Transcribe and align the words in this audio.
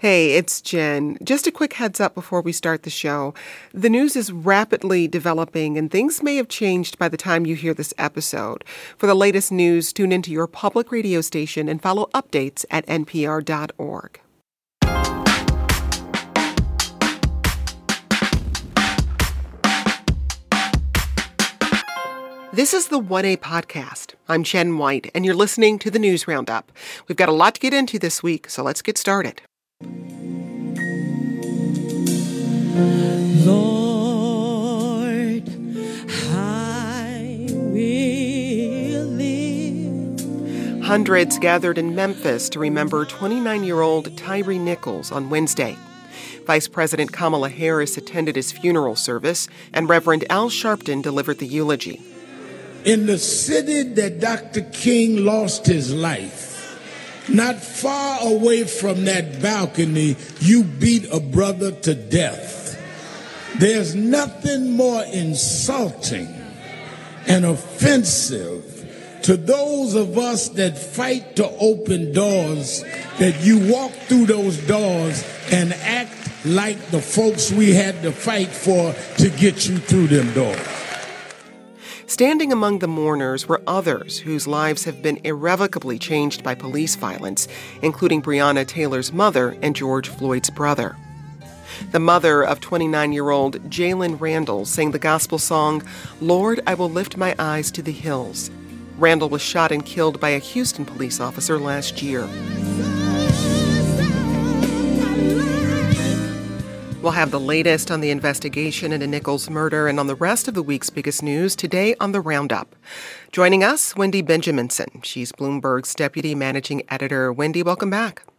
Hey, 0.00 0.32
it's 0.32 0.62
Jen. 0.62 1.18
Just 1.22 1.46
a 1.46 1.52
quick 1.52 1.74
heads 1.74 2.00
up 2.00 2.14
before 2.14 2.40
we 2.40 2.52
start 2.52 2.84
the 2.84 2.88
show. 2.88 3.34
The 3.74 3.90
news 3.90 4.16
is 4.16 4.32
rapidly 4.32 5.06
developing 5.06 5.76
and 5.76 5.90
things 5.90 6.22
may 6.22 6.36
have 6.36 6.48
changed 6.48 6.98
by 6.98 7.10
the 7.10 7.18
time 7.18 7.44
you 7.44 7.54
hear 7.54 7.74
this 7.74 7.92
episode. 7.98 8.64
For 8.96 9.06
the 9.06 9.14
latest 9.14 9.52
news, 9.52 9.92
tune 9.92 10.10
into 10.10 10.30
your 10.30 10.46
public 10.46 10.90
radio 10.90 11.20
station 11.20 11.68
and 11.68 11.82
follow 11.82 12.08
updates 12.14 12.64
at 12.70 12.86
npr.org. 12.86 14.20
This 22.54 22.72
is 22.72 22.88
the 22.88 22.98
1A 22.98 23.36
podcast. 23.36 24.14
I'm 24.30 24.44
Jen 24.44 24.78
White, 24.78 25.10
and 25.14 25.26
you're 25.26 25.34
listening 25.34 25.78
to 25.80 25.90
the 25.90 25.98
News 25.98 26.26
Roundup. 26.26 26.72
We've 27.06 27.18
got 27.18 27.28
a 27.28 27.32
lot 27.32 27.56
to 27.56 27.60
get 27.60 27.74
into 27.74 27.98
this 27.98 28.22
week, 28.22 28.48
so 28.48 28.62
let's 28.62 28.80
get 28.80 28.96
started. 28.96 29.42
Lord, 33.44 33.88
I 36.08 37.46
will 37.50 39.04
live. 39.04 40.84
Hundreds 40.84 41.38
gathered 41.38 41.78
in 41.78 41.94
Memphis 41.94 42.48
to 42.50 42.58
remember 42.58 43.04
29 43.04 43.64
year 43.64 43.80
old 43.80 44.16
Tyre 44.16 44.58
Nichols 44.58 45.10
on 45.10 45.30
Wednesday. 45.30 45.76
Vice 46.46 46.68
President 46.68 47.12
Kamala 47.12 47.48
Harris 47.48 47.96
attended 47.96 48.36
his 48.36 48.52
funeral 48.52 48.96
service, 48.96 49.48
and 49.72 49.88
Reverend 49.88 50.24
Al 50.30 50.50
Sharpton 50.50 51.02
delivered 51.02 51.38
the 51.38 51.46
eulogy. 51.46 52.02
In 52.84 53.06
the 53.06 53.18
city 53.18 53.82
that 53.82 54.20
Dr. 54.20 54.62
King 54.72 55.24
lost 55.24 55.66
his 55.66 55.94
life, 55.94 56.49
not 57.28 57.56
far 57.56 58.18
away 58.22 58.64
from 58.64 59.04
that 59.04 59.40
balcony, 59.40 60.16
you 60.40 60.64
beat 60.64 61.06
a 61.12 61.20
brother 61.20 61.72
to 61.72 61.94
death. 61.94 62.58
There's 63.58 63.94
nothing 63.94 64.72
more 64.72 65.04
insulting 65.04 66.34
and 67.26 67.44
offensive 67.44 68.70
to 69.22 69.36
those 69.36 69.94
of 69.94 70.16
us 70.16 70.48
that 70.50 70.78
fight 70.78 71.36
to 71.36 71.48
open 71.58 72.12
doors 72.12 72.82
that 73.18 73.38
you 73.42 73.70
walk 73.70 73.92
through 73.92 74.26
those 74.26 74.56
doors 74.66 75.24
and 75.52 75.72
act 75.74 76.16
like 76.44 76.78
the 76.90 77.00
folks 77.00 77.52
we 77.52 77.72
had 77.72 78.02
to 78.02 78.12
fight 78.12 78.48
for 78.48 78.94
to 79.18 79.28
get 79.30 79.68
you 79.68 79.78
through 79.78 80.06
them 80.06 80.32
doors. 80.32 80.58
Standing 82.10 82.50
among 82.52 82.80
the 82.80 82.88
mourners 82.88 83.46
were 83.48 83.62
others 83.68 84.18
whose 84.18 84.48
lives 84.48 84.82
have 84.82 85.00
been 85.00 85.20
irrevocably 85.22 85.96
changed 85.96 86.42
by 86.42 86.56
police 86.56 86.96
violence, 86.96 87.46
including 87.82 88.20
Breonna 88.20 88.66
Taylor's 88.66 89.12
mother 89.12 89.56
and 89.62 89.76
George 89.76 90.08
Floyd's 90.08 90.50
brother. 90.50 90.96
The 91.92 92.00
mother 92.00 92.42
of 92.42 92.58
29 92.58 93.12
year 93.12 93.30
old 93.30 93.62
Jalen 93.70 94.20
Randle 94.20 94.64
sang 94.64 94.90
the 94.90 94.98
gospel 94.98 95.38
song, 95.38 95.84
Lord, 96.20 96.60
I 96.66 96.74
will 96.74 96.90
lift 96.90 97.16
my 97.16 97.36
eyes 97.38 97.70
to 97.70 97.80
the 97.80 97.92
hills. 97.92 98.50
Randle 98.98 99.28
was 99.28 99.40
shot 99.40 99.70
and 99.70 99.86
killed 99.86 100.18
by 100.18 100.30
a 100.30 100.40
Houston 100.40 100.84
police 100.84 101.20
officer 101.20 101.60
last 101.60 102.02
year. 102.02 102.28
We'll 107.02 107.12
have 107.12 107.30
the 107.30 107.40
latest 107.40 107.90
on 107.90 108.02
the 108.02 108.10
investigation 108.10 108.92
into 108.92 109.06
Nichols' 109.06 109.48
murder 109.48 109.88
and 109.88 109.98
on 109.98 110.06
the 110.06 110.14
rest 110.14 110.48
of 110.48 110.54
the 110.54 110.62
week's 110.62 110.90
biggest 110.90 111.22
news 111.22 111.56
today 111.56 111.94
on 111.98 112.12
the 112.12 112.20
Roundup. 112.20 112.76
Joining 113.32 113.64
us, 113.64 113.96
Wendy 113.96 114.22
Benjaminson. 114.22 115.02
She's 115.02 115.32
Bloomberg's 115.32 115.94
deputy 115.94 116.34
managing 116.34 116.82
editor. 116.90 117.32
Wendy, 117.32 117.62
welcome 117.62 117.88
back. 117.88 118.29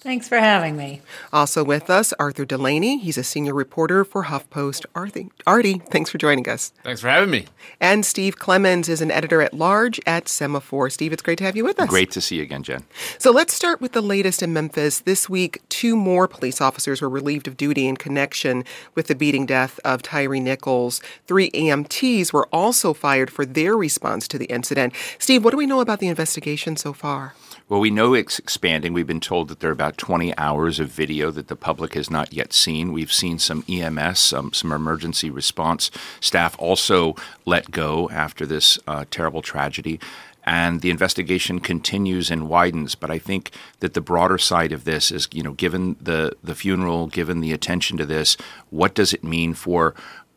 Thanks 0.00 0.26
for 0.26 0.38
having 0.38 0.78
me. 0.78 1.02
Also 1.30 1.62
with 1.62 1.90
us, 1.90 2.14
Arthur 2.18 2.46
Delaney. 2.46 2.96
He's 2.96 3.18
a 3.18 3.22
senior 3.22 3.52
reporter 3.52 4.02
for 4.02 4.24
HuffPost. 4.24 4.86
Arthur, 4.94 5.24
Artie, 5.46 5.82
thanks 5.90 6.08
for 6.08 6.16
joining 6.16 6.48
us. 6.48 6.72
Thanks 6.82 7.02
for 7.02 7.08
having 7.08 7.30
me. 7.30 7.44
And 7.82 8.06
Steve 8.06 8.38
Clemons 8.38 8.88
is 8.88 9.02
an 9.02 9.10
editor 9.10 9.42
at 9.42 9.52
large 9.52 10.00
at 10.06 10.24
Semafor. 10.24 10.90
Steve, 10.90 11.12
it's 11.12 11.20
great 11.20 11.36
to 11.36 11.44
have 11.44 11.54
you 11.54 11.64
with 11.64 11.78
us. 11.78 11.86
Great 11.90 12.10
to 12.12 12.22
see 12.22 12.36
you 12.36 12.42
again, 12.42 12.62
Jen. 12.62 12.84
So 13.18 13.30
let's 13.30 13.52
start 13.52 13.82
with 13.82 13.92
the 13.92 14.00
latest 14.00 14.42
in 14.42 14.54
Memphis. 14.54 15.00
This 15.00 15.28
week, 15.28 15.60
two 15.68 15.96
more 15.96 16.26
police 16.26 16.62
officers 16.62 17.02
were 17.02 17.10
relieved 17.10 17.46
of 17.46 17.58
duty 17.58 17.86
in 17.86 17.98
connection 17.98 18.64
with 18.94 19.06
the 19.06 19.14
beating 19.14 19.44
death 19.44 19.78
of 19.84 20.00
Tyre 20.00 20.40
Nichols. 20.40 21.02
Three 21.26 21.50
EMTs 21.50 22.32
were 22.32 22.48
also 22.50 22.94
fired 22.94 23.30
for 23.30 23.44
their 23.44 23.76
response 23.76 24.26
to 24.28 24.38
the 24.38 24.46
incident. 24.46 24.94
Steve, 25.18 25.44
what 25.44 25.50
do 25.50 25.58
we 25.58 25.66
know 25.66 25.80
about 25.80 25.98
the 25.98 26.08
investigation 26.08 26.74
so 26.76 26.94
far? 26.94 27.34
Well, 27.70 27.78
we 27.78 27.90
know 27.92 28.14
it's 28.14 28.40
expanding. 28.40 28.92
We've 28.92 29.06
been 29.06 29.20
told 29.20 29.46
that 29.46 29.60
there 29.60 29.70
are 29.70 29.72
about 29.72 29.96
20 29.96 30.36
hours 30.36 30.80
of 30.80 30.88
video 30.88 31.30
that 31.30 31.46
the 31.46 31.54
public 31.54 31.94
has 31.94 32.10
not 32.10 32.32
yet 32.32 32.52
seen. 32.52 32.92
We've 32.92 33.12
seen 33.12 33.38
some 33.38 33.64
EMS, 33.68 34.18
some, 34.18 34.52
some 34.52 34.72
emergency 34.72 35.30
response 35.30 35.92
staff 36.18 36.56
also 36.58 37.14
let 37.46 37.70
go 37.70 38.10
after 38.10 38.44
this 38.44 38.76
uh, 38.88 39.04
terrible 39.12 39.40
tragedy. 39.40 40.00
And 40.42 40.80
the 40.80 40.90
investigation 40.90 41.60
continues 41.60 42.28
and 42.28 42.48
widens. 42.48 42.96
But 42.96 43.12
I 43.12 43.20
think 43.20 43.52
that 43.78 43.94
the 43.94 44.00
broader 44.00 44.38
side 44.38 44.72
of 44.72 44.82
this 44.82 45.12
is, 45.12 45.28
you 45.30 45.44
know, 45.44 45.52
given 45.52 45.94
the, 46.00 46.36
the 46.42 46.56
funeral, 46.56 47.06
given 47.06 47.40
the 47.40 47.52
attention 47.52 47.96
to 47.98 48.04
this, 48.06 48.36
what 48.70 48.96
does 48.96 49.12
it 49.12 49.22
mean 49.22 49.54
for 49.54 49.94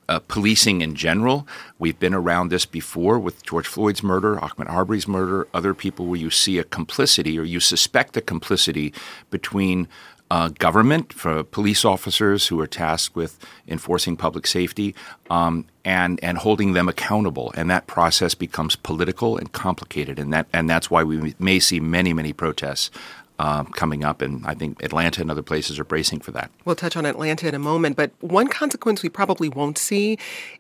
uh, 0.09 0.19
policing 0.19 0.81
in 0.81 0.96
general. 0.96 1.47
We've 1.80 2.00
been 2.00 2.14
around 2.14 2.50
this 2.50 2.66
before 2.66 3.19
with 3.19 3.44
George 3.44 3.68
Floyd's 3.68 4.03
murder, 4.03 4.38
Ahmaud 4.38 4.69
Arbery's 4.69 5.08
murder, 5.08 5.47
other 5.53 5.74
people 5.74 6.06
where 6.06 6.19
you 6.19 6.30
see 6.30 6.58
a 6.58 6.64
complicity 6.64 7.38
or 7.40 7.44
you 7.44 7.59
suspect 7.59 8.18
a 8.18 8.22
complicity 8.22 8.94
between 9.30 9.88
uh, 10.31 10.50
government, 10.58 11.14
for 11.14 11.44
police 11.44 11.86
officers 11.86 12.47
who 12.47 12.59
are 12.59 12.66
tasked 12.66 13.16
with 13.16 13.38
enforcing 13.68 14.18
public 14.18 14.47
safety, 14.47 14.96
um, 15.30 15.66
and 15.86 16.20
and 16.24 16.40
holding 16.40 16.74
them 16.74 16.90
accountable. 16.90 17.53
And 17.56 17.70
that 17.70 17.85
process 17.85 18.34
becomes 18.34 18.75
political 18.75 19.38
and 19.38 19.52
complicated, 19.52 20.18
and 20.18 20.34
that 20.34 20.47
and 20.52 20.68
that's 20.68 20.90
why 20.90 21.03
we 21.03 21.35
may 21.38 21.59
see 21.59 21.80
many 21.80 22.14
many 22.14 22.34
protests 22.34 22.90
uh, 23.43 23.65
coming 23.65 24.05
up, 24.05 24.21
and 24.21 24.45
I 24.45 24.53
think 24.53 24.81
Atlanta 24.81 25.19
and 25.19 25.29
other 25.29 25.41
places 25.41 25.77
are 25.77 25.83
bracing 25.83 26.21
for 26.21 26.31
that. 26.31 26.49
We'll 26.63 26.77
touch 26.77 26.95
on 26.95 27.05
Atlanta 27.05 27.45
in 27.45 27.53
a 27.53 27.59
moment, 27.59 27.97
but 27.97 28.11
one 28.21 28.47
consequence 28.47 29.03
we 29.03 29.09
probably 29.09 29.49
won't 29.49 29.77
see 29.77 30.17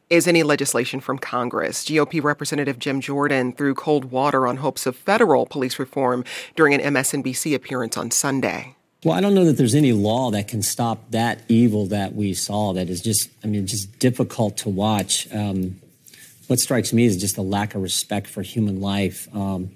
is 0.09 0.27
any 0.27 0.43
legislation 0.43 0.99
from 0.99 1.17
Congress. 1.17 1.85
GOP 1.85 2.21
Representative 2.21 2.79
Jim 2.79 2.99
Jordan 2.99 3.53
threw 3.53 3.73
cold 3.73 4.11
water 4.11 4.45
on 4.45 4.57
hopes 4.57 4.85
of 4.85 4.97
federal 4.97 5.45
police 5.45 5.79
reform 5.79 6.25
during 6.57 6.73
an 6.73 6.81
MSNBC 6.93 7.55
appearance 7.55 7.95
on 7.95 8.11
Sunday. 8.11 8.75
Well, 9.05 9.15
I 9.17 9.21
don't 9.21 9.33
know 9.33 9.45
that 9.45 9.57
there's 9.57 9.75
any 9.75 9.93
law 9.93 10.31
that 10.31 10.49
can 10.49 10.61
stop 10.61 11.11
that 11.11 11.39
evil 11.47 11.85
that 11.85 12.15
we 12.15 12.33
saw. 12.33 12.73
That 12.73 12.89
is 12.89 12.99
just, 12.99 13.29
I 13.45 13.47
mean, 13.47 13.65
just 13.65 13.97
difficult 13.97 14.57
to 14.57 14.69
watch. 14.69 15.33
Um, 15.33 15.79
what 16.47 16.59
strikes 16.59 16.91
me 16.91 17.05
is 17.05 17.15
just 17.15 17.37
a 17.37 17.41
lack 17.41 17.75
of 17.75 17.81
respect 17.81 18.27
for 18.27 18.41
human 18.41 18.81
life. 18.81 19.33
Um, 19.33 19.71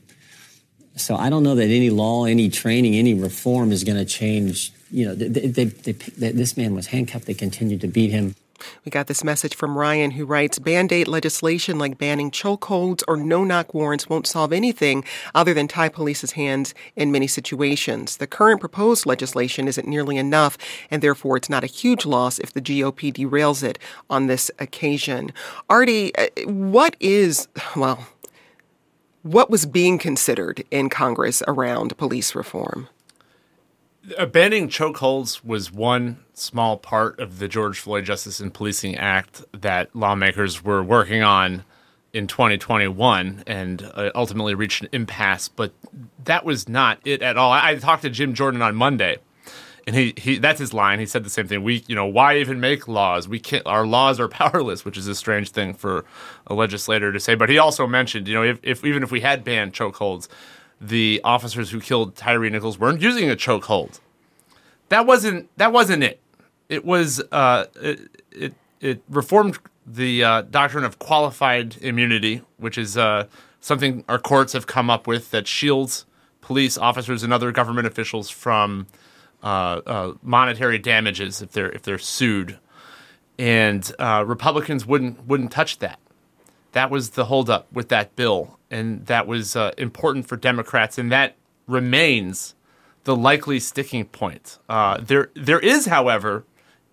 so 0.97 1.16
I 1.16 1.30
don't 1.30 1.44
know 1.44 1.56
that 1.56 1.69
any 1.69 1.90
law, 1.90 2.25
any 2.25 2.50
training, 2.50 2.96
any 2.96 3.13
reform 3.13 3.72
is 3.72 3.84
going 3.84 3.97
to 3.97 4.06
change. 4.06 4.74
You 4.91 5.08
know, 5.08 5.16
they, 5.16 5.28
they, 5.28 5.66
they, 5.66 6.31
this 6.31 6.58
man 6.58 6.74
was 6.74 6.88
handcuffed. 6.88 7.25
They 7.25 7.34
continued 7.34 7.81
to 7.81 7.88
beat 7.88 8.12
him. 8.12 8.35
We 8.85 8.90
got 8.90 9.07
this 9.07 9.24
message 9.24 9.56
from 9.56 9.78
Ryan 9.78 10.12
who 10.12 10.25
writes 10.25 10.59
Band 10.59 10.91
aid 10.91 11.07
legislation 11.07 11.78
like 11.78 11.97
banning 11.97 12.31
chokeholds 12.31 13.03
or 13.07 13.18
no 13.18 13.44
knock 13.44 13.74
warrants 13.74 14.09
won't 14.09 14.28
solve 14.28 14.53
anything 14.53 15.03
other 15.36 15.53
than 15.53 15.68
tie 15.68 15.90
police's 15.90 16.31
hands 16.31 16.74
in 16.96 17.12
many 17.12 17.28
situations. 17.28 18.18
The 18.18 18.28
current 18.28 18.59
proposed 18.59 19.06
legislation 19.06 19.68
isn't 19.68 19.88
nearly 19.88 20.18
enough, 20.18 20.57
and 20.90 21.02
therefore 21.02 21.38
it's 21.38 21.50
not 21.50 21.63
a 21.63 21.68
huge 21.68 22.06
loss 22.06 22.40
if 22.40 22.53
the 22.53 22.62
GOP 22.62 23.13
derails 23.13 23.63
it 23.63 23.80
on 24.09 24.28
this 24.28 24.50
occasion. 24.59 25.31
Artie, 25.69 26.16
uh, 26.16 26.28
what 26.46 26.96
is, 27.00 27.47
well, 27.75 28.07
what 29.28 29.50
was 29.50 29.66
being 29.66 29.98
considered 29.98 30.64
in 30.72 30.90
Congress 30.90 31.44
around 31.48 31.98
police 31.98 32.34
reform? 32.34 32.88
Banning 34.32 34.70
chokeholds 34.70 35.44
was 35.44 35.72
one 35.72 36.24
small 36.34 36.78
part 36.78 37.19
of 37.19 37.40
the 37.40 37.50
George 37.50 37.80
Floyd 37.80 38.06
Justice 38.06 38.40
and 38.40 38.54
Policing 38.54 38.96
Act 38.96 39.44
that 39.51 39.94
lawmakers 39.94 40.63
were 40.63 40.81
working 40.81 41.24
on 41.24 41.66
in 42.13 42.25
2021 42.25 43.44
and 43.46 43.92
uh, 43.94 44.12
ultimately 44.16 44.56
reached 44.56 44.81
an 44.81 44.90
impasse. 44.94 45.50
But 45.50 45.74
that 46.24 46.46
was 46.46 46.69
not 46.69 47.00
it 47.06 47.22
at 47.22 47.38
all. 47.38 47.51
I, 47.51 47.72
I 47.72 47.75
talked 47.75 48.04
to 48.04 48.10
Jim 48.10 48.34
Jordan 48.34 48.62
on 48.62 48.75
Monday 48.75 49.18
and 49.88 49.95
he, 49.95 50.13
he 50.18 50.38
that's 50.38 50.60
his 50.60 50.74
line. 50.74 51.00
He 51.00 51.06
said 51.06 51.24
the 51.24 51.30
same 51.30 51.48
thing. 51.48 51.63
We 51.63 51.86
you 51.88 51.95
know 51.95 52.06
why 52.06 52.38
even 52.38 52.60
make 52.60 52.89
laws? 52.89 53.28
We 53.28 53.39
can't. 53.39 53.66
Our 53.66 53.88
laws 53.88 54.19
are 54.19 54.28
powerless, 54.28 54.84
which 54.84 54.98
is 54.98 55.07
a 55.07 55.16
strange 55.16 55.50
thing 55.51 55.74
for 55.74 56.06
a 56.45 56.54
legislator 56.54 57.13
to 57.13 57.19
say. 57.19 57.36
But 57.36 57.50
he 57.50 57.57
also 57.57 57.88
mentioned 57.88 58.28
you 58.28 58.34
know 58.34 58.44
if, 58.44 58.60
if 58.62 58.86
even 58.86 59.01
if 59.01 59.12
we 59.12 59.22
had 59.22 59.45
banned 59.45 59.74
chokeholds, 59.74 60.28
the 60.81 61.22
officers 61.24 61.72
who 61.72 61.80
killed 61.80 62.16
Tyre 62.18 62.50
Nichols 62.50 62.78
weren't 62.78 63.01
using 63.01 63.31
a 63.31 63.36
chokehold. 63.36 64.01
That 64.89 65.06
wasn't 65.06 65.50
that 65.57 65.72
wasn't 65.72 66.04
it. 66.04 66.19
It 66.68 66.84
was 66.84 67.24
uh, 67.31 67.66
it, 67.81 68.00
it, 68.31 68.54
it 68.81 69.01
reformed 69.07 69.57
the 69.86 70.22
uh, 70.22 70.42
doctrine 70.42 70.84
of 70.84 71.00
qualified 71.00 71.78
immunity, 71.78 72.42
which 72.57 72.78
is 72.78 72.98
uh, 72.98 73.28
something 73.62 74.04
our 74.10 74.19
courts 74.19 74.51
have 74.51 74.68
come 74.68 74.89
up 74.89 75.07
with 75.07 75.31
that 75.31 75.48
shields 75.48 76.06
police 76.42 76.78
officers 76.78 77.24
and 77.24 77.31
other 77.31 77.54
government 77.54 77.88
officials 77.88 78.30
from 78.30 78.88
monetary 80.22 80.78
damages 80.78 81.42
if 81.42 81.52
they're 81.52 81.72
if 81.72 81.84
they're 81.84 81.98
sued, 81.98 82.60
and 83.38 83.92
uh, 84.00 84.24
Republicans 84.26 84.86
wouldn't 84.86 85.26
wouldn't 85.28 85.52
touch 85.52 85.80
that. 85.80 86.00
That 86.74 86.92
was 86.92 87.12
the 87.12 87.26
holdup 87.26 87.72
with 87.72 87.90
that 87.90 88.16
bill, 88.16 88.60
and 88.70 89.06
that 89.06 89.28
was 89.28 89.56
uh, 89.56 89.72
important 89.78 90.28
for 90.28 90.38
Democrats, 90.38 90.98
and 90.98 91.12
that 91.12 91.36
remains 91.68 92.56
the 93.04 93.16
likely 93.16 93.60
sticking 93.60 94.06
point. 94.06 94.60
Uh, 94.68 95.00
there 95.02 95.30
there 95.34 95.60
is, 95.60 95.86
however, 95.86 96.44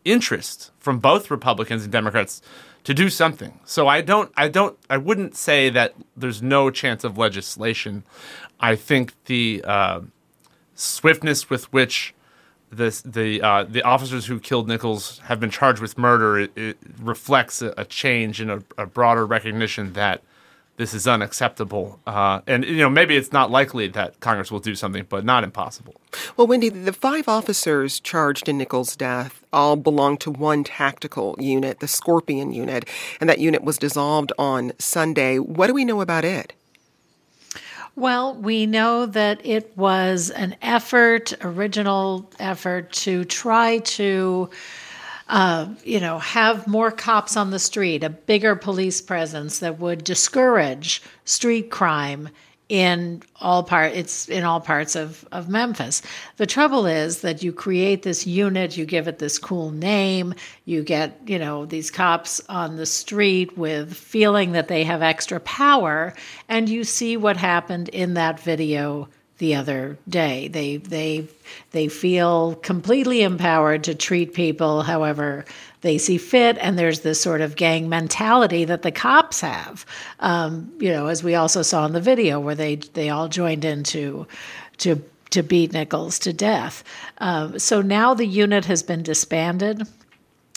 interest 0.05 0.71
from 0.79 0.99
both 0.99 1.31
Republicans 1.31 1.83
and 1.83 1.93
Democrats 1.93 2.41
to 2.85 2.95
do 2.95 3.09
something. 3.09 3.59
So 3.65 3.89
I 3.89 4.01
don't 4.01 4.31
I 4.37 4.49
don't 4.49 4.79
I 4.89 4.99
wouldn't 4.99 5.35
say 5.35 5.71
that 5.71 5.95
there's 6.17 6.43
no 6.43 6.71
chance 6.71 7.03
of 7.03 7.19
legislation. 7.19 8.05
I 8.61 8.77
think 8.77 9.13
the 9.25 9.65
uh, 9.67 10.01
swiftness 10.75 11.51
with 11.51 11.73
which 11.73 12.15
the 12.77 13.03
the 13.05 13.43
uh, 13.43 13.65
the 13.65 13.83
officers 13.83 14.27
who 14.27 14.39
killed 14.41 14.69
Nichols 14.69 15.19
have 15.25 15.41
been 15.41 15.51
charged 15.51 15.81
with 15.81 15.97
murder 15.99 16.39
it, 16.39 16.57
it 16.57 16.79
reflects 17.01 17.63
a, 17.63 17.75
a, 17.77 17.85
change 17.85 18.41
in 18.41 18.51
a, 18.51 18.63
a, 18.79 18.87
broader 18.87 19.27
recognition 19.27 19.93
that 19.95 20.23
this 20.77 20.93
is 20.93 21.07
unacceptable. 21.07 22.01
Uh, 22.07 22.41
and 22.47 22.65
you 22.65 22.79
know 22.79 22.91
maybe 22.91 23.17
it's 23.17 23.33
not 23.33 23.51
likely 23.51 23.89
that 23.89 24.19
Congress 24.21 24.51
will 24.51 24.61
do 24.61 24.75
something, 24.75 25.07
but 25.09 25.25
not 25.25 25.45
impossible. 25.45 25.95
Well, 26.37 26.47
Wendy, 26.47 26.69
the 26.69 26.93
five 26.93 27.29
officers 27.29 28.01
charged 28.01 28.49
in 28.49 28.59
Nichols' 28.59 28.97
death 28.97 29.45
all 29.53 29.77
belong 29.77 30.19
to 30.19 30.31
one 30.31 30.65
tactical 30.65 31.37
unit, 31.39 31.81
the 31.81 31.89
Scorpion 31.89 32.53
unit, 32.53 32.89
and 33.21 33.31
that 33.31 33.39
unit 33.39 33.63
was 33.63 33.79
dissolved 33.79 34.33
on 34.39 34.73
Sunday. 34.79 35.39
What 35.39 35.69
do 35.69 35.75
we 35.75 35.85
know 35.85 36.01
about 36.01 36.25
it? 36.25 36.53
Well, 37.97 38.35
we 38.35 38.67
know 38.67 39.07
that 39.07 39.41
it 39.47 39.73
was 39.77 40.31
an 40.31 40.57
effort, 40.61 41.33
original 41.43 42.29
effort 42.41 42.91
to 42.93 43.25
try 43.25 43.79
to, 43.79 44.51
uh, 45.29 45.69
you 45.85 46.01
know, 46.01 46.19
have 46.19 46.67
more 46.67 46.91
cops 46.91 47.37
on 47.37 47.53
the 47.53 47.61
street, 47.61 48.03
a 48.03 48.11
bigger 48.11 48.57
police 48.57 49.01
presence 49.01 49.61
that 49.61 49.79
would 49.79 50.03
discourage 50.03 51.03
street 51.25 51.71
crime 51.71 52.31
in 52.69 53.23
all 53.41 53.63
part 53.63 53.93
it's 53.93 54.29
in 54.29 54.43
all 54.43 54.61
parts 54.61 54.97
of, 54.97 55.27
of 55.33 55.49
Memphis. 55.49 56.03
The 56.37 56.47
trouble 56.47 56.87
is 56.87 57.21
that 57.21 57.43
you 57.43 57.53
create 57.53 58.03
this 58.03 58.27
unit, 58.27 58.77
you 58.77 58.87
give 58.87 59.07
it 59.07 59.19
this 59.19 59.39
cool 59.39 59.71
name, 59.71 60.35
you 60.65 60.83
get, 60.83 61.21
you 61.27 61.39
know, 61.39 61.67
these 61.67 61.91
cops 61.91 62.41
on 62.49 62.77
the 62.77 62.87
street 62.87 63.59
with 63.59 63.95
feeling 63.95 64.53
that 64.53 64.69
they 64.69 64.85
have 64.85 65.03
extra 65.03 65.41
power, 65.41 66.15
and 66.49 66.69
you 66.69 66.85
see 66.85 67.17
what 67.17 67.37
happened 67.37 67.89
in 67.91 68.15
that 68.15 68.41
video 68.41 69.09
the 69.39 69.55
other 69.55 69.99
day. 70.09 70.49
They 70.49 70.77
they 70.77 71.27
they 71.73 71.89
feel 71.89 72.55
completely 72.57 73.23
empowered 73.23 73.85
to 73.85 73.95
treat 73.95 74.35
people 74.35 74.83
however 74.83 75.45
they 75.81 75.99
see 75.99 76.19
fit, 76.19 76.57
and 76.61 76.79
there's 76.79 77.01
this 77.01 77.21
sort 77.21 77.41
of 77.41 77.57
gang 77.57 77.89
mentality 77.89 78.65
that 78.65 78.83
the 78.83 78.93
cops 78.93 79.41
have. 79.41 79.85
Um, 80.21 80.73
you 80.79 80.91
know, 80.91 81.09
as 81.09 81.23
we 81.23 81.35
also 81.35 81.63
saw 81.63 81.85
in 81.85 81.93
the 81.93 82.01
video 82.01 82.41
where 82.41 82.55
they 82.55 82.77
they 82.77 83.11
all 83.11 83.29
joined 83.29 83.65
in 83.65 83.83
to 83.85 84.27
to 84.79 85.03
to 85.31 85.43
beat 85.43 85.73
Nichols 85.73 86.19
to 86.21 86.33
death. 86.33 86.85
Um, 87.19 87.59
so 87.59 87.83
now 87.83 88.15
the 88.15 88.27
unit 88.27 88.65
has 88.67 88.83
been 88.83 89.03
disbanded. 89.03 89.83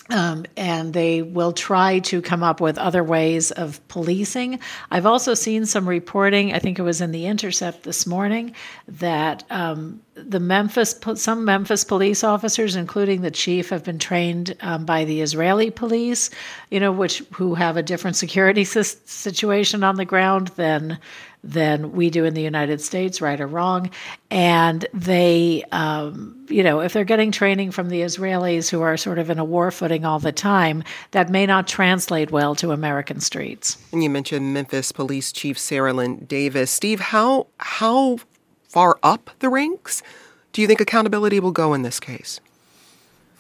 Um, 0.10 0.46
and 0.56 0.94
they 0.94 1.22
will 1.22 1.52
try 1.52 2.00
to 2.00 2.22
come 2.22 2.42
up 2.42 2.62
with 2.62 2.78
other 2.78 3.04
ways 3.04 3.52
of 3.52 3.86
policing. 3.90 4.60
I've 4.90 5.06
also 5.06 5.34
seen 5.34 5.66
some 5.66 5.88
reporting, 5.88 6.54
I 6.54 6.60
think 6.60 6.80
it 6.80 6.84
was 6.84 7.02
in 7.02 7.12
The 7.12 7.26
Intercept 7.26 7.84
this 7.84 8.08
morning, 8.08 8.56
that 8.88 9.44
um, 9.50 10.02
the 10.16 10.40
Memphis, 10.40 10.98
some 11.16 11.44
Memphis 11.44 11.84
police 11.84 12.24
officers, 12.24 12.76
including 12.76 13.22
the 13.22 13.32
chief, 13.32 13.70
have 13.70 13.84
been 13.84 14.00
trained 14.00 14.56
um, 14.62 14.86
by 14.86 15.04
the 15.04 15.22
Israeli 15.22 15.72
police, 15.72 16.30
you 16.72 16.80
know, 16.80 16.92
which 16.92 17.20
who 17.34 17.56
have 17.56 17.76
a 17.76 17.84
different 17.84 18.16
security 18.16 18.64
situation 18.64 19.84
on 19.84 19.98
the 19.98 20.06
ground 20.06 20.48
than 20.56 21.00
than 21.48 21.94
we 21.94 22.10
do 22.10 22.26
in 22.26 22.34
the 22.34 22.42
United 22.42 22.82
States, 22.82 23.22
right 23.22 23.40
or 23.40 23.48
wrong. 23.48 23.90
And 24.30 24.86
they, 24.94 25.64
um, 25.72 26.46
you 26.50 26.62
know, 26.62 26.82
if 26.82 26.92
they're 26.92 27.06
getting 27.06 27.32
training 27.32 27.72
from 27.72 27.88
the 27.88 28.02
Israelis 28.02 28.70
who 28.70 28.82
are 28.82 28.98
sort 28.98 29.18
of 29.18 29.30
in 29.30 29.40
a 29.40 29.46
war 29.46 29.72
footing 29.72 30.04
all 30.04 30.20
the 30.20 30.34
time, 30.34 30.84
that 31.12 31.30
may 31.30 31.46
not 31.46 31.68
translate 31.68 32.32
well 32.32 32.54
to 32.56 32.72
American 32.72 33.22
streets. 33.22 33.78
And 33.94 34.04
you 34.04 34.10
mentioned 34.10 34.54
Memphis 34.54 34.92
Police 34.92 35.32
Chief 35.32 35.58
Cerelyn 35.58 36.28
Davis. 36.28 36.70
Steve, 36.70 37.00
how 37.00 37.48
how 37.60 38.20
far 38.68 39.00
up 39.02 39.30
the 39.40 39.50
ranks 39.50 40.04
do 40.52 40.62
you 40.62 40.68
think 40.68 40.82
accountability 40.82 41.40
will 41.40 41.52
go 41.52 41.74
in 41.74 41.84
this 41.84 42.00
case? 42.00 42.42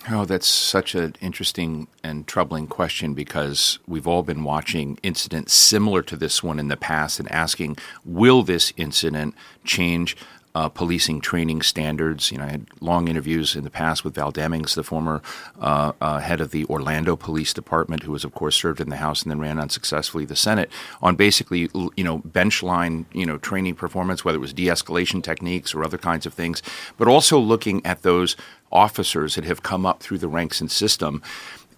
Oh, 0.09 0.23
that's 0.23 0.47
such 0.47 0.95
an 0.95 1.15
interesting 1.19 1.87
and 2.01 2.25
troubling 2.25 2.67
question 2.67 3.13
because 3.13 3.79
we've 3.87 4.07
all 4.07 4.23
been 4.23 4.45
watching 4.45 4.97
incidents 5.03 5.53
similar 5.53 6.01
to 6.03 6.15
this 6.15 6.41
one 6.41 6.59
in 6.59 6.69
the 6.69 6.77
past 6.77 7.19
and 7.19 7.29
asking, 7.29 7.77
will 8.05 8.41
this 8.41 8.71
incident 8.77 9.35
change 9.65 10.15
uh, 10.57 10.67
policing 10.67 11.21
training 11.21 11.61
standards. 11.61 12.31
You 12.31 12.39
know, 12.39 12.45
I 12.45 12.49
had 12.49 12.65
long 12.81 13.07
interviews 13.07 13.55
in 13.55 13.63
the 13.63 13.69
past 13.69 14.03
with 14.03 14.15
Val 14.15 14.33
Demings, 14.33 14.73
the 14.73 14.83
former 14.83 15.21
uh, 15.61 15.91
uh, 16.01 16.17
head 16.17 16.41
of 16.41 16.49
the 16.49 16.65
Orlando 16.65 17.15
Police 17.15 17.53
Department, 17.53 18.01
who 18.01 18.11
was, 18.11 18.23
of 18.23 18.33
course, 18.33 18.55
served 18.55 18.81
in 18.81 18.89
the 18.89 18.95
House 18.95 19.21
and 19.21 19.29
then 19.29 19.39
ran 19.39 19.59
unsuccessfully 19.59 20.25
the 20.25 20.35
Senate, 20.35 20.71
on 20.99 21.15
basically, 21.15 21.69
you 21.95 22.03
know, 22.03 22.17
bench 22.25 22.63
line, 22.63 23.05
you 23.13 23.23
know, 23.23 23.37
training 23.37 23.75
performance, 23.75 24.25
whether 24.25 24.37
it 24.37 24.41
was 24.41 24.51
de-escalation 24.51 25.21
techniques 25.21 25.75
or 25.75 25.83
other 25.83 25.99
kinds 25.99 26.25
of 26.25 26.33
things, 26.33 26.63
but 26.97 27.07
also 27.07 27.37
looking 27.37 27.85
at 27.85 28.01
those 28.01 28.35
officers 28.71 29.35
that 29.35 29.45
have 29.45 29.63
come 29.63 29.85
up 29.85 30.01
through 30.01 30.17
the 30.17 30.27
ranks 30.27 30.61
and 30.61 30.71
system 30.71 31.21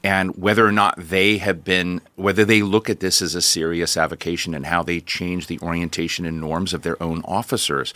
and 0.04 0.36
whether 0.38 0.66
or 0.66 0.72
not 0.72 0.96
they 0.98 1.38
have 1.38 1.64
been, 1.64 2.02
whether 2.16 2.46
they 2.46 2.62
look 2.62 2.90
at 2.90 3.02
this 3.02 3.22
as 3.22 3.36
a 3.36 3.42
serious 3.42 3.98
avocation 3.98 4.54
and 4.54 4.66
how 4.66 4.82
they 4.82 5.02
change 5.02 5.48
the 5.48 5.60
orientation 5.60 6.26
and 6.26 6.40
norms 6.40 6.74
of 6.74 6.84
their 6.84 7.02
own 7.04 7.22
officers. 7.26 7.94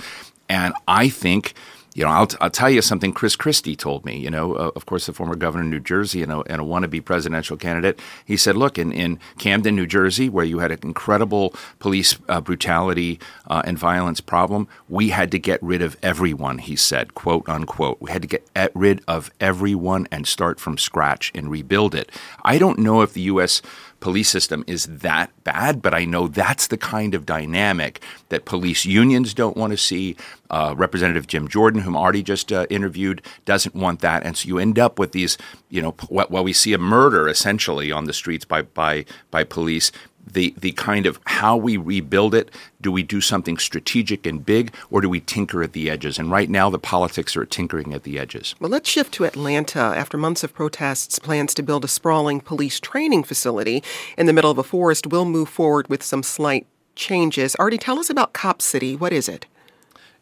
And 0.49 0.73
I 0.87 1.07
think, 1.07 1.53
you 1.95 2.03
know, 2.03 2.09
I'll, 2.09 2.27
I'll 2.41 2.49
tell 2.49 2.69
you 2.69 2.81
something 2.81 3.13
Chris 3.13 3.35
Christie 3.35 3.75
told 3.75 4.03
me, 4.03 4.17
you 4.17 4.29
know, 4.29 4.55
uh, 4.55 4.71
of 4.75 4.85
course, 4.85 5.05
the 5.05 5.13
former 5.13 5.35
governor 5.35 5.63
of 5.63 5.69
New 5.69 5.79
Jersey 5.79 6.23
and 6.23 6.31
a, 6.31 6.39
and 6.41 6.59
a 6.59 6.63
wannabe 6.63 7.05
presidential 7.05 7.55
candidate. 7.55 7.99
He 8.25 8.35
said, 8.35 8.57
look, 8.57 8.79
in, 8.79 8.91
in 8.91 9.19
Camden, 9.37 9.75
New 9.75 9.85
Jersey, 9.85 10.27
where 10.27 10.45
you 10.45 10.59
had 10.59 10.71
an 10.71 10.79
incredible 10.81 11.53
police 11.79 12.17
uh, 12.27 12.41
brutality 12.41 13.19
uh, 13.47 13.61
and 13.65 13.77
violence 13.77 14.21
problem, 14.21 14.67
we 14.89 15.09
had 15.09 15.29
to 15.31 15.39
get 15.39 15.61
rid 15.61 15.81
of 15.81 15.95
everyone, 16.01 16.57
he 16.57 16.75
said, 16.75 17.13
quote 17.13 17.47
unquote. 17.47 18.01
We 18.01 18.11
had 18.11 18.23
to 18.23 18.27
get 18.27 18.71
rid 18.73 19.01
of 19.07 19.29
everyone 19.39 20.07
and 20.11 20.27
start 20.27 20.59
from 20.59 20.77
scratch 20.77 21.31
and 21.35 21.51
rebuild 21.51 21.93
it. 21.93 22.11
I 22.43 22.57
don't 22.57 22.79
know 22.79 23.01
if 23.01 23.13
the 23.13 23.21
U.S 23.21 23.61
police 24.03 24.29
system 24.29 24.65
is 24.67 24.85
that 24.87 25.31
bad, 25.45 25.81
but 25.81 25.93
I 25.93 26.03
know 26.03 26.27
that's 26.27 26.67
the 26.67 26.77
kind 26.77 27.15
of 27.15 27.25
dynamic 27.25 28.03
that 28.27 28.43
police 28.43 28.83
unions 28.83 29.33
don't 29.33 29.55
want 29.55 29.71
to 29.71 29.77
see. 29.77 30.17
Uh, 30.49 30.75
Representative 30.77 31.25
Jim 31.25 31.47
Jordan, 31.47 31.81
whom 31.81 31.95
Artie 31.95 32.21
just 32.21 32.51
uh, 32.51 32.67
interviewed, 32.69 33.21
doesn't 33.45 33.73
want 33.73 34.01
that, 34.01 34.23
and 34.23 34.35
so 34.35 34.45
you 34.49 34.59
end 34.59 34.77
up 34.77 34.99
with 34.99 35.13
these, 35.13 35.37
you 35.69 35.81
know, 35.81 35.91
while 36.09 36.43
we 36.43 36.51
see 36.51 36.73
a 36.73 36.77
murder 36.77 37.29
essentially 37.29 37.93
on 37.93 38.03
the 38.03 38.13
streets 38.13 38.43
by 38.43 38.63
by 38.63 39.05
by 39.31 39.45
police, 39.45 39.89
the 40.25 40.53
the 40.57 40.71
kind 40.71 41.05
of 41.05 41.19
how 41.25 41.57
we 41.57 41.77
rebuild 41.77 42.33
it. 42.33 42.51
Do 42.81 42.91
we 42.91 43.03
do 43.03 43.21
something 43.21 43.57
strategic 43.57 44.25
and 44.25 44.45
big, 44.45 44.73
or 44.89 45.01
do 45.01 45.09
we 45.09 45.19
tinker 45.19 45.63
at 45.63 45.73
the 45.73 45.89
edges? 45.89 46.19
And 46.19 46.31
right 46.31 46.49
now, 46.49 46.69
the 46.69 46.79
politics 46.79 47.35
are 47.37 47.45
tinkering 47.45 47.93
at 47.93 48.03
the 48.03 48.19
edges. 48.19 48.55
Well, 48.59 48.69
let's 48.69 48.89
shift 48.89 49.13
to 49.15 49.25
Atlanta. 49.25 49.79
After 49.79 50.17
months 50.17 50.43
of 50.43 50.53
protests, 50.53 51.19
plans 51.19 51.53
to 51.55 51.63
build 51.63 51.85
a 51.85 51.87
sprawling 51.87 52.41
police 52.41 52.79
training 52.79 53.23
facility 53.23 53.83
in 54.17 54.25
the 54.25 54.33
middle 54.33 54.51
of 54.51 54.57
a 54.57 54.63
forest 54.63 55.07
will 55.07 55.25
move 55.25 55.49
forward 55.49 55.87
with 55.87 56.03
some 56.03 56.23
slight 56.23 56.67
changes. 56.95 57.55
Artie, 57.55 57.77
tell 57.77 57.99
us 57.99 58.09
about 58.09 58.33
Cop 58.33 58.61
City. 58.61 58.95
What 58.95 59.13
is 59.13 59.27
it? 59.29 59.45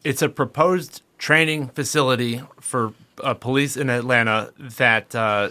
It's 0.03 0.21
a 0.21 0.29
proposed 0.29 1.01
training 1.17 1.67
facility 1.69 2.41
for 2.59 2.93
uh, 3.21 3.33
police 3.33 3.77
in 3.77 3.89
Atlanta 3.89 4.51
that 4.57 5.13
uh, 5.13 5.49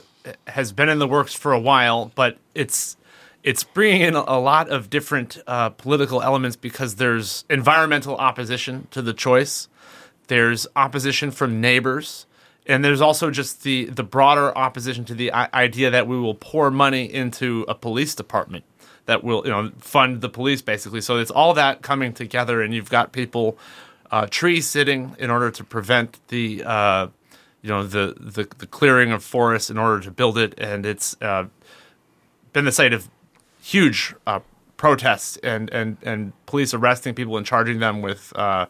has 0.49 0.73
been 0.73 0.89
in 0.89 0.99
the 0.99 1.07
works 1.07 1.35
for 1.35 1.53
a 1.53 1.61
while, 1.61 2.11
but 2.15 2.39
it's 2.55 2.97
it's 3.43 3.65
bringing 3.65 4.03
in 4.03 4.15
a 4.15 4.39
lot 4.39 4.69
of 4.69 4.91
different 4.91 5.39
uh, 5.47 5.71
political 5.71 6.23
elements 6.23 6.57
because 6.57 6.97
there's 6.97 7.45
environmental 7.49 8.17
opposition 8.17 8.87
to 8.91 9.01
the 9.01 9.15
choice, 9.15 9.69
there's 10.27 10.67
opposition 10.77 11.31
from 11.31 11.61
neighbors, 11.61 12.27
and 12.67 12.85
there's 12.85 13.01
also 13.01 13.31
just 13.31 13.63
the 13.63 13.87
the 13.87 14.03
broader 14.03 14.57
opposition 14.57 15.05
to 15.07 15.15
the 15.15 15.33
idea 15.33 15.91
that 15.91 16.07
we 16.07 16.19
will 16.19 16.35
pour 16.35 16.71
money 16.71 17.05
into 17.13 17.65
a 17.67 17.75
police 17.75 18.15
department 18.15 18.65
that 19.07 19.25
will 19.25 19.43
you 19.45 19.51
know 19.51 19.73
fund 19.79 20.21
the 20.21 20.29
police 20.29 20.63
basically. 20.63 21.01
So 21.01 21.17
it's 21.17 21.31
all 21.31 21.55
that 21.55 21.83
coming 21.83 22.13
together, 22.13 22.63
and 22.63 22.75
you've 22.75 22.91
got 22.91 23.13
people 23.13 23.59
uh, 24.11 24.27
tree 24.27 24.61
sitting 24.61 25.17
in 25.19 25.31
order 25.31 25.51
to 25.51 25.65
prevent 25.65 26.19
the 26.29 26.63
uh, 26.65 27.09
you 27.63 27.71
know 27.71 27.85
the, 27.85 28.15
the, 28.19 28.47
the 28.59 28.67
clearing 28.67 29.13
of 29.13 29.25
forests 29.25 29.71
in 29.71 29.79
order 29.79 30.03
to 30.03 30.11
build 30.11 30.37
it, 30.37 30.55
and 30.59 30.85
it's 30.85 31.17
uh, 31.23 31.47
been 32.53 32.67
the 32.67 32.73
site 32.73 32.93
of 32.93 33.09
huge 33.63 34.15
uh, 34.27 34.41
protests 34.77 35.37
and, 35.39 35.71
and, 35.71 35.97
and 36.03 36.33
police 36.47 36.73
arresting 36.73 37.15
people 37.15 37.37
and 37.37 37.47
charging 37.47 37.79
them 37.79 38.03
with 38.03 38.33
uh, 38.37 38.67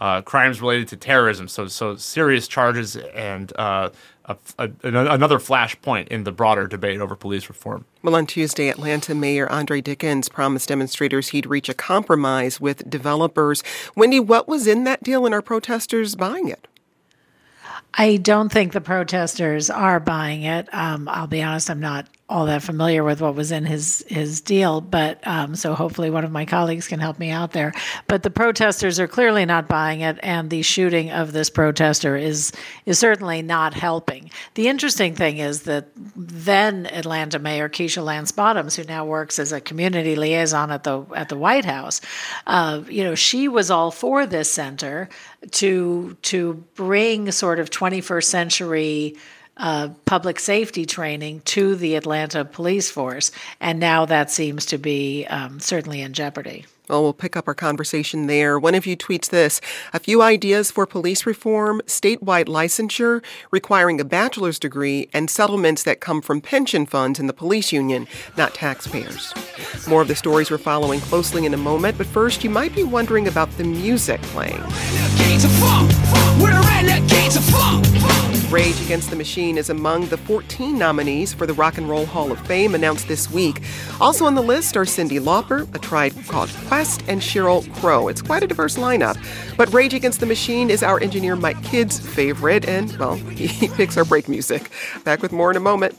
uh, 0.00 0.22
crimes 0.22 0.60
related 0.60 0.88
to 0.88 0.96
terrorism. 0.96 1.48
So, 1.48 1.66
so 1.66 1.96
serious 1.96 2.48
charges 2.48 2.96
and 2.96 3.52
uh, 3.56 3.90
a, 4.24 4.36
a, 4.58 4.70
another 4.82 5.38
flashpoint 5.38 6.08
in 6.08 6.24
the 6.24 6.32
broader 6.32 6.66
debate 6.66 7.00
over 7.00 7.16
police 7.16 7.48
reform. 7.48 7.84
Well, 8.02 8.14
on 8.14 8.26
Tuesday, 8.26 8.68
Atlanta 8.68 9.14
Mayor 9.14 9.50
Andre 9.50 9.80
Dickens 9.80 10.28
promised 10.28 10.68
demonstrators 10.68 11.28
he'd 11.28 11.46
reach 11.46 11.68
a 11.68 11.74
compromise 11.74 12.60
with 12.60 12.88
developers. 12.88 13.62
Wendy, 13.94 14.20
what 14.20 14.48
was 14.48 14.66
in 14.66 14.84
that 14.84 15.02
deal, 15.02 15.26
and 15.26 15.34
are 15.34 15.42
protesters 15.42 16.14
buying 16.14 16.48
it? 16.48 16.66
I 17.94 18.16
don't 18.18 18.50
think 18.50 18.72
the 18.72 18.80
protesters 18.80 19.68
are 19.68 19.98
buying 19.98 20.44
it. 20.44 20.72
Um, 20.72 21.08
I'll 21.08 21.26
be 21.26 21.42
honest, 21.42 21.68
I'm 21.68 21.80
not 21.80 22.06
all 22.30 22.46
that 22.46 22.62
familiar 22.62 23.02
with 23.02 23.20
what 23.20 23.34
was 23.34 23.50
in 23.50 23.66
his 23.66 24.04
his 24.08 24.40
deal, 24.40 24.80
but 24.80 25.26
um, 25.26 25.56
so 25.56 25.74
hopefully 25.74 26.10
one 26.10 26.24
of 26.24 26.30
my 26.30 26.46
colleagues 26.46 26.86
can 26.86 27.00
help 27.00 27.18
me 27.18 27.30
out 27.30 27.50
there. 27.50 27.72
But 28.06 28.22
the 28.22 28.30
protesters 28.30 29.00
are 29.00 29.08
clearly 29.08 29.44
not 29.44 29.66
buying 29.66 30.00
it, 30.00 30.18
and 30.22 30.48
the 30.48 30.62
shooting 30.62 31.10
of 31.10 31.32
this 31.32 31.50
protester 31.50 32.16
is 32.16 32.52
is 32.86 33.00
certainly 33.00 33.42
not 33.42 33.74
helping. 33.74 34.30
The 34.54 34.68
interesting 34.68 35.14
thing 35.16 35.38
is 35.38 35.62
that 35.62 35.88
then 35.96 36.86
Atlanta 36.86 37.40
Mayor 37.40 37.68
Keisha 37.68 38.02
Lance 38.02 38.30
Bottoms, 38.30 38.76
who 38.76 38.84
now 38.84 39.04
works 39.04 39.40
as 39.40 39.50
a 39.50 39.60
community 39.60 40.14
liaison 40.14 40.70
at 40.70 40.84
the 40.84 41.02
at 41.16 41.30
the 41.30 41.36
White 41.36 41.64
House, 41.64 42.00
uh, 42.46 42.82
you 42.88 43.02
know, 43.02 43.16
she 43.16 43.48
was 43.48 43.72
all 43.72 43.90
for 43.90 44.24
this 44.24 44.48
center 44.48 45.08
to 45.50 46.16
to 46.22 46.54
bring 46.76 47.32
sort 47.32 47.58
of 47.58 47.70
21st 47.70 48.24
century 48.24 49.16
uh, 49.56 49.88
public 50.04 50.40
safety 50.40 50.86
training 50.86 51.40
to 51.46 51.74
the 51.76 51.96
Atlanta 51.96 52.44
police 52.44 52.90
force, 52.90 53.30
and 53.60 53.78
now 53.78 54.06
that 54.06 54.30
seems 54.30 54.66
to 54.66 54.78
be 54.78 55.26
um, 55.26 55.60
certainly 55.60 56.00
in 56.00 56.12
jeopardy. 56.12 56.64
Well, 56.90 57.04
we'll 57.04 57.12
pick 57.12 57.36
up 57.36 57.46
our 57.46 57.54
conversation 57.54 58.26
there. 58.26 58.58
One 58.58 58.74
of 58.74 58.84
you 58.84 58.96
tweets 58.96 59.28
this 59.30 59.60
a 59.92 60.00
few 60.00 60.22
ideas 60.22 60.72
for 60.72 60.86
police 60.86 61.24
reform, 61.24 61.80
statewide 61.86 62.46
licensure, 62.46 63.22
requiring 63.52 64.00
a 64.00 64.04
bachelor's 64.04 64.58
degree, 64.58 65.08
and 65.12 65.30
settlements 65.30 65.84
that 65.84 66.00
come 66.00 66.20
from 66.20 66.40
pension 66.40 66.86
funds 66.86 67.20
in 67.20 67.28
the 67.28 67.32
police 67.32 67.70
union, 67.70 68.08
not 68.36 68.54
taxpayers. 68.54 69.32
More 69.86 70.02
of 70.02 70.08
the 70.08 70.16
stories 70.16 70.50
we're 70.50 70.58
following 70.58 70.98
closely 70.98 71.46
in 71.46 71.54
a 71.54 71.56
moment, 71.56 71.96
but 71.96 72.08
first, 72.08 72.42
you 72.42 72.50
might 72.50 72.74
be 72.74 72.82
wondering 72.82 73.28
about 73.28 73.56
the 73.56 73.62
music 73.62 74.20
playing. 74.22 74.60
Rage 78.50 78.80
Against 78.80 79.10
the 79.10 79.16
Machine 79.16 79.56
is 79.56 79.70
among 79.70 80.06
the 80.08 80.16
14 80.16 80.76
nominees 80.76 81.32
for 81.32 81.46
the 81.46 81.54
Rock 81.54 81.78
and 81.78 81.88
Roll 81.88 82.04
Hall 82.04 82.32
of 82.32 82.40
Fame 82.48 82.74
announced 82.74 83.06
this 83.06 83.30
week. 83.30 83.62
Also 84.00 84.24
on 84.24 84.34
the 84.34 84.42
list 84.42 84.76
are 84.76 84.84
Cyndi 84.84 85.20
Lauper, 85.20 85.72
A 85.72 85.78
Tribe 85.78 86.12
Called 86.26 86.50
Quest, 86.66 87.04
and 87.06 87.20
Sheryl 87.20 87.72
Crow. 87.76 88.08
It's 88.08 88.20
quite 88.20 88.42
a 88.42 88.48
diverse 88.48 88.76
lineup. 88.76 89.16
But 89.56 89.72
Rage 89.72 89.94
Against 89.94 90.18
the 90.18 90.26
Machine 90.26 90.68
is 90.68 90.82
our 90.82 91.00
engineer 91.00 91.36
Mike 91.36 91.62
Kidd's 91.62 92.00
favorite, 92.00 92.68
and, 92.68 92.90
well, 92.96 93.14
he 93.36 93.68
picks 93.68 93.96
our 93.96 94.04
break 94.04 94.28
music. 94.28 94.68
Back 95.04 95.22
with 95.22 95.30
more 95.30 95.52
in 95.52 95.56
a 95.56 95.60
moment. 95.60 95.94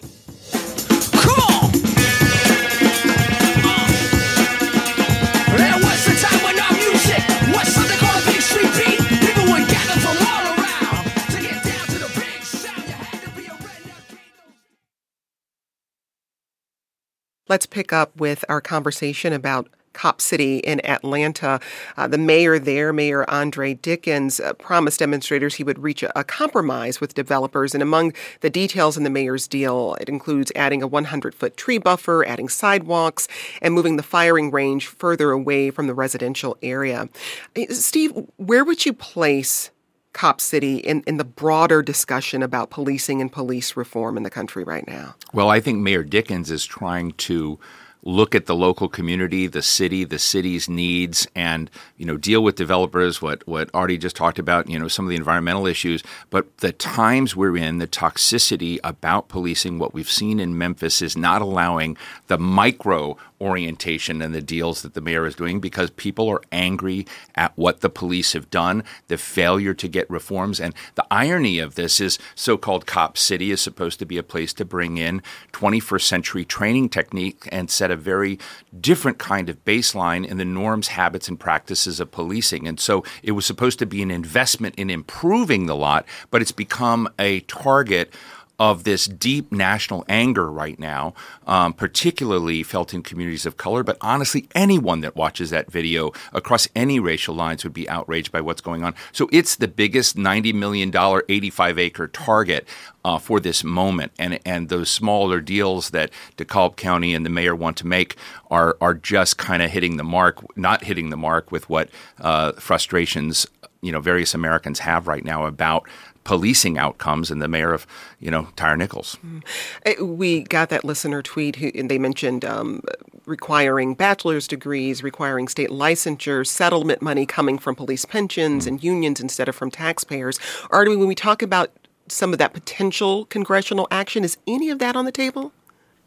Let's 17.51 17.65
pick 17.65 17.91
up 17.91 18.15
with 18.15 18.45
our 18.47 18.61
conversation 18.61 19.33
about 19.33 19.67
Cop 19.91 20.21
City 20.21 20.59
in 20.59 20.79
Atlanta. 20.85 21.59
Uh, 21.97 22.07
the 22.07 22.17
mayor 22.17 22.57
there, 22.57 22.93
Mayor 22.93 23.29
Andre 23.29 23.73
Dickens, 23.73 24.39
uh, 24.39 24.53
promised 24.53 24.99
demonstrators 24.99 25.55
he 25.55 25.63
would 25.65 25.77
reach 25.77 26.01
a, 26.01 26.17
a, 26.17 26.23
compromise 26.23 27.01
with 27.01 27.13
developers. 27.13 27.73
And 27.73 27.83
among 27.83 28.13
the 28.39 28.49
details 28.49 28.95
in 28.95 29.03
the 29.03 29.09
mayor's 29.09 29.49
deal, 29.49 29.97
it 29.99 30.07
includes 30.07 30.53
adding 30.55 30.81
a 30.81 30.87
100 30.87 31.35
foot 31.35 31.57
tree 31.57 31.77
buffer, 31.77 32.25
adding 32.25 32.47
sidewalks, 32.47 33.27
and 33.61 33.73
moving 33.73 33.97
the 33.97 34.01
firing 34.01 34.49
range 34.49 34.87
further 34.87 35.31
away 35.31 35.71
from 35.71 35.87
the 35.87 35.93
residential 35.93 36.57
area. 36.63 37.09
Uh, 37.57 37.65
Steve, 37.71 38.13
where 38.37 38.63
would 38.63 38.85
you 38.85 38.93
place 38.93 39.71
Cop 40.13 40.41
City 40.41 40.77
in, 40.77 41.03
in 41.07 41.17
the 41.17 41.23
broader 41.23 41.81
discussion 41.81 42.43
about 42.43 42.69
policing 42.69 43.21
and 43.21 43.31
police 43.31 43.75
reform 43.75 44.17
in 44.17 44.23
the 44.23 44.29
country 44.29 44.63
right 44.63 44.85
now? 44.87 45.15
Well, 45.33 45.49
I 45.49 45.59
think 45.59 45.79
Mayor 45.79 46.03
Dickens 46.03 46.51
is 46.51 46.65
trying 46.65 47.13
to 47.13 47.59
look 48.03 48.33
at 48.33 48.45
the 48.45 48.55
local 48.55 48.89
community, 48.89 49.47
the 49.47 49.61
city, 49.61 50.03
the 50.03 50.19
city's 50.19 50.67
needs, 50.67 51.27
and 51.35 51.69
you 51.97 52.05
know 52.05 52.17
deal 52.17 52.43
with 52.43 52.55
developers. 52.55 53.21
What 53.21 53.47
what 53.47 53.69
Artie 53.73 53.97
just 53.97 54.15
talked 54.15 54.39
about, 54.39 54.69
you 54.69 54.79
know, 54.79 54.87
some 54.87 55.05
of 55.05 55.09
the 55.09 55.15
environmental 55.15 55.67
issues. 55.67 56.03
But 56.29 56.57
the 56.57 56.71
times 56.71 57.35
we're 57.35 57.57
in, 57.57 57.77
the 57.77 57.87
toxicity 57.87 58.79
about 58.83 59.29
policing, 59.29 59.79
what 59.79 59.93
we've 59.93 60.09
seen 60.09 60.39
in 60.39 60.57
Memphis, 60.57 61.01
is 61.01 61.17
not 61.17 61.41
allowing 61.41 61.97
the 62.27 62.37
micro 62.37 63.17
orientation 63.41 64.21
and 64.21 64.33
the 64.33 64.41
deals 64.41 64.83
that 64.83 64.93
the 64.93 65.01
mayor 65.01 65.25
is 65.25 65.35
doing 65.35 65.59
because 65.59 65.89
people 65.89 66.29
are 66.29 66.41
angry 66.51 67.05
at 67.35 67.57
what 67.57 67.81
the 67.81 67.89
police 67.89 68.33
have 68.33 68.49
done, 68.49 68.83
the 69.07 69.17
failure 69.17 69.73
to 69.73 69.87
get 69.87 70.09
reforms. 70.09 70.59
And 70.59 70.73
the 70.95 71.05
irony 71.09 71.59
of 71.59 71.75
this 71.75 71.99
is 71.99 72.19
so 72.35 72.57
called 72.57 72.85
Cop 72.85 73.17
City 73.17 73.51
is 73.51 73.59
supposed 73.59 73.99
to 73.99 74.05
be 74.05 74.17
a 74.17 74.23
place 74.23 74.53
to 74.53 74.65
bring 74.65 74.97
in 74.97 75.21
21st 75.53 76.03
century 76.03 76.45
training 76.45 76.89
technique 76.89 77.49
and 77.51 77.69
set 77.69 77.91
a 77.91 77.95
very 77.95 78.37
different 78.79 79.17
kind 79.17 79.49
of 79.49 79.63
baseline 79.65 80.25
in 80.25 80.37
the 80.37 80.45
norms, 80.45 80.89
habits, 80.89 81.27
and 81.27 81.39
practices 81.39 81.99
of 81.99 82.11
policing. 82.11 82.67
And 82.67 82.79
so 82.79 83.03
it 83.23 83.31
was 83.31 83.45
supposed 83.45 83.79
to 83.79 83.85
be 83.85 84.01
an 84.01 84.11
investment 84.11 84.75
in 84.75 84.89
improving 84.89 85.65
the 85.65 85.75
lot, 85.75 86.05
but 86.29 86.41
it's 86.41 86.51
become 86.51 87.09
a 87.17 87.39
target 87.41 88.13
of 88.61 88.83
this 88.83 89.05
deep 89.05 89.51
national 89.51 90.05
anger 90.07 90.51
right 90.51 90.77
now, 90.77 91.15
um, 91.47 91.73
particularly 91.73 92.61
felt 92.61 92.93
in 92.93 93.01
communities 93.01 93.47
of 93.47 93.57
color. 93.57 93.81
But 93.81 93.97
honestly, 94.01 94.47
anyone 94.53 95.01
that 95.01 95.15
watches 95.15 95.49
that 95.49 95.71
video 95.71 96.11
across 96.31 96.67
any 96.75 96.99
racial 96.99 97.33
lines 97.33 97.63
would 97.63 97.73
be 97.73 97.89
outraged 97.89 98.31
by 98.31 98.39
what's 98.39 98.61
going 98.61 98.83
on. 98.83 98.93
So 99.13 99.27
it's 99.31 99.55
the 99.55 99.67
biggest 99.67 100.15
$90 100.15 100.53
million, 100.53 100.93
85 101.27 101.79
acre 101.79 102.07
target 102.07 102.67
uh, 103.03 103.17
for 103.17 103.39
this 103.39 103.63
moment. 103.63 104.11
And, 104.19 104.39
and 104.45 104.69
those 104.69 104.91
smaller 104.91 105.41
deals 105.41 105.89
that 105.89 106.11
DeKalb 106.37 106.75
County 106.75 107.15
and 107.15 107.25
the 107.25 107.31
mayor 107.31 107.55
want 107.55 107.77
to 107.77 107.87
make 107.87 108.15
are, 108.51 108.77
are 108.79 108.93
just 108.93 109.39
kind 109.39 109.63
of 109.63 109.71
hitting 109.71 109.97
the 109.97 110.03
mark, 110.03 110.55
not 110.55 110.83
hitting 110.83 111.09
the 111.09 111.17
mark 111.17 111.51
with 111.51 111.67
what 111.67 111.89
uh, 112.19 112.51
frustrations 112.51 113.47
you 113.81 113.91
know 113.91 113.99
various 113.99 114.33
Americans 114.33 114.79
have 114.79 115.07
right 115.07 115.25
now 115.25 115.45
about 115.45 115.87
policing 116.23 116.77
outcomes 116.77 117.31
and 117.31 117.41
the 117.41 117.47
mayor 117.47 117.73
of 117.73 117.87
you 118.19 118.31
know 118.31 118.47
Tyre 118.55 118.77
Nichols. 118.77 119.17
Mm. 119.25 120.17
We 120.17 120.43
got 120.43 120.69
that 120.69 120.85
listener 120.85 121.21
tweet 121.21 121.55
who 121.55 121.71
and 121.73 121.89
they 121.89 121.97
mentioned 121.97 122.45
um, 122.45 122.81
requiring 123.25 123.93
bachelor's 123.93 124.47
degrees, 124.47 125.03
requiring 125.03 125.47
state 125.47 125.69
licensure, 125.69 126.45
settlement 126.45 127.01
money 127.01 127.25
coming 127.25 127.57
from 127.57 127.75
police 127.75 128.05
pensions 128.05 128.65
mm. 128.65 128.67
and 128.67 128.83
unions 128.83 129.19
instead 129.19 129.49
of 129.49 129.55
from 129.55 129.71
taxpayers. 129.71 130.39
Artie, 130.69 130.95
when 130.95 131.07
we 131.07 131.15
talk 131.15 131.41
about 131.41 131.71
some 132.07 132.33
of 132.33 132.39
that 132.39 132.53
potential 132.53 133.25
congressional 133.25 133.87
action, 133.89 134.23
is 134.23 134.37
any 134.47 134.69
of 134.69 134.79
that 134.79 134.95
on 134.95 135.05
the 135.05 135.11
table? 135.11 135.53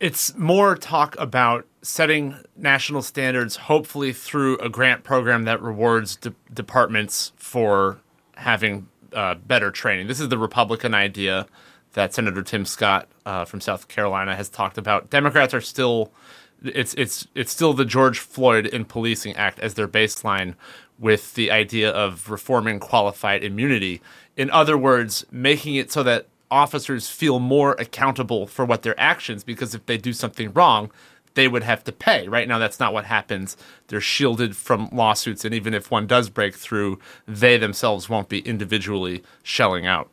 It's 0.01 0.37
more 0.37 0.77
talk 0.77 1.17
about 1.19 1.67
setting 1.83 2.37
national 2.57 3.03
standards, 3.03 3.57
hopefully 3.57 4.13
through 4.13 4.59
a 4.59 4.69
grant 4.69 5.05
program 5.05 5.45
that 5.45 5.63
rewards 5.63 6.17
de- 6.17 6.35
departments 6.53 7.33
for 7.37 8.01
having 8.37 8.89
uh, 9.15 9.35
better 9.35 9.71
training. 9.71 10.07
This 10.07 10.21
is 10.21 10.29
the 10.29 10.39
Republican 10.39 10.95
idea 10.95 11.47
that 11.93 12.13
Senator 12.13 12.43
Tim 12.43 12.65
Scott 12.65 13.09
uh, 13.25 13.45
from 13.45 13.61
South 13.61 13.89
Carolina 13.89 14.37
has 14.37 14.49
talked 14.49 14.79
about. 14.79 15.11
Democrats 15.11 15.55
are 15.55 15.61
still 15.61 16.13
it's 16.63 16.95
it's 16.95 17.27
it's 17.35 17.53
still 17.53 17.75
the 17.75 17.85
George 17.85 18.19
Floyd 18.19 18.67
in 18.67 18.85
Policing 18.85 19.37
Act 19.37 19.59
as 19.61 19.75
their 19.75 19.89
baseline 19.89 20.55
with 20.99 21.35
the 21.35 21.51
idea 21.51 21.91
of 21.91 22.31
reforming 22.31 22.79
qualified 22.81 23.43
immunity. 23.43 24.01
In 24.37 24.51
other 24.51 24.79
words, 24.79 25.25
making 25.31 25.75
it 25.75 25.91
so 25.93 26.03
that 26.03 26.27
officers 26.51 27.09
feel 27.09 27.41
more 27.41 27.73
accountable 27.79 28.47
for 28.47 28.65
what 28.65 28.83
their 28.83 28.99
actions 28.99 29.43
because 29.43 29.75
if 29.75 29.85
they 29.87 29.99
do 29.99 30.13
something 30.13 30.53
wrong, 30.53 30.91
they 31.35 31.49
would 31.49 31.63
have 31.63 31.85
to 31.85 31.93
pay. 31.93 32.29
Right 32.29 32.49
now, 32.49 32.59
that's 32.59 32.81
not 32.81 32.93
what 32.93 33.05
happens. 33.05 33.57
They're 33.89 34.01
shielded 34.01 34.57
from 34.57 34.89
lawsuits, 34.93 35.45
and 35.45 35.55
even 35.55 35.75
if 35.75 35.91
one 35.91 36.07
does 36.07 36.31
break 36.31 36.55
through, 36.55 36.99
they 37.27 37.57
themselves 37.57 38.09
won't 38.09 38.29
be 38.29 38.41
individually 38.41 39.23
shelling 39.43 39.87
out. 39.87 40.09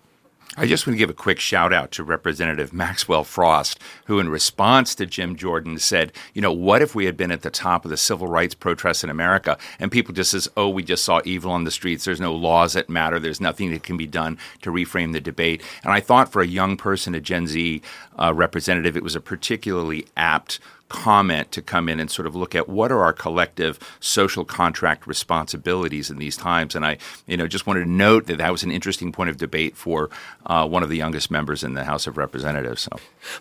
I 0.58 0.66
just 0.66 0.86
want 0.86 0.96
to 0.96 1.00
give 1.00 1.10
a 1.10 1.13
quick 1.13 1.40
shout 1.40 1.72
out 1.72 1.92
to 1.92 2.04
Representative 2.04 2.74
Maxwell 2.74 3.24
Frost, 3.24 3.80
who, 4.08 4.20
in 4.20 4.28
response 4.28 4.94
to 4.96 5.06
Jim 5.06 5.38
Jordan, 5.38 5.80
said, 5.80 6.12
You 6.34 6.42
know, 6.42 6.51
what 6.51 6.82
if 6.82 6.94
we 6.94 7.06
had 7.06 7.16
been 7.16 7.32
at 7.32 7.42
the 7.42 7.50
top 7.50 7.86
of 7.86 7.92
the 7.92 7.96
civil 7.96 8.28
rights 8.28 8.54
protests 8.54 9.01
in 9.01 9.10
America 9.10 9.58
and 9.80 9.90
people 9.90 10.13
just 10.13 10.32
says, 10.32 10.50
Oh, 10.58 10.68
we 10.68 10.84
just 10.84 11.06
saw 11.06 11.22
evil 11.24 11.54
on 11.54 11.63
the 11.63 11.72
streets. 11.72 12.04
There's 12.04 12.20
no 12.20 12.36
laws 12.36 12.74
that 12.74 12.90
matter. 12.90 13.18
There's 13.18 13.40
nothing 13.40 13.72
that 13.72 13.84
can 13.84 13.96
be 13.96 14.08
done 14.08 14.38
to 14.62 14.72
reframe 14.72 15.13
the 15.13 15.22
debate. 15.22 15.62
And 15.86 15.94
I 15.94 16.01
thought 16.01 16.34
for 16.34 16.42
a 16.42 16.48
young 16.48 16.75
person, 16.75 17.16
a 17.16 17.22
Gen 17.22 17.48
Z 17.48 17.82
uh, 18.20 18.34
representative, 18.34 18.98
it 18.98 19.04
was 19.04 19.16
a 19.16 19.22
particularly 19.22 20.06
apt 20.18 20.60
comment 20.91 21.51
to 21.53 21.62
come 21.62 21.88
in 21.88 22.00
and 22.01 22.12
sort 22.12 22.27
of 22.27 22.36
look 22.36 22.53
at 22.53 22.67
what 22.67 22.91
are 22.91 23.01
our 23.01 23.13
collective 23.13 23.79
social 24.01 24.43
contract 24.43 25.07
responsibilities 25.07 26.10
in 26.10 26.17
these 26.17 26.36
times. 26.36 26.75
And 26.75 26.86
I, 26.86 26.98
you 27.27 27.38
know, 27.38 27.48
just 27.48 27.65
wanted 27.65 27.86
to 27.86 27.89
note 27.89 28.27
that 28.27 28.38
that 28.39 28.51
was 28.51 28.63
an 28.63 28.71
interesting 28.71 29.13
point 29.13 29.29
of 29.29 29.38
debate 29.38 29.77
for 29.77 30.10
uh, 30.45 30.67
one 30.67 30.83
of 30.83 30.89
the 30.89 30.98
youngest 30.98 31.31
members 31.31 31.63
in 31.63 31.75
the 31.75 31.86
House 31.86 32.07
of 32.07 32.17
Representatives. 32.17 32.81
So. 32.81 32.91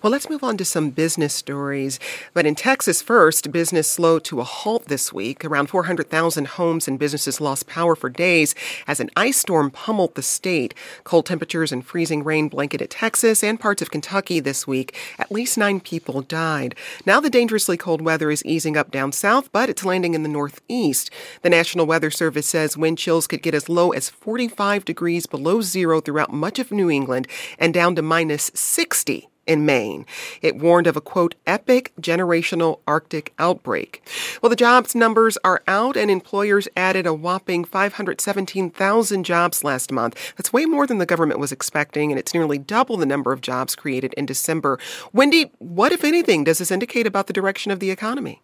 Well, 0.00 0.12
let's 0.12 0.30
move 0.30 0.44
on 0.44 0.56
to 0.58 0.64
some 0.64 0.90
business 0.90 1.34
stories. 1.34 1.98
But 2.34 2.46
in 2.46 2.54
Texas 2.54 3.02
first, 3.02 3.50
business 3.50 3.90
slowed 3.90 4.22
to 4.24 4.40
a 4.40 4.44
halt 4.44 4.86
this 4.86 5.12
week. 5.12 5.44
Around 5.44 5.66
400,000 5.66 6.46
homes 6.46 6.86
and 6.86 6.98
businesses 6.98 7.40
lost 7.40 7.66
power 7.66 7.96
for 7.96 8.08
days 8.08 8.54
as 8.86 9.00
an 9.00 9.10
ice 9.16 9.38
storm 9.38 9.70
pummeled 9.70 10.14
the 10.14 10.22
state. 10.22 10.72
Cold 11.02 11.26
temperatures 11.26 11.72
and 11.72 11.84
freezing 11.84 12.22
rain 12.22 12.48
blanketed 12.48 12.90
Texas 12.90 13.42
and 13.42 13.58
parts 13.58 13.82
of 13.82 13.90
Kentucky 13.90 14.38
this 14.38 14.66
week. 14.66 14.96
At 15.18 15.32
least 15.32 15.58
nine 15.58 15.80
people 15.80 16.22
died. 16.22 16.74
Now 17.04 17.18
the 17.18 17.30
dangerously 17.40 17.78
cold 17.78 18.02
weather 18.02 18.30
is 18.30 18.44
easing 18.44 18.76
up 18.76 18.90
down 18.90 19.10
south, 19.12 19.50
but 19.50 19.70
it's 19.70 19.82
landing 19.82 20.12
in 20.12 20.22
the 20.22 20.28
northeast. 20.28 21.08
The 21.40 21.48
National 21.48 21.86
Weather 21.86 22.10
Service 22.10 22.46
says 22.46 22.76
wind 22.76 22.98
chills 22.98 23.26
could 23.26 23.40
get 23.40 23.54
as 23.54 23.66
low 23.66 23.92
as 23.92 24.10
45 24.10 24.84
degrees 24.84 25.24
below 25.24 25.62
zero 25.62 26.02
throughout 26.02 26.34
much 26.34 26.58
of 26.58 26.70
New 26.70 26.90
England 26.90 27.26
and 27.58 27.72
down 27.72 27.94
to 27.94 28.02
minus 28.02 28.50
60 28.54 29.30
in 29.50 29.66
Maine. 29.66 30.06
It 30.42 30.56
warned 30.56 30.86
of 30.86 30.96
a 30.96 31.00
quote, 31.00 31.34
epic 31.44 31.92
generational 32.00 32.78
Arctic 32.86 33.34
outbreak. 33.36 34.00
Well, 34.40 34.48
the 34.48 34.54
jobs 34.54 34.94
numbers 34.94 35.36
are 35.42 35.64
out, 35.66 35.96
and 35.96 36.08
employers 36.08 36.68
added 36.76 37.04
a 37.04 37.12
whopping 37.12 37.64
517,000 37.64 39.24
jobs 39.24 39.64
last 39.64 39.90
month. 39.90 40.34
That's 40.36 40.52
way 40.52 40.66
more 40.66 40.86
than 40.86 40.98
the 40.98 41.04
government 41.04 41.40
was 41.40 41.50
expecting, 41.50 42.12
and 42.12 42.18
it's 42.18 42.32
nearly 42.32 42.58
double 42.58 42.96
the 42.96 43.04
number 43.04 43.32
of 43.32 43.40
jobs 43.40 43.74
created 43.74 44.14
in 44.14 44.24
December. 44.24 44.78
Wendy, 45.12 45.50
what, 45.58 45.90
if 45.90 46.04
anything, 46.04 46.44
does 46.44 46.58
this 46.58 46.70
indicate 46.70 47.08
about 47.08 47.26
the 47.26 47.32
direction 47.32 47.72
of 47.72 47.80
the 47.80 47.90
economy? 47.90 48.40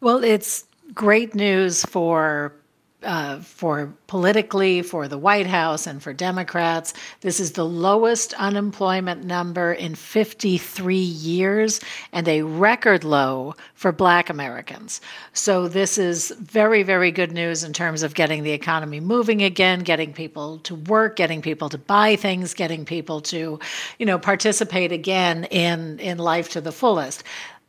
Well, 0.00 0.24
it's 0.24 0.64
great 0.94 1.34
news 1.34 1.84
for 1.84 2.54
uh, 3.02 3.38
for 3.40 3.92
politically, 4.08 4.82
for 4.82 5.06
the 5.06 5.18
White 5.18 5.46
House, 5.46 5.86
and 5.86 6.02
for 6.02 6.12
Democrats. 6.12 6.94
This 7.20 7.38
is 7.38 7.52
the 7.52 7.64
lowest 7.64 8.34
unemployment 8.34 9.24
number 9.24 9.72
in 9.72 9.94
53 9.94 10.96
years 10.96 11.80
and 12.12 12.26
a 12.26 12.42
record 12.42 13.04
low 13.04 13.54
for 13.74 13.92
Black 13.92 14.30
Americans. 14.30 15.00
So, 15.32 15.68
this 15.68 15.96
is 15.96 16.32
very, 16.40 16.82
very 16.82 17.12
good 17.12 17.32
news 17.32 17.62
in 17.62 17.72
terms 17.72 18.02
of 18.02 18.14
getting 18.14 18.42
the 18.42 18.52
economy 18.52 18.98
moving 19.00 19.42
again, 19.42 19.80
getting 19.80 20.12
people 20.12 20.58
to 20.60 20.74
work, 20.74 21.16
getting 21.16 21.40
people 21.40 21.68
to 21.68 21.78
buy 21.78 22.16
things, 22.16 22.52
getting 22.52 22.84
people 22.84 23.20
to, 23.20 23.60
you 23.98 24.06
know, 24.06 24.18
participate 24.18 24.90
again 24.90 25.44
in, 25.44 26.00
in 26.00 26.18
life 26.18 26.48
to 26.50 26.60
the 26.60 26.72
fullest. 26.72 27.22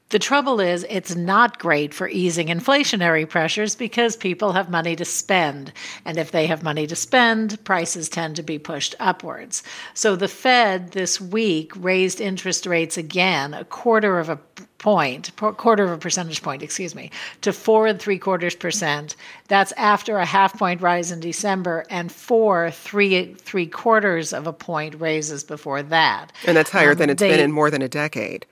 The 0.10 0.20
trouble 0.20 0.60
is, 0.60 0.88
it's 0.90 1.16
not 1.16 1.60
great 1.60 1.94
for 1.94 2.10
easing 2.10 2.48
inflationary 2.48 3.30
pressures 3.30 3.76
because 3.76 4.16
people 4.16 4.54
have 4.54 4.68
money 4.70 4.96
to 4.96 5.06
spend. 5.06 5.72
And 6.04 6.18
if 6.18 6.32
they 6.32 6.48
have 6.48 6.64
money 6.64 6.88
to 6.88 6.96
spend, 6.96 7.64
prices 7.64 8.10
tend 8.10 8.36
to 8.38 8.44
be 8.44 8.58
pushed 8.58 8.96
upwards. 9.00 9.62
So 9.94 10.16
the 10.16 10.28
Fed 10.28 10.94
this 10.94 11.22
week 11.22 11.74
raised 11.76 12.20
interest 12.20 12.66
rates 12.66 12.98
again, 12.98 13.54
a 13.54 13.66
quarter 13.66 14.18
of 14.18 14.30
a 14.30 14.40
point, 14.80 15.36
quarter 15.36 15.84
of 15.84 15.92
a 15.92 15.98
percentage 15.98 16.42
point, 16.42 16.64
excuse 16.64 16.96
me, 16.96 17.12
to 17.42 17.54
four 17.54 17.86
and 17.86 18.00
three 18.00 18.18
quarters 18.18 18.56
percent. 18.56 19.16
That's 19.48 19.74
after 19.74 20.18
a 20.18 20.26
half 20.26 20.58
point 20.58 20.82
rise 20.82 21.12
in 21.12 21.20
December 21.20 21.86
and 21.90 22.12
four 22.12 22.72
three 22.72 23.36
three 23.36 23.68
quarters 23.68 24.34
of 24.34 24.48
a 24.48 24.54
point 24.54 24.96
raises 25.00 25.44
before 25.44 25.84
that. 25.84 26.32
And 26.48 26.58
that's 26.58 26.72
higher 26.72 26.94
um, 26.94 26.98
than 26.98 27.10
it's 27.12 27.20
they, 27.20 27.30
been 27.30 27.42
in 27.42 27.52
more 27.52 27.70
than 27.70 27.82
a 27.84 27.90
decade. 27.90 28.48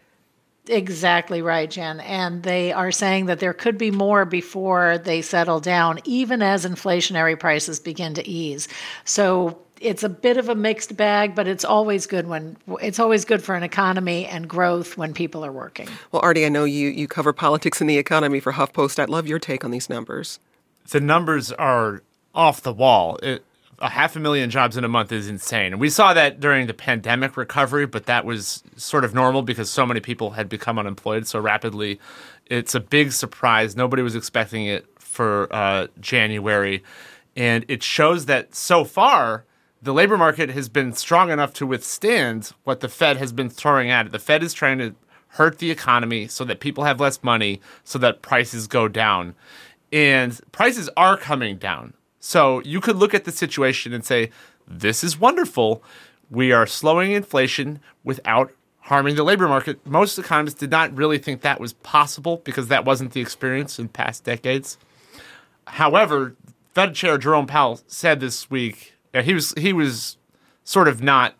Exactly 0.69 1.41
right, 1.41 1.69
Jen. 1.69 1.99
And 2.01 2.43
they 2.43 2.71
are 2.71 2.91
saying 2.91 3.27
that 3.27 3.39
there 3.39 3.53
could 3.53 3.77
be 3.77 3.91
more 3.91 4.25
before 4.25 4.97
they 4.97 5.21
settle 5.21 5.59
down, 5.59 5.99
even 6.03 6.41
as 6.41 6.65
inflationary 6.65 7.39
prices 7.39 7.79
begin 7.79 8.13
to 8.15 8.27
ease. 8.27 8.67
So 9.05 9.59
it's 9.79 10.03
a 10.03 10.09
bit 10.09 10.37
of 10.37 10.49
a 10.49 10.55
mixed 10.55 10.97
bag, 10.97 11.35
but 11.35 11.47
it's 11.47 11.65
always 11.65 12.07
good 12.07 12.27
when 12.27 12.57
it's 12.81 12.99
always 12.99 13.25
good 13.25 13.43
for 13.43 13.55
an 13.55 13.63
economy 13.63 14.25
and 14.25 14.49
growth 14.49 14.97
when 14.97 15.13
people 15.13 15.45
are 15.45 15.51
working. 15.51 15.87
Well, 16.11 16.21
Artie, 16.21 16.45
I 16.45 16.49
know 16.49 16.63
you 16.63 16.89
you 16.89 17.07
cover 17.07 17.33
politics 17.33 17.81
and 17.81 17.89
the 17.89 17.97
economy 17.97 18.39
for 18.39 18.53
HuffPost. 18.53 18.99
I'd 18.99 19.09
love 19.09 19.27
your 19.27 19.39
take 19.39 19.63
on 19.63 19.71
these 19.71 19.89
numbers. 19.89 20.39
The 20.89 21.01
numbers 21.01 21.51
are 21.51 22.01
off 22.33 22.61
the 22.61 22.73
wall. 22.73 23.17
It, 23.21 23.43
a 23.79 23.89
half 23.89 24.15
a 24.15 24.19
million 24.19 24.49
jobs 24.49 24.75
in 24.75 24.83
a 24.83 24.87
month 24.87 25.11
is 25.11 25.27
insane. 25.27 25.73
And 25.73 25.79
we 25.79 25.89
saw 25.89 26.13
that 26.13 26.39
during 26.39 26.67
the 26.67 26.73
pandemic 26.73 27.37
recovery, 27.37 27.85
but 27.85 28.05
that 28.07 28.25
was 28.25 28.63
sort 28.75 29.03
of 29.03 29.13
normal 29.13 29.43
because 29.43 29.69
so 29.69 29.85
many 29.85 29.99
people 29.99 30.31
had 30.31 30.49
become 30.49 30.79
unemployed 30.79 31.27
so 31.27 31.39
rapidly. 31.39 31.99
It's 32.47 32.73
a 32.73 32.79
big 32.79 33.11
surprise. 33.11 33.75
Nobody 33.75 34.01
was 34.01 34.15
expecting 34.15 34.65
it 34.65 34.87
for 34.97 35.47
uh, 35.51 35.87
January. 35.99 36.83
And 37.35 37.65
it 37.67 37.83
shows 37.83 38.25
that 38.25 38.55
so 38.55 38.83
far, 38.83 39.45
the 39.81 39.93
labor 39.93 40.17
market 40.17 40.49
has 40.49 40.69
been 40.69 40.93
strong 40.93 41.29
enough 41.29 41.53
to 41.53 41.67
withstand 41.67 42.53
what 42.63 42.79
the 42.79 42.89
Fed 42.89 43.17
has 43.17 43.31
been 43.31 43.49
throwing 43.49 43.91
at 43.91 44.07
it. 44.07 44.11
The 44.11 44.19
Fed 44.19 44.41
is 44.41 44.53
trying 44.53 44.79
to 44.79 44.95
hurt 45.29 45.59
the 45.59 45.69
economy 45.69 46.27
so 46.27 46.43
that 46.45 46.59
people 46.59 46.83
have 46.83 46.99
less 46.99 47.23
money, 47.23 47.61
so 47.83 47.99
that 47.99 48.23
prices 48.23 48.65
go 48.67 48.87
down. 48.87 49.35
And 49.91 50.39
prices 50.51 50.89
are 50.97 51.15
coming 51.15 51.57
down. 51.57 51.93
So 52.27 52.61
you 52.65 52.81
could 52.81 52.97
look 52.97 53.13
at 53.13 53.23
the 53.23 53.31
situation 53.31 53.93
and 53.93 54.03
say, 54.03 54.31
this 54.67 55.01
is 55.01 55.17
wonderful. 55.17 55.81
We 56.29 56.51
are 56.51 56.67
slowing 56.67 57.13
inflation 57.13 57.79
without 58.03 58.51
harming 58.81 59.15
the 59.15 59.23
labor 59.23 59.47
market. 59.47 59.79
Most 59.87 60.19
economists 60.19 60.59
did 60.59 60.69
not 60.69 60.93
really 60.93 61.19
think 61.19 61.39
that 61.39 61.61
was 61.61 61.71
possible 61.71 62.41
because 62.43 62.67
that 62.67 62.83
wasn't 62.83 63.13
the 63.13 63.21
experience 63.21 63.79
in 63.79 63.87
past 63.87 64.25
decades. 64.25 64.77
However, 65.67 66.35
Fed 66.73 66.95
Chair 66.95 67.17
Jerome 67.17 67.47
Powell 67.47 67.79
said 67.87 68.19
this 68.19 68.51
week 68.51 68.93
he 69.23 69.33
was 69.33 69.53
he 69.55 69.71
was 69.71 70.17
sort 70.65 70.89
of 70.89 71.01
not 71.01 71.33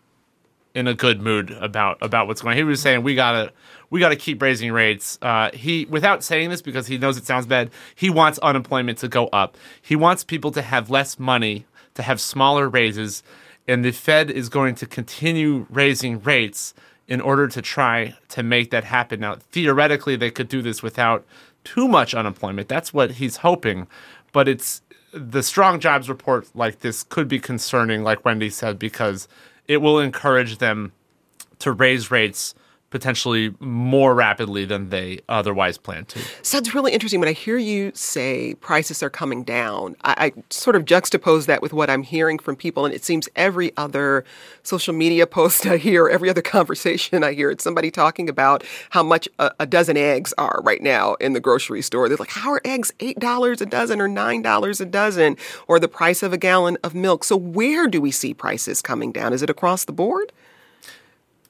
in 0.74 0.86
a 0.86 0.94
good 0.94 1.20
mood 1.20 1.50
about 1.50 1.98
about 2.00 2.26
what's 2.28 2.40
going 2.40 2.52
on. 2.52 2.56
He 2.56 2.64
was 2.64 2.80
saying 2.80 3.02
we 3.02 3.14
gotta 3.14 3.52
we 3.90 4.00
got 4.00 4.10
to 4.10 4.16
keep 4.16 4.42
raising 4.42 4.72
rates. 4.72 5.18
Uh, 5.22 5.50
he, 5.52 5.86
without 5.86 6.22
saying 6.22 6.50
this 6.50 6.62
because 6.62 6.86
he 6.86 6.98
knows 6.98 7.16
it 7.16 7.26
sounds 7.26 7.46
bad, 7.46 7.70
he 7.94 8.10
wants 8.10 8.38
unemployment 8.40 8.98
to 8.98 9.08
go 9.08 9.28
up. 9.28 9.56
He 9.80 9.96
wants 9.96 10.24
people 10.24 10.50
to 10.52 10.62
have 10.62 10.90
less 10.90 11.18
money, 11.18 11.66
to 11.94 12.02
have 12.02 12.20
smaller 12.20 12.68
raises, 12.68 13.22
and 13.66 13.84
the 13.84 13.90
Fed 13.90 14.30
is 14.30 14.48
going 14.48 14.74
to 14.76 14.86
continue 14.86 15.66
raising 15.70 16.20
rates 16.22 16.74
in 17.06 17.20
order 17.20 17.48
to 17.48 17.62
try 17.62 18.14
to 18.28 18.42
make 18.42 18.70
that 18.70 18.84
happen. 18.84 19.20
Now, 19.20 19.36
theoretically, 19.52 20.16
they 20.16 20.30
could 20.30 20.48
do 20.48 20.60
this 20.60 20.82
without 20.82 21.24
too 21.64 21.88
much 21.88 22.14
unemployment. 22.14 22.68
That's 22.68 22.92
what 22.92 23.12
he's 23.12 23.38
hoping, 23.38 23.86
but 24.32 24.48
it's 24.48 24.82
the 25.12 25.42
strong 25.42 25.80
jobs 25.80 26.08
report 26.08 26.48
like 26.54 26.80
this 26.80 27.02
could 27.02 27.28
be 27.28 27.38
concerning, 27.38 28.02
like 28.02 28.24
Wendy 28.24 28.50
said, 28.50 28.78
because 28.78 29.26
it 29.66 29.78
will 29.78 29.98
encourage 29.98 30.58
them 30.58 30.92
to 31.60 31.72
raise 31.72 32.10
rates 32.10 32.54
potentially 32.90 33.54
more 33.60 34.14
rapidly 34.14 34.64
than 34.64 34.88
they 34.88 35.20
otherwise 35.28 35.76
plan 35.76 36.06
to. 36.06 36.20
Sounds 36.42 36.74
really 36.74 36.92
interesting. 36.92 37.20
When 37.20 37.28
I 37.28 37.32
hear 37.32 37.58
you 37.58 37.92
say 37.94 38.54
prices 38.54 39.02
are 39.02 39.10
coming 39.10 39.44
down, 39.44 39.94
I, 40.04 40.32
I, 40.36 40.42
sort 40.48 40.74
of 40.74 40.86
juxtapose 40.86 41.46
that 41.46 41.60
with 41.60 41.74
what 41.74 41.90
I'm 41.90 42.02
hearing 42.02 42.38
from 42.38 42.56
people, 42.56 42.86
and 42.86 42.94
it 42.94 43.04
seems 43.04 43.28
every 43.36 43.76
other 43.76 44.24
social 44.62 44.94
media 44.94 45.26
post 45.26 45.66
I 45.66 45.76
hear, 45.76 46.08
every 46.08 46.30
other 46.30 46.42
conversation 46.58 47.22
I 47.22 47.34
hear, 47.34 47.50
it's 47.50 47.62
somebody 47.62 47.90
talking 47.90 48.28
about 48.28 48.64
how 48.90 49.02
much 49.02 49.28
a, 49.38 49.50
a 49.60 49.66
dozen 49.66 49.98
eggs 49.98 50.32
are 50.38 50.60
right 50.62 50.82
now 50.82 51.14
in 51.14 51.34
the 51.34 51.40
grocery 51.40 51.82
store. 51.82 52.08
They're 52.08 52.16
like, 52.16 52.30
how 52.30 52.50
are 52.50 52.62
eggs 52.64 52.92
eight 53.00 53.18
dollars 53.18 53.60
a 53.60 53.66
dozen 53.66 54.00
or 54.00 54.08
nine 54.08 54.40
dollars 54.40 54.80
a 54.80 54.86
dozen, 54.86 55.36
or 55.66 55.78
the 55.78 55.88
price 55.88 56.22
of 56.22 56.32
a 56.32 56.38
gallon 56.38 56.78
of 56.82 56.94
milk? 56.94 57.24
So 57.24 57.36
where 57.36 57.86
do 57.86 58.00
we 58.00 58.10
see 58.10 58.32
prices 58.32 58.80
coming 58.80 59.12
down? 59.12 59.34
Is 59.34 59.42
it 59.42 59.50
across 59.50 59.84
the 59.84 59.92
board? 59.92 60.32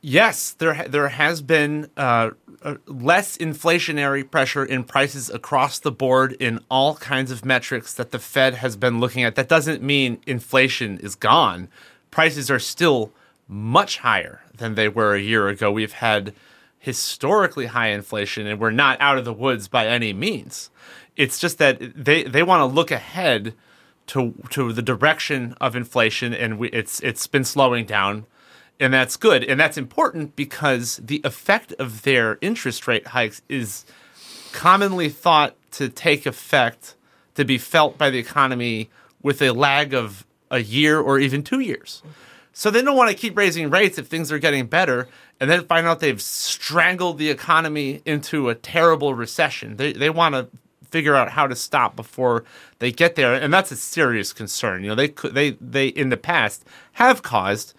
Yes, 0.01 0.53
there 0.53 0.87
there 0.89 1.09
has 1.09 1.43
been 1.43 1.91
uh, 1.97 2.31
uh, 2.63 2.77
less 2.87 3.37
inflationary 3.37 4.29
pressure 4.29 4.65
in 4.65 4.85
prices 4.85 5.29
across 5.29 5.79
the 5.81 5.91
board 5.91 6.37
in 6.39 6.61
all 6.71 6.95
kinds 6.97 7.31
of 7.31 7.45
metrics 7.45 7.95
that 7.95 8.13
the 8.13 8.19
Fed 8.21 8.55
has 8.57 8.77
been 8.77 9.01
looking 9.01 9.25
at. 9.25 9.35
That 9.35 9.49
doesn't 9.49 9.83
mean 9.83 10.21
inflation 10.27 10.99
is 10.99 11.17
gone. 11.17 11.69
Prices 12.11 12.51
are 12.51 12.61
still 12.61 13.13
much 13.49 13.99
higher 13.99 14.43
than 14.57 14.77
they 14.77 14.89
were 14.89 15.15
a 15.15 15.21
year 15.21 15.49
ago. 15.49 15.73
We've 15.73 15.93
had 15.93 16.33
historically 16.79 17.67
high 17.67 17.89
inflation, 17.89 18.47
and 18.47 18.61
we're 18.61 18.71
not 18.71 19.01
out 19.01 19.19
of 19.19 19.25
the 19.25 19.33
woods 19.33 19.67
by 19.67 19.89
any 19.89 20.13
means. 20.13 20.71
It's 21.17 21.41
just 21.41 21.59
that 21.59 21.81
they 21.97 22.23
they 22.23 22.45
want 22.45 22.61
to 22.61 22.67
look 22.67 22.93
ahead 22.93 23.55
to 24.09 24.33
to 24.51 24.73
the 24.73 24.83
direction 24.83 25.57
of 25.61 25.75
inflation, 25.75 26.33
and 26.33 26.57
we, 26.57 26.69
it's 26.69 27.01
it's 27.01 27.27
been 27.27 27.45
slowing 27.45 27.85
down 27.85 28.27
and 28.81 28.93
that's 28.93 29.17
good 29.17 29.45
and 29.45 29.59
that's 29.59 29.77
important 29.77 30.37
because 30.37 31.01
the 31.03 31.21
effect 31.25 31.73
of 31.75 32.03
their 32.03 32.39
interest 32.41 32.87
rate 32.87 33.09
hikes 33.09 33.43
is 33.49 33.85
commonly 34.53 35.09
thought 35.09 35.55
to 35.71 35.89
take 35.89 36.27
effect 36.27 36.95
to 37.35 37.45
be 37.45 37.59
felt 37.59 37.99
by 37.99 38.11
the 38.11 38.19
economy 38.19 38.89
with 39.23 39.43
a 39.43 39.53
lag 39.53 39.95
of 39.95 40.27
a 40.51 40.61
year 40.61 41.01
or 41.01 41.19
even 41.19 41.43
two 41.43 41.61
years 41.61 42.03
so 42.53 42.71
they 42.71 42.83
don't 42.83 42.97
want 42.97 43.11
to 43.11 43.17
keep 43.17 43.37
raising 43.37 43.71
rates 43.71 43.99
if 43.99 44.07
things 44.07 44.33
are 44.33 44.39
getting 44.39 44.67
better 44.67 45.09
and 45.41 45.51
then 45.51 45.65
find 45.65 45.87
out 45.87 46.01
they've 46.01 46.21
strangled 46.21 47.19
the 47.19 47.31
economy 47.31 48.03
into 48.05 48.49
a 48.49 48.55
terrible 48.55 49.15
recession. 49.15 49.77
They 49.77 49.93
they 49.93 50.11
want 50.11 50.35
to 50.35 50.49
figure 50.91 51.15
out 51.15 51.31
how 51.31 51.47
to 51.47 51.55
stop 51.55 51.95
before 51.95 52.45
they 52.79 52.91
get 52.91 53.15
there, 53.15 53.35
and 53.35 53.53
that's 53.53 53.71
a 53.71 53.77
serious 53.77 54.33
concern. 54.33 54.83
You 54.83 54.91
know, 54.91 54.95
they 54.95 55.09
could 55.09 55.35
they 55.35 55.51
they 55.61 55.89
in 55.89 56.09
the 56.09 56.17
past 56.17 56.65
have 56.95 57.23
caused 57.23 57.75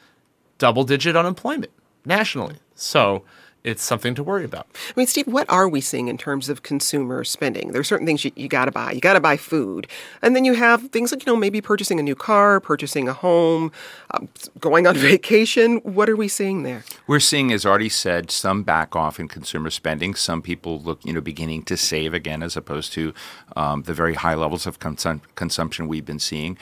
double 0.60 0.84
digit 0.84 1.15
unemployment 1.15 1.72
nationally. 2.06 2.58
So 2.76 3.24
it's 3.63 3.84
something 3.84 4.15
to 4.15 4.24
worry 4.24 4.45
about. 4.45 4.67
I 4.74 4.93
mean, 4.95 5.08
Steve, 5.08 5.28
what 5.28 5.50
are 5.50 5.67
we 5.67 5.82
seeing 5.82 6.08
in 6.08 6.17
terms 6.17 6.48
of 6.48 6.63
consumer 6.63 7.24
spending? 7.26 7.72
There 7.72 7.82
are 7.82 7.86
certain 7.86 8.08
things 8.08 8.24
you, 8.24 8.32
you 8.36 8.48
got 8.48 8.65
to 8.65 8.72
buy. 8.72 8.93
You 8.93 9.02
got 9.02 9.13
to 9.13 9.19
buy 9.19 9.36
food. 9.36 9.88
And 10.22 10.34
then 10.34 10.45
you 10.45 10.54
have 10.54 10.89
things 10.91 11.12
like, 11.12 11.26
you 11.26 11.32
know, 11.32 11.38
maybe 11.38 11.60
purchasing 11.60 12.00
a 12.00 12.04
new 12.04 12.15
car, 12.15 12.62
purchasing 12.62 13.10
a 13.10 13.13
home, 13.13 13.72
um, 14.12 14.30
going 14.60 14.88
on 14.88 14.95
vacation. 14.98 15.78
What 15.80 16.10
are 16.10 16.15
we 16.15 16.30
seeing 16.30 16.63
there? 16.63 16.86
We're 17.06 17.19
seeing, 17.19 17.52
as 17.52 17.65
Artie 17.65 17.89
said, 17.89 18.32
some 18.32 18.63
back 18.63 18.95
off 18.95 19.19
in 19.19 19.28
consumer 19.28 19.69
spending. 19.69 20.15
Some 20.15 20.41
people 20.41 20.80
look, 20.80 21.04
you 21.06 21.12
know, 21.12 21.22
beginning 21.22 21.63
to 21.63 21.76
save 21.76 22.13
again 22.13 22.41
as 22.41 22.56
opposed 22.56 22.93
to 22.93 23.13
um, 23.58 23.84
the 23.84 23.93
very 23.93 24.13
high 24.13 24.36
levels 24.36 24.67
of 24.67 24.80
consum- 24.80 25.22
consumption 25.36 25.89
we've 25.89 26.06
been 26.06 26.19
seeing. 26.19 26.58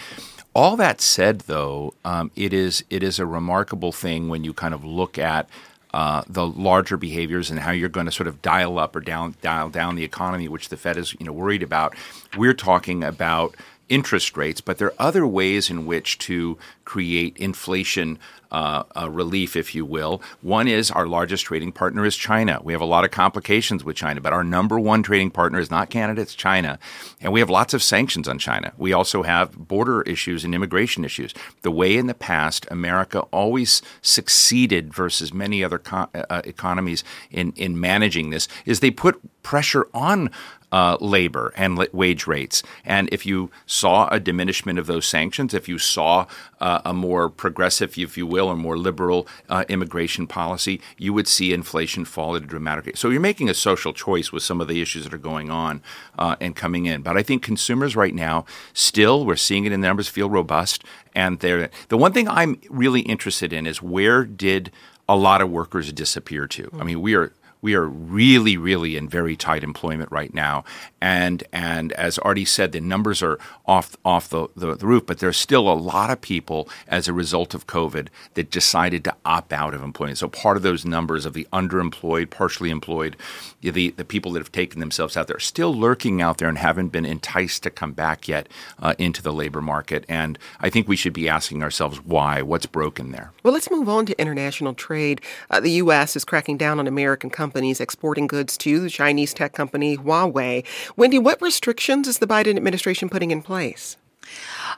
All 0.58 0.76
that 0.78 1.02
said, 1.02 1.42
though, 1.42 1.94
um, 2.04 2.32
it 2.36 2.52
is 2.52 2.84
it 2.90 3.04
is 3.04 3.20
a 3.20 3.28
remarkable 3.28 3.92
thing 3.92 4.28
when 4.28 4.44
you 4.44 4.54
kind 4.54 4.74
of 4.74 4.84
look 4.84 5.20
at 5.20 5.48
uh, 5.94 6.24
the 6.28 6.48
larger 6.48 6.98
behaviors 6.98 7.52
and 7.52 7.60
how 7.60 7.70
you're 7.70 7.90
going 7.90 8.08
to 8.08 8.12
sort 8.12 8.26
of 8.26 8.42
dial 8.42 8.80
up 8.80 8.96
or 8.96 9.00
down 9.00 9.36
dial 9.44 9.70
down 9.70 9.94
the 9.94 10.04
economy, 10.04 10.48
which 10.48 10.70
the 10.70 10.76
Fed 10.76 10.98
is 10.98 11.16
you 11.20 11.28
know 11.28 11.32
worried 11.32 11.62
about. 11.62 11.96
We're 12.36 12.56
talking 12.56 13.04
about 13.04 13.54
interest 13.90 14.36
rates, 14.36 14.62
but 14.62 14.78
there 14.78 14.88
are 14.90 15.08
other 15.08 15.26
ways 15.26 15.70
in 15.70 15.86
which 15.86 16.18
to 16.20 16.58
create 16.86 17.38
inflation 17.38 18.20
uh, 18.52 18.84
uh, 18.96 19.10
relief, 19.10 19.56
if 19.56 19.76
you 19.76 19.86
will. 19.86 20.22
One 20.42 20.68
is 20.68 20.90
our 20.92 21.06
largest 21.06 21.46
trading 21.46 21.72
partner 21.74 22.06
is 22.06 22.16
China. 22.16 22.62
We 22.64 22.74
have 22.74 22.82
a 22.82 22.86
lot 22.86 23.04
of 23.04 23.12
complications 23.12 23.84
with 23.84 23.98
China, 23.98 24.22
but 24.22 24.34
our 24.34 24.44
number 24.44 24.80
one 24.80 25.04
trading 25.04 25.32
partner 25.32 25.60
is 25.60 25.70
not 25.70 25.90
Canada, 25.90 26.22
it's 26.22 26.36
China. 26.36 26.80
And 27.20 27.34
we 27.34 27.42
have 27.42 27.50
lots 27.50 27.74
of 27.74 27.84
sanctions 27.84 28.28
on 28.28 28.40
China. 28.40 28.72
We 28.78 28.94
also 28.94 29.24
have 29.24 29.52
border 29.68 30.02
issues 30.04 30.46
and 30.46 30.56
immigration 30.56 31.04
issues. 31.04 31.34
The 31.62 31.72
way 31.72 31.98
in 31.98 32.08
the 32.08 32.14
past, 32.14 32.66
America 32.72 33.20
always 33.32 33.82
succeeded 34.02 34.94
versus 34.94 35.34
many 35.34 35.64
other 35.64 35.80
co- 35.80 36.10
uh, 36.14 36.42
economies 36.46 37.04
in, 37.32 37.52
in 37.58 37.80
managing 37.80 38.30
this 38.30 38.48
is 38.66 38.80
they 38.80 38.92
put 38.92 39.20
pressure 39.44 39.88
on 39.94 40.30
uh, 40.72 40.98
labor 41.00 41.54
and 41.56 41.78
wage 41.94 42.28
rates. 42.28 42.64
And 42.86 43.08
if 43.12 43.26
you 43.26 43.52
saw 43.66 44.08
a 44.10 44.20
diminishment 44.20 44.80
of 44.80 44.86
those 44.86 45.08
sanctions, 45.08 45.54
if 45.54 45.70
you 45.70 45.78
saw 45.78 46.26
uh, 46.60 46.82
a 46.84 46.94
more 46.94 47.30
progressive, 47.30 47.98
if 47.98 48.18
you 48.18 48.28
will, 48.28 48.48
or 48.48 48.56
more 48.56 48.78
liberal 48.78 49.28
uh, 49.50 49.64
immigration 49.70 50.28
policy, 50.28 50.82
you 50.98 51.14
would 51.14 51.28
see 51.28 51.54
inflation 51.54 52.06
fall 52.06 52.36
at 52.36 52.44
a 52.44 52.46
dramatic 52.46 52.86
rate. 52.86 52.98
So 52.98 53.10
you're 53.10 53.22
making 53.22 53.50
a 53.50 53.54
social 53.54 53.94
choice 53.94 54.32
with 54.32 54.44
some 54.44 54.60
of 54.60 54.68
the 54.68 54.82
issues 54.82 55.06
that 55.06 55.14
are 55.14 55.18
going 55.18 55.50
on 55.50 55.82
uh, 56.18 56.36
and 56.42 56.56
coming 56.56 56.86
in. 56.86 57.02
But 57.02 57.18
I 57.18 57.24
think 57.24 57.44
consumers 57.44 57.96
right 57.96 58.14
now 58.14 58.46
still, 58.74 59.26
we're 59.26 59.36
seeing 59.36 59.66
it 59.66 59.72
in 59.72 59.82
the 59.82 59.88
numbers, 59.88 60.10
feel 60.10 60.30
robust. 60.30 60.84
And 61.16 61.40
they're, 61.40 61.70
the 61.88 61.98
one 61.98 62.14
thing 62.14 62.28
I'm 62.28 62.60
really 62.70 63.02
interested 63.02 63.54
in 63.54 63.66
is 63.66 63.82
where 63.82 64.26
did 64.26 64.72
a 65.08 65.16
lot 65.16 65.42
of 65.42 65.50
workers 65.50 65.94
disappear 65.94 66.48
to? 66.48 66.70
I 66.80 66.84
mean, 66.84 67.02
we 67.02 67.16
are 67.16 67.32
we 67.68 67.76
are 67.76 67.86
really, 67.86 68.56
really 68.56 68.96
in 68.96 69.10
very 69.10 69.36
tight 69.36 69.62
employment 69.62 70.10
right 70.10 70.34
now. 70.34 70.64
And 71.02 71.44
and 71.52 71.92
as 71.94 72.18
Artie 72.20 72.46
said, 72.46 72.72
the 72.72 72.80
numbers 72.80 73.22
are 73.22 73.38
off 73.66 73.98
off 74.06 74.30
the, 74.30 74.48
the, 74.56 74.74
the, 74.76 74.88
roof, 74.88 75.06
but 75.06 75.20
there's 75.20 75.36
still 75.36 75.68
a 75.70 75.76
lot 75.76 76.10
of 76.10 76.22
people 76.22 76.70
as 76.88 77.10
a 77.10 77.14
result 77.14 77.54
of 77.54 77.68
COVID 77.68 78.08
that 78.36 78.50
decided 78.50 79.04
to 79.04 79.14
opt 79.26 79.52
out 79.52 79.74
of 79.74 79.84
employment. 79.84 80.18
So 80.18 80.30
part 80.30 80.56
of 80.56 80.64
those 80.64 80.86
numbers 80.86 81.26
of 81.26 81.34
the 81.34 81.46
underemployed, 81.52 82.30
partially 82.30 82.70
employed, 82.70 83.18
the, 83.60 83.90
the 83.90 84.06
people 84.06 84.32
that 84.32 84.40
have 84.40 84.52
taken 84.54 84.80
themselves 84.80 85.18
out 85.18 85.28
there 85.28 85.36
are 85.36 85.42
still 85.42 85.76
lurking 85.76 86.22
out 86.22 86.38
there 86.38 86.48
and 86.48 86.58
haven't 86.58 86.90
been 86.90 87.06
enticed 87.06 87.64
to 87.64 87.70
come 87.70 87.92
back 87.92 88.30
yet 88.30 88.48
uh, 88.80 88.94
into 88.98 89.22
the 89.22 89.34
labor 89.34 89.62
market. 89.62 90.06
And 90.08 90.40
I 90.62 90.70
think 90.70 90.88
we 90.88 90.96
should 90.96 91.14
be 91.14 91.28
asking 91.28 91.64
ourselves 91.64 91.98
why, 92.06 92.42
what's 92.42 92.66
broken 92.66 93.12
there. 93.12 93.34
Well, 93.44 93.54
let's 93.54 93.70
move 93.70 93.90
on 93.90 94.06
to 94.06 94.18
international 94.18 94.74
trade. 94.74 95.20
Uh, 95.52 95.60
the 95.60 95.72
U.S. 95.72 96.16
is 96.16 96.24
cracking 96.24 96.56
down 96.56 96.80
on 96.80 96.88
American 96.88 97.30
companies 97.30 97.57
companies 97.58 97.82
exporting 97.82 98.28
goods 98.28 98.56
to 98.56 98.80
the 98.80 98.88
Chinese 98.88 99.34
tech 99.34 99.52
company 99.52 99.98
Huawei. 99.98 100.64
Wendy, 100.96 101.18
what 101.18 101.42
restrictions 101.42 102.08
is 102.08 102.20
the 102.20 102.28
Biden 102.28 102.56
administration 102.56 103.10
putting 103.10 103.32
in 103.32 103.42
place? 103.42 103.98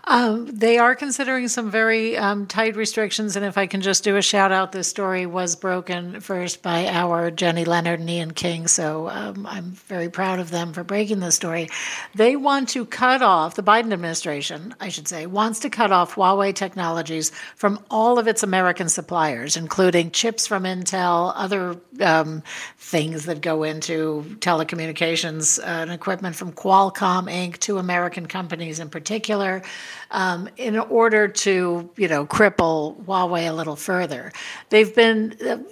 Um, 0.05 0.47
they 0.47 0.77
are 0.77 0.95
considering 0.95 1.47
some 1.47 1.69
very 1.69 2.17
um, 2.17 2.47
tight 2.47 2.75
restrictions, 2.75 3.35
and 3.35 3.45
if 3.45 3.57
I 3.57 3.67
can 3.67 3.81
just 3.81 4.03
do 4.03 4.15
a 4.15 4.21
shout 4.21 4.51
out, 4.51 4.71
this 4.71 4.87
story 4.87 5.25
was 5.25 5.55
broken 5.55 6.19
first 6.19 6.63
by 6.63 6.87
our 6.87 7.31
Jenny 7.31 7.65
Leonard 7.65 7.99
and 7.99 8.09
Ian 8.09 8.31
King, 8.31 8.67
so 8.67 9.09
um, 9.09 9.45
I'm 9.45 9.71
very 9.71 10.09
proud 10.09 10.39
of 10.39 10.51
them 10.51 10.73
for 10.73 10.83
breaking 10.83 11.19
this 11.19 11.35
story. 11.35 11.69
They 12.15 12.35
want 12.35 12.69
to 12.69 12.85
cut 12.85 13.21
off, 13.21 13.55
the 13.55 13.63
Biden 13.63 13.93
administration, 13.93 14.73
I 14.79 14.89
should 14.89 15.07
say, 15.07 15.25
wants 15.25 15.59
to 15.59 15.69
cut 15.69 15.91
off 15.91 16.15
Huawei 16.15 16.55
Technologies 16.55 17.31
from 17.55 17.79
all 17.91 18.17
of 18.17 18.27
its 18.27 18.43
American 18.43 18.89
suppliers, 18.89 19.57
including 19.57 20.11
chips 20.11 20.47
from 20.47 20.63
Intel, 20.63 21.33
other 21.35 21.75
um, 22.01 22.41
things 22.77 23.25
that 23.25 23.41
go 23.41 23.63
into 23.63 24.23
telecommunications 24.39 25.59
uh, 25.59 25.63
and 25.63 25.91
equipment 25.91 26.35
from 26.35 26.51
Qualcomm 26.51 27.29
Inc., 27.29 27.59
two 27.59 27.77
American 27.77 28.25
companies 28.25 28.79
in 28.79 28.89
particular 28.89 29.38
um, 30.11 30.49
in 30.57 30.77
order 30.77 31.27
to, 31.27 31.89
you 31.95 32.07
know, 32.07 32.25
cripple 32.25 33.03
Huawei 33.05 33.49
a 33.49 33.53
little 33.53 33.75
further. 33.75 34.31
They've 34.69 34.93
been 34.93 35.65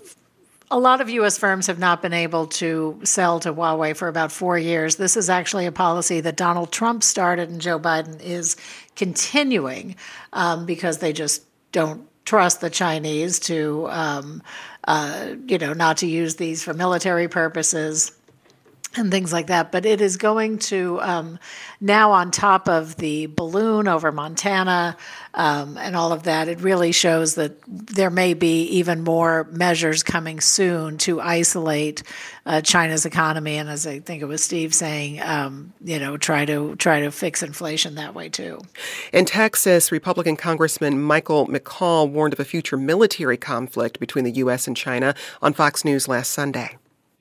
a 0.70 0.78
lot 0.78 1.00
of 1.00 1.10
U.S. 1.10 1.38
firms 1.38 1.68
have 1.68 1.80
not 1.80 2.02
been 2.02 2.14
able 2.14 2.48
to 2.48 3.00
sell 3.04 3.40
to 3.40 3.54
Huawei 3.54 3.96
for 3.96 4.08
about 4.08 4.32
four 4.32 4.58
years. 4.58 4.98
This 4.98 5.16
is 5.16 5.30
actually 5.30 5.66
a 5.66 5.72
policy 5.72 6.20
that 6.22 6.36
Donald 6.36 6.72
Trump 6.72 7.04
started 7.04 7.50
and 7.50 7.62
Joe 7.62 7.80
Biden 7.80 8.22
is 8.22 8.58
continuing 8.96 9.96
um, 10.34 10.66
because 10.66 10.98
they 10.98 11.14
just 11.14 11.44
don't 11.72 12.08
trust 12.26 12.60
the 12.60 12.70
Chinese 12.70 13.40
to, 13.40 13.88
um, 13.90 14.44
uh, 14.86 15.36
you 15.46 15.58
know, 15.58 15.72
not 15.72 15.98
to 15.98 16.08
use 16.08 16.36
these 16.36 16.62
for 16.64 16.74
military 16.74 17.30
purposes 17.30 18.12
and 18.98 19.12
things 19.12 19.32
like 19.34 19.48
that. 19.48 19.72
But 19.72 19.86
it 19.86 20.02
is 20.02 20.18
going 20.18 20.60
to 20.60 21.00
um, 21.02 21.40
now, 21.80 22.12
on 22.14 22.32
top 22.32 22.68
of 22.68 22.96
the 22.96 23.28
balloon 23.28 23.88
over 23.88 24.12
Montana 24.12 24.98
um, 25.36 25.78
and 25.78 25.96
all 25.96 26.12
of 26.12 26.24
that, 26.24 26.48
it 26.48 26.60
really 26.62 26.92
shows 26.92 27.36
that 27.36 27.62
there 27.68 28.10
may 28.10 28.34
be 28.34 28.64
even 28.64 29.04
more 29.04 29.44
measures 29.52 30.02
coming 30.02 30.40
soon 30.40 30.98
to 31.00 31.22
isolate 31.22 32.02
uh, 32.48 32.62
China's 32.62 33.06
economy. 33.06 33.58
And 33.58 33.70
as 33.70 33.86
I 33.86 34.00
think 34.00 34.24
it 34.24 34.26
was 34.26 34.44
Steve 34.44 34.74
saying, 34.74 35.22
um, 35.22 35.72
you 35.84 36.00
know, 36.00 36.18
try 36.18 36.46
to 36.46 36.76
try 36.78 37.02
to 37.02 37.12
fix 37.12 37.44
inflation 37.44 37.96
that 37.96 38.16
way 38.16 38.30
too. 38.30 38.60
In 39.14 39.26
Texas, 39.26 39.92
Republican 39.92 40.36
Congressman 40.36 41.00
Michael 41.00 41.46
McCaul 41.48 42.10
warned 42.10 42.34
of 42.34 42.40
a 42.40 42.46
future 42.46 42.78
military 42.78 43.38
conflict 43.38 44.00
between 44.00 44.26
the 44.26 44.32
U.S. 44.32 44.66
and 44.66 44.76
China 44.76 45.14
on 45.44 45.54
Fox 45.54 45.86
News 45.86 46.08
last 46.08 46.32
Sunday. 46.32 46.78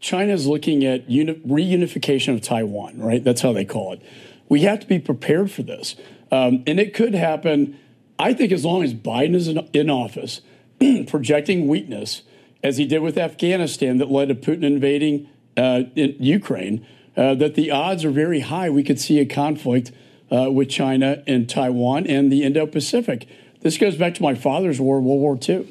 China 0.06 0.32
is 0.32 0.46
looking 0.46 0.84
at 0.84 1.10
uni- 1.10 1.34
reunification 1.34 2.32
of 2.32 2.40
Taiwan, 2.40 2.96
right? 2.96 3.24
That's 3.24 3.40
how 3.40 3.52
they 3.52 3.64
call 3.64 3.92
it. 3.92 4.02
We 4.48 4.60
have 4.60 4.78
to 4.78 4.86
be 4.86 5.00
prepared 5.00 5.50
for 5.50 5.64
this. 5.64 5.96
Um, 6.30 6.62
and 6.64 6.78
it 6.78 6.94
could 6.94 7.12
happen, 7.12 7.76
I 8.16 8.32
think, 8.32 8.52
as 8.52 8.64
long 8.64 8.84
as 8.84 8.94
Biden 8.94 9.34
is 9.34 9.48
in, 9.48 9.68
in 9.72 9.90
office, 9.90 10.42
projecting 11.08 11.66
weakness, 11.66 12.22
as 12.62 12.76
he 12.76 12.86
did 12.86 13.00
with 13.00 13.18
Afghanistan 13.18 13.98
that 13.98 14.08
led 14.08 14.28
to 14.28 14.36
Putin 14.36 14.62
invading 14.62 15.28
uh, 15.56 15.82
in 15.96 16.14
Ukraine, 16.20 16.86
uh, 17.16 17.34
that 17.34 17.56
the 17.56 17.72
odds 17.72 18.04
are 18.04 18.12
very 18.12 18.40
high 18.40 18.70
we 18.70 18.84
could 18.84 19.00
see 19.00 19.18
a 19.18 19.26
conflict 19.26 19.90
uh, 20.30 20.48
with 20.52 20.68
China 20.68 21.24
and 21.26 21.50
Taiwan 21.50 22.06
and 22.06 22.30
the 22.30 22.44
Indo 22.44 22.64
Pacific. 22.66 23.26
This 23.66 23.78
goes 23.78 23.96
back 23.96 24.14
to 24.14 24.22
my 24.22 24.36
father's 24.36 24.80
war, 24.80 25.00
World 25.00 25.20
War 25.20 25.36
II. 25.36 25.66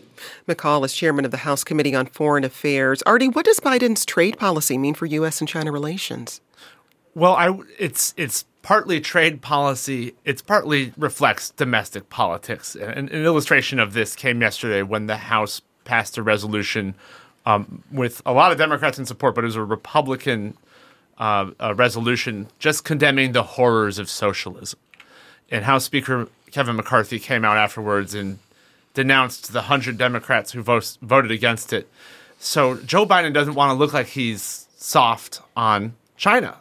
McCaul 0.49 0.83
is 0.83 0.91
chairman 0.93 1.23
of 1.23 1.31
the 1.31 1.37
House 1.37 1.63
Committee 1.63 1.95
on 1.95 2.07
Foreign 2.07 2.43
Affairs. 2.43 3.01
Artie, 3.03 3.29
what 3.29 3.45
does 3.45 3.61
Biden's 3.61 4.03
trade 4.03 4.37
policy 4.37 4.77
mean 4.77 4.95
for 4.95 5.05
U.S. 5.05 5.39
and 5.39 5.47
China 5.47 5.71
relations? 5.71 6.41
Well, 7.13 7.35
I, 7.35 7.57
it's 7.79 8.13
it's 8.17 8.43
partly 8.63 8.99
trade 8.99 9.41
policy. 9.41 10.13
It's 10.25 10.41
partly 10.41 10.91
reflects 10.97 11.51
domestic 11.51 12.09
politics. 12.09 12.75
An, 12.75 13.07
an 13.07 13.23
illustration 13.23 13.79
of 13.79 13.93
this 13.93 14.13
came 14.13 14.41
yesterday 14.41 14.81
when 14.81 15.07
the 15.07 15.15
House 15.15 15.61
passed 15.85 16.17
a 16.17 16.21
resolution 16.21 16.95
um, 17.45 17.81
with 17.93 18.21
a 18.25 18.33
lot 18.33 18.51
of 18.51 18.57
Democrats 18.57 18.99
in 18.99 19.05
support, 19.05 19.35
but 19.35 19.45
it 19.45 19.47
was 19.47 19.55
a 19.55 19.63
Republican 19.63 20.57
uh, 21.17 21.49
a 21.61 21.73
resolution 21.73 22.49
just 22.59 22.83
condemning 22.83 23.31
the 23.31 23.43
horrors 23.43 23.99
of 23.99 24.09
socialism. 24.09 24.79
And 25.49 25.63
House 25.63 25.85
Speaker 25.85 26.27
Kevin 26.55 26.77
McCarthy 26.77 27.19
came 27.19 27.43
out 27.43 27.57
afterwards 27.57 28.15
and 28.15 28.39
denounced 28.93 29.51
the 29.51 29.59
100 29.59 29.97
Democrats 29.97 30.53
who 30.53 30.61
vote, 30.61 30.97
voted 31.01 31.29
against 31.29 31.73
it. 31.73 31.89
So 32.39 32.77
Joe 32.77 33.05
Biden 33.05 33.33
doesn't 33.33 33.55
want 33.55 33.71
to 33.71 33.73
look 33.73 33.91
like 33.91 34.07
he's 34.07 34.65
soft 34.77 35.41
on 35.57 35.95
China. 36.15 36.55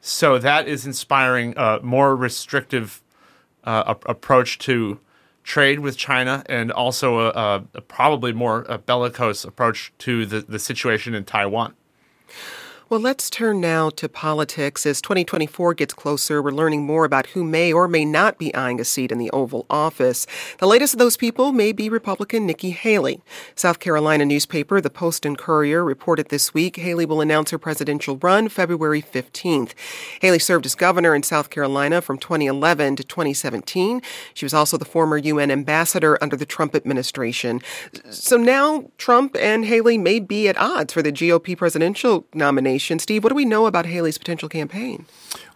So 0.00 0.38
that 0.38 0.68
is 0.68 0.86
inspiring 0.86 1.54
a 1.56 1.80
more 1.82 2.14
restrictive 2.14 3.02
uh, 3.64 3.96
a- 3.96 4.10
approach 4.10 4.60
to 4.60 5.00
trade 5.42 5.80
with 5.80 5.96
China 5.96 6.44
and 6.46 6.70
also 6.70 7.18
a, 7.18 7.64
a 7.74 7.80
probably 7.80 8.32
more 8.32 8.64
a 8.68 8.78
bellicose 8.78 9.44
approach 9.44 9.92
to 9.98 10.26
the, 10.26 10.42
the 10.42 10.60
situation 10.60 11.12
in 11.12 11.24
Taiwan. 11.24 11.74
Well, 12.90 13.00
let's 13.00 13.30
turn 13.30 13.62
now 13.62 13.88
to 13.88 14.10
politics. 14.10 14.84
As 14.84 15.00
2024 15.00 15.72
gets 15.72 15.94
closer, 15.94 16.42
we're 16.42 16.50
learning 16.50 16.84
more 16.84 17.06
about 17.06 17.28
who 17.28 17.42
may 17.42 17.72
or 17.72 17.88
may 17.88 18.04
not 18.04 18.36
be 18.36 18.54
eyeing 18.54 18.78
a 18.78 18.84
seat 18.84 19.10
in 19.10 19.16
the 19.16 19.30
Oval 19.30 19.64
Office. 19.70 20.26
The 20.58 20.66
latest 20.66 20.92
of 20.92 20.98
those 20.98 21.16
people 21.16 21.50
may 21.50 21.72
be 21.72 21.88
Republican 21.88 22.44
Nikki 22.46 22.72
Haley. 22.72 23.22
South 23.54 23.80
Carolina 23.80 24.26
newspaper 24.26 24.82
The 24.82 24.90
Post 24.90 25.24
and 25.24 25.38
Courier 25.38 25.82
reported 25.82 26.28
this 26.28 26.52
week 26.52 26.76
Haley 26.76 27.06
will 27.06 27.22
announce 27.22 27.52
her 27.52 27.58
presidential 27.58 28.18
run 28.18 28.50
February 28.50 29.00
15th. 29.00 29.72
Haley 30.20 30.38
served 30.38 30.66
as 30.66 30.74
governor 30.74 31.14
in 31.14 31.22
South 31.22 31.48
Carolina 31.48 32.02
from 32.02 32.18
2011 32.18 32.96
to 32.96 33.02
2017. 33.02 34.02
She 34.34 34.44
was 34.44 34.52
also 34.52 34.76
the 34.76 34.84
former 34.84 35.16
UN 35.16 35.50
ambassador 35.50 36.18
under 36.22 36.36
the 36.36 36.44
Trump 36.44 36.74
administration. 36.74 37.62
So 38.10 38.36
now 38.36 38.90
Trump 38.98 39.36
and 39.40 39.64
Haley 39.64 39.96
may 39.96 40.20
be 40.20 40.48
at 40.48 40.58
odds 40.58 40.92
for 40.92 41.00
the 41.00 41.12
GOP 41.12 41.56
presidential 41.56 42.26
nomination 42.34 42.73
nomination. 42.74 42.98
Steve, 42.98 43.22
what 43.22 43.30
do 43.30 43.36
we 43.36 43.44
know 43.44 43.66
about 43.66 43.86
Haley's 43.86 44.18
potential 44.18 44.48
campaign? 44.48 45.06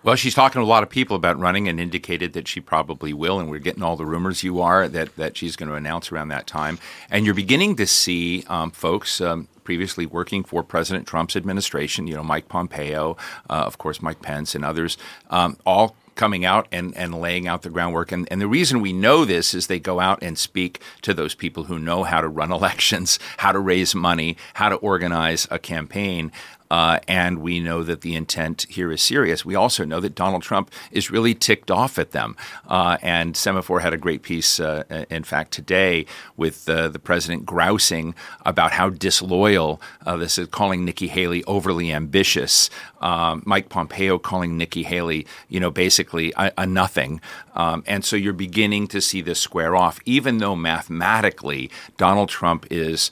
Well, 0.04 0.14
she's 0.14 0.35
talking 0.35 0.61
to 0.61 0.64
a 0.64 0.66
lot 0.66 0.83
of 0.85 0.88
people 0.88 1.16
about 1.16 1.38
running 1.38 1.68
and 1.68 1.81
indicated 1.81 2.33
that 2.35 2.46
she 2.46 2.61
probably 2.61 3.12
will. 3.12 3.40
And 3.40 3.50
we're 3.50 3.59
getting 3.59 3.83
all 3.83 3.96
the 3.96 4.07
rumors 4.07 4.44
you 4.44 4.61
are 4.61 4.88
that, 4.88 5.16
that 5.16 5.37
she's 5.37 5.57
going 5.57 5.68
to 5.68 5.74
announce 5.74 6.12
around 6.12 6.28
that 6.28 6.46
time. 6.46 6.78
And 7.11 7.24
you're 7.24 7.35
beginning 7.35 7.76
to 7.76 7.87
see 7.87 8.44
um, 8.48 8.70
folks 8.70 9.20
um, 9.20 9.48
previously 9.64 10.07
working 10.07 10.44
for 10.44 10.62
President 10.62 11.07
Trump's 11.07 11.35
administration, 11.35 12.07
you 12.07 12.14
know, 12.14 12.22
Mike 12.22 12.48
Pompeo, 12.48 13.16
uh, 13.50 13.64
of 13.66 13.78
course, 13.78 14.00
Mike 14.00 14.22
Pence, 14.22 14.54
and 14.54 14.64
others, 14.64 14.96
um, 15.31 15.57
all 15.66 15.96
coming 16.18 16.44
out 16.44 16.66
and, 16.70 16.94
and 16.96 17.14
laying 17.14 17.48
out 17.48 17.62
the 17.62 17.70
groundwork. 17.70 18.12
And, 18.12 18.28
and 18.31 18.40
the 18.40 18.48
reason 18.48 18.81
we 18.81 18.92
know 18.92 19.24
this 19.24 19.54
is 19.54 19.68
they 19.68 19.78
go 19.78 20.00
out 20.00 20.18
and 20.20 20.37
speak 20.37 20.83
to 21.02 21.14
those 21.14 21.35
people 21.35 21.64
who 21.64 21.78
know 21.78 22.02
how 22.02 22.20
to 22.20 22.28
run 22.28 22.52
elections, 22.61 23.18
how 23.38 23.52
to 23.52 23.59
raise 23.59 23.94
money, 23.94 24.37
how 24.54 24.68
to 24.68 24.74
organize 24.76 25.48
a 25.50 25.59
campaign. 25.59 26.31
Uh, 26.70 26.98
and 27.09 27.38
we 27.38 27.61
know 27.61 27.83
that 27.83 28.02
the 28.02 28.14
intent 28.14 28.66
here 28.68 28.92
is 28.92 29.02
serious. 29.02 29.44
We 29.44 29.54
also 29.54 29.85
know 29.85 30.00
that 30.00 30.14
Donald 30.14 30.42
Trump 30.42 30.70
is 30.90 31.11
really 31.11 31.35
ticked 31.35 31.70
off 31.70 31.98
at 31.98 32.12
them. 32.12 32.37
Uh, 32.66 32.98
and 33.02 33.35
Semafor 33.35 33.81
had 33.81 33.92
a 33.92 33.98
great 33.98 34.22
piece, 34.22 34.61
uh, 34.61 34.85
in 35.11 35.24
fact, 35.24 35.52
today 35.52 36.07
with 36.37 36.68
uh, 36.68 36.88
the 36.88 36.98
president 36.98 37.46
grousing 37.46 38.14
about 38.44 38.72
how 38.72 38.90
disloyal 38.90 39.81
uh, 40.07 40.16
this 40.16 40.38
is, 40.38 40.48
calling 40.48 40.85
Nikki 40.85 41.09
Haley 41.09 41.44
overly 41.44 41.92
ambitious. 41.92 42.70
Um, 43.00 43.42
Mike 43.46 43.68
Pompeo 43.68 44.18
calling 44.18 44.57
Nikki 44.57 44.83
Haley, 44.83 45.26
you 45.48 45.61
know, 45.61 45.70
basically 45.70 46.33
a, 46.37 46.52
a 46.59 46.66
nothing. 46.66 47.20
Um, 47.54 47.83
and 47.87 48.04
so 48.04 48.16
you're 48.16 48.33
beginning 48.33 48.88
to 48.88 49.00
see 49.00 49.20
this 49.20 49.40
square 49.40 49.74
off, 49.76 50.00
even 50.04 50.38
though 50.38 50.57
mathematically 50.57 51.70
Donald 51.96 52.28
Trump 52.28 52.66
is 52.70 53.11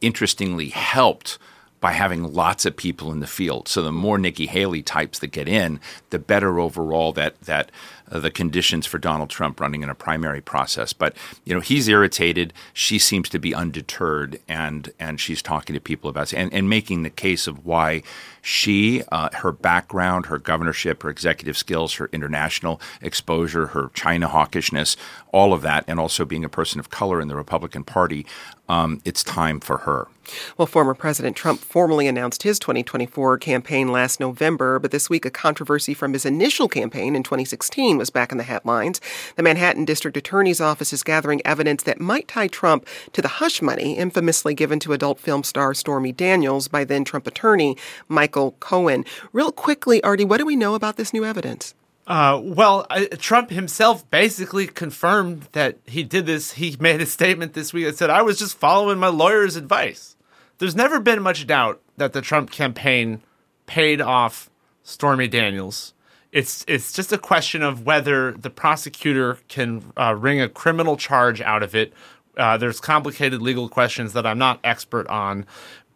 interestingly 0.00 0.68
helped 0.68 1.38
by 1.82 1.90
having 1.90 2.32
lots 2.32 2.64
of 2.64 2.76
people 2.76 3.10
in 3.10 3.18
the 3.18 3.26
field. 3.26 3.66
So 3.66 3.82
the 3.82 3.90
more 3.90 4.16
Nikki 4.16 4.46
Haley 4.46 4.82
types 4.82 5.18
that 5.18 5.32
get 5.32 5.48
in, 5.48 5.80
the 6.10 6.18
better 6.18 6.60
overall 6.60 7.12
that 7.14 7.38
that 7.42 7.72
uh, 8.10 8.20
the 8.20 8.30
conditions 8.30 8.86
for 8.86 8.98
Donald 8.98 9.30
Trump 9.30 9.60
running 9.60 9.82
in 9.82 9.90
a 9.90 9.94
primary 9.94 10.40
process. 10.40 10.92
But 10.92 11.16
you 11.44 11.52
know 11.52 11.60
he's 11.60 11.88
irritated. 11.88 12.54
She 12.72 12.98
seems 13.00 13.28
to 13.30 13.38
be 13.40 13.52
undeterred, 13.52 14.38
and 14.48 14.92
and 15.00 15.20
she's 15.20 15.42
talking 15.42 15.74
to 15.74 15.80
people 15.80 16.08
about 16.08 16.32
and, 16.32 16.54
and 16.54 16.70
making 16.70 17.02
the 17.02 17.10
case 17.10 17.48
of 17.48 17.66
why 17.66 18.04
she, 18.42 19.02
uh, 19.10 19.30
her 19.34 19.52
background, 19.52 20.26
her 20.26 20.38
governorship, 20.38 21.04
her 21.04 21.10
executive 21.10 21.56
skills, 21.56 21.94
her 21.94 22.08
international 22.12 22.80
exposure, 23.00 23.68
her 23.68 23.90
China 23.94 24.28
hawkishness, 24.28 24.96
all 25.32 25.52
of 25.52 25.62
that, 25.62 25.84
and 25.86 26.00
also 26.00 26.24
being 26.24 26.44
a 26.44 26.48
person 26.48 26.80
of 26.80 26.90
color 26.90 27.20
in 27.20 27.28
the 27.28 27.36
Republican 27.36 27.84
Party, 27.84 28.26
um, 28.72 29.02
it's 29.04 29.22
time 29.22 29.60
for 29.60 29.78
her. 29.78 30.08
Well, 30.56 30.66
former 30.66 30.94
President 30.94 31.36
Trump 31.36 31.60
formally 31.60 32.06
announced 32.06 32.42
his 32.42 32.58
2024 32.58 33.36
campaign 33.36 33.92
last 33.92 34.18
November, 34.18 34.78
but 34.78 34.90
this 34.90 35.10
week 35.10 35.26
a 35.26 35.30
controversy 35.30 35.92
from 35.92 36.14
his 36.14 36.24
initial 36.24 36.68
campaign 36.68 37.14
in 37.14 37.22
2016 37.22 37.98
was 37.98 38.08
back 38.08 38.32
in 38.32 38.38
the 38.38 38.44
headlines. 38.44 38.98
The 39.36 39.42
Manhattan 39.42 39.84
District 39.84 40.16
Attorney's 40.16 40.60
Office 40.60 40.90
is 40.90 41.02
gathering 41.02 41.42
evidence 41.44 41.82
that 41.82 42.00
might 42.00 42.28
tie 42.28 42.48
Trump 42.48 42.86
to 43.12 43.20
the 43.20 43.28
hush 43.28 43.60
money 43.60 43.98
infamously 43.98 44.54
given 44.54 44.78
to 44.80 44.94
adult 44.94 45.20
film 45.20 45.42
star 45.42 45.74
Stormy 45.74 46.12
Daniels 46.12 46.66
by 46.66 46.84
then 46.84 47.04
Trump 47.04 47.26
attorney 47.26 47.76
Michael 48.08 48.52
Cohen. 48.52 49.04
Real 49.34 49.52
quickly, 49.52 50.02
Artie, 50.02 50.24
what 50.24 50.38
do 50.38 50.46
we 50.46 50.56
know 50.56 50.74
about 50.74 50.96
this 50.96 51.12
new 51.12 51.26
evidence? 51.26 51.74
Uh, 52.06 52.40
well, 52.42 52.86
Trump 53.18 53.50
himself 53.50 54.08
basically 54.10 54.66
confirmed 54.66 55.48
that 55.52 55.78
he 55.86 56.02
did 56.02 56.26
this. 56.26 56.52
He 56.52 56.76
made 56.80 57.00
a 57.00 57.06
statement 57.06 57.54
this 57.54 57.72
week 57.72 57.86
that 57.86 57.96
said, 57.96 58.10
I 58.10 58.22
was 58.22 58.38
just 58.38 58.58
following 58.58 58.98
my 58.98 59.08
lawyer's 59.08 59.56
advice. 59.56 60.16
There's 60.58 60.76
never 60.76 61.00
been 61.00 61.22
much 61.22 61.46
doubt 61.46 61.80
that 61.96 62.12
the 62.12 62.20
Trump 62.20 62.50
campaign 62.50 63.22
paid 63.66 64.00
off 64.00 64.50
Stormy 64.82 65.28
Daniels. 65.28 65.94
It's 66.30 66.64
it's 66.66 66.92
just 66.92 67.12
a 67.12 67.18
question 67.18 67.62
of 67.62 67.84
whether 67.84 68.32
the 68.32 68.48
prosecutor 68.48 69.38
can 69.48 69.92
uh, 69.96 70.14
wring 70.14 70.40
a 70.40 70.48
criminal 70.48 70.96
charge 70.96 71.40
out 71.40 71.62
of 71.62 71.74
it. 71.74 71.92
Uh, 72.36 72.56
there's 72.56 72.80
complicated 72.80 73.42
legal 73.42 73.68
questions 73.68 74.14
that 74.14 74.26
I'm 74.26 74.38
not 74.38 74.58
expert 74.64 75.06
on, 75.08 75.44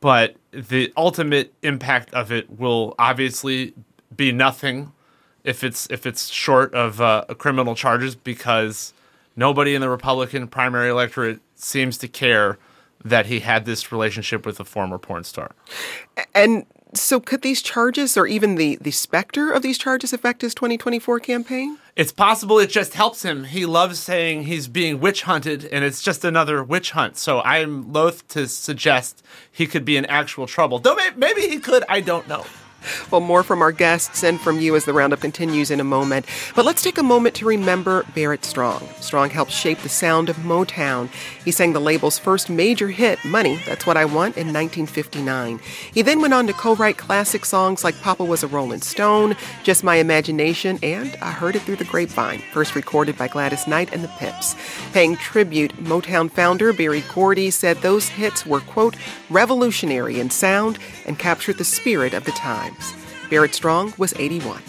but 0.00 0.36
the 0.50 0.92
ultimate 0.96 1.54
impact 1.62 2.12
of 2.12 2.30
it 2.30 2.58
will 2.58 2.94
obviously 2.98 3.72
be 4.14 4.30
nothing 4.30 4.92
if 5.46 5.62
it's 5.62 5.86
if 5.90 6.04
it's 6.04 6.28
short 6.28 6.74
of 6.74 7.00
uh, 7.00 7.24
criminal 7.38 7.74
charges 7.74 8.14
because 8.14 8.92
nobody 9.36 9.74
in 9.74 9.80
the 9.80 9.88
Republican 9.88 10.48
primary 10.48 10.90
electorate 10.90 11.40
seems 11.54 11.96
to 11.98 12.08
care 12.08 12.58
that 13.04 13.26
he 13.26 13.40
had 13.40 13.64
this 13.64 13.92
relationship 13.92 14.44
with 14.44 14.58
a 14.58 14.64
former 14.64 14.98
porn 14.98 15.22
star. 15.22 15.52
And 16.34 16.66
so 16.94 17.20
could 17.20 17.42
these 17.42 17.62
charges 17.62 18.16
or 18.16 18.26
even 18.26 18.56
the 18.56 18.76
the 18.80 18.90
specter 18.90 19.52
of 19.52 19.62
these 19.62 19.78
charges 19.78 20.12
affect 20.12 20.42
his 20.42 20.52
2024 20.54 21.20
campaign? 21.20 21.78
It's 21.94 22.12
possible 22.12 22.58
it 22.58 22.68
just 22.68 22.94
helps 22.94 23.22
him. 23.22 23.44
He 23.44 23.64
loves 23.66 24.00
saying 24.00 24.44
he's 24.44 24.66
being 24.66 24.98
witch 24.98 25.22
hunted 25.22 25.64
and 25.66 25.84
it's 25.84 26.02
just 26.02 26.24
another 26.24 26.64
witch 26.64 26.90
hunt. 26.90 27.16
So 27.16 27.40
I'm 27.42 27.92
loath 27.92 28.26
to 28.28 28.48
suggest 28.48 29.24
he 29.50 29.68
could 29.68 29.84
be 29.84 29.96
in 29.96 30.06
actual 30.06 30.48
trouble. 30.48 30.80
Though 30.80 30.96
maybe 31.16 31.42
he 31.42 31.60
could, 31.60 31.84
I 31.88 32.00
don't 32.00 32.26
know. 32.26 32.44
Well, 33.10 33.20
more 33.20 33.42
from 33.42 33.62
our 33.62 33.72
guests 33.72 34.22
and 34.22 34.40
from 34.40 34.60
you 34.60 34.76
as 34.76 34.84
the 34.84 34.92
roundup 34.92 35.20
continues 35.20 35.70
in 35.70 35.80
a 35.80 35.84
moment. 35.84 36.26
But 36.54 36.64
let's 36.64 36.82
take 36.82 36.98
a 36.98 37.02
moment 37.02 37.34
to 37.36 37.46
remember 37.46 38.04
Barrett 38.14 38.44
Strong. 38.44 38.88
Strong 39.00 39.30
helped 39.30 39.52
shape 39.52 39.78
the 39.78 39.88
sound 39.88 40.28
of 40.28 40.36
Motown. 40.36 41.08
He 41.44 41.50
sang 41.50 41.72
the 41.72 41.80
label's 41.80 42.18
first 42.18 42.48
major 42.48 42.88
hit, 42.88 43.24
Money, 43.24 43.60
That's 43.66 43.86
What 43.86 43.96
I 43.96 44.04
Want, 44.04 44.36
in 44.36 44.52
1959. 44.52 45.60
He 45.92 46.02
then 46.02 46.20
went 46.20 46.34
on 46.34 46.46
to 46.46 46.52
co 46.52 46.74
write 46.74 46.98
classic 46.98 47.44
songs 47.44 47.84
like 47.84 48.00
Papa 48.00 48.24
Was 48.24 48.42
a 48.42 48.48
Rolling 48.48 48.80
Stone, 48.80 49.36
Just 49.62 49.84
My 49.84 49.96
Imagination, 49.96 50.78
and 50.82 51.16
I 51.20 51.32
Heard 51.32 51.56
It 51.56 51.62
Through 51.62 51.76
the 51.76 51.84
Grapevine, 51.84 52.42
first 52.52 52.74
recorded 52.74 53.16
by 53.18 53.28
Gladys 53.28 53.66
Knight 53.66 53.92
and 53.92 54.04
the 54.04 54.08
Pips. 54.18 54.54
Paying 54.92 55.16
tribute, 55.16 55.76
Motown 55.76 56.30
founder 56.30 56.72
Berry 56.72 57.02
Gordy 57.12 57.50
said 57.50 57.78
those 57.78 58.08
hits 58.08 58.46
were, 58.46 58.60
quote, 58.60 58.96
revolutionary 59.30 60.20
in 60.20 60.30
sound 60.30 60.78
and 61.06 61.18
captured 61.18 61.58
the 61.58 61.64
spirit 61.64 62.14
of 62.14 62.24
the 62.24 62.32
time. 62.32 62.75
Barrett 63.30 63.54
Strong 63.54 63.94
was 63.98 64.14
81. 64.14 64.62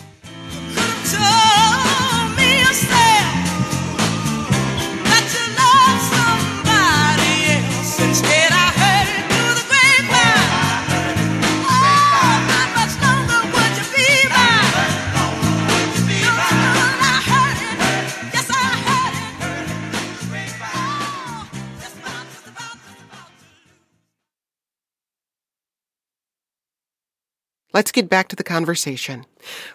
Let's 27.74 27.92
get 27.92 28.10
back 28.10 28.30
to 28.30 28.36
the 28.36 28.46
conversation. 28.46 29.26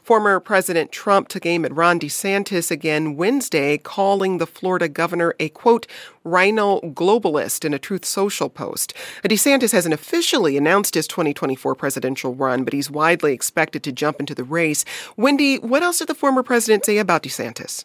Former 0.03 0.41
President 0.41 0.93
Trump 0.93 1.29
took 1.29 1.45
aim 1.45 1.63
at 1.67 1.77
Ron 1.77 2.01
DeSantis 2.01 2.71
again 2.71 3.17
Wednesday, 3.17 3.77
calling 3.77 4.39
the 4.39 4.47
Florida 4.47 4.89
governor 4.89 5.35
a 5.39 5.51
quote, 5.51 5.87
RINO 6.25 6.81
globalist 6.95 7.67
in 7.67 7.75
a 7.75 7.79
Truth 7.79 8.07
Social 8.07 8.49
post. 8.49 8.95
DeSantis 9.23 9.73
hasn't 9.73 9.93
officially 9.93 10.57
announced 10.57 10.95
his 10.95 11.07
2024 11.07 11.75
presidential 11.75 12.35
run, 12.35 12.65
but 12.65 12.73
he's 12.73 12.91
widely 12.91 13.35
expected 13.35 13.83
to 13.83 13.93
jump 13.93 14.21
into 14.21 14.35
the 14.35 14.45
race. 14.45 14.87
Wendy, 15.19 15.59
what 15.59 15.83
else 15.83 15.99
did 15.99 16.09
the 16.09 16.15
former 16.15 16.43
president 16.43 16.87
say 16.87 16.97
about 16.97 17.23
DeSantis? 17.23 17.85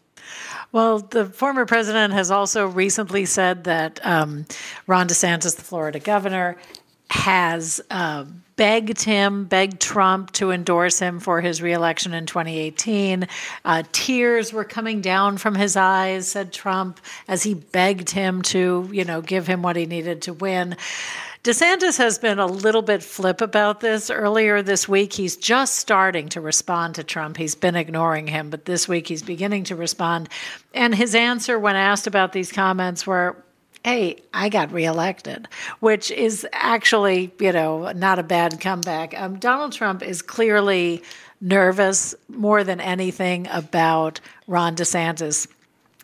Well, 0.72 1.00
the 1.00 1.26
former 1.26 1.66
president 1.66 2.14
has 2.14 2.32
also 2.32 2.66
recently 2.66 3.26
said 3.26 3.66
that 3.66 4.00
um, 4.06 4.46
Ron 4.88 5.10
DeSantis, 5.10 5.58
the 5.58 5.64
Florida 5.64 6.00
governor, 6.00 6.56
has 7.10 7.82
uh, 7.92 8.26
begged 8.58 9.04
him, 9.04 9.46
begged 9.46 9.80
Trump 9.80 10.32
to 10.34 10.52
endorse 10.52 11.00
him 11.00 11.20
for 11.20 11.40
his 11.40 11.62
reelection 11.62 12.14
in 12.14 12.26
2018. 12.26 13.28
Uh, 13.64 13.84
tears 13.94 14.52
were 14.52 14.66
coming 14.66 15.00
down 15.00 15.38
from 15.38 15.56
his 15.56 15.78
eyes, 15.78 16.28
said 16.28 16.52
Trump, 16.52 17.00
as 17.28 17.44
he 17.44 17.54
begged 17.54 18.10
him 18.10 18.42
to, 18.42 18.90
you 18.92 19.06
know, 19.06 19.22
give 19.22 19.48
him 19.48 19.62
what 19.62 19.76
he 19.76 19.86
needed 19.86 20.24
to 20.24 20.34
win. 20.34 20.76
DeSantis 21.44 21.98
has 21.98 22.20
been 22.20 22.40
a 22.40 22.46
little 22.46 22.82
bit 22.82 23.02
flip 23.02 23.40
about 23.40 23.80
this. 23.80 24.10
Earlier 24.10 24.62
this 24.62 24.90
week, 24.90 25.14
he's 25.14 25.38
just 25.38 25.76
starting 25.76 26.28
to 26.30 26.42
respond 26.42 26.96
to 26.96 27.06
Trump. 27.06 27.38
He's 27.38 27.56
been 27.56 27.76
ignoring 27.76 28.28
him, 28.28 28.50
but 28.50 28.66
this 28.66 28.88
week 28.88 29.08
he's 29.08 29.24
beginning 29.24 29.64
to 29.66 29.76
respond. 29.78 30.28
And 30.74 30.94
his 30.94 31.16
answer 31.16 31.58
when 31.58 31.78
asked 31.78 32.06
about 32.06 32.34
these 32.34 32.52
comments 32.52 33.08
were, 33.08 33.38
hey, 33.84 34.18
I 34.34 34.50
got 34.50 34.72
reelected, 34.72 35.48
which 35.80 36.12
is 36.12 36.46
actually, 36.52 37.32
you 37.40 37.52
know, 37.52 37.92
not 37.92 38.20
a 38.20 38.24
bad 38.24 38.60
comeback. 38.60 39.20
Um, 39.20 39.40
Donald 39.40 39.74
Trump 39.74 40.04
is 40.04 40.22
clearly 40.22 41.04
nervous 41.40 42.16
more 42.30 42.64
than 42.64 42.80
anything 42.80 43.48
about 43.52 44.20
Ron 44.48 44.76
DeSantis. 44.76 45.48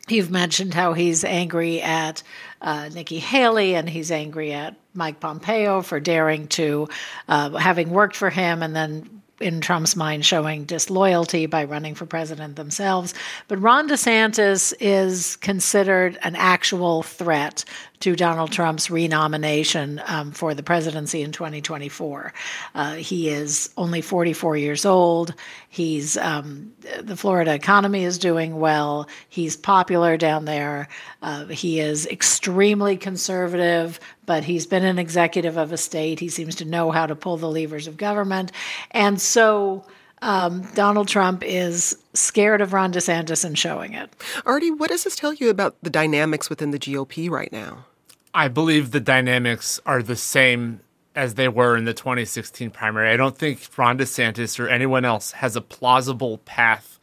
You've 0.07 0.31
mentioned 0.31 0.73
how 0.73 0.93
he's 0.93 1.23
angry 1.23 1.81
at 1.81 2.23
uh, 2.61 2.89
Nikki 2.89 3.19
Haley 3.19 3.75
and 3.75 3.89
he's 3.89 4.11
angry 4.11 4.53
at 4.53 4.75
Mike 4.93 5.19
Pompeo 5.19 5.81
for 5.81 5.99
daring 5.99 6.47
to, 6.49 6.87
uh, 7.27 7.51
having 7.51 7.89
worked 7.89 8.15
for 8.15 8.29
him 8.29 8.61
and 8.61 8.75
then 8.75 9.22
in 9.43 9.61
Trump's 9.61 9.95
mind, 9.95 10.25
showing 10.25 10.63
disloyalty 10.63 11.45
by 11.45 11.65
running 11.65 11.93
for 11.93 12.05
president 12.05 12.55
themselves. 12.55 13.13
But 13.47 13.61
Ron 13.61 13.87
DeSantis 13.87 14.73
is 14.79 15.35
considered 15.37 16.17
an 16.23 16.35
actual 16.35 17.03
threat 17.03 17.65
to 17.99 18.15
Donald 18.15 18.51
Trump's 18.51 18.91
renomination 18.91 20.01
um, 20.07 20.31
for 20.31 20.53
the 20.53 20.63
presidency 20.63 21.21
in 21.21 21.31
2024. 21.31 22.33
Uh, 22.75 22.93
he 22.95 23.29
is 23.29 23.69
only 23.77 24.01
44 24.01 24.57
years 24.57 24.85
old. 24.85 25.33
He's 25.69 26.17
um, 26.17 26.73
the 27.01 27.15
Florida 27.15 27.53
economy 27.53 28.03
is 28.03 28.17
doing 28.17 28.59
well. 28.59 29.07
He's 29.29 29.55
popular 29.55 30.17
down 30.17 30.45
there. 30.45 30.89
Uh, 31.21 31.45
he 31.45 31.79
is 31.79 32.05
extremely 32.07 32.97
conservative, 32.97 33.99
but 34.25 34.43
he's 34.43 34.67
been 34.67 34.83
an 34.83 34.99
executive 34.99 35.57
of 35.57 35.71
a 35.71 35.77
state. 35.77 36.19
He 36.19 36.29
seems 36.29 36.55
to 36.55 36.65
know 36.65 36.91
how 36.91 37.05
to 37.05 37.15
pull 37.15 37.37
the 37.37 37.49
levers 37.49 37.87
of 37.87 37.97
government, 37.97 38.51
and 38.91 39.21
so. 39.21 39.85
Um, 40.23 40.61
Donald 40.73 41.09
Trump 41.09 41.43
is 41.43 41.97
scared 42.13 42.61
of 42.61 42.71
Ron 42.71 42.93
DeSantis 42.93 43.43
and 43.43 43.59
showing 43.59 43.93
it. 43.93 44.09
Artie, 44.45 44.71
what 44.71 44.89
does 44.89 45.03
this 45.03 45.17
tell 45.17 45.33
you 45.33 45.49
about 45.49 45.75
the 45.83 45.89
dynamics 45.89 46.49
within 46.49 46.71
the 46.71 46.79
GOP 46.79 47.29
right 47.29 47.51
now? 47.51 47.85
I 48.33 48.47
believe 48.47 48.91
the 48.91 49.01
dynamics 49.01 49.81
are 49.85 50.01
the 50.01 50.15
same 50.15 50.79
as 51.13 51.33
they 51.33 51.49
were 51.49 51.75
in 51.75 51.83
the 51.83 51.93
2016 51.93 52.71
primary. 52.71 53.09
I 53.09 53.17
don't 53.17 53.37
think 53.37 53.67
Ron 53.75 53.97
DeSantis 53.97 54.61
or 54.61 54.69
anyone 54.69 55.03
else 55.03 55.33
has 55.33 55.57
a 55.57 55.61
plausible 55.61 56.37
path 56.39 56.99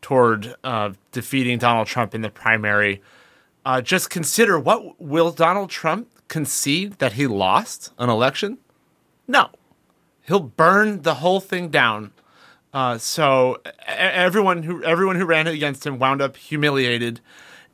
toward 0.00 0.54
uh, 0.62 0.92
defeating 1.10 1.58
Donald 1.58 1.88
Trump 1.88 2.14
in 2.14 2.22
the 2.22 2.30
primary. 2.30 3.02
Uh, 3.64 3.80
just 3.80 4.10
consider 4.10 4.60
what 4.60 5.00
will 5.00 5.32
Donald 5.32 5.70
Trump 5.70 6.08
concede 6.28 6.92
that 7.00 7.14
he 7.14 7.26
lost 7.26 7.92
an 7.98 8.08
election? 8.08 8.58
No, 9.26 9.50
he'll 10.22 10.38
burn 10.38 11.02
the 11.02 11.14
whole 11.14 11.40
thing 11.40 11.68
down. 11.68 12.12
Uh, 12.72 12.98
so 12.98 13.60
everyone 13.86 14.62
who 14.62 14.82
everyone 14.84 15.16
who 15.16 15.24
ran 15.24 15.46
against 15.46 15.84
him 15.84 15.98
wound 15.98 16.22
up 16.22 16.36
humiliated 16.36 17.20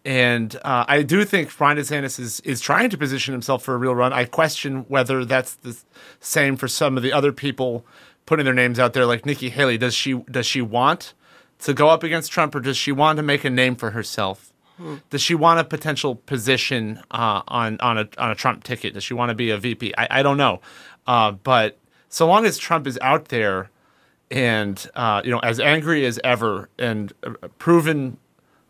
and 0.07 0.55
uh, 0.65 0.85
I 0.87 1.03
do 1.03 1.25
think 1.25 1.59
Ron 1.59 1.77
DeSantis 1.79 2.21
is, 2.21 2.39
is 2.41 2.61
trying 2.61 2.91
to 2.91 2.97
position 2.97 3.33
himself 3.35 3.65
for 3.65 3.75
a 3.75 3.77
real 3.77 3.95
run. 3.95 4.13
I 4.13 4.25
question 4.25 4.85
whether 4.87 5.25
that's 5.25 5.55
the 5.55 5.77
same 6.21 6.57
for 6.57 6.69
some 6.69 6.97
of 6.97 7.03
the 7.03 7.13
other 7.13 7.33
people 7.33 7.85
putting 8.25 8.45
their 8.45 8.55
names 8.55 8.79
out 8.79 8.93
there, 8.93 9.05
like 9.05 9.27
Nikki 9.27 9.49
Haley. 9.49 9.77
Does 9.77 9.95
she 9.95 10.15
does 10.31 10.47
she 10.47 10.63
want 10.63 11.13
to 11.59 11.75
go 11.75 11.89
up 11.89 12.05
against 12.05 12.31
Trump, 12.31 12.55
or 12.55 12.61
does 12.61 12.77
she 12.77 12.93
want 12.93 13.17
to 13.17 13.25
make 13.25 13.45
a 13.45 13.51
name 13.51 13.75
for 13.75 13.91
herself? 13.91 14.53
Hmm. 14.77 14.97
Does 15.11 15.23
she 15.23 15.35
want 15.35 15.59
a 15.59 15.65
potential 15.65 16.15
position 16.15 17.03
uh, 17.11 17.43
on 17.49 17.77
on 17.81 17.99
a 17.99 18.09
on 18.17 18.31
a 18.31 18.37
Trump 18.37 18.63
ticket? 18.63 18.95
Does 18.95 19.03
she 19.03 19.15
want 19.15 19.31
to 19.31 19.35
be 19.35 19.51
a 19.51 19.59
VP? 19.59 19.93
I, 19.99 20.21
I 20.21 20.23
don't 20.23 20.37
know, 20.37 20.61
uh, 21.09 21.33
but 21.33 21.79
so 22.09 22.29
long 22.29 22.47
as 22.47 22.59
Trump 22.59 22.87
is 22.87 22.97
out 23.03 23.25
there 23.27 23.71
and 24.31 24.89
uh, 24.95 25.23
you 25.25 25.31
know 25.31 25.39
as 25.41 25.61
angry 25.61 26.05
as 26.05 26.19
ever 26.25 26.69
and 26.79 27.13
uh, 27.23 27.33
proven 27.59 28.19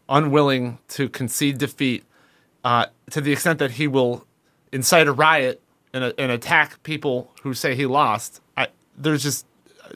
unwilling 0.08 0.78
to 0.88 1.08
concede 1.08 1.58
defeat 1.58 2.04
uh, 2.64 2.86
to 3.10 3.20
the 3.20 3.32
extent 3.32 3.58
that 3.58 3.72
he 3.72 3.86
will 3.88 4.26
incite 4.72 5.06
a 5.06 5.12
riot 5.12 5.60
and, 5.92 6.12
and 6.18 6.32
attack 6.32 6.82
people 6.82 7.32
who 7.42 7.54
say 7.54 7.74
he 7.74 7.86
lost. 7.86 8.40
I, 8.56 8.68
there's 8.96 9.22
just 9.22 9.46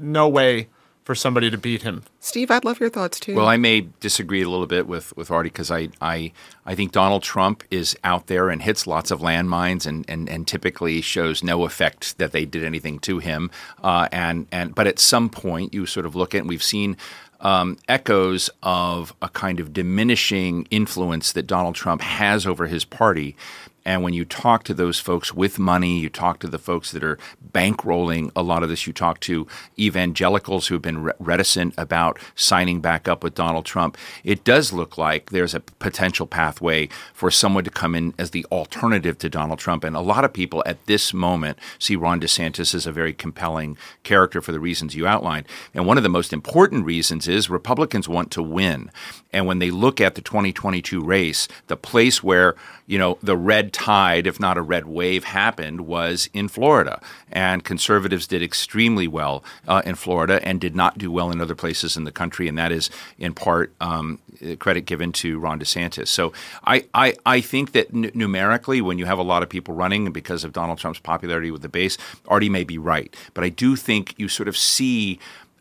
no 0.00 0.28
way 0.28 0.68
for 1.04 1.14
somebody 1.14 1.50
to 1.50 1.58
beat 1.58 1.82
him. 1.82 2.02
Steve, 2.20 2.50
I'd 2.50 2.64
love 2.64 2.78
your 2.78 2.90
thoughts 2.90 3.18
too. 3.18 3.34
Well, 3.34 3.48
I 3.48 3.56
may 3.56 3.88
disagree 4.00 4.42
a 4.42 4.48
little 4.48 4.66
bit 4.66 4.86
with, 4.86 5.16
with 5.16 5.30
Artie 5.30 5.48
because 5.48 5.70
I, 5.70 5.88
I 6.00 6.32
I 6.66 6.74
think 6.74 6.92
Donald 6.92 7.22
Trump 7.22 7.64
is 7.70 7.96
out 8.04 8.26
there 8.26 8.48
and 8.48 8.62
hits 8.62 8.86
lots 8.86 9.10
of 9.10 9.20
landmines 9.20 9.86
and, 9.86 10.04
and, 10.08 10.28
and 10.28 10.46
typically 10.46 11.00
shows 11.00 11.42
no 11.42 11.64
effect 11.64 12.18
that 12.18 12.32
they 12.32 12.44
did 12.44 12.62
anything 12.62 12.98
to 13.00 13.18
him. 13.18 13.50
Uh, 13.82 14.08
and 14.12 14.46
and 14.52 14.74
but 14.74 14.86
at 14.86 14.98
some 14.98 15.28
point 15.28 15.74
you 15.74 15.86
sort 15.86 16.06
of 16.06 16.14
look 16.14 16.34
at 16.34 16.42
and 16.42 16.48
we've 16.48 16.62
seen 16.62 16.96
um, 17.40 17.78
echoes 17.88 18.50
of 18.62 19.14
a 19.22 19.28
kind 19.30 19.60
of 19.60 19.72
diminishing 19.72 20.66
influence 20.70 21.32
that 21.32 21.46
Donald 21.46 21.74
Trump 21.74 22.02
has 22.02 22.46
over 22.46 22.66
his 22.66 22.84
party 22.84 23.36
and 23.84 24.02
when 24.02 24.12
you 24.12 24.24
talk 24.24 24.64
to 24.64 24.74
those 24.74 25.00
folks 25.00 25.32
with 25.32 25.58
money, 25.58 25.98
you 25.98 26.08
talk 26.08 26.38
to 26.40 26.48
the 26.48 26.58
folks 26.58 26.92
that 26.92 27.02
are 27.02 27.18
bankrolling 27.52 28.30
a 28.36 28.42
lot 28.42 28.62
of 28.62 28.68
this, 28.68 28.86
you 28.86 28.92
talk 28.92 29.20
to 29.20 29.46
evangelicals 29.78 30.66
who 30.66 30.74
have 30.74 30.82
been 30.82 31.02
re- 31.02 31.12
reticent 31.18 31.74
about 31.78 32.18
signing 32.34 32.80
back 32.80 33.08
up 33.08 33.24
with 33.24 33.34
Donald 33.34 33.64
Trump, 33.64 33.96
it 34.22 34.44
does 34.44 34.72
look 34.72 34.98
like 34.98 35.30
there's 35.30 35.54
a 35.54 35.60
potential 35.60 36.26
pathway 36.26 36.88
for 37.14 37.30
someone 37.30 37.64
to 37.64 37.70
come 37.70 37.94
in 37.94 38.14
as 38.18 38.30
the 38.30 38.44
alternative 38.52 39.18
to 39.18 39.28
Donald 39.28 39.58
Trump. 39.58 39.84
And 39.84 39.96
a 39.96 40.00
lot 40.00 40.24
of 40.24 40.32
people 40.32 40.62
at 40.66 40.84
this 40.86 41.14
moment 41.14 41.58
see 41.78 41.96
Ron 41.96 42.20
DeSantis 42.20 42.74
as 42.74 42.86
a 42.86 42.92
very 42.92 43.14
compelling 43.14 43.76
character 44.02 44.40
for 44.40 44.52
the 44.52 44.60
reasons 44.60 44.94
you 44.94 45.06
outlined. 45.06 45.46
And 45.74 45.86
one 45.86 45.96
of 45.96 46.02
the 46.02 46.08
most 46.08 46.32
important 46.32 46.84
reasons 46.84 47.28
is 47.28 47.48
Republicans 47.48 48.08
want 48.08 48.30
to 48.32 48.42
win. 48.42 48.90
And 49.32 49.46
when 49.46 49.58
they 49.58 49.70
look 49.70 50.00
at 50.00 50.14
the 50.14 50.20
2022 50.20 51.02
race, 51.02 51.48
the 51.68 51.76
place 51.76 52.22
where, 52.22 52.56
you 52.86 52.98
know, 52.98 53.18
the 53.22 53.36
red 53.36 53.69
tide, 53.70 54.26
if 54.26 54.38
not 54.38 54.58
a 54.58 54.62
red 54.62 54.86
wave, 54.86 55.24
happened 55.24 55.82
was 55.82 56.28
in 56.34 56.48
Florida. 56.48 57.00
And 57.32 57.64
conservatives 57.64 58.26
did 58.26 58.42
extremely 58.42 59.08
well 59.08 59.42
uh, 59.66 59.82
in 59.84 59.94
Florida 59.94 60.40
and 60.46 60.60
did 60.60 60.76
not 60.76 60.98
do 60.98 61.10
well 61.10 61.30
in 61.30 61.40
other 61.40 61.54
places 61.54 61.96
in 61.96 62.04
the 62.04 62.12
country. 62.12 62.48
And 62.48 62.58
that 62.58 62.72
is 62.72 62.90
in 63.18 63.34
part 63.34 63.72
um, 63.80 64.18
credit 64.58 64.82
given 64.82 65.12
to 65.12 65.38
Ron 65.38 65.60
DeSantis. 65.60 66.08
So 66.08 66.32
I, 66.66 66.84
I, 66.92 67.14
I 67.24 67.40
think 67.40 67.72
that 67.72 67.88
n- 67.94 68.10
numerically, 68.14 68.80
when 68.80 68.98
you 68.98 69.06
have 69.06 69.18
a 69.18 69.22
lot 69.22 69.42
of 69.42 69.48
people 69.48 69.74
running 69.74 70.12
because 70.12 70.44
of 70.44 70.52
Donald 70.52 70.78
Trump's 70.78 71.00
popularity 71.00 71.50
with 71.50 71.62
the 71.62 71.68
base, 71.68 71.96
Artie 72.28 72.48
may 72.48 72.64
be 72.64 72.78
right. 72.78 73.14
But 73.34 73.44
I 73.44 73.48
do 73.48 73.76
think 73.76 74.14
you 74.18 74.28
sort 74.28 74.48
of 74.48 74.56
see 74.56 75.18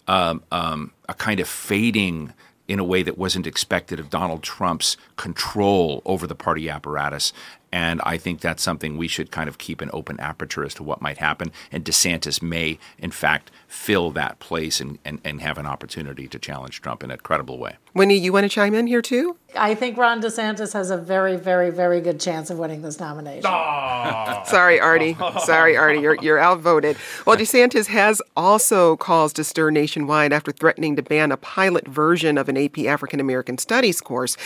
um, 0.07 0.43
um, 0.51 0.91
a 1.07 1.13
kind 1.13 1.39
of 1.39 1.47
fading– 1.47 2.33
in 2.69 2.77
a 2.77 2.83
way 2.83 3.01
that 3.01 3.17
wasn't 3.17 3.47
expected 3.47 3.99
of 3.99 4.11
Donald 4.11 4.43
Trump's 4.43 4.95
control 5.17 6.03
over 6.05 6.27
the 6.27 6.35
party 6.35 6.69
apparatus. 6.69 7.33
And 7.71 8.01
I 8.03 8.17
think 8.17 8.41
that's 8.41 8.63
something 8.63 8.97
we 8.97 9.07
should 9.07 9.31
kind 9.31 9.47
of 9.47 9.57
keep 9.57 9.81
an 9.81 9.89
open 9.93 10.19
aperture 10.19 10.63
as 10.63 10.73
to 10.75 10.83
what 10.83 11.01
might 11.01 11.19
happen. 11.19 11.51
And 11.71 11.85
DeSantis 11.85 12.41
may, 12.41 12.79
in 12.97 13.11
fact, 13.11 13.51
fill 13.69 14.09
that 14.09 14.39
place 14.39 14.81
and, 14.81 14.97
and, 15.05 15.21
and 15.23 15.41
have 15.41 15.59
an 15.59 15.65
opportunity 15.67 16.27
to 16.27 16.39
challenge 16.39 16.81
Trump 16.81 17.03
in 17.03 17.11
a 17.11 17.17
credible 17.17 17.59
way. 17.59 17.77
Winnie, 17.93 18.17
you 18.17 18.33
want 18.33 18.43
to 18.43 18.49
chime 18.49 18.73
in 18.73 18.87
here 18.87 19.01
too? 19.01 19.37
I 19.55 19.73
think 19.73 19.97
Ron 19.97 20.21
DeSantis 20.21 20.73
has 20.73 20.91
a 20.91 20.97
very, 20.97 21.35
very, 21.35 21.71
very 21.71 22.01
good 22.01 22.19
chance 22.19 22.51
of 22.51 22.59
winning 22.59 22.83
this 22.83 22.99
nomination. 22.99 23.45
Oh. 23.47 24.43
Sorry, 24.45 24.79
Artie. 24.79 25.17
Sorry, 25.43 25.75
Artie. 25.75 25.99
You're, 25.99 26.17
you're 26.21 26.39
outvoted. 26.39 26.97
Well, 27.25 27.35
DeSantis 27.35 27.87
has 27.87 28.21
also 28.37 28.95
caused 28.97 29.39
a 29.39 29.43
stir 29.43 29.71
nationwide 29.71 30.33
after 30.33 30.51
threatening 30.51 30.95
to 30.97 31.01
ban 31.01 31.31
a 31.31 31.37
pilot 31.37 31.87
version 31.87 32.37
of 32.37 32.47
an 32.47 32.57
AP 32.57 32.79
African 32.79 33.19
American 33.19 33.57
Studies 33.57 34.01
course. 34.01 34.37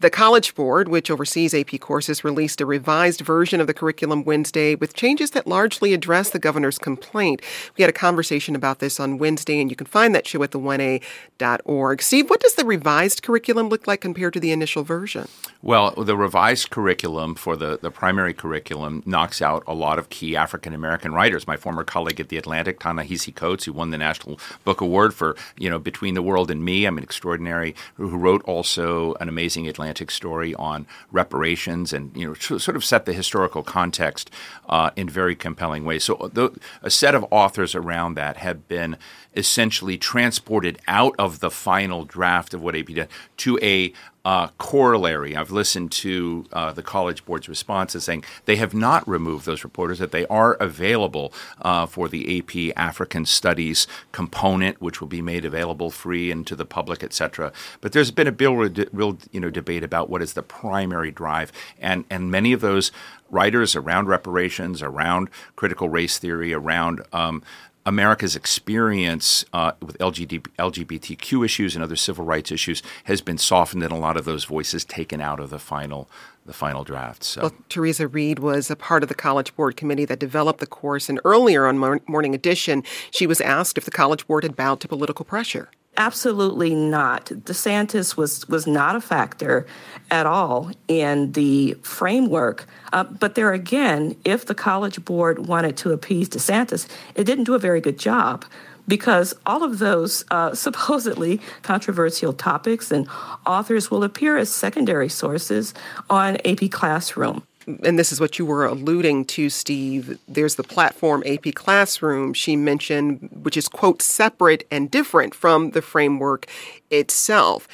The 0.00 0.10
College 0.10 0.54
Board, 0.54 0.88
which 0.88 1.10
oversees 1.10 1.54
AP 1.54 1.80
courses, 1.80 2.22
released 2.22 2.60
a 2.60 2.66
revised 2.66 3.22
version 3.22 3.60
of 3.60 3.66
the 3.66 3.74
curriculum 3.74 4.24
Wednesday 4.24 4.74
with 4.74 4.94
changes 4.94 5.30
that 5.30 5.46
largely 5.46 5.94
address 5.94 6.30
the 6.30 6.38
governor's 6.38 6.78
complaint. 6.78 7.40
We 7.78 7.82
had 7.82 7.90
a 7.90 7.94
conversation 7.94 8.54
about 8.54 8.69
this 8.78 9.00
on 9.00 9.18
Wednesday, 9.18 9.60
and 9.60 9.70
you 9.70 9.76
can 9.76 9.86
find 9.86 10.14
that 10.14 10.26
show 10.26 10.42
at 10.42 10.52
the1a.org. 10.52 12.02
Steve, 12.02 12.30
what 12.30 12.40
does 12.40 12.54
the 12.54 12.64
revised 12.64 13.22
curriculum 13.22 13.68
look 13.68 13.86
like 13.86 14.00
compared 14.00 14.32
to 14.34 14.40
the 14.40 14.52
initial 14.52 14.84
version? 14.84 15.28
Well, 15.62 15.90
the 15.90 16.16
revised 16.16 16.70
curriculum 16.70 17.34
for 17.34 17.56
the, 17.56 17.78
the 17.80 17.90
primary 17.90 18.32
curriculum 18.32 19.02
knocks 19.04 19.42
out 19.42 19.62
a 19.66 19.74
lot 19.74 19.98
of 19.98 20.08
key 20.08 20.36
African 20.36 20.72
American 20.72 21.12
writers. 21.12 21.46
My 21.46 21.56
former 21.56 21.84
colleague 21.84 22.20
at 22.20 22.30
the 22.30 22.38
Atlantic, 22.38 22.80
Ta-Nehisi 22.80 23.34
Coates, 23.34 23.64
who 23.64 23.72
won 23.72 23.90
the 23.90 23.98
National 23.98 24.40
Book 24.64 24.80
Award 24.80 25.12
for 25.12 25.36
you 25.58 25.68
know 25.68 25.78
Between 25.78 26.14
the 26.14 26.22
World 26.22 26.50
and 26.50 26.64
Me, 26.64 26.86
I'm 26.86 26.96
an 26.96 27.04
extraordinary 27.04 27.74
who 27.96 28.08
wrote 28.16 28.42
also 28.44 29.14
an 29.14 29.28
amazing 29.28 29.68
Atlantic 29.68 30.10
story 30.10 30.54
on 30.54 30.86
reparations 31.12 31.92
and 31.92 32.16
you 32.16 32.26
know 32.26 32.34
sort 32.34 32.76
of 32.76 32.84
set 32.84 33.04
the 33.04 33.12
historical 33.12 33.62
context 33.62 34.30
uh, 34.68 34.90
in 34.96 35.08
very 35.08 35.34
compelling 35.34 35.84
ways. 35.84 36.04
So, 36.04 36.14
uh, 36.14 36.28
the, 36.28 36.58
a 36.82 36.90
set 36.90 37.14
of 37.14 37.24
authors 37.30 37.74
around 37.74 38.14
that 38.14 38.38
been 38.68 38.96
essentially 39.36 39.96
transported 39.96 40.78
out 40.88 41.14
of 41.18 41.40
the 41.40 41.50
final 41.50 42.04
draft 42.04 42.54
of 42.54 42.62
what 42.62 42.76
AP 42.76 42.86
did 42.86 43.08
to 43.38 43.58
a 43.62 43.92
uh, 44.24 44.48
corollary. 44.58 45.34
I've 45.34 45.50
listened 45.50 45.92
to 45.92 46.44
uh, 46.52 46.72
the 46.72 46.82
College 46.82 47.24
Board's 47.24 47.48
responses 47.48 48.04
saying 48.04 48.24
they 48.44 48.56
have 48.56 48.74
not 48.74 49.06
removed 49.08 49.46
those 49.46 49.64
reporters, 49.64 49.98
that 49.98 50.12
they 50.12 50.26
are 50.26 50.54
available 50.54 51.32
uh, 51.62 51.86
for 51.86 52.08
the 52.08 52.38
AP 52.38 52.76
African 52.76 53.24
Studies 53.24 53.86
component, 54.12 54.80
which 54.80 55.00
will 55.00 55.08
be 55.08 55.22
made 55.22 55.44
available 55.44 55.90
free 55.90 56.30
and 56.30 56.46
to 56.46 56.54
the 56.54 56.66
public, 56.66 57.02
et 57.02 57.12
cetera. 57.12 57.52
But 57.80 57.92
there's 57.92 58.10
been 58.10 58.28
a 58.28 58.32
real, 58.32 58.54
real 58.92 59.18
you 59.32 59.40
know, 59.40 59.50
debate 59.50 59.84
about 59.84 60.10
what 60.10 60.22
is 60.22 60.34
the 60.34 60.42
primary 60.42 61.10
drive, 61.10 61.50
and, 61.80 62.04
and 62.10 62.30
many 62.30 62.52
of 62.52 62.60
those 62.60 62.92
writers 63.30 63.76
around 63.76 64.08
reparations, 64.08 64.82
around 64.82 65.30
critical 65.56 65.88
race 65.88 66.18
theory, 66.18 66.52
around 66.52 67.00
um, 67.12 67.42
America's 67.90 68.36
experience 68.36 69.44
uh, 69.52 69.72
with 69.82 69.98
LGBT, 69.98 70.46
LGBTQ 70.60 71.44
issues 71.44 71.74
and 71.74 71.82
other 71.82 71.96
civil 71.96 72.24
rights 72.24 72.52
issues 72.52 72.84
has 73.04 73.20
been 73.20 73.36
softened, 73.36 73.82
and 73.82 73.90
a 73.90 73.96
lot 73.96 74.16
of 74.16 74.24
those 74.24 74.44
voices 74.44 74.84
taken 74.84 75.20
out 75.20 75.40
of 75.40 75.50
the 75.50 75.58
final 75.58 76.08
the 76.46 76.52
final 76.52 76.84
draft. 76.84 77.22
So. 77.24 77.42
Well, 77.42 77.52
Teresa 77.68 78.06
Reed 78.06 78.38
was 78.38 78.70
a 78.70 78.76
part 78.76 79.02
of 79.02 79.08
the 79.08 79.14
College 79.14 79.54
Board 79.56 79.76
committee 79.76 80.04
that 80.04 80.20
developed 80.20 80.60
the 80.60 80.66
course, 80.66 81.08
and 81.08 81.20
earlier 81.24 81.66
on 81.66 81.78
Morning 81.78 82.34
Edition, 82.34 82.84
she 83.10 83.26
was 83.26 83.40
asked 83.40 83.76
if 83.76 83.84
the 83.84 83.90
College 83.90 84.26
Board 84.26 84.44
had 84.44 84.56
bowed 84.56 84.80
to 84.80 84.88
political 84.88 85.24
pressure. 85.24 85.68
Absolutely 86.00 86.74
not. 86.74 87.26
DeSantis 87.26 88.16
was 88.16 88.48
was 88.48 88.66
not 88.66 88.96
a 88.96 89.02
factor 89.02 89.66
at 90.10 90.24
all 90.24 90.70
in 90.88 91.32
the 91.32 91.74
framework. 91.82 92.64
Uh, 92.90 93.04
but 93.04 93.34
there 93.34 93.52
again, 93.52 94.16
if 94.24 94.46
the 94.46 94.54
College 94.54 95.04
Board 95.04 95.46
wanted 95.46 95.76
to 95.76 95.92
appease 95.92 96.30
DeSantis, 96.30 96.88
it 97.14 97.24
didn't 97.24 97.44
do 97.44 97.52
a 97.52 97.58
very 97.58 97.82
good 97.82 97.98
job 97.98 98.46
because 98.88 99.34
all 99.44 99.62
of 99.62 99.78
those 99.78 100.24
uh, 100.30 100.54
supposedly 100.66 101.38
controversial 101.60 102.32
topics 102.32 102.90
and 102.90 103.06
authors 103.44 103.90
will 103.90 104.02
appear 104.02 104.38
as 104.38 104.48
secondary 104.48 105.10
sources 105.10 105.74
on 106.08 106.38
AP 106.46 106.70
Classroom 106.70 107.42
and 107.84 107.98
this 107.98 108.12
is 108.12 108.20
what 108.20 108.38
you 108.38 108.46
were 108.46 108.64
alluding 108.64 109.24
to, 109.26 109.50
Steve. 109.50 110.18
There's 110.28 110.56
the 110.56 110.62
platform 110.62 111.22
AP 111.26 111.54
Classroom 111.54 112.34
she 112.34 112.56
mentioned, 112.56 113.28
which 113.42 113.56
is, 113.56 113.68
quote, 113.68 114.02
separate 114.02 114.66
and 114.70 114.90
different 114.90 115.34
from 115.34 115.70
the 115.70 115.82
framework 115.82 116.46
itself. 116.90 117.68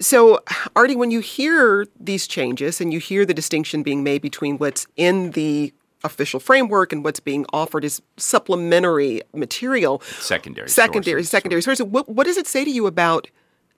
So, 0.00 0.40
Artie, 0.74 0.96
when 0.96 1.10
you 1.10 1.20
hear 1.20 1.86
these 1.98 2.26
changes 2.26 2.80
and 2.80 2.92
you 2.92 2.98
hear 2.98 3.26
the 3.26 3.34
distinction 3.34 3.82
being 3.82 4.02
made 4.02 4.22
between 4.22 4.56
what's 4.56 4.86
in 4.96 5.32
the 5.32 5.74
official 6.02 6.40
framework 6.40 6.92
and 6.92 7.04
what's 7.04 7.20
being 7.20 7.44
offered 7.52 7.84
as 7.84 8.00
supplementary 8.16 9.20
material, 9.34 10.00
secondary, 10.00 10.68
secondary, 10.70 11.20
sources. 11.20 11.30
secondary 11.30 11.62
sources, 11.62 11.84
what, 11.84 12.08
what 12.08 12.24
does 12.24 12.38
it 12.38 12.46
say 12.46 12.64
to 12.64 12.70
you 12.70 12.86
about 12.86 13.28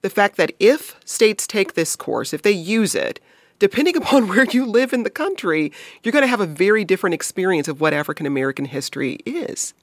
the 0.01 0.09
fact 0.09 0.37
that 0.37 0.53
if 0.59 0.97
states 1.05 1.45
take 1.45 1.73
this 1.73 1.95
course, 1.95 2.33
if 2.33 2.41
they 2.41 2.51
use 2.51 2.95
it, 2.95 3.19
depending 3.63 3.95
upon 4.03 4.27
where 4.27 4.43
you 4.43 4.65
live 4.65 4.91
in 4.91 5.03
the 5.03 5.09
country, 5.09 5.71
you're 6.03 6.11
going 6.11 6.23
to 6.23 6.27
have 6.27 6.41
a 6.41 6.45
very 6.45 6.83
different 6.83 7.13
experience 7.13 7.69
of 7.69 7.79
what 7.79 7.93
African 7.93 8.25
American 8.25 8.65
history 8.65 9.19
is. 9.25 9.73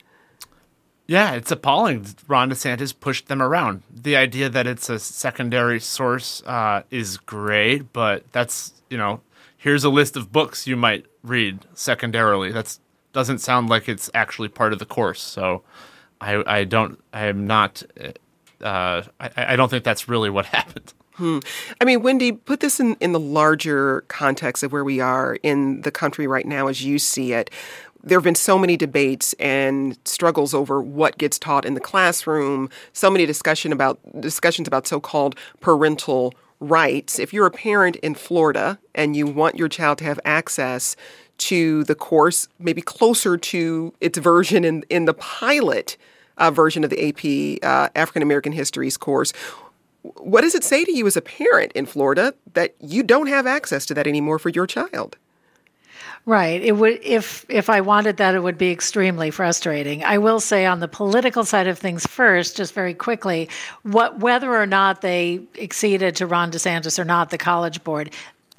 Yeah, 1.07 1.33
it's 1.33 1.51
appalling. 1.51 2.07
Ron 2.29 2.51
DeSantis 2.51 2.93
pushed 2.99 3.29
them 3.29 3.41
around. 3.41 3.83
The 3.91 4.17
idea 4.17 4.51
that 4.51 4.67
it's 4.67 4.91
a 4.91 4.99
secondary 4.99 5.81
source 5.81 6.43
uh, 6.45 6.83
is 6.91 7.17
great, 7.17 7.93
but 7.93 8.31
that's 8.33 8.75
you 8.91 8.99
know, 8.99 9.23
here's 9.57 9.83
a 9.83 9.89
list 9.89 10.15
of 10.15 10.31
books 10.31 10.67
you 10.67 10.77
might 10.77 11.07
read 11.23 11.61
secondarily. 11.75 12.53
That 12.53 12.79
doesn't 13.13 13.39
sound 13.39 13.71
like 13.71 13.89
it's 13.89 14.11
actually 14.13 14.49
part 14.49 14.75
of 14.75 14.79
the 14.79 14.85
course. 14.85 15.23
So, 15.23 15.63
I 16.21 16.45
I 16.47 16.65
don't 16.65 17.03
I 17.15 17.27
am 17.27 17.47
not. 17.47 17.83
Uh, 18.61 19.03
I, 19.19 19.31
I 19.37 19.57
don't 19.57 19.71
think 19.71 19.85
that's 19.85 20.07
really 20.07 20.29
what 20.29 20.47
happened. 20.59 20.93
Hmm. 21.21 21.41
I 21.79 21.85
mean, 21.85 22.03
Wendy, 22.03 22.33
put 22.33 22.61
this 22.61 22.81
in, 22.81 22.97
in 22.99 23.13
the 23.13 23.21
larger 23.21 24.07
context 24.09 24.63
of 24.63 24.73
where 24.73 24.85
we 24.85 25.01
are 25.01 25.37
in 25.43 25.83
the 25.83 25.91
country 25.91 26.27
right 26.27 26.47
now 26.47 26.69
as 26.69 26.83
you 26.83 26.99
see 26.99 27.35
it. 27.35 27.51
There 28.03 28.17
have 28.17 28.25
been 28.25 28.35
so 28.35 28.59
many 28.59 28.79
debates 28.79 29.35
and 29.35 29.99
struggles 30.07 30.55
over 30.55 30.81
what 30.81 31.19
gets 31.19 31.39
taught 31.39 31.67
in 31.67 31.75
the 31.75 31.81
classroom, 31.81 32.71
so 32.95 33.11
many 33.11 33.27
discussion 33.27 33.71
about 33.71 33.99
discussions 34.19 34.67
about 34.67 34.87
so-called 34.87 35.37
parental 35.61 36.33
rights. 36.59 37.19
If 37.19 37.35
you're 37.35 37.45
a 37.45 37.51
parent 37.51 37.97
in 37.97 38.15
Florida 38.15 38.79
and 38.95 39.15
you 39.15 39.27
want 39.27 39.59
your 39.59 39.69
child 39.69 39.99
to 39.99 40.05
have 40.05 40.21
access 40.25 40.97
to 41.37 41.85
the 41.85 41.95
course, 41.95 42.49
maybe 42.59 42.81
closer 42.81 43.37
to 43.37 43.93
its 44.01 44.19
version 44.19 44.65
in, 44.65 44.87
in 44.89 45.05
the 45.05 45.13
pilot 45.13 45.99
uh, 46.39 46.51
version 46.51 46.83
of 46.83 46.89
the 46.89 47.09
AP 47.09 47.63
uh, 47.63 47.91
African 47.95 48.23
American 48.23 48.53
Histories 48.53 48.97
course, 48.97 49.35
what 50.03 50.43
does 50.43 50.55
it 50.55 50.65
say 50.65 50.85
to 50.85 50.93
you 50.93 51.07
as 51.07 51.17
a 51.17 51.23
parent 51.23 51.73
in 51.73 51.87
Florida 51.87 52.35
that 52.55 52.75
you 52.81 53.03
don't 53.03 53.27
have 53.27 53.47
access 53.47 53.87
to 53.87 53.95
that 53.95 54.07
anymore 54.07 54.39
for 54.39 54.49
your 54.49 54.67
child? 54.67 55.17
Right. 56.27 56.63
It 56.63 56.73
would 56.73 57.01
if 57.03 57.47
if 57.49 57.71
I 57.71 57.81
wanted 57.81 58.19
that 58.19 58.35
it 58.35 58.43
would 58.43 58.59
be 58.59 58.71
extremely 58.71 59.31
frustrating. 59.31 60.05
I 60.05 60.19
will 60.19 60.39
say 60.39 60.67
on 60.67 60.81
the 60.81 60.89
political 60.89 61.45
side 61.45 61.67
of 61.67 61.79
things 61.79 62.07
first, 62.07 62.59
just 62.59 62.75
very 62.75 62.93
quickly, 62.93 63.49
what 63.83 64.19
whether 64.19 64.55
or 64.55 64.67
not 64.67 65.01
they 65.01 65.41
acceded 65.61 66.17
to 66.17 66.27
Ron 66.27 66.53
DeSantis 66.53 66.99
or 66.99 67.05
not, 67.05 67.31
the 67.31 67.39
college 67.39 67.83
board, 67.85 68.11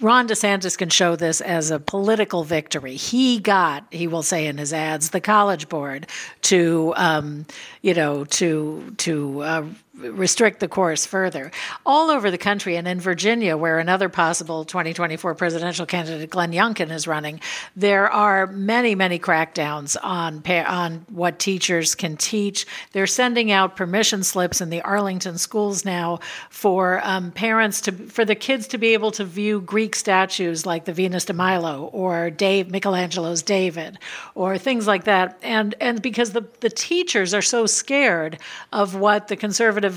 Ron 0.02 0.28
DeSantis 0.28 0.76
can 0.76 0.89
show 0.89 1.16
this 1.16 1.42
as 1.42 1.70
a 1.70 1.80
political 1.80 2.44
victory. 2.44 2.96
He 2.96 3.39
got, 3.39 3.86
he 3.92 4.08
will 4.08 4.24
say 4.24 4.48
in 4.48 4.58
his 4.58 4.74
ads, 4.74 5.12
the 5.12 5.22
College 5.22 5.70
Board 5.70 6.08
to, 6.44 6.94
um, 6.98 7.46
you 7.84 7.94
know, 7.94 8.26
to 8.26 8.96
to 8.98 9.42
uh, 9.42 9.66
restrict 10.02 10.60
the 10.60 10.68
course 10.68 11.06
further. 11.06 11.52
All 11.86 12.10
over 12.10 12.32
the 12.32 12.38
country 12.38 12.76
and 12.76 12.88
in 12.88 12.99
Virginia, 12.99 13.58
where 13.58 13.80
another 13.80 14.10
possible 14.10 14.66
2024 14.66 15.36
presidential 15.36 15.86
candidate, 15.86 16.30
Glenn 16.30 16.52
Youngkin, 16.52 16.91
is 16.91 17.08
running, 17.08 17.39
there 17.76 18.10
are 18.10 18.47
many, 18.47 18.95
many 18.95 19.20
crackdowns 19.20 19.97
on 20.02 20.43
on 20.49 21.06
what 21.10 21.39
teachers 21.39 21.95
can 21.95 22.18
teach. 22.18 22.66
They're 22.91 23.08
sending 23.08 23.52
out 23.52 23.76
permission 23.76 24.24
slips 24.24 24.62
in 24.62 24.70
the 24.70 24.82
Arlington 24.82 25.38
schools 25.38 25.86
now 25.86 26.20
for 26.49 27.02
um, 27.04 27.32
parents 27.32 27.82
to 27.82 27.91
for 27.91 28.26
the 28.26 28.36
kids 28.36 28.68
to 28.68 28.78
be 28.78 28.93
able 28.93 29.12
to 29.12 29.26
view 29.26 29.62
Greek 29.62 29.95
statues 29.95 30.66
like 30.66 30.86
the 30.86 30.93
Venus 30.93 31.26
de 31.26 31.34
Milo 31.34 31.86
or 31.93 32.30
Dave 32.30 32.70
Michelangelo's 32.72 33.41
David 33.41 33.97
or 34.36 34.58
things 34.58 34.88
like 34.88 35.06
that. 35.06 35.38
And 35.41 35.76
and 35.80 36.02
because 36.02 36.32
the 36.32 36.45
the 36.60 36.70
teachers 36.70 37.34
are 37.34 37.41
so 37.41 37.66
scared 37.66 38.38
of 38.72 38.95
what 38.95 39.28
the 39.28 39.36
conservative 39.36 39.91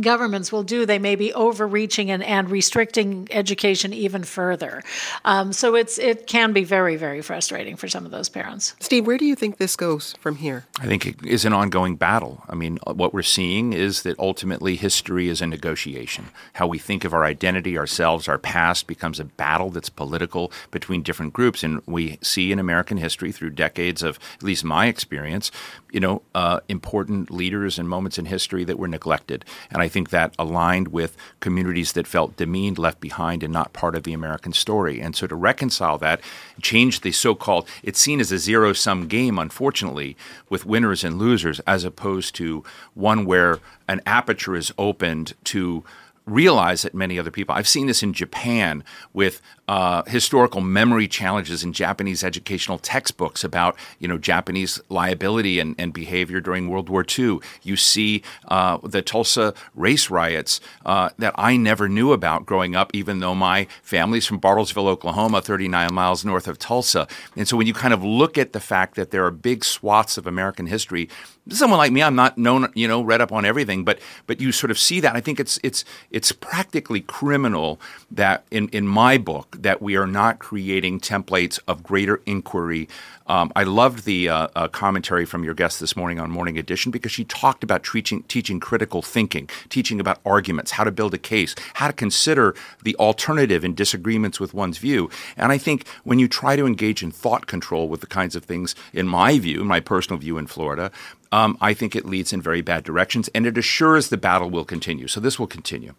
governments 0.00 0.50
will 0.50 0.62
do, 0.62 0.86
they 0.86 0.98
may 0.98 1.16
be 1.16 1.32
overreaching 1.34 2.10
and, 2.10 2.22
and 2.22 2.50
restricting 2.50 3.28
education 3.30 3.92
even 3.92 4.24
further. 4.24 4.82
Um, 5.24 5.52
so 5.52 5.74
it's 5.74 5.98
it 5.98 6.26
can 6.26 6.52
be 6.52 6.64
very 6.64 6.96
very 6.96 7.22
frustrating 7.22 7.76
for 7.76 7.88
some 7.88 8.04
of 8.04 8.10
those 8.10 8.28
parents. 8.28 8.74
Steve, 8.80 9.06
where 9.06 9.18
do 9.18 9.24
you 9.24 9.34
think 9.34 9.58
this 9.58 9.76
goes 9.76 10.14
from 10.20 10.36
here? 10.36 10.64
I 10.80 10.86
think 10.86 11.06
it 11.06 11.24
is 11.24 11.44
an 11.44 11.52
ongoing 11.52 11.96
battle. 11.96 12.42
I 12.48 12.54
mean, 12.54 12.78
what 12.86 13.12
we're 13.12 13.22
seeing 13.22 13.72
is 13.72 14.02
that 14.02 14.18
ultimately 14.18 14.76
history 14.76 15.28
is 15.28 15.42
a 15.42 15.46
negotiation. 15.46 16.28
How 16.54 16.66
we 16.66 16.78
think 16.78 17.04
of 17.04 17.12
our 17.12 17.24
identity, 17.24 17.76
ourselves, 17.76 18.28
our 18.28 18.38
past 18.38 18.86
becomes 18.86 19.20
a 19.20 19.24
battle 19.24 19.70
that's 19.70 19.90
political 19.90 20.52
between 20.70 21.02
different 21.02 21.32
groups, 21.32 21.62
and 21.62 21.82
we 21.86 22.18
see 22.22 22.52
in 22.52 22.58
American 22.58 22.96
history 22.96 23.32
through 23.32 23.50
decades 23.50 24.02
of 24.02 24.18
at 24.36 24.42
least 24.42 24.64
my 24.64 24.86
experience, 24.86 25.50
you 25.92 26.00
know, 26.00 26.22
uh, 26.34 26.60
important 26.68 27.30
leaders 27.30 27.78
and 27.78 27.88
moments 27.88 28.18
in 28.18 28.24
history 28.24 28.64
that 28.64 28.78
were 28.78 28.88
neglected. 28.88 29.44
And 29.70 29.82
I 29.82 29.88
think 29.88 30.08
that 30.08 30.34
aligned 30.38 30.88
with 30.88 31.16
communities 31.40 31.92
that 31.92 32.06
felt 32.06 32.36
demeaned, 32.36 32.78
left 32.78 32.98
behind, 32.98 33.42
and 33.42 33.52
not 33.52 33.74
part 33.74 33.94
of 33.94 34.02
the 34.02 34.14
American 34.14 34.54
story. 34.54 35.00
And 35.00 35.14
so 35.14 35.26
to 35.26 35.34
reconcile 35.34 35.98
that, 35.98 36.20
change 36.62 37.02
the 37.02 37.12
so 37.12 37.34
called, 37.34 37.68
it's 37.82 38.00
seen 38.00 38.20
as 38.20 38.32
a 38.32 38.38
zero 38.38 38.72
sum 38.72 39.06
game, 39.06 39.38
unfortunately, 39.38 40.16
with 40.48 40.64
winners 40.64 41.04
and 41.04 41.18
losers, 41.18 41.60
as 41.60 41.84
opposed 41.84 42.34
to 42.36 42.64
one 42.94 43.26
where 43.26 43.60
an 43.86 44.00
aperture 44.06 44.56
is 44.56 44.72
opened 44.78 45.34
to 45.44 45.84
realize 46.26 46.82
that 46.82 46.94
many 46.94 47.18
other 47.18 47.30
people. 47.30 47.54
I've 47.54 47.68
seen 47.68 47.86
this 47.86 48.02
in 48.02 48.12
Japan 48.12 48.84
with 49.12 49.40
uh, 49.68 50.02
historical 50.04 50.60
memory 50.60 51.08
challenges 51.08 51.64
in 51.64 51.72
Japanese 51.72 52.22
educational 52.22 52.78
textbooks 52.78 53.42
about 53.44 53.76
you 53.98 54.08
know 54.08 54.18
Japanese 54.18 54.80
liability 54.88 55.58
and, 55.58 55.74
and 55.78 55.92
behavior 55.92 56.40
during 56.40 56.68
World 56.68 56.88
War 56.88 57.04
II. 57.06 57.38
You 57.62 57.76
see 57.76 58.22
uh, 58.48 58.78
the 58.82 59.02
Tulsa 59.02 59.54
race 59.74 60.10
riots 60.10 60.60
uh, 60.84 61.10
that 61.18 61.34
I 61.36 61.56
never 61.56 61.88
knew 61.88 62.12
about 62.12 62.46
growing 62.46 62.76
up, 62.76 62.90
even 62.92 63.20
though 63.20 63.34
my 63.34 63.66
family's 63.82 64.26
from 64.26 64.40
Bartlesville, 64.40 64.88
Oklahoma, 64.88 65.42
39 65.42 65.92
miles 65.92 66.24
north 66.24 66.48
of 66.48 66.58
Tulsa. 66.58 67.08
And 67.36 67.48
so 67.48 67.56
when 67.56 67.66
you 67.66 67.74
kind 67.74 67.94
of 67.94 68.04
look 68.04 68.36
at 68.36 68.52
the 68.52 68.60
fact 68.60 68.94
that 68.96 69.10
there 69.10 69.24
are 69.24 69.30
big 69.30 69.64
swaths 69.64 70.18
of 70.18 70.26
American 70.26 70.66
history 70.66 71.08
someone 71.48 71.78
like 71.78 71.92
me, 71.92 72.02
I'm 72.02 72.14
not 72.14 72.38
known, 72.38 72.70
you 72.74 72.86
know, 72.86 73.02
read 73.02 73.20
up 73.20 73.32
on 73.32 73.44
everything, 73.44 73.84
but 73.84 73.98
but 74.26 74.40
you 74.40 74.52
sort 74.52 74.70
of 74.70 74.78
see 74.78 75.00
that. 75.00 75.16
I 75.16 75.20
think 75.20 75.40
it's 75.40 75.58
it's 75.62 75.84
it's 76.10 76.32
practically 76.32 77.00
criminal 77.00 77.80
that, 78.10 78.44
in, 78.50 78.68
in 78.68 78.86
my 78.86 79.18
book, 79.18 79.56
that 79.60 79.82
we 79.82 79.96
are 79.96 80.06
not 80.06 80.38
creating 80.38 81.00
templates 81.00 81.58
of 81.66 81.82
greater 81.82 82.20
inquiry. 82.26 82.88
Um, 83.26 83.52
I 83.54 83.62
loved 83.62 84.04
the 84.04 84.28
uh, 84.28 84.48
uh, 84.54 84.68
commentary 84.68 85.24
from 85.24 85.44
your 85.44 85.54
guest 85.54 85.80
this 85.80 85.96
morning 85.96 86.18
on 86.18 86.30
Morning 86.30 86.58
Edition 86.58 86.90
because 86.90 87.12
she 87.12 87.24
talked 87.24 87.62
about 87.62 87.84
teaching, 87.84 88.24
teaching 88.24 88.60
critical 88.60 89.00
thinking, 89.00 89.48
teaching 89.68 90.00
about 90.00 90.20
arguments, 90.26 90.72
how 90.72 90.84
to 90.84 90.90
build 90.90 91.14
a 91.14 91.18
case, 91.18 91.54
how 91.74 91.86
to 91.86 91.92
consider 91.92 92.54
the 92.82 92.96
alternative 92.96 93.64
in 93.64 93.74
disagreements 93.74 94.40
with 94.40 94.54
one's 94.54 94.78
view. 94.78 95.08
And 95.36 95.52
I 95.52 95.58
think 95.58 95.86
when 96.04 96.18
you 96.18 96.28
try 96.28 96.56
to 96.56 96.66
engage 96.66 97.02
in 97.02 97.10
thought 97.10 97.46
control 97.46 97.88
with 97.88 98.00
the 98.00 98.06
kinds 98.06 98.36
of 98.36 98.44
things, 98.44 98.74
in 98.92 99.06
my 99.06 99.38
view, 99.38 99.64
my 99.64 99.80
personal 99.80 100.18
view 100.18 100.36
in 100.36 100.46
Florida, 100.46 100.90
um, 101.32 101.56
I 101.60 101.74
think 101.74 101.96
it 101.96 102.04
leads 102.04 102.32
in 102.32 102.40
very 102.42 102.60
bad 102.60 102.84
directions, 102.84 103.28
and 103.34 103.46
it 103.46 103.58
assures 103.58 104.08
the 104.08 104.16
battle 104.16 104.50
will 104.50 104.64
continue. 104.64 105.08
So 105.08 105.18
this 105.18 105.38
will 105.38 105.46
continue. 105.46 105.94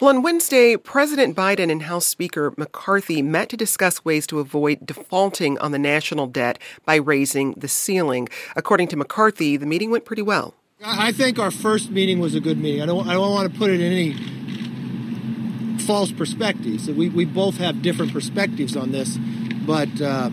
Well, 0.00 0.08
on 0.10 0.22
Wednesday, 0.22 0.76
President 0.76 1.36
Biden 1.36 1.70
and 1.70 1.82
House 1.82 2.06
Speaker 2.06 2.54
McCarthy 2.56 3.20
met 3.20 3.50
to 3.50 3.56
discuss 3.56 4.04
ways 4.04 4.26
to 4.28 4.40
avoid 4.40 4.84
defaulting 4.86 5.58
on 5.58 5.72
the 5.72 5.78
national 5.78 6.26
debt 6.26 6.58
by 6.86 6.96
raising 6.96 7.52
the 7.52 7.68
ceiling. 7.68 8.28
According 8.56 8.88
to 8.88 8.96
McCarthy, 8.96 9.56
the 9.58 9.66
meeting 9.66 9.90
went 9.90 10.06
pretty 10.06 10.22
well. 10.22 10.54
I 10.82 11.12
think 11.12 11.38
our 11.38 11.50
first 11.50 11.90
meeting 11.90 12.20
was 12.20 12.34
a 12.34 12.40
good 12.40 12.56
meeting. 12.58 12.80
I 12.82 12.86
don't, 12.86 13.06
I 13.08 13.12
don't 13.12 13.32
want 13.32 13.52
to 13.52 13.58
put 13.58 13.70
it 13.70 13.80
in 13.80 13.92
any 13.92 14.14
false 15.82 16.12
perspectives. 16.12 16.88
We, 16.88 17.08
we 17.08 17.24
both 17.24 17.56
have 17.58 17.82
different 17.82 18.12
perspectives 18.12 18.76
on 18.76 18.92
this, 18.92 19.18
but 19.66 20.00
uh, 20.00 20.30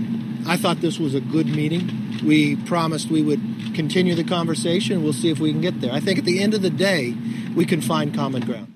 I 0.48 0.58
thought 0.58 0.82
this 0.82 1.00
was 1.00 1.16
a 1.16 1.22
good 1.22 1.48
meeting. 1.48 2.20
We 2.24 2.56
promised 2.56 3.10
we 3.10 3.24
would 3.24 3.42
continue 3.74 4.14
the 4.14 4.24
conversation. 4.24 5.04
We'll 5.04 5.14
see 5.14 5.30
if 5.30 5.40
we 5.40 5.52
can 5.52 5.62
get 5.62 5.82
there. 5.82 5.92
I 5.92 6.00
think 6.00 6.20
at 6.20 6.26
the 6.26 6.42
end 6.42 6.54
of 6.54 6.62
the 6.62 6.70
day, 6.70 7.16
we 7.56 7.66
can 7.66 7.82
find 7.82 8.14
common 8.14 8.46
ground. 8.46 8.74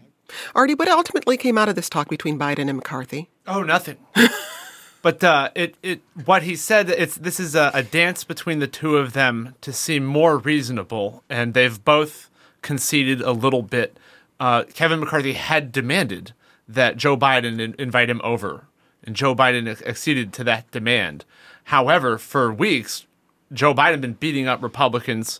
Artie, 0.55 0.75
what 0.75 0.87
ultimately 0.87 1.37
came 1.37 1.57
out 1.57 1.69
of 1.69 1.75
this 1.75 1.89
talk 1.89 2.09
between 2.09 2.39
Biden 2.39 2.69
and 2.69 2.77
McCarthy? 2.77 3.29
Oh, 3.47 3.61
nothing. 3.61 3.97
but 5.01 5.23
uh, 5.23 5.49
it, 5.55 5.75
it, 5.83 6.01
what 6.25 6.43
he 6.43 6.55
said, 6.55 6.89
it's 6.89 7.15
this 7.15 7.39
is 7.39 7.55
a, 7.55 7.71
a 7.73 7.83
dance 7.83 8.23
between 8.23 8.59
the 8.59 8.67
two 8.67 8.97
of 8.97 9.13
them 9.13 9.55
to 9.61 9.71
seem 9.71 10.05
more 10.05 10.37
reasonable, 10.37 11.23
and 11.29 11.53
they've 11.53 11.83
both 11.83 12.29
conceded 12.61 13.21
a 13.21 13.31
little 13.31 13.61
bit. 13.61 13.97
Uh, 14.39 14.63
Kevin 14.73 14.99
McCarthy 14.99 15.33
had 15.33 15.71
demanded 15.71 16.33
that 16.67 16.97
Joe 16.97 17.17
Biden 17.17 17.59
in, 17.59 17.75
invite 17.77 18.09
him 18.09 18.21
over, 18.23 18.65
and 19.03 19.15
Joe 19.15 19.35
Biden 19.35 19.67
acceded 19.85 20.33
to 20.33 20.43
that 20.45 20.69
demand. 20.71 21.25
However, 21.69 22.17
for 22.17 22.51
weeks, 22.51 23.05
Joe 23.53 23.75
Biden 23.75 23.91
had 23.91 24.01
been 24.01 24.13
beating 24.13 24.47
up 24.47 24.63
Republicans 24.63 25.39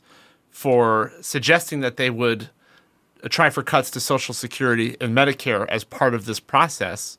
for 0.52 1.12
suggesting 1.22 1.80
that 1.80 1.98
they 1.98 2.12
would 2.12 2.52
try 3.30 3.50
for 3.50 3.64
cuts 3.64 3.90
to 3.90 4.00
Social 4.00 4.36
Security 4.36 4.96
and 5.02 5.18
Medicare 5.18 5.68
as 5.70 5.84
part 5.84 6.14
of 6.14 6.26
this 6.26 6.40
process. 6.40 7.18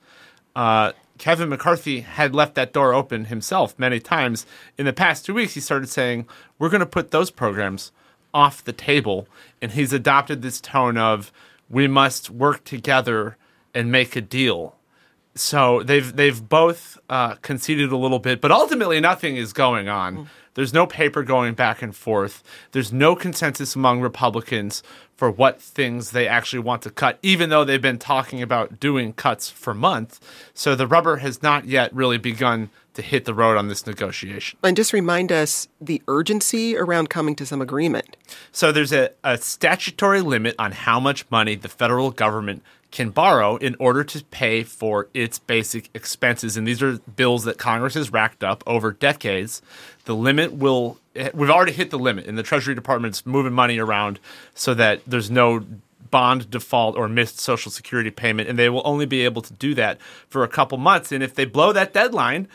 Uh, 0.55 0.93
Kevin 1.19 1.49
McCarthy 1.49 2.03
had 2.03 2.37
left 2.37 2.55
that 2.55 2.73
door 2.73 2.95
open 2.95 3.25
himself 3.25 3.77
many 3.77 3.99
times. 3.99 4.47
In 4.79 4.87
the 4.87 4.93
past 4.93 5.27
two 5.27 5.35
weeks, 5.35 5.55
he 5.55 5.61
started 5.61 5.89
saying, 5.89 6.29
We're 6.61 6.69
going 6.69 6.79
to 6.79 6.87
put 6.87 7.11
those 7.11 7.33
programs 7.33 7.91
off 8.33 8.63
the 8.63 8.73
table. 8.73 9.27
And 9.61 9.73
he's 9.73 9.93
adopted 9.93 10.41
this 10.41 10.61
tone 10.61 10.97
of, 10.97 11.33
We 11.69 11.89
must 11.89 12.31
work 12.31 12.63
together 12.63 13.37
and 13.75 13.91
make 13.91 14.15
a 14.15 14.21
deal. 14.21 14.77
So 15.35 15.83
they've 15.83 16.15
they've 16.15 16.49
both 16.49 16.99
uh, 17.09 17.35
conceded 17.37 17.93
a 17.93 17.97
little 17.97 18.19
bit, 18.19 18.41
but 18.41 18.51
ultimately 18.51 19.01
nothing 19.01 19.37
is 19.37 19.53
going 19.53 19.89
on. 19.89 20.17
Mm. 20.17 20.27
There's 20.55 20.75
no 20.75 20.87
paper 20.87 21.23
going 21.23 21.55
back 21.55 21.81
and 21.81 21.95
forth. 21.95 22.43
There's 22.73 22.93
no 22.93 23.15
consensus 23.15 23.77
among 23.77 24.01
Republicans 24.01 24.83
for 25.17 25.31
what 25.31 25.61
things 25.61 26.11
they 26.11 26.27
actually 26.27 26.59
want 26.61 26.83
to 26.83 26.91
cut, 26.91 27.19
even 27.23 27.51
though 27.51 27.63
they've 27.63 27.81
been 27.81 27.99
talking 27.99 28.43
about 28.43 28.81
doing 28.81 29.13
cuts 29.13 29.49
for 29.49 29.75
months. 29.75 30.19
So 30.55 30.75
the 30.75 30.87
rubber 30.87 31.19
has 31.19 31.43
not 31.43 31.67
yet 31.67 31.95
really 31.95 32.19
begun 32.19 32.71
to 32.95 33.03
hit 33.03 33.25
the 33.25 33.35
road 33.35 33.57
on 33.57 33.69
this 33.69 33.87
negotiation. 33.87 34.59
And 34.65 34.77
just 34.77 34.93
remind 34.93 35.31
us 35.31 35.69
the 35.81 36.03
urgency 36.09 36.77
around 36.77 37.11
coming 37.11 37.37
to 37.37 37.47
some 37.47 37.63
agreement. 37.63 38.17
So 38.51 38.73
there's 38.73 38.93
a, 38.93 39.11
a 39.23 39.39
statutory 39.39 40.21
limit 40.21 40.57
on 40.59 40.73
how 40.73 40.99
much 40.99 41.31
money 41.31 41.55
the 41.55 41.69
federal 41.69 42.11
government 42.11 42.63
can 42.91 43.11
borrow 43.11 43.57
in 43.57 43.77
order 43.79 44.03
to 44.03 44.25
pay 44.25 44.63
for 44.63 45.09
its 45.15 45.39
basic 45.39 45.91
expenses. 45.95 46.57
And 46.57 46.67
these 46.67 46.83
are 46.83 46.99
bills 46.99 47.45
that 47.45 47.59
Congress 47.59 47.95
has 47.95 48.13
racked 48.13 48.43
up 48.43 48.65
over 48.67 48.93
decades. 48.93 49.63
The 50.05 50.15
limit 50.15 50.53
will, 50.53 50.99
we've 51.33 51.51
already 51.51 51.73
hit 51.73 51.91
the 51.91 51.99
limit, 51.99 52.27
and 52.27 52.37
the 52.37 52.43
Treasury 52.43 52.75
Department's 52.75 53.25
moving 53.25 53.53
money 53.53 53.79
around 53.79 54.19
so 54.55 54.75
that 54.75 55.03
there's 55.07 55.31
no 55.31 55.65
bond 56.11 56.51
default 56.51 56.97
or 56.97 57.09
missed 57.09 57.39
Social 57.39 57.71
Security 57.71 58.11
payment. 58.11 58.49
And 58.49 58.59
they 58.59 58.69
will 58.69 58.83
only 58.85 59.07
be 59.07 59.25
able 59.25 59.43
to 59.43 59.53
do 59.53 59.75
that 59.75 60.01
for 60.29 60.43
a 60.43 60.49
couple 60.49 60.77
months. 60.77 61.13
And 61.13 61.23
if 61.23 61.35
they 61.35 61.45
blow 61.45 61.73
that 61.73 61.93
deadline, 61.93 62.49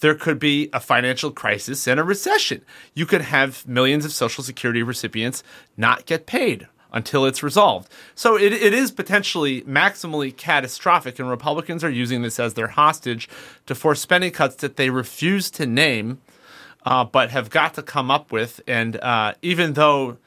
there 0.00 0.14
could 0.14 0.38
be 0.38 0.68
a 0.72 0.80
financial 0.80 1.30
crisis 1.30 1.86
and 1.86 2.00
a 2.00 2.02
recession. 2.02 2.62
You 2.94 3.06
could 3.06 3.20
have 3.20 3.68
millions 3.68 4.04
of 4.04 4.12
Social 4.12 4.42
Security 4.42 4.82
recipients 4.82 5.44
not 5.76 6.06
get 6.06 6.26
paid 6.26 6.66
until 6.92 7.24
it's 7.24 7.42
resolved. 7.42 7.88
So 8.14 8.36
it, 8.36 8.52
it 8.52 8.74
is 8.74 8.90
potentially 8.90 9.62
maximally 9.62 10.36
catastrophic, 10.36 11.18
and 11.18 11.28
Republicans 11.28 11.82
are 11.82 11.90
using 11.90 12.22
this 12.22 12.38
as 12.38 12.54
their 12.54 12.68
hostage 12.68 13.28
to 13.66 13.74
force 13.74 14.00
spending 14.00 14.32
cuts 14.32 14.56
that 14.56 14.76
they 14.76 14.90
refuse 14.90 15.50
to 15.52 15.66
name, 15.66 16.20
uh, 16.84 17.04
but 17.04 17.30
have 17.30 17.50
got 17.50 17.74
to 17.74 17.82
come 17.82 18.10
up 18.10 18.30
with. 18.32 18.60
And 18.66 18.96
uh, 18.96 19.34
even 19.42 19.72
though 19.72 20.18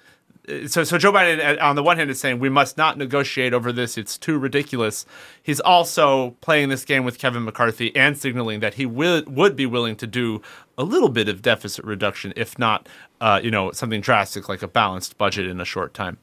so, 0.68 0.84
so 0.84 0.98
Joe 0.98 1.12
Biden, 1.12 1.60
uh, 1.60 1.64
on 1.64 1.76
the 1.76 1.84
one 1.84 1.98
hand, 1.98 2.10
is 2.10 2.20
saying 2.20 2.40
we 2.40 2.50
must 2.50 2.78
not 2.78 2.98
negotiate 2.98 3.54
over 3.54 3.72
this; 3.72 3.98
it's 3.98 4.18
too 4.18 4.38
ridiculous. 4.38 5.06
He's 5.42 5.60
also 5.60 6.32
playing 6.42 6.70
this 6.70 6.86
game 6.86 7.04
with 7.04 7.18
Kevin 7.18 7.44
McCarthy 7.44 7.96
and 7.96 8.18
signaling 8.18 8.60
that 8.60 8.76
he 8.76 8.86
will, 8.86 9.24
would 9.26 9.56
be 9.56 9.66
willing 9.66 9.96
to 9.98 10.08
do 10.08 10.42
a 10.78 10.84
little 10.84 11.10
bit 11.10 11.30
of 11.30 11.42
deficit 11.42 11.86
reduction, 11.86 12.34
if 12.36 12.60
not, 12.60 12.88
uh, 13.22 13.40
you 13.44 13.52
know, 13.52 13.72
something 13.72 14.02
drastic 14.02 14.50
like 14.50 14.62
a 14.62 14.68
balanced 14.68 15.18
budget 15.18 15.48
in 15.48 15.60
a 15.62 15.66
short 15.66 15.94
time. 15.94 16.18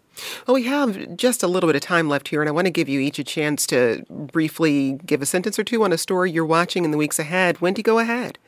Well, 0.47 0.55
we 0.55 0.65
have 0.65 1.17
just 1.17 1.43
a 1.43 1.47
little 1.47 1.69
bit 1.69 1.77
of 1.77 1.83
time 1.83 2.09
left 2.09 2.29
here, 2.29 2.43
and 2.43 2.49
I 2.49 2.53
want 2.53 2.67
to 2.67 2.71
give 2.71 2.89
you 2.89 3.01
each 3.01 3.19
a 3.19 3.25
chance 3.25 3.67
to 3.69 4.05
briefly 4.11 5.01
give 5.07 5.23
a 5.23 5.27
sentence 5.27 5.59
or 5.59 5.65
two 5.65 5.83
on 5.85 5.93
a 5.93 5.99
story 5.99 6.31
you're 6.31 6.45
watching 6.45 6.85
in 6.85 6.91
the 6.91 6.99
weeks 6.99 7.19
ahead. 7.19 7.61
Wendy, 7.61 7.83
go 7.83 7.99
ahead. 7.99 8.39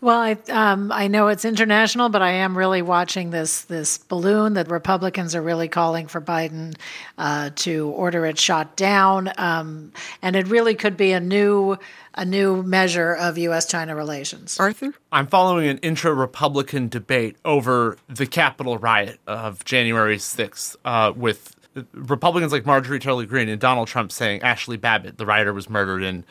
Well, 0.00 0.18
I 0.18 0.36
um, 0.50 0.92
I 0.92 1.08
know 1.08 1.28
it's 1.28 1.44
international, 1.44 2.08
but 2.08 2.22
I 2.22 2.30
am 2.30 2.56
really 2.56 2.82
watching 2.82 3.30
this 3.30 3.62
this 3.62 3.98
balloon 3.98 4.54
that 4.54 4.70
Republicans 4.70 5.34
are 5.34 5.42
really 5.42 5.68
calling 5.68 6.06
for 6.06 6.20
Biden 6.20 6.76
uh, 7.16 7.50
to 7.56 7.88
order 7.88 8.26
it 8.26 8.38
shot 8.38 8.76
down, 8.76 9.32
um, 9.38 9.92
and 10.20 10.36
it 10.36 10.48
really 10.48 10.74
could 10.74 10.96
be 10.96 11.12
a 11.12 11.20
new 11.20 11.78
a 12.14 12.24
new 12.24 12.62
measure 12.62 13.12
of 13.12 13.36
U.S.-China 13.36 13.94
relations. 13.94 14.58
Arthur, 14.58 14.94
I'm 15.12 15.26
following 15.26 15.68
an 15.68 15.78
intra-Republican 15.78 16.88
debate 16.88 17.36
over 17.44 17.98
the 18.08 18.26
Capitol 18.26 18.78
riot 18.78 19.20
of 19.26 19.64
January 19.66 20.16
6th, 20.16 20.76
uh, 20.86 21.12
with 21.14 21.54
Republicans 21.92 22.52
like 22.52 22.64
Marjorie 22.64 22.98
Taylor 22.98 23.26
Greene 23.26 23.48
and 23.48 23.60
Donald 23.60 23.88
Trump 23.88 24.12
saying 24.12 24.42
Ashley 24.42 24.76
Babbitt, 24.76 25.18
the 25.18 25.26
rioter, 25.26 25.52
was 25.52 25.68
murdered, 25.68 26.02
and 26.02 26.24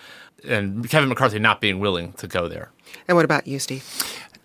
and 0.47 0.89
Kevin 0.89 1.09
McCarthy 1.09 1.39
not 1.39 1.61
being 1.61 1.79
willing 1.79 2.13
to 2.13 2.27
go 2.27 2.47
there. 2.47 2.71
And 3.07 3.15
what 3.15 3.25
about 3.25 3.47
you, 3.47 3.59
Steve? 3.59 3.83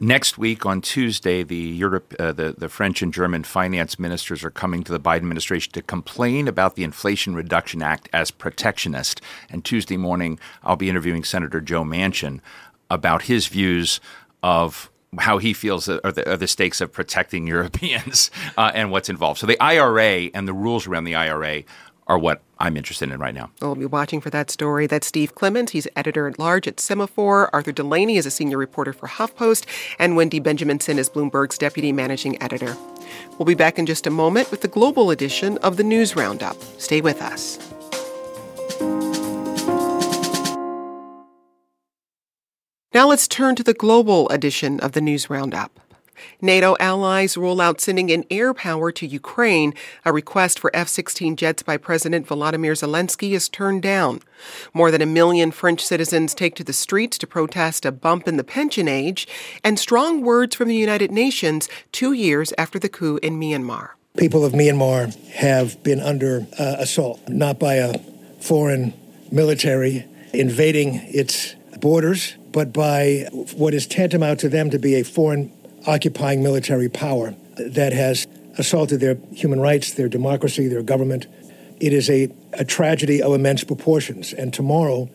Next 0.03 0.39
week 0.39 0.65
on 0.65 0.81
Tuesday, 0.81 1.43
the 1.43 1.55
Europe, 1.55 2.15
uh, 2.19 2.33
the 2.33 2.55
the 2.57 2.71
French 2.71 3.03
and 3.03 3.13
German 3.13 3.45
finance 3.45 3.99
ministers 3.99 4.43
are 4.43 4.51
coming 4.51 4.83
to 4.85 4.93
the 4.93 5.01
Biden 5.01 5.17
administration 5.17 5.73
to 5.75 5.83
complain 5.83 6.49
about 6.49 6.75
the 6.75 6.85
Inflation 6.85 7.35
Reduction 7.35 7.83
Act 7.83 8.09
as 8.13 8.31
protectionist. 8.31 9.21
And 9.51 9.63
Tuesday 9.63 9.99
morning, 9.99 10.39
I'll 10.63 10.77
be 10.77 10.89
interviewing 10.89 11.23
Senator 11.23 11.61
Joe 11.61 11.85
Manchin 11.85 12.41
about 12.89 13.23
his 13.23 13.47
views 13.47 14.01
of 14.43 14.91
how 15.19 15.37
he 15.37 15.53
feels 15.53 15.87
are 15.89 16.01
the, 16.13 16.31
are 16.31 16.37
the 16.37 16.47
stakes 16.47 16.81
of 16.81 16.93
protecting 16.93 17.47
Europeans 17.47 18.31
uh, 18.57 18.71
and 18.75 18.91
what's 18.91 19.11
involved. 19.11 19.41
So 19.41 19.47
the 19.47 19.61
IRA 19.61 20.31
and 20.33 20.49
the 20.49 20.55
rules 20.55 20.87
around 20.87 21.05
the 21.05 21.15
IRA 21.15 21.65
are 22.07 22.19
what 22.19 22.41
I'm 22.61 22.77
interested 22.77 23.11
in 23.11 23.19
right 23.19 23.35
now. 23.35 23.51
We'll 23.63 23.75
be 23.75 23.87
watching 23.87 24.21
for 24.21 24.29
that 24.31 24.51
story. 24.51 24.87
That's 24.87 25.07
Steve 25.07 25.35
Clemons. 25.35 25.71
He's 25.71 25.89
editor 25.97 26.29
at 26.29 26.39
large 26.39 26.69
at 26.69 26.77
Semafor. 26.77 27.49
Arthur 27.55 27.73
Delaney 27.73 28.19
is 28.19 28.27
a 28.27 28.31
senior 28.31 28.59
reporter 28.59 28.93
for 28.93 29.09
HuffPost. 29.09 29.65
And 29.99 30.15
Wendy 30.15 30.41
Benjaminson 30.41 30.99
is 30.99 31.09
Bloomberg's 31.09 31.57
deputy 31.57 31.91
managing 31.91 32.41
editor. 32.43 32.77
We'll 33.39 33.47
be 33.47 33.55
back 33.55 33.79
in 33.79 33.87
just 33.87 34.07
a 34.07 34.11
moment 34.11 34.51
with 34.51 34.61
the 34.61 34.69
global 34.69 35.11
edition 35.11 35.57
of 35.59 35.79
the 35.79 35.85
News 35.85 36.15
Roundup. 36.15 36.57
Stay 36.79 37.01
with 37.01 37.23
us. 37.23 37.59
Now 42.93 43.09
let's 43.09 43.27
turn 43.27 43.57
to 43.57 43.63
the 43.63 43.73
global 43.73 44.29
edition 44.29 44.81
of 44.81 44.93
the 44.93 45.01
News 45.01 45.31
Roundup. 45.31 45.81
NATO 46.41 46.77
allies 46.81 47.37
rule 47.37 47.61
out 47.61 47.81
sending 47.81 48.11
in 48.11 48.25
air 48.31 48.55
power 48.55 48.91
to 48.93 49.07
Ukraine. 49.07 49.75
A 50.05 50.13
request 50.13 50.59
for 50.59 50.71
F 50.75 50.89
16 50.89 51.37
jets 51.37 51.63
by 51.63 51.77
President 51.77 52.27
Volodymyr 52.27 52.73
Zelensky 52.73 53.33
is 53.33 53.49
turned 53.49 53.83
down. 53.83 54.21
More 54.73 54.91
than 54.91 55.03
a 55.03 55.07
million 55.07 55.51
French 55.51 55.85
citizens 55.85 56.35
take 56.35 56.55
to 56.57 56.65
the 56.65 56.73
streets 56.73 57.19
to 57.19 57.27
protest 57.27 57.85
a 57.85 57.93
bump 57.93 58.27
in 58.27 58.37
the 58.37 58.45
pension 58.45 58.89
age, 58.89 59.29
and 59.63 59.79
strong 59.79 60.23
words 60.23 60.57
from 60.57 60.69
the 60.69 60.77
United 60.77 61.11
Nations 61.11 61.69
two 61.93 62.13
years 62.13 62.53
after 62.57 62.79
the 62.79 62.89
coup 62.89 63.19
in 63.23 63.39
Myanmar. 63.39 63.91
People 64.17 64.45
of 64.45 64.53
Myanmar 64.53 65.15
have 65.31 65.83
been 65.83 66.01
under 66.01 66.47
uh, 66.59 66.77
assault, 66.79 67.21
not 67.29 67.59
by 67.59 67.75
a 67.75 67.99
foreign 68.41 68.93
military 69.31 70.05
invading 70.33 71.01
its 71.05 71.55
borders, 71.81 72.35
but 72.53 72.73
by 72.73 73.27
what 73.55 73.75
is 73.75 73.87
tantamount 73.87 74.41
to 74.41 74.49
them 74.49 74.71
to 74.71 74.79
be 74.79 74.95
a 74.97 75.05
foreign 75.05 75.53
occupying 75.87 76.43
military 76.43 76.89
power 76.89 77.35
that 77.57 77.93
has 77.93 78.27
assaulted 78.59 79.01
their 79.01 79.17
human 79.33 79.61
rights, 79.61 79.95
their 79.95 80.09
democracy, 80.09 80.69
their 80.69 80.83
government. 80.83 81.27
It 81.81 81.93
is 81.93 82.11
a, 82.11 82.31
a 82.53 82.65
tragedy 82.65 83.23
of 83.23 83.33
immense 83.33 83.65
proportions. 83.65 84.33
And 84.33 84.53
tomorrow 84.53 85.09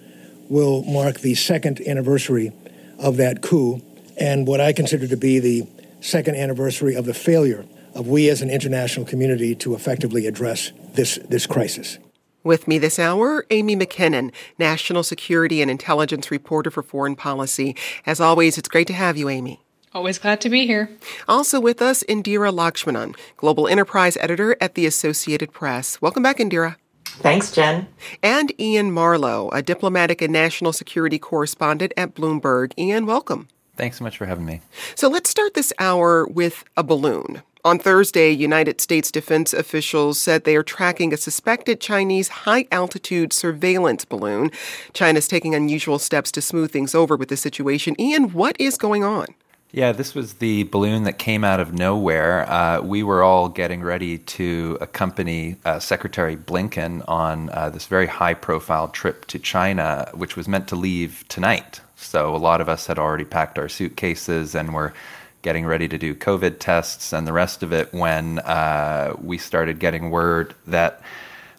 will 0.49 0.84
mark 0.84 1.20
the 1.20 1.36
second 1.36 1.82
anniversary 1.82 2.51
of 2.99 3.18
that 3.18 3.41
coup 3.41 3.82
and 4.18 4.47
what 4.47 4.61
I 4.61 4.74
consider 4.74 5.07
to 5.07 5.18
be 5.18 5.39
the 5.39 5.68
second 6.01 6.36
anniversary 6.36 6.95
of 6.95 7.05
the 7.05 7.13
failure 7.13 7.66
of 7.93 8.07
we 8.07 8.30
as 8.30 8.41
an 8.41 8.49
international 8.49 9.05
community 9.05 9.55
to 9.55 9.74
effectively 9.74 10.28
address 10.28 10.72
this, 10.93 11.18
this 11.30 11.45
crisis. 11.45 11.97
With 12.43 12.68
me 12.68 12.78
this 12.78 12.99
hour, 12.99 13.45
Amy 13.49 13.76
McKinnon, 13.76 14.32
National 14.59 15.01
Security 15.01 15.61
and 15.61 15.72
Intelligence 15.72 16.30
Reporter 16.30 16.70
for 16.70 16.84
Foreign 16.84 17.16
Policy. 17.16 17.76
As 18.05 18.20
always, 18.20 18.57
it's 18.57 18.70
great 18.70 18.88
to 18.88 18.93
have 18.93 19.18
you, 19.18 19.30
Amy. 19.30 19.64
Always 19.96 20.20
glad 20.20 20.41
to 20.41 20.50
be 20.50 20.68
here. 20.68 20.89
Also 21.26 21.62
with 21.62 21.82
us, 21.82 22.04
Indira 22.04 22.54
Lakshmanan, 22.54 23.16
Global 23.38 23.70
Enterprise 23.70 24.18
Editor 24.20 24.58
at 24.60 24.76
the 24.76 24.86
Associated 24.86 25.54
Press. 25.54 26.02
Welcome 26.02 26.22
back, 26.22 26.39
Indira. 26.39 26.76
Thanks, 27.06 27.50
Jen. 27.50 27.88
And 28.22 28.52
Iain 28.60 28.91
Marlow, 28.91 29.50
a 29.52 29.62
diplomatic 29.62 30.22
and 30.22 30.34
national 30.34 30.74
security 30.74 31.18
correspondent 31.18 31.93
at 31.96 32.14
Bloomberg. 32.14 32.74
Iain, 32.78 33.06
welcome. 33.06 33.48
Thanks 33.78 34.00
so 34.00 34.04
much 34.04 34.18
for 34.18 34.26
having 34.26 34.46
me. 34.46 34.60
So 34.96 35.08
let's 35.08 35.30
start 35.30 35.54
this 35.54 35.72
hour 35.80 36.28
with 36.28 36.66
a 36.76 36.84
balloon. 36.84 37.41
On 37.64 37.80
Thursday, 37.80 38.32
United 38.32 38.82
States 38.82 39.10
defense 39.10 39.54
officials 39.54 40.20
said 40.20 40.43
they 40.43 40.58
are 40.58 40.62
tracking 40.62 41.14
a 41.14 41.18
suspected 41.18 41.80
Chinese 41.80 42.28
high 42.28 42.68
altitude 42.70 43.32
surveillance 43.32 44.04
balloon. 44.04 44.52
China's 44.93 45.30
taking 45.30 45.56
unusual 45.56 46.00
steps 46.00 46.34
to 46.34 46.41
smooth 46.41 46.72
things 46.72 46.93
over 46.93 47.16
with 47.16 47.30
the 47.30 47.38
situation. 47.38 48.00
Ian, 48.00 48.34
what 48.34 48.60
is 48.60 48.78
going 48.78 49.06
on? 49.06 49.28
Yeah, 49.76 49.91
this 49.91 50.15
was 50.15 50.36
the 50.36 50.63
balloon 50.63 51.03
that 51.03 51.19
came 51.19 51.43
out 51.43 51.59
of 51.59 51.73
nowhere. 51.73 52.49
Uh, 52.49 52.80
we 52.80 53.03
were 53.03 53.21
all 53.21 53.49
getting 53.49 53.84
ready 53.84 54.19
to 54.19 54.78
accompany 54.80 55.57
uh, 55.65 55.80
Secretary 55.80 56.38
Blinken 56.38 57.03
on 57.09 57.49
uh, 57.49 57.71
this 57.71 57.86
very 57.86 58.07
high 58.07 58.36
profile 58.36 58.88
trip 58.88 59.26
to 59.26 59.38
China, 59.38 60.09
which 60.13 60.38
was 60.38 60.47
meant 60.47 60.69
to 60.69 60.78
leave 60.78 61.26
tonight. 61.28 61.82
So 61.97 62.34
a 62.34 62.38
lot 62.38 62.61
of 62.61 62.69
us 62.69 62.88
had 62.88 62.97
already 62.97 63.26
packed 63.26 63.59
our 63.59 63.67
suitcases 63.67 64.55
and 64.55 64.73
were 64.73 64.93
getting 65.41 65.65
ready 65.65 65.89
to 65.89 65.97
do 65.97 66.15
COVID 66.15 66.59
tests 66.59 67.11
and 67.11 67.28
the 67.28 67.34
rest 67.34 67.61
of 67.61 67.73
it 67.73 67.93
when 67.93 68.39
uh, 68.39 69.13
we 69.21 69.38
started 69.38 69.80
getting 69.80 70.09
word 70.09 70.55
that 70.67 71.01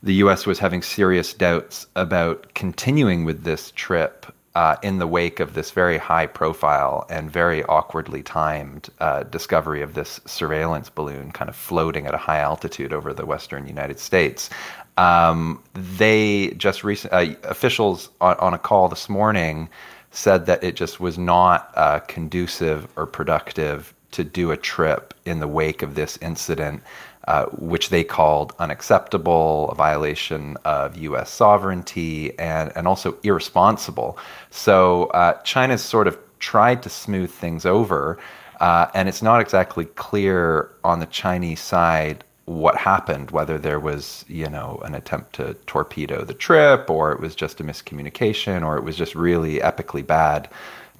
the 0.02 0.14
US 0.14 0.46
was 0.46 0.58
having 0.58 0.80
serious 0.80 1.34
doubts 1.34 1.86
about 1.94 2.54
continuing 2.54 3.26
with 3.26 3.44
this 3.44 3.72
trip 3.72 4.24
uh, 4.56 4.76
in 4.82 4.96
the 4.96 5.06
wake 5.06 5.38
of 5.38 5.52
this 5.52 5.70
very 5.70 5.98
high 5.98 6.26
profile 6.26 7.04
and 7.10 7.30
very 7.30 7.62
awkwardly 7.64 8.22
timed 8.22 8.88
uh, 9.00 9.22
discovery 9.24 9.82
of 9.82 9.92
this 9.92 10.18
surveillance 10.24 10.88
balloon 10.88 11.30
kind 11.30 11.50
of 11.50 11.54
floating 11.54 12.06
at 12.06 12.14
a 12.14 12.16
high 12.16 12.38
altitude 12.38 12.90
over 12.90 13.12
the 13.12 13.26
western 13.26 13.66
United 13.66 13.98
States. 13.98 14.48
Um, 14.96 15.62
they 15.74 16.52
just 16.56 16.84
recent 16.84 17.12
uh, 17.12 17.34
officials 17.44 18.08
on, 18.22 18.34
on 18.38 18.54
a 18.54 18.58
call 18.58 18.88
this 18.88 19.10
morning 19.10 19.68
said 20.10 20.46
that 20.46 20.64
it 20.64 20.74
just 20.74 21.00
was 21.00 21.18
not 21.18 21.70
uh, 21.74 21.98
conducive 22.00 22.88
or 22.96 23.04
productive 23.04 23.92
to 24.12 24.24
do 24.24 24.52
a 24.52 24.56
trip 24.56 25.12
in 25.26 25.40
the 25.40 25.48
wake 25.48 25.82
of 25.82 25.96
this 25.96 26.16
incident, 26.22 26.82
uh, 27.26 27.46
which 27.46 27.90
they 27.90 28.04
called 28.04 28.54
unacceptable, 28.58 29.70
a 29.70 29.74
violation 29.74 30.56
of 30.64 30.96
U.S. 30.96 31.30
sovereignty, 31.30 32.38
and, 32.38 32.72
and 32.76 32.86
also 32.86 33.16
irresponsible. 33.22 34.18
So 34.50 35.06
uh, 35.06 35.40
China's 35.42 35.82
sort 35.82 36.06
of 36.06 36.18
tried 36.38 36.82
to 36.84 36.88
smooth 36.88 37.30
things 37.30 37.66
over, 37.66 38.18
uh, 38.60 38.86
and 38.94 39.08
it's 39.08 39.22
not 39.22 39.40
exactly 39.40 39.86
clear 39.86 40.70
on 40.84 41.00
the 41.00 41.06
Chinese 41.06 41.60
side 41.60 42.24
what 42.46 42.76
happened, 42.76 43.32
whether 43.32 43.58
there 43.58 43.80
was, 43.80 44.24
you 44.28 44.48
know, 44.48 44.80
an 44.84 44.94
attempt 44.94 45.34
to 45.34 45.54
torpedo 45.66 46.24
the 46.24 46.34
trip, 46.34 46.88
or 46.88 47.10
it 47.10 47.18
was 47.18 47.34
just 47.34 47.60
a 47.60 47.64
miscommunication, 47.64 48.64
or 48.64 48.76
it 48.76 48.84
was 48.84 48.96
just 48.96 49.16
really 49.16 49.58
epically 49.58 50.06
bad 50.06 50.48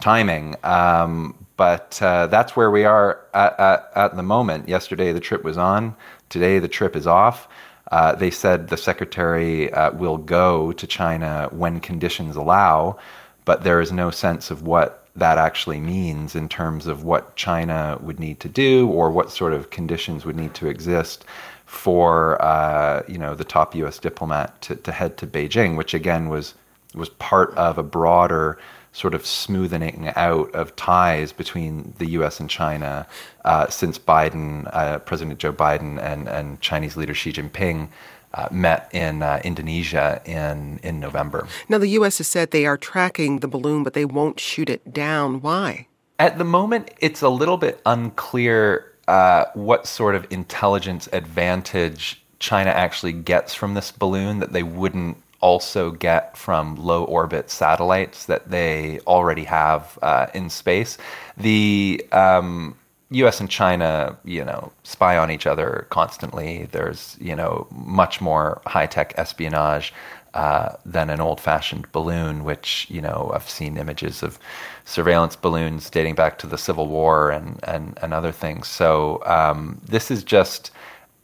timing. 0.00 0.56
Um, 0.64 1.34
but 1.56 2.00
uh, 2.02 2.26
that's 2.26 2.54
where 2.54 2.70
we 2.70 2.84
are 2.84 3.20
at, 3.32 3.58
at, 3.58 3.90
at, 3.94 4.16
the 4.16 4.22
moment. 4.22 4.68
Yesterday, 4.68 5.12
the 5.12 5.20
trip 5.20 5.42
was 5.42 5.56
on. 5.56 5.94
Today, 6.28 6.58
the 6.58 6.68
trip 6.68 6.96
is 6.96 7.06
off. 7.06 7.48
Uh, 7.90 8.14
they 8.14 8.30
said 8.30 8.68
the 8.68 8.76
secretary 8.76 9.72
uh, 9.72 9.92
will 9.92 10.18
go 10.18 10.72
to 10.72 10.86
China 10.86 11.48
when 11.52 11.80
conditions 11.80 12.34
allow, 12.34 12.98
but 13.44 13.62
there 13.62 13.80
is 13.80 13.92
no 13.92 14.10
sense 14.10 14.50
of 14.50 14.62
what 14.62 15.06
that 15.14 15.38
actually 15.38 15.80
means 15.80 16.34
in 16.34 16.48
terms 16.48 16.86
of 16.86 17.04
what 17.04 17.36
China 17.36 17.98
would 18.02 18.20
need 18.20 18.40
to 18.40 18.48
do 18.48 18.88
or 18.88 19.10
what 19.10 19.30
sort 19.30 19.52
of 19.52 19.70
conditions 19.70 20.24
would 20.24 20.36
need 20.36 20.52
to 20.54 20.66
exist 20.66 21.24
for 21.64 22.40
uh, 22.42 23.02
you 23.08 23.18
know 23.18 23.34
the 23.34 23.44
top 23.44 23.74
U.S. 23.76 23.98
diplomat 23.98 24.60
to, 24.62 24.76
to 24.76 24.92
head 24.92 25.16
to 25.18 25.26
Beijing, 25.26 25.76
which 25.76 25.94
again 25.94 26.28
was 26.28 26.54
was 26.94 27.08
part 27.10 27.54
of 27.54 27.78
a 27.78 27.82
broader 27.82 28.58
sort 28.97 29.12
of 29.12 29.26
smoothing 29.26 30.11
out 30.16 30.51
of 30.55 30.74
ties 30.74 31.30
between 31.30 31.92
the 31.99 32.07
U.S. 32.12 32.40
and 32.40 32.49
China 32.49 33.07
uh, 33.44 33.68
since 33.68 33.99
Biden, 33.99 34.70
uh, 34.72 35.01
President 35.01 35.38
Joe 35.38 35.53
Biden, 35.53 36.01
and 36.01 36.28
and 36.28 36.61
Chinese 36.62 36.97
leader 36.97 37.12
Xi 37.12 37.30
Jinping 37.30 37.88
uh, 38.32 38.49
met 38.51 38.88
in 38.92 39.22
uh, 39.22 39.40
Indonesia 39.44 40.22
in, 40.24 40.80
in 40.82 40.99
November. 40.99 41.47
Now, 41.68 41.78
the 41.78 41.88
U.S. 41.88 42.18
has 42.18 42.26
said 42.26 42.51
they 42.51 42.66
are 42.66 42.78
tracking 42.78 43.40
the 43.40 43.49
balloon, 43.49 43.82
but 43.82 43.92
they 43.92 44.07
won't 44.07 44.40
shoot 44.40 44.70
it 44.70 44.92
down. 44.92 45.42
Why? 45.42 45.88
At 46.18 46.38
the 46.38 46.44
moment, 46.44 46.90
it's 46.99 47.20
a 47.20 47.28
little 47.28 47.59
bit 47.59 47.80
unclear 47.84 48.92
uh, 49.09 49.44
what 49.53 49.86
sort 49.86 50.14
of 50.14 50.26
intelligence 50.30 51.07
advantage 51.12 52.22
China 52.38 52.70
actually 52.70 53.12
gets 53.12 53.55
from 53.55 53.74
this 53.74 53.92
balloon 53.92 54.40
that 54.40 54.53
they 54.53 54.62
wouldn't 54.62 55.16
also 55.41 55.91
get 55.91 56.37
from 56.37 56.76
low 56.76 57.05
orbit 57.05 57.51
satellites 57.51 58.26
that 58.26 58.51
they 58.51 59.01
already 59.07 59.45
have 59.45 59.99
uh, 60.03 60.26
in 60.34 60.51
space. 60.51 60.99
The 61.37 62.05
um, 62.12 62.76
U.S. 63.11 63.41
and 63.41 63.49
China, 63.49 64.16
you 64.24 64.45
know, 64.45 64.72
spy 64.82 65.16
on 65.16 65.30
each 65.30 65.47
other 65.47 65.87
constantly. 65.91 66.68
There's, 66.72 67.16
you 67.20 67.37
know, 67.37 67.66
much 67.70 68.20
more 68.20 68.61
high 68.66 68.87
tech 68.87 69.14
espionage 69.16 69.93
uh, 70.34 70.74
than 70.84 71.09
an 71.09 71.20
old 71.20 71.41
fashioned 71.41 71.91
balloon, 71.93 72.45
which, 72.45 72.87
you 72.91 73.01
know, 73.01 73.30
I've 73.32 73.49
seen 73.49 73.76
images 73.76 74.22
of 74.22 74.39
surveillance 74.84 75.37
balloons 75.37 75.89
dating 75.89 76.16
back 76.16 76.39
to 76.39 76.47
the 76.47 76.59
Civil 76.59 76.89
War 76.89 77.30
and 77.30 77.61
and, 77.62 77.97
and 78.03 78.12
other 78.12 78.32
things. 78.32 78.68
So 78.68 79.22
um, 79.24 79.80
this 79.84 80.11
is 80.11 80.24
just. 80.24 80.70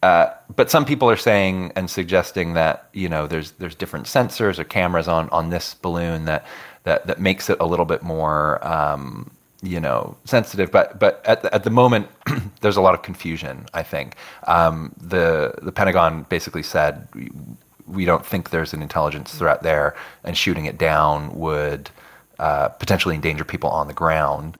Uh, 0.02 0.34
but 0.56 0.70
some 0.70 0.84
people 0.84 1.08
are 1.08 1.16
saying 1.16 1.72
and 1.76 1.88
suggesting 1.88 2.54
that 2.54 2.88
you 2.92 3.08
know 3.08 3.26
there's 3.26 3.52
there's 3.52 3.74
different 3.74 4.06
sensors 4.06 4.58
or 4.58 4.64
cameras 4.64 5.06
on 5.06 5.28
on 5.30 5.50
this 5.50 5.74
balloon 5.74 6.24
that 6.24 6.44
that 6.84 7.06
that 7.06 7.20
makes 7.20 7.48
it 7.48 7.56
a 7.60 7.66
little 7.66 7.84
bit 7.84 8.02
more 8.02 8.64
um, 8.66 9.30
you 9.62 9.78
know 9.80 10.16
sensitive. 10.24 10.72
But 10.72 10.98
but 10.98 11.22
at 11.24 11.42
the, 11.42 11.54
at 11.54 11.64
the 11.64 11.70
moment 11.70 12.08
there's 12.60 12.76
a 12.76 12.80
lot 12.80 12.94
of 12.94 13.02
confusion 13.02 13.66
i 13.74 13.82
think. 13.82 14.16
Um, 14.46 14.92
the 15.00 15.54
the 15.62 15.72
pentagon 15.72 16.26
basically 16.28 16.62
said 16.62 17.06
we, 17.86 18.04
don't 18.04 18.24
think 18.24 18.50
there's 18.50 18.72
an 18.72 18.82
intelligence 18.82 19.34
threat 19.34 19.62
there 19.62 19.94
and 20.24 20.36
shooting 20.36 20.66
it 20.66 20.78
down 20.78 21.32
would 21.38 21.90
uh, 22.38 22.68
potentially 22.68 23.14
endanger 23.14 23.44
people 23.44 23.70
on 23.70 23.86
the 23.86 23.94
ground 23.94 24.56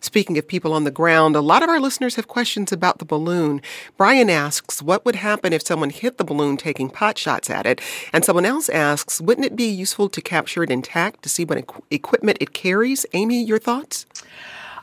Speaking 0.00 0.38
of 0.38 0.46
people 0.46 0.72
on 0.72 0.84
the 0.84 0.90
ground, 0.90 1.36
a 1.36 1.40
lot 1.40 1.62
of 1.62 1.68
our 1.68 1.80
listeners 1.80 2.16
have 2.16 2.28
questions 2.28 2.72
about 2.72 2.98
the 2.98 3.04
balloon. 3.04 3.60
Brian 3.96 4.30
asks, 4.30 4.82
what 4.82 5.04
would 5.04 5.16
happen 5.16 5.52
if 5.52 5.62
someone 5.62 5.90
hit 5.90 6.18
the 6.18 6.24
balloon 6.24 6.56
taking 6.56 6.90
pot 6.90 7.18
shots 7.18 7.50
at 7.50 7.66
it? 7.66 7.80
And 8.12 8.24
someone 8.24 8.44
else 8.44 8.68
asks, 8.68 9.20
wouldn't 9.20 9.46
it 9.46 9.56
be 9.56 9.68
useful 9.68 10.08
to 10.08 10.20
capture 10.20 10.62
it 10.62 10.70
intact 10.70 11.22
to 11.22 11.28
see 11.28 11.44
what 11.44 11.58
equ- 11.58 11.82
equipment 11.90 12.38
it 12.40 12.52
carries? 12.52 13.06
Amy, 13.12 13.42
your 13.42 13.58
thoughts? 13.58 14.06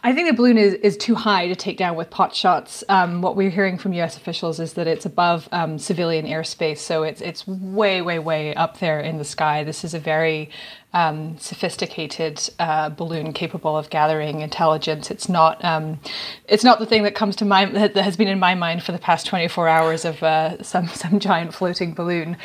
I 0.02 0.14
think 0.14 0.30
the 0.30 0.36
balloon 0.36 0.58
is, 0.58 0.76
is 0.76 0.96
too 0.96 1.16
high 1.16 1.48
to 1.48 1.56
take 1.56 1.78
down 1.78 1.96
with 1.98 2.10
pot 2.10 2.34
shots. 2.34 2.84
Um, 2.88 3.22
what 3.22 3.36
we're 3.36 3.50
hearing 3.50 3.78
from 3.78 3.92
U.S. 3.94 4.16
officials 4.16 4.60
is 4.60 4.74
that 4.74 4.88
it's 4.88 5.06
above 5.06 5.50
um, 5.52 5.78
civilian 5.78 6.26
airspace, 6.26 6.78
so 6.78 7.04
it's 7.04 7.20
it's 7.20 7.46
way, 7.46 8.02
way, 8.02 8.18
way 8.18 8.56
up 8.56 8.80
there 8.80 9.02
in 9.02 9.18
the 9.18 9.26
sky. 9.26 9.64
This 9.64 9.84
is 9.84 9.94
a 9.94 10.00
very 10.00 10.50
um, 10.94 11.38
sophisticated 11.38 12.42
uh, 12.60 12.90
balloon 12.90 13.34
capable 13.34 13.78
of 13.78 13.90
gathering 13.90 14.40
intelligence. 14.40 15.12
It's 15.12 15.28
not 15.28 15.64
um, 15.66 16.00
it's 16.48 16.64
not 16.64 16.80
the 16.80 16.86
thing 16.86 17.04
that 17.04 17.16
comes 17.16 17.36
to 17.38 17.46
mind 17.46 17.76
that 17.76 17.96
has 17.96 18.16
been 18.16 18.30
in 18.30 18.40
my 18.40 18.56
mind 18.56 18.84
for 18.84 18.94
the 18.94 19.00
past 19.00 19.26
24 19.28 19.68
hours 19.68 20.06
of 20.06 20.24
uh, 20.24 20.64
some 20.64 20.88
some 20.88 21.20
giant 21.20 21.54
floating 21.54 21.94
balloon. 21.94 22.38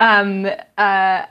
Um, 0.00 0.46
uh, 0.78 1.26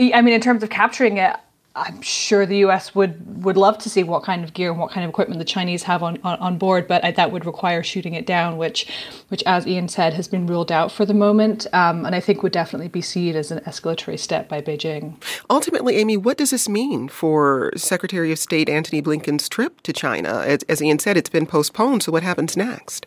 I 0.00 0.22
mean, 0.22 0.34
in 0.34 0.40
terms 0.40 0.62
of 0.62 0.70
capturing 0.70 1.16
it, 1.16 1.34
I'm 1.78 2.02
sure 2.02 2.44
the 2.44 2.58
U.S. 2.58 2.94
would 2.94 3.44
would 3.44 3.56
love 3.56 3.78
to 3.78 3.90
see 3.90 4.02
what 4.02 4.24
kind 4.24 4.42
of 4.42 4.52
gear 4.52 4.70
and 4.70 4.80
what 4.80 4.90
kind 4.90 5.04
of 5.04 5.10
equipment 5.10 5.38
the 5.38 5.44
Chinese 5.44 5.84
have 5.84 6.02
on, 6.02 6.18
on, 6.24 6.38
on 6.40 6.58
board, 6.58 6.88
but 6.88 7.02
that 7.14 7.30
would 7.30 7.46
require 7.46 7.82
shooting 7.82 8.14
it 8.14 8.26
down, 8.26 8.58
which, 8.58 8.86
which 9.28 9.42
as 9.46 9.64
Iain 9.66 9.88
said, 9.88 10.12
has 10.14 10.26
been 10.26 10.46
ruled 10.46 10.72
out 10.72 10.90
for 10.90 11.06
the 11.06 11.14
moment, 11.14 11.66
um, 11.72 12.04
and 12.04 12.14
I 12.14 12.20
think 12.20 12.42
would 12.42 12.52
definitely 12.52 12.88
be 12.88 13.00
seen 13.00 13.36
as 13.36 13.50
an 13.50 13.60
escalatory 13.60 14.18
step 14.18 14.48
by 14.48 14.60
Beijing. 14.60 15.22
Ultimately, 15.48 15.96
Amy, 15.96 16.16
what 16.16 16.36
does 16.36 16.50
this 16.50 16.68
mean 16.68 17.08
for 17.08 17.72
Secretary 17.76 18.32
of 18.32 18.38
State 18.38 18.68
Antony 18.68 19.00
Blinken's 19.00 19.48
trip 19.48 19.80
to 19.82 19.92
China? 19.92 20.42
As, 20.44 20.64
as 20.64 20.82
Iain 20.82 20.98
said, 20.98 21.16
it's 21.16 21.30
been 21.30 21.46
postponed. 21.46 22.02
So 22.02 22.12
what 22.12 22.24
happens 22.24 22.56
next? 22.56 23.06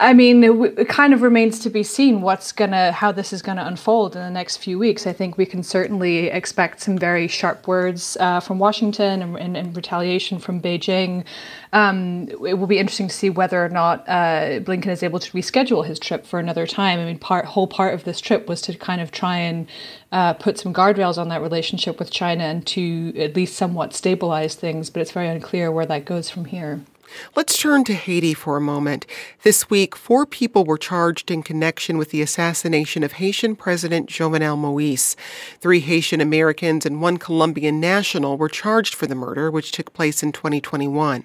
I 0.00 0.14
mean, 0.14 0.42
it, 0.42 0.78
it, 0.78 0.88
kind 0.88 1.12
of 1.12 1.20
remains 1.20 1.58
to 1.58 1.68
be 1.68 1.82
seen 1.82 2.22
what's 2.22 2.52
gonna, 2.52 2.90
how 2.90 3.12
this 3.12 3.34
is 3.34 3.42
gonna 3.42 3.66
unfold 3.66 4.16
in 4.16 4.22
the 4.22 4.30
next 4.30 4.56
few 4.56 4.78
weeks. 4.78 5.06
I 5.06 5.12
think 5.12 5.36
we 5.36 5.44
can 5.44 5.62
certainly 5.62 6.28
expect 6.28 6.80
some 6.80 6.96
very 6.96 7.28
sharp 7.28 7.68
words 7.68 8.16
uh, 8.18 8.40
from 8.40 8.58
Washington 8.58 9.20
and, 9.20 9.36
and, 9.36 9.58
and, 9.58 9.76
retaliation 9.76 10.38
from 10.38 10.58
Beijing. 10.58 11.26
Um, 11.74 12.28
it 12.30 12.58
will 12.58 12.66
be 12.66 12.78
interesting 12.78 13.08
to 13.08 13.14
see 13.14 13.28
whether 13.28 13.62
or 13.62 13.68
not 13.68 14.08
uh, 14.08 14.60
Blinken 14.60 14.86
is 14.86 15.02
able 15.02 15.20
to 15.20 15.30
reschedule 15.32 15.84
his 15.84 15.98
trip 15.98 16.24
for 16.24 16.38
another 16.38 16.66
time. 16.66 16.98
I 16.98 17.04
mean, 17.04 17.18
part 17.18 17.44
whole 17.44 17.66
part 17.66 17.92
of 17.92 18.04
this 18.04 18.22
trip 18.22 18.48
was 18.48 18.62
to 18.62 18.74
kind 18.74 19.02
of 19.02 19.12
try 19.12 19.36
and 19.36 19.68
uh, 20.12 20.32
put 20.32 20.58
some 20.58 20.72
guardrails 20.72 21.18
on 21.18 21.28
that 21.28 21.42
relationship 21.42 21.98
with 21.98 22.10
China 22.10 22.44
and 22.44 22.66
to 22.68 23.12
at 23.18 23.36
least 23.36 23.54
somewhat 23.54 23.92
stabilize 23.92 24.54
things. 24.54 24.88
But 24.88 25.02
it's 25.02 25.12
very 25.12 25.28
unclear 25.28 25.70
where 25.70 25.86
that 25.86 26.06
goes 26.06 26.30
from 26.30 26.46
here. 26.46 26.80
Let's 27.36 27.58
turn 27.58 27.84
to 27.84 27.94
Haiti 27.94 28.34
for 28.34 28.56
a 28.56 28.60
moment. 28.60 29.06
This 29.42 29.70
week, 29.70 29.96
four 29.96 30.26
people 30.26 30.64
were 30.64 30.78
charged 30.78 31.30
in 31.30 31.42
connection 31.42 31.98
with 31.98 32.10
the 32.10 32.22
assassination 32.22 33.02
of 33.02 33.12
Haitian 33.12 33.56
President 33.56 34.08
Jovenel 34.08 34.58
Moise. 34.58 35.16
Three 35.60 35.80
Haitian 35.80 36.20
Americans 36.20 36.84
and 36.84 37.00
one 37.00 37.16
Colombian 37.16 37.80
national 37.80 38.36
were 38.36 38.48
charged 38.48 38.94
for 38.94 39.06
the 39.06 39.14
murder, 39.14 39.50
which 39.50 39.72
took 39.72 39.92
place 39.92 40.22
in 40.22 40.32
2021. 40.32 41.24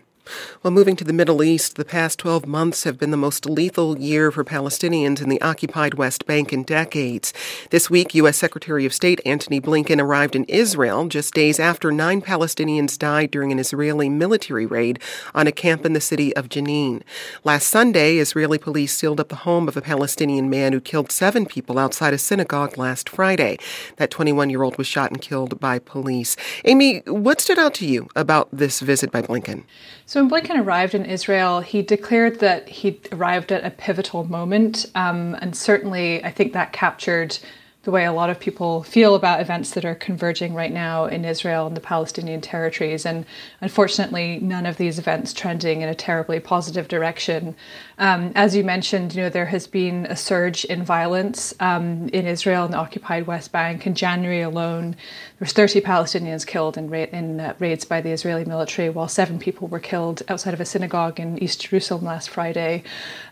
Well, 0.63 0.71
moving 0.71 0.95
to 0.95 1.03
the 1.03 1.13
Middle 1.13 1.43
East, 1.43 1.75
the 1.75 1.85
past 1.85 2.17
12 2.19 2.47
months 2.47 2.83
have 2.83 2.97
been 2.97 3.11
the 3.11 3.17
most 3.17 3.45
lethal 3.45 3.97
year 3.99 4.31
for 4.31 4.43
Palestinians 4.43 5.21
in 5.21 5.29
the 5.29 5.41
occupied 5.41 5.93
West 5.93 6.25
Bank 6.25 6.51
in 6.51 6.63
decades. 6.63 7.33
This 7.69 7.89
week, 7.89 8.15
U.S. 8.15 8.37
Secretary 8.37 8.85
of 8.85 8.93
State 8.93 9.21
Antony 9.25 9.61
Blinken 9.61 10.01
arrived 10.01 10.35
in 10.35 10.43
Israel 10.45 11.07
just 11.07 11.33
days 11.33 11.59
after 11.59 11.91
nine 11.91 12.21
Palestinians 12.21 12.97
died 12.97 13.29
during 13.29 13.51
an 13.51 13.59
Israeli 13.59 14.09
military 14.09 14.65
raid 14.65 14.99
on 15.35 15.45
a 15.47 15.51
camp 15.51 15.85
in 15.85 15.93
the 15.93 16.01
city 16.01 16.35
of 16.35 16.49
Jenin. 16.49 17.03
Last 17.43 17.67
Sunday, 17.67 18.17
Israeli 18.17 18.57
police 18.57 18.95
sealed 18.95 19.19
up 19.19 19.29
the 19.29 19.35
home 19.35 19.67
of 19.67 19.77
a 19.77 19.81
Palestinian 19.81 20.49
man 20.49 20.73
who 20.73 20.81
killed 20.81 21.11
seven 21.11 21.45
people 21.45 21.77
outside 21.77 22.13
a 22.13 22.17
synagogue 22.17 22.77
last 22.77 23.09
Friday. 23.09 23.57
That 23.97 24.11
21 24.11 24.49
year 24.49 24.63
old 24.63 24.77
was 24.77 24.87
shot 24.87 25.11
and 25.11 25.21
killed 25.21 25.59
by 25.59 25.79
police. 25.79 26.35
Amy, 26.63 26.99
what 27.05 27.41
stood 27.41 27.59
out 27.59 27.73
to 27.75 27.85
you 27.85 28.09
about 28.15 28.49
this 28.51 28.79
visit 28.79 29.11
by 29.11 29.21
Blinken? 29.21 29.63
So 30.07 30.14
when 30.15 30.29
Blinken 30.29 30.63
arrived 30.63 30.95
in 30.95 31.05
Israel, 31.05 31.59
he 31.59 31.81
declared 31.81 32.39
that 32.39 32.67
he 32.69 33.01
arrived 33.11 33.51
at 33.51 33.65
a 33.65 33.69
pivotal 33.69 34.23
moment, 34.23 34.85
um, 34.95 35.35
and 35.41 35.55
certainly 35.55 36.23
I 36.23 36.31
think 36.31 36.53
that 36.53 36.73
captured 36.73 37.37
the 37.85 37.91
way 37.91 38.03
a 38.03 38.11
lot 38.11 38.31
of 38.31 38.39
people 38.39 38.81
feel 38.81 39.13
about 39.13 39.39
events 39.39 39.71
that 39.71 39.85
are 39.85 39.93
converging 39.93 40.55
right 40.55 40.71
now 40.71 41.05
in 41.05 41.23
Israel 41.23 41.67
and 41.67 41.77
the 41.77 41.81
Palestinian 41.81 42.41
territories. 42.41 43.05
And 43.05 43.25
unfortunately, 43.61 44.39
none 44.41 44.65
of 44.65 44.77
these 44.77 44.97
events 44.97 45.33
trending 45.33 45.81
in 45.81 45.89
a 45.89 45.93
terribly 45.93 46.39
positive 46.39 46.87
direction. 46.87 47.55
Um, 47.99 48.31
as 48.33 48.55
you 48.55 48.63
mentioned, 48.63 49.13
you 49.13 49.21
know 49.21 49.29
there 49.29 49.45
has 49.45 49.67
been 49.67 50.07
a 50.07 50.15
surge 50.15 50.65
in 50.65 50.83
violence 50.83 51.53
um, 51.59 52.09
in 52.09 52.25
Israel 52.25 52.65
and 52.65 52.73
the 52.73 52.77
occupied 52.77 53.27
West 53.27 53.51
Bank. 53.51 53.85
In 53.85 53.93
January 53.93 54.41
alone, 54.41 54.91
there 54.91 55.45
was 55.45 55.53
30 55.53 55.81
Palestinians 55.81 56.45
killed 56.45 56.77
in, 56.77 56.89
ra- 56.89 57.11
in 57.11 57.39
uh, 57.39 57.53
raids 57.59 57.85
by 57.85 58.01
the 58.01 58.09
Israeli 58.09 58.45
military, 58.45 58.89
while 58.89 59.07
seven 59.07 59.37
people 59.37 59.67
were 59.67 59.79
killed 59.79 60.23
outside 60.27 60.55
of 60.55 60.59
a 60.59 60.65
synagogue 60.65 61.19
in 61.19 61.37
East 61.41 61.61
Jerusalem 61.61 62.03
last 62.03 62.29
Friday. 62.29 62.83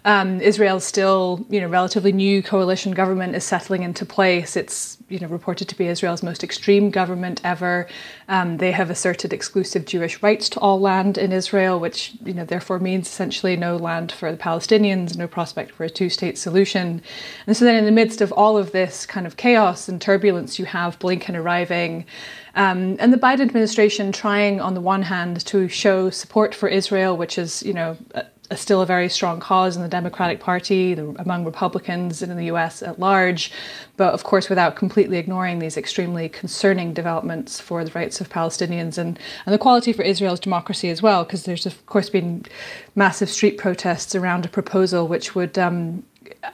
Um, 0.06 0.40
Israel's 0.42 0.84
still, 0.84 1.44
you 1.50 1.60
know, 1.60 1.68
relatively 1.68 2.12
new 2.12 2.44
coalition 2.44 2.92
government 2.92 3.36
is 3.36 3.44
settling 3.44 3.82
into 3.82 4.06
place. 4.06 4.43
It's, 4.44 4.98
you 5.10 5.20
know, 5.20 5.28
reported 5.28 5.68
to 5.70 5.78
be 5.78 5.88
Israel's 5.88 6.24
most 6.24 6.44
extreme 6.44 6.90
government 6.90 7.42
ever. 7.44 7.88
Um, 8.28 8.58
they 8.58 8.72
have 8.72 8.90
asserted 8.90 9.34
exclusive 9.34 9.86
Jewish 9.86 10.22
rights 10.22 10.50
to 10.50 10.60
all 10.60 10.80
land 10.80 11.18
in 11.18 11.32
Israel, 11.32 11.80
which, 11.80 12.14
you 12.24 12.34
know, 12.34 12.46
therefore 12.46 12.80
means 12.80 13.08
essentially 13.08 13.56
no 13.56 13.78
land 13.78 14.12
for 14.12 14.32
the 14.32 14.38
Palestinians, 14.38 15.18
no 15.18 15.28
prospect 15.28 15.72
for 15.72 15.84
a 15.84 15.90
two-state 15.90 16.38
solution. 16.38 17.02
And 17.48 17.56
so 17.56 17.66
then, 17.66 17.76
in 17.76 17.86
the 17.86 17.92
midst 17.92 18.22
of 18.22 18.32
all 18.32 18.58
of 18.58 18.72
this 18.72 19.06
kind 19.06 19.26
of 19.26 19.38
chaos 19.38 19.88
and 19.90 20.02
turbulence, 20.02 20.60
you 20.60 20.66
have 20.66 21.00
Blinken 21.00 21.36
arriving. 21.36 22.06
Um, 22.56 22.98
and 23.00 23.12
the 23.12 23.18
Biden 23.18 23.42
administration 23.42 24.12
trying, 24.12 24.62
on 24.62 24.74
the 24.74 24.82
one 24.82 25.02
hand, 25.04 25.46
to 25.48 25.68
show 25.68 26.10
support 26.10 26.54
for 26.54 26.70
Israel, 26.70 27.18
which 27.18 27.38
is, 27.38 27.64
you 27.64 27.74
know, 27.74 27.98
a, 28.50 28.58
still 28.58 28.82
a 28.82 28.86
very 28.86 29.10
strong 29.10 29.40
cause 29.40 29.76
in 29.76 29.82
the 29.82 29.88
Democratic 29.88 30.40
Party, 30.40 30.94
the, 30.94 31.16
among 31.20 31.46
Republicans, 31.46 32.22
and 32.22 32.32
in 32.32 32.38
the 32.38 32.46
US 32.46 32.84
at 32.84 33.00
large, 33.00 33.52
but 33.98 34.14
of 34.14 34.24
course 34.24 34.50
without 34.50 34.76
completely 34.76 35.18
ignoring 35.18 35.60
these 35.60 35.78
extremely 35.78 36.30
concerning 36.30 36.94
developments 36.94 37.60
for 37.60 37.84
the 37.84 37.92
rights 37.92 38.22
of 38.22 38.30
Palestinians 38.30 38.98
and, 38.98 39.20
and 39.46 39.54
the 39.54 39.58
quality 39.58 39.94
for 39.94 40.04
Israel's 40.04 40.40
democracy 40.40 40.90
as 40.90 41.02
well, 41.02 41.24
because 41.24 41.44
there's, 41.44 41.66
of 41.66 41.86
course, 41.86 42.10
been 42.10 42.46
massive 42.96 43.30
street 43.30 43.58
protests 43.58 44.16
around 44.16 44.46
a 44.46 44.50
proposal 44.50 45.08
which 45.08 45.36
would 45.36 45.58
um, 45.58 46.04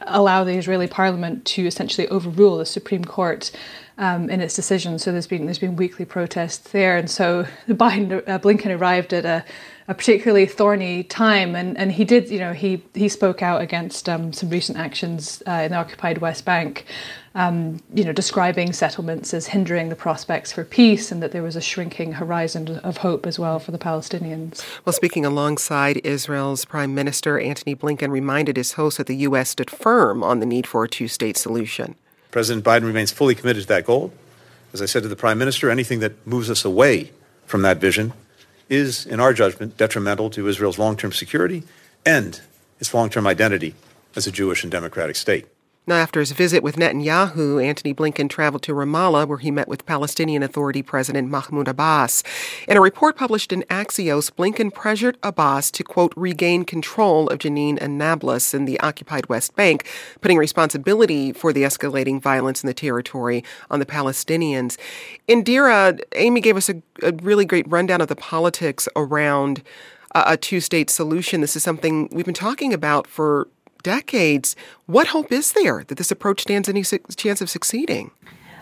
allow 0.02 0.44
the 0.44 0.54
Israeli 0.54 0.88
parliament 0.88 1.46
to 1.46 1.66
essentially 1.66 2.08
overrule 2.10 2.58
the 2.58 2.66
Supreme 2.66 3.06
Court 3.06 3.52
um, 3.98 4.30
in 4.30 4.42
its 4.42 4.56
decision. 4.56 4.98
So 4.98 5.12
there's 5.12 5.28
been 5.28 5.46
there's 5.46 5.60
been 5.60 5.76
weekly 5.76 6.06
protests 6.06 6.72
there, 6.72 6.98
and 6.98 7.10
so 7.10 7.46
the 7.68 7.74
Biden 7.76 8.28
uh, 8.28 8.40
Blinken 8.40 8.78
arrived 8.78 9.14
at 9.14 9.26
a, 9.26 9.46
a, 9.90 9.94
particularly 9.94 10.46
thorny 10.46 11.04
time, 11.04 11.56
and, 11.56 11.78
and 11.78 11.92
he 11.92 12.06
did 12.06 12.30
you 12.30 12.40
know 12.40 12.54
he 12.54 12.82
he 12.94 13.10
spoke 13.10 13.42
out 13.42 13.62
against 13.62 14.08
um, 14.08 14.32
some 14.32 14.50
recent 14.50 14.78
actions 14.78 15.44
uh, 15.48 15.52
in 15.52 15.72
the 15.72 15.78
occupied 15.78 16.20
West 16.20 16.46
Bank. 16.46 16.86
Um, 17.36 17.80
you 17.94 18.04
know, 18.04 18.12
describing 18.12 18.74
settlements 18.74 19.36
as 19.36 19.48
hindering 19.48 19.90
the 19.90 19.96
prospects 19.96 20.52
for 20.52 20.64
peace, 20.64 21.12
and 21.12 21.22
that 21.22 21.32
there 21.32 21.44
was 21.44 21.56
a 21.56 21.62
shrinking 21.62 22.14
horizon 22.14 22.80
of 22.80 22.98
hope 22.98 23.28
as 23.28 23.38
well 23.38 23.60
for 23.60 23.72
the 23.72 23.78
Palestinians. 23.78 24.66
Well, 24.84 24.94
speaking 24.94 25.26
alongside 25.26 25.98
Israel's 26.04 26.66
Prime 26.66 26.96
Minister, 26.96 27.40
Antony 27.40 27.76
Blinken 27.76 28.10
reminded 28.10 28.58
his 28.58 28.74
host 28.74 28.98
that 28.98 29.06
the 29.08 29.16
U.S. 29.18 29.52
stood 29.52 29.70
firm 29.70 30.24
on 30.24 30.40
the 30.40 30.46
need 30.48 30.66
for 30.66 30.84
a 30.84 30.90
two-state 30.90 31.38
solution. 31.38 31.96
President 32.32 32.66
Biden 32.66 32.84
remains 32.84 33.12
fully 33.12 33.36
committed 33.36 33.62
to 33.64 33.68
that 33.70 33.86
goal. 33.86 34.12
As 34.74 34.82
I 34.82 34.86
said 34.86 35.04
to 35.04 35.10
the 35.10 35.16
Prime 35.16 35.38
Minister, 35.38 35.70
anything 35.70 36.00
that 36.00 36.26
moves 36.26 36.50
us 36.50 36.66
away 36.66 37.12
from 37.46 37.62
that 37.62 37.78
vision 37.78 38.14
is, 38.70 39.06
in 39.06 39.20
our 39.20 39.34
judgment, 39.34 39.78
detrimental 39.78 40.30
to 40.32 40.48
Israel's 40.48 40.80
long 40.80 40.96
term 40.96 41.12
security 41.12 41.64
and 42.06 42.40
its 42.80 42.94
long 42.94 43.10
term 43.10 43.28
identity 43.28 43.76
as 44.16 44.28
a 44.28 44.32
Jewish 44.32 44.64
and 44.64 44.72
democratic 44.72 45.16
state. 45.16 45.48
Now, 45.90 45.96
after 45.96 46.20
his 46.20 46.34
visit 46.34 46.62
with 46.62 46.76
Netanyahu, 46.76 47.66
Antony 47.66 47.96
Blinken 47.96 48.30
traveled 48.30 48.62
to 48.62 48.74
Ramallah, 48.74 49.28
where 49.28 49.40
he 49.40 49.50
met 49.50 49.68
with 49.68 49.88
Palestinian 49.88 50.44
Authority 50.44 50.84
President 50.84 51.30
Mahmoud 51.30 51.68
Abbas. 51.68 52.22
In 52.68 52.78
a 52.78 52.82
report 52.82 53.18
published 53.18 53.52
in 53.52 53.64
Axios, 53.72 54.30
Blinken 54.30 54.72
pressured 54.72 55.18
Abbas 55.24 55.72
to, 55.72 55.84
quote, 55.84 56.14
regain 56.16 56.64
control 56.64 57.28
of 57.30 57.40
Jenin 57.40 57.80
and 57.82 57.98
Nablus 57.98 58.54
in 58.54 58.66
the 58.66 58.80
occupied 58.82 59.30
West 59.30 59.56
Bank, 59.56 59.90
putting 60.22 60.38
responsibility 60.38 61.34
for 61.34 61.52
the 61.52 61.64
escalating 61.64 62.22
violence 62.22 62.64
in 62.64 62.68
the 62.68 62.76
territory 62.76 63.44
on 63.72 63.80
the 63.80 63.86
Palestinians. 63.88 64.78
In 65.28 65.44
Indira, 65.44 66.00
Amy 66.14 66.40
gave 66.40 66.56
us 66.56 66.70
a, 66.70 66.80
a 67.02 67.14
really 67.14 67.46
great 67.46 67.68
rundown 67.68 68.00
of 68.00 68.10
the 68.10 68.16
politics 68.16 68.88
around 68.96 69.64
a 70.14 70.38
two 70.38 70.60
state 70.60 70.90
solution. 70.90 71.42
This 71.42 71.56
is 71.56 71.64
something 71.64 72.10
we've 72.12 72.26
been 72.26 72.34
talking 72.34 72.74
about 72.74 73.08
for 73.08 73.48
decades. 73.84 74.56
What 74.86 75.08
hope 75.08 75.32
is 75.32 75.54
there 75.54 75.84
that 75.88 75.98
this 75.98 76.12
approach 76.12 76.42
stands 76.42 76.70
any 76.70 76.84
su- 76.84 77.00
chance 77.16 77.42
of 77.42 77.50
succeeding? 77.50 78.12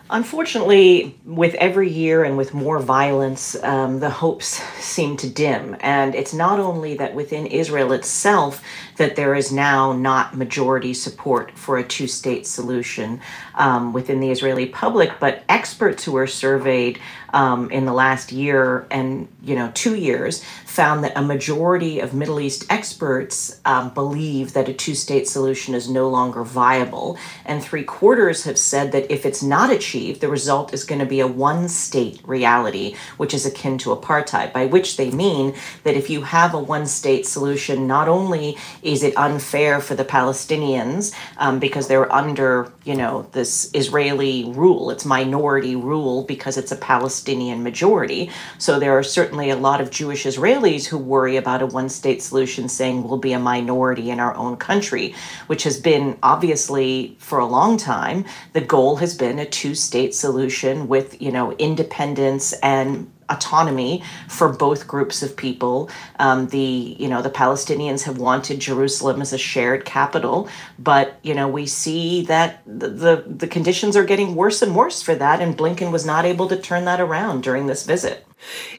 Unfortunately, 0.09 1.19
with 1.25 1.53
every 1.55 1.89
year 1.89 2.23
and 2.23 2.37
with 2.37 2.53
more 2.53 2.79
violence, 2.79 3.61
um, 3.61 3.99
the 3.99 4.09
hopes 4.09 4.61
seem 4.79 5.17
to 5.17 5.29
dim. 5.29 5.75
And 5.81 6.15
it's 6.15 6.33
not 6.33 6.61
only 6.61 6.95
that 6.95 7.13
within 7.13 7.45
Israel 7.45 7.91
itself 7.91 8.63
that 8.95 9.17
there 9.17 9.35
is 9.35 9.51
now 9.51 9.91
not 9.91 10.37
majority 10.37 10.93
support 10.93 11.51
for 11.57 11.77
a 11.77 11.83
two 11.83 12.07
state 12.07 12.47
solution 12.47 13.19
um, 13.55 13.91
within 13.91 14.21
the 14.21 14.31
Israeli 14.31 14.67
public, 14.67 15.11
but 15.19 15.43
experts 15.49 16.05
who 16.05 16.13
were 16.13 16.27
surveyed 16.27 16.99
um, 17.33 17.69
in 17.71 17.85
the 17.85 17.93
last 17.93 18.31
year 18.31 18.87
and 18.89 19.27
you 19.43 19.55
know 19.55 19.71
two 19.73 19.95
years 19.95 20.43
found 20.77 21.03
that 21.03 21.17
a 21.17 21.21
majority 21.23 21.99
of 21.99 22.13
Middle 22.13 22.39
East 22.39 22.63
experts 22.69 23.59
um, 23.65 23.91
believe 23.95 24.53
that 24.53 24.69
a 24.69 24.73
two-state 24.73 25.27
solution 25.27 25.73
is 25.73 25.89
no 25.89 26.07
longer 26.07 26.43
viable, 26.43 27.17
and 27.45 27.63
three 27.63 27.83
quarters 27.83 28.43
have 28.43 28.59
said 28.59 28.91
that 28.91 29.11
if 29.11 29.25
it's 29.25 29.41
not 29.41 29.71
achieved, 29.71 30.21
the 30.21 30.27
result 30.27 30.75
is 30.75 30.83
going 30.83 30.99
to 30.99 31.13
be 31.15 31.19
a 31.19 31.25
one-state 31.49 32.21
reality, 32.27 32.95
which 33.17 33.33
is 33.33 33.43
akin 33.43 33.79
to 33.79 33.89
apartheid. 33.89 34.53
By 34.53 34.67
which 34.67 34.97
they 34.97 35.09
mean 35.09 35.55
that 35.83 35.95
if 35.95 36.11
you 36.11 36.21
have 36.21 36.53
a 36.53 36.59
one-state 36.59 37.25
solution, 37.25 37.87
not 37.87 38.07
only 38.07 38.55
is 38.83 39.01
it 39.01 39.17
unfair 39.17 39.81
for 39.81 39.95
the 39.95 40.05
Palestinians 40.05 41.11
um, 41.37 41.57
because 41.57 41.87
they're 41.87 42.13
under 42.13 42.71
you 42.83 42.95
know 42.95 43.25
this 43.31 43.71
Israeli 43.73 44.51
rule, 44.51 44.91
it's 44.91 45.05
minority 45.05 45.75
rule 45.75 46.23
because 46.33 46.55
it's 46.55 46.71
a 46.71 46.83
Palestinian 46.93 47.63
majority. 47.63 48.29
So 48.59 48.79
there 48.79 48.95
are 48.95 49.01
certainly 49.01 49.49
a 49.49 49.55
lot 49.55 49.81
of 49.81 49.89
Jewish 49.89 50.23
Israelis 50.25 50.66
who 50.67 50.97
worry 50.97 51.37
about 51.37 51.61
a 51.61 51.65
one 51.65 51.89
state 51.89 52.21
solution 52.21 52.67
saying 52.67 53.03
we'll 53.03 53.17
be 53.17 53.33
a 53.33 53.39
minority 53.39 54.09
in 54.09 54.19
our 54.19 54.35
own 54.35 54.57
country, 54.57 55.15
which 55.47 55.63
has 55.63 55.79
been 55.79 56.17
obviously 56.21 57.15
for 57.19 57.39
a 57.39 57.45
long 57.45 57.77
time. 57.77 58.25
The 58.53 58.61
goal 58.61 58.97
has 58.97 59.15
been 59.15 59.39
a 59.39 59.45
two 59.45 59.75
state 59.75 60.13
solution 60.13 60.87
with, 60.87 61.21
you 61.21 61.31
know, 61.31 61.53
independence 61.53 62.53
and 62.53 63.11
autonomy 63.29 64.03
for 64.29 64.49
both 64.49 64.87
groups 64.87 65.21
of 65.21 65.35
people. 65.35 65.89
Um, 66.19 66.47
the 66.47 66.95
you 66.99 67.07
know 67.07 67.21
the 67.21 67.29
Palestinians 67.29 68.03
have 68.03 68.17
wanted 68.17 68.59
Jerusalem 68.59 69.21
as 69.21 69.33
a 69.33 69.37
shared 69.37 69.85
capital, 69.85 70.47
but 70.79 71.19
you 71.23 71.33
know 71.33 71.47
we 71.47 71.65
see 71.65 72.23
that 72.23 72.61
the, 72.65 72.89
the 72.89 73.23
the 73.27 73.47
conditions 73.47 73.95
are 73.95 74.05
getting 74.05 74.35
worse 74.35 74.61
and 74.61 74.75
worse 74.75 75.01
for 75.01 75.15
that, 75.15 75.41
and 75.41 75.57
Blinken 75.57 75.91
was 75.91 76.05
not 76.05 76.25
able 76.25 76.47
to 76.47 76.57
turn 76.57 76.85
that 76.85 76.99
around 77.01 77.43
during 77.43 77.67
this 77.67 77.85
visit. 77.85 78.25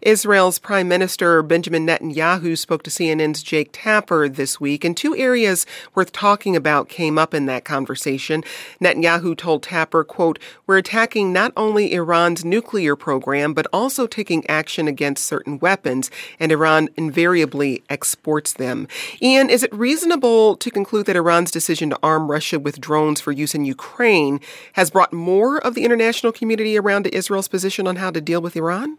Israel's 0.03 0.59
Prime 0.59 0.89
Minister 0.89 1.43
Benjamin 1.43 1.87
Netanyahu 1.87 2.57
spoke 2.57 2.83
to 2.85 2.91
CNN's 2.91 3.43
Jake 3.43 3.71
Tapper 3.73 4.29
this 4.29 4.61
week, 4.61 4.85
and 4.85 4.97
two 4.97 5.17
areas 5.17 5.67
worth 5.95 6.13
talking 6.13 6.57
about 6.57 6.89
came 6.89 7.19
up 7.19 7.35
in 7.35 7.47
that 7.47 7.65
conversation. 7.65 8.43
Netanyahu 8.81 9.37
told 9.37 9.63
Tapper, 9.63 10.05
quote, 10.05 10.39
We're 10.67 10.79
attacking 10.79 11.33
not 11.33 11.53
only 11.57 11.93
Iran's 11.93 12.45
nuclear 12.45 12.97
program, 12.97 13.55
but 13.55 13.67
also 13.73 14.07
taking 14.07 14.49
action 14.49 14.89
against 14.89 15.27
certain 15.27 15.59
weapons, 15.59 16.11
and 16.39 16.53
Iran 16.53 16.89
invariably 16.97 17.83
exports 17.89 18.53
them. 18.53 18.89
Iain, 19.23 19.51
is 19.51 19.63
it 19.63 19.75
reasonable 19.75 20.57
to 20.57 20.71
conclude 20.71 21.07
that 21.07 21.17
Iran's 21.17 21.51
decision 21.51 21.91
to 21.91 21.99
arm 22.03 22.31
Russia 22.31 22.59
with 22.59 22.81
drones 22.81 23.21
for 23.21 23.33
use 23.33 23.55
in 23.55 23.65
Ukraine 23.65 24.41
has 24.75 24.91
brought 24.91 25.13
more 25.13 25.59
of 25.59 25.75
the 25.75 25.85
international 25.85 26.33
community 26.33 26.79
around 26.79 27.05
to 27.05 27.15
Israel's 27.15 27.49
position 27.49 27.87
on 27.87 27.97
how 27.97 28.11
to 28.11 28.21
deal 28.21 28.41
with 28.41 28.57
Iran? 28.57 28.99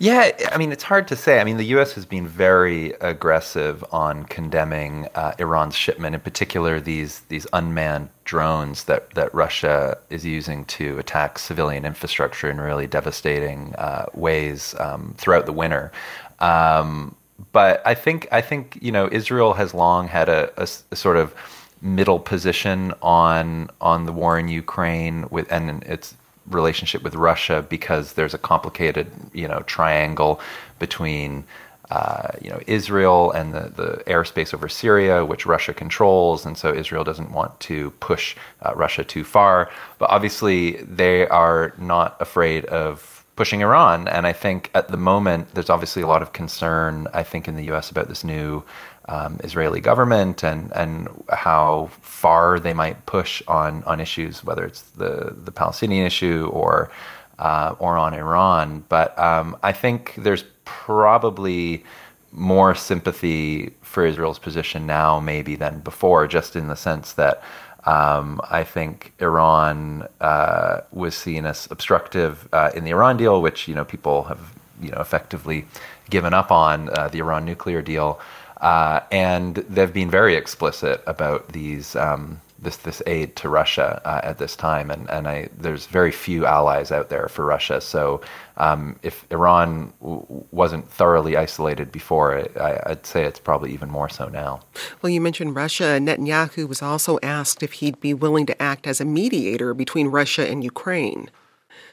Yeah, 0.00 0.30
I 0.52 0.58
mean, 0.58 0.70
it's 0.70 0.84
hard 0.84 1.08
to 1.08 1.16
say. 1.16 1.40
I 1.40 1.44
mean, 1.44 1.56
the 1.56 1.66
U.S. 1.66 1.92
has 1.94 2.06
been 2.06 2.26
very 2.26 2.92
aggressive 3.00 3.84
on 3.90 4.24
condemning 4.24 5.08
uh, 5.16 5.34
Iran's 5.40 5.74
shipment, 5.74 6.14
in 6.14 6.20
particular 6.20 6.78
these 6.78 7.20
these 7.28 7.48
unmanned 7.52 8.08
drones 8.24 8.84
that 8.84 9.10
that 9.14 9.34
Russia 9.34 9.98
is 10.08 10.24
using 10.24 10.64
to 10.66 10.98
attack 10.98 11.38
civilian 11.38 11.84
infrastructure 11.84 12.48
in 12.48 12.60
really 12.60 12.86
devastating 12.86 13.74
uh, 13.76 14.06
ways 14.14 14.76
um, 14.78 15.14
throughout 15.18 15.46
the 15.46 15.52
winter. 15.52 15.90
Um, 16.38 17.16
but 17.50 17.82
I 17.84 17.94
think 17.94 18.28
I 18.30 18.40
think 18.40 18.78
you 18.80 18.92
know 18.92 19.08
Israel 19.10 19.54
has 19.54 19.74
long 19.74 20.06
had 20.06 20.28
a, 20.28 20.52
a, 20.56 20.68
a 20.92 20.96
sort 20.96 21.16
of 21.16 21.34
middle 21.82 22.20
position 22.20 22.94
on 23.02 23.68
on 23.80 24.06
the 24.06 24.12
war 24.12 24.38
in 24.38 24.46
Ukraine 24.46 25.26
with 25.30 25.50
and 25.50 25.82
it's 25.84 26.14
relationship 26.50 27.02
with 27.02 27.14
Russia 27.14 27.64
because 27.68 28.14
there's 28.14 28.34
a 28.34 28.38
complicated, 28.38 29.10
you 29.32 29.48
know, 29.48 29.60
triangle 29.62 30.40
between 30.78 31.44
uh, 31.90 32.28
you 32.42 32.50
know 32.50 32.60
Israel 32.66 33.32
and 33.32 33.54
the, 33.54 33.72
the 33.74 34.02
airspace 34.06 34.52
over 34.52 34.68
Syria, 34.68 35.24
which 35.24 35.46
Russia 35.46 35.72
controls, 35.72 36.44
and 36.44 36.56
so 36.56 36.72
Israel 36.74 37.04
doesn't 37.04 37.32
want 37.32 37.58
to 37.60 37.90
push 37.92 38.36
uh, 38.62 38.74
Russia 38.74 39.04
too 39.04 39.24
far. 39.24 39.70
But 39.98 40.10
obviously, 40.10 40.82
they 40.82 41.26
are 41.28 41.72
not 41.78 42.20
afraid 42.20 42.66
of 42.66 43.24
pushing 43.36 43.62
Iran, 43.62 44.06
and 44.08 44.26
I 44.26 44.32
think 44.32 44.70
at 44.74 44.88
the 44.88 44.96
moment 44.96 45.54
there's 45.54 45.70
obviously 45.70 46.02
a 46.02 46.06
lot 46.06 46.20
of 46.20 46.32
concern. 46.34 47.08
I 47.14 47.22
think 47.22 47.48
in 47.48 47.56
the 47.56 47.64
U.S. 47.66 47.90
about 47.90 48.08
this 48.08 48.22
new 48.22 48.62
um, 49.08 49.38
Israeli 49.42 49.80
government 49.80 50.44
and 50.44 50.72
and 50.74 51.08
how 51.30 51.90
far 52.00 52.60
they 52.60 52.74
might 52.74 53.04
push 53.06 53.42
on 53.48 53.82
on 53.84 54.00
issues, 54.00 54.44
whether 54.44 54.64
it's 54.64 54.82
the 54.82 55.34
the 55.44 55.50
Palestinian 55.52 56.06
issue 56.06 56.48
or 56.52 56.90
uh, 57.38 57.74
or 57.78 57.96
on 57.96 58.14
Iran. 58.14 58.84
But 58.88 59.18
um, 59.18 59.56
I 59.62 59.72
think 59.72 60.14
there's 60.18 60.44
probably 60.64 61.84
more 62.32 62.74
sympathy 62.74 63.72
for 63.80 64.04
Israel's 64.04 64.38
position 64.38 64.86
now, 64.86 65.18
maybe 65.18 65.56
than 65.56 65.80
before, 65.80 66.26
just 66.26 66.56
in 66.56 66.68
the 66.68 66.76
sense 66.76 67.14
that. 67.14 67.42
Um, 67.84 68.40
I 68.50 68.64
think 68.64 69.14
Iran 69.18 70.06
uh, 70.20 70.80
was 70.92 71.14
seen 71.14 71.46
as 71.46 71.68
obstructive 71.70 72.46
uh, 72.52 72.70
in 72.74 72.84
the 72.84 72.90
Iran 72.90 73.16
deal, 73.16 73.40
which 73.40 73.66
you 73.66 73.74
know 73.74 73.84
people 73.84 74.24
have 74.24 74.52
you 74.82 74.90
know 74.90 75.00
effectively 75.00 75.64
given 76.10 76.34
up 76.34 76.50
on 76.50 76.90
uh, 76.90 77.08
the 77.08 77.18
Iran 77.20 77.44
nuclear 77.46 77.80
deal. 77.80 78.20
Uh, 78.60 79.00
and 79.12 79.56
they've 79.68 79.92
been 79.92 80.10
very 80.10 80.34
explicit 80.34 81.02
about 81.06 81.48
these 81.52 81.94
um, 81.94 82.40
this 82.58 82.76
this 82.78 83.00
aid 83.06 83.36
to 83.36 83.48
Russia 83.48 84.00
uh, 84.04 84.20
at 84.24 84.38
this 84.38 84.56
time, 84.56 84.90
and 84.90 85.08
and 85.10 85.28
I 85.28 85.48
there's 85.56 85.86
very 85.86 86.10
few 86.10 86.44
allies 86.44 86.90
out 86.90 87.08
there 87.08 87.28
for 87.28 87.44
Russia. 87.44 87.80
So 87.80 88.20
um, 88.56 88.98
if 89.02 89.24
Iran 89.30 89.92
w- 90.00 90.44
wasn't 90.50 90.90
thoroughly 90.90 91.36
isolated 91.36 91.92
before, 91.92 92.48
I, 92.60 92.80
I'd 92.86 93.06
say 93.06 93.24
it's 93.24 93.38
probably 93.38 93.72
even 93.72 93.90
more 93.90 94.08
so 94.08 94.28
now. 94.28 94.60
Well, 95.02 95.10
you 95.10 95.20
mentioned 95.20 95.54
Russia. 95.54 95.98
Netanyahu 96.00 96.68
was 96.68 96.82
also 96.82 97.18
asked 97.22 97.62
if 97.62 97.74
he'd 97.74 98.00
be 98.00 98.12
willing 98.12 98.46
to 98.46 98.60
act 98.60 98.86
as 98.88 99.00
a 99.00 99.04
mediator 99.04 99.72
between 99.72 100.08
Russia 100.08 100.48
and 100.48 100.64
Ukraine. 100.64 101.30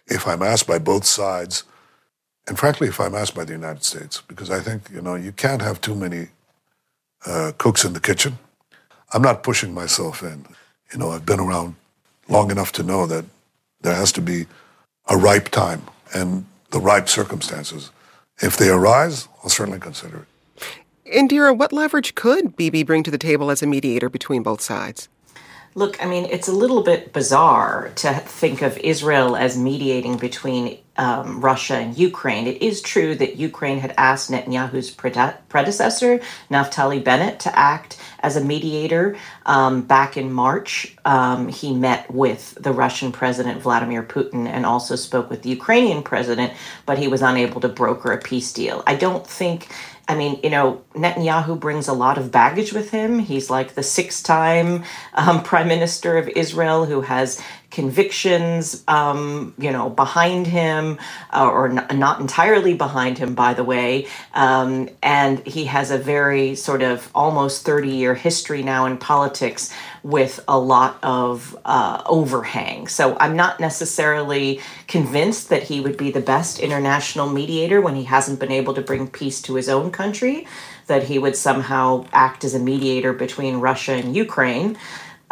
If 0.07 0.27
I'm 0.27 0.41
asked 0.41 0.67
by 0.67 0.79
both 0.79 1.05
sides, 1.05 1.63
and 2.47 2.57
frankly, 2.57 2.87
if 2.87 2.99
I'm 2.99 3.13
asked 3.13 3.35
by 3.35 3.45
the 3.45 3.53
United 3.53 3.83
States, 3.83 4.21
because 4.27 4.49
I 4.49 4.61
think 4.61 4.89
you 4.91 5.01
know 5.01 5.13
you 5.13 5.31
can't 5.31 5.61
have 5.61 5.79
too 5.79 5.93
many 5.93 6.29
uh, 7.25 7.51
cooks 7.57 7.85
in 7.85 7.93
the 7.93 7.99
kitchen. 7.99 8.37
I'm 9.13 9.21
not 9.21 9.43
pushing 9.43 9.73
myself 9.73 10.23
in. 10.23 10.45
You 10.91 10.99
know, 10.99 11.11
I've 11.11 11.25
been 11.25 11.39
around 11.39 11.75
long 12.27 12.51
enough 12.51 12.71
to 12.73 12.83
know 12.83 13.05
that 13.05 13.25
there 13.81 13.95
has 13.95 14.11
to 14.13 14.21
be 14.21 14.45
a 15.07 15.17
ripe 15.17 15.49
time 15.49 15.83
and 16.13 16.45
the 16.71 16.79
ripe 16.79 17.07
circumstances. 17.07 17.91
If 18.41 18.57
they 18.57 18.69
arise, 18.69 19.27
I'll 19.43 19.49
certainly 19.49 19.79
consider 19.79 20.25
it. 20.25 20.27
Indira, 21.05 21.55
what 21.55 21.71
leverage 21.71 22.15
could 22.15 22.55
Bibi 22.55 22.83
bring 22.83 23.03
to 23.03 23.11
the 23.11 23.17
table 23.17 23.51
as 23.51 23.61
a 23.61 23.67
mediator 23.67 24.09
between 24.09 24.43
both 24.43 24.61
sides? 24.61 25.07
Look, 25.77 26.01
I 26.01 26.07
mean, 26.07 26.23
it's 26.31 26.47
a 26.47 26.53
little 26.53 26.83
bit 26.83 27.11
bizarre 27.11 27.91
to 27.95 28.13
think 28.13 28.61
of 28.61 28.77
Israel 28.77 29.35
as 29.35 29.57
mediating 29.57 30.15
between 30.15 30.77
um, 30.95 31.41
Russia 31.41 31.75
and 31.75 31.97
Ukraine. 31.97 32.47
It 32.47 32.61
is 32.61 32.81
true 32.81 33.13
that 33.15 33.35
Ukraine 33.35 33.79
had 33.79 33.93
asked 33.97 34.31
Netanyahu's 34.31 34.89
predecessor, 34.89 36.21
Naftali 36.49 37.03
Bennett, 37.03 37.41
to 37.41 37.59
act 37.59 37.99
as 38.21 38.37
a 38.37 38.41
mediator. 38.41 39.17
Um, 39.45 39.81
back 39.81 40.15
in 40.15 40.31
March, 40.31 40.95
um, 41.03 41.49
he 41.49 41.73
met 41.75 42.09
with 42.09 42.55
the 42.55 42.71
Russian 42.71 43.11
President 43.11 43.61
Vladimir 43.61 44.01
Putin 44.03 44.47
and 44.47 44.65
also 44.65 44.95
spoke 44.95 45.29
with 45.29 45.41
the 45.41 45.49
Ukrainian 45.49 46.03
president, 46.03 46.53
but 46.85 46.97
he 46.97 47.09
was 47.09 47.21
unable 47.21 47.59
to 47.59 47.67
broker 47.67 48.13
a 48.13 48.17
peace 48.17 48.53
deal. 48.53 48.81
I 48.87 48.95
don't 48.95 49.27
think 49.27 49.67
I 50.07 50.15
mean, 50.15 50.39
you 50.43 50.51
know, 50.51 50.83
Netanyahu 50.93 51.59
brings 51.59 51.87
a 51.87 51.93
lot 51.93 52.17
of 52.17 52.31
baggage 52.31 52.73
with 52.73 52.91
him. 52.91 53.19
He's 53.19 53.49
like 53.49 53.73
the 53.73 53.81
six 53.81 54.21
time 54.21 54.83
um, 55.15 55.41
prime 55.41 55.67
minister 55.67 56.17
of 56.17 56.27
Israel 56.29 56.85
who 56.85 57.01
has 57.01 57.41
convictions, 57.75 58.85
um, 58.87 59.53
you 59.57 59.69
know, 59.69 59.89
behind 59.89 60.47
him, 60.47 60.97
uh, 61.33 61.45
or 61.45 61.67
n- 61.67 61.99
not 61.99 62.21
entirely 62.21 62.73
behind 62.73 63.17
him, 63.17 63.35
by 63.35 63.53
the 63.53 63.65
way. 63.65 64.07
Um, 64.33 64.89
and 65.03 65.45
he 65.45 65.65
has 65.65 65.91
a 65.91 65.97
very 65.97 66.55
sort 66.55 66.81
of 66.81 67.09
almost 67.13 67.65
30 67.65 67.89
year 67.89 68.15
history 68.15 68.63
now 68.63 68.85
in 68.85 68.97
politics 68.97 69.73
with 70.03 70.39
a 70.47 70.57
lot 70.57 70.97
of 71.03 71.57
uh, 71.65 72.01
overhang. 72.05 72.87
So 72.87 73.17
I'm 73.19 73.35
not 73.35 73.59
necessarily 73.59 74.61
convinced 74.87 75.49
that 75.49 75.63
he 75.63 75.81
would 75.81 75.97
be 75.97 76.11
the 76.11 76.21
best 76.21 76.59
international 76.59 77.27
mediator 77.27 77.81
when 77.81 77.95
he 77.95 78.05
hasn't 78.05 78.39
been 78.39 78.53
able 78.53 78.73
to 78.75 78.81
bring 78.81 79.09
peace 79.09 79.41
to 79.41 79.55
his 79.55 79.67
own 79.67 79.91
country, 79.91 80.47
that 80.87 81.03
he 81.03 81.19
would 81.19 81.35
somehow 81.35 82.05
act 82.13 82.45
as 82.45 82.53
a 82.53 82.59
mediator 82.59 83.11
between 83.11 83.57
Russia 83.57 83.93
and 83.93 84.15
Ukraine. 84.15 84.77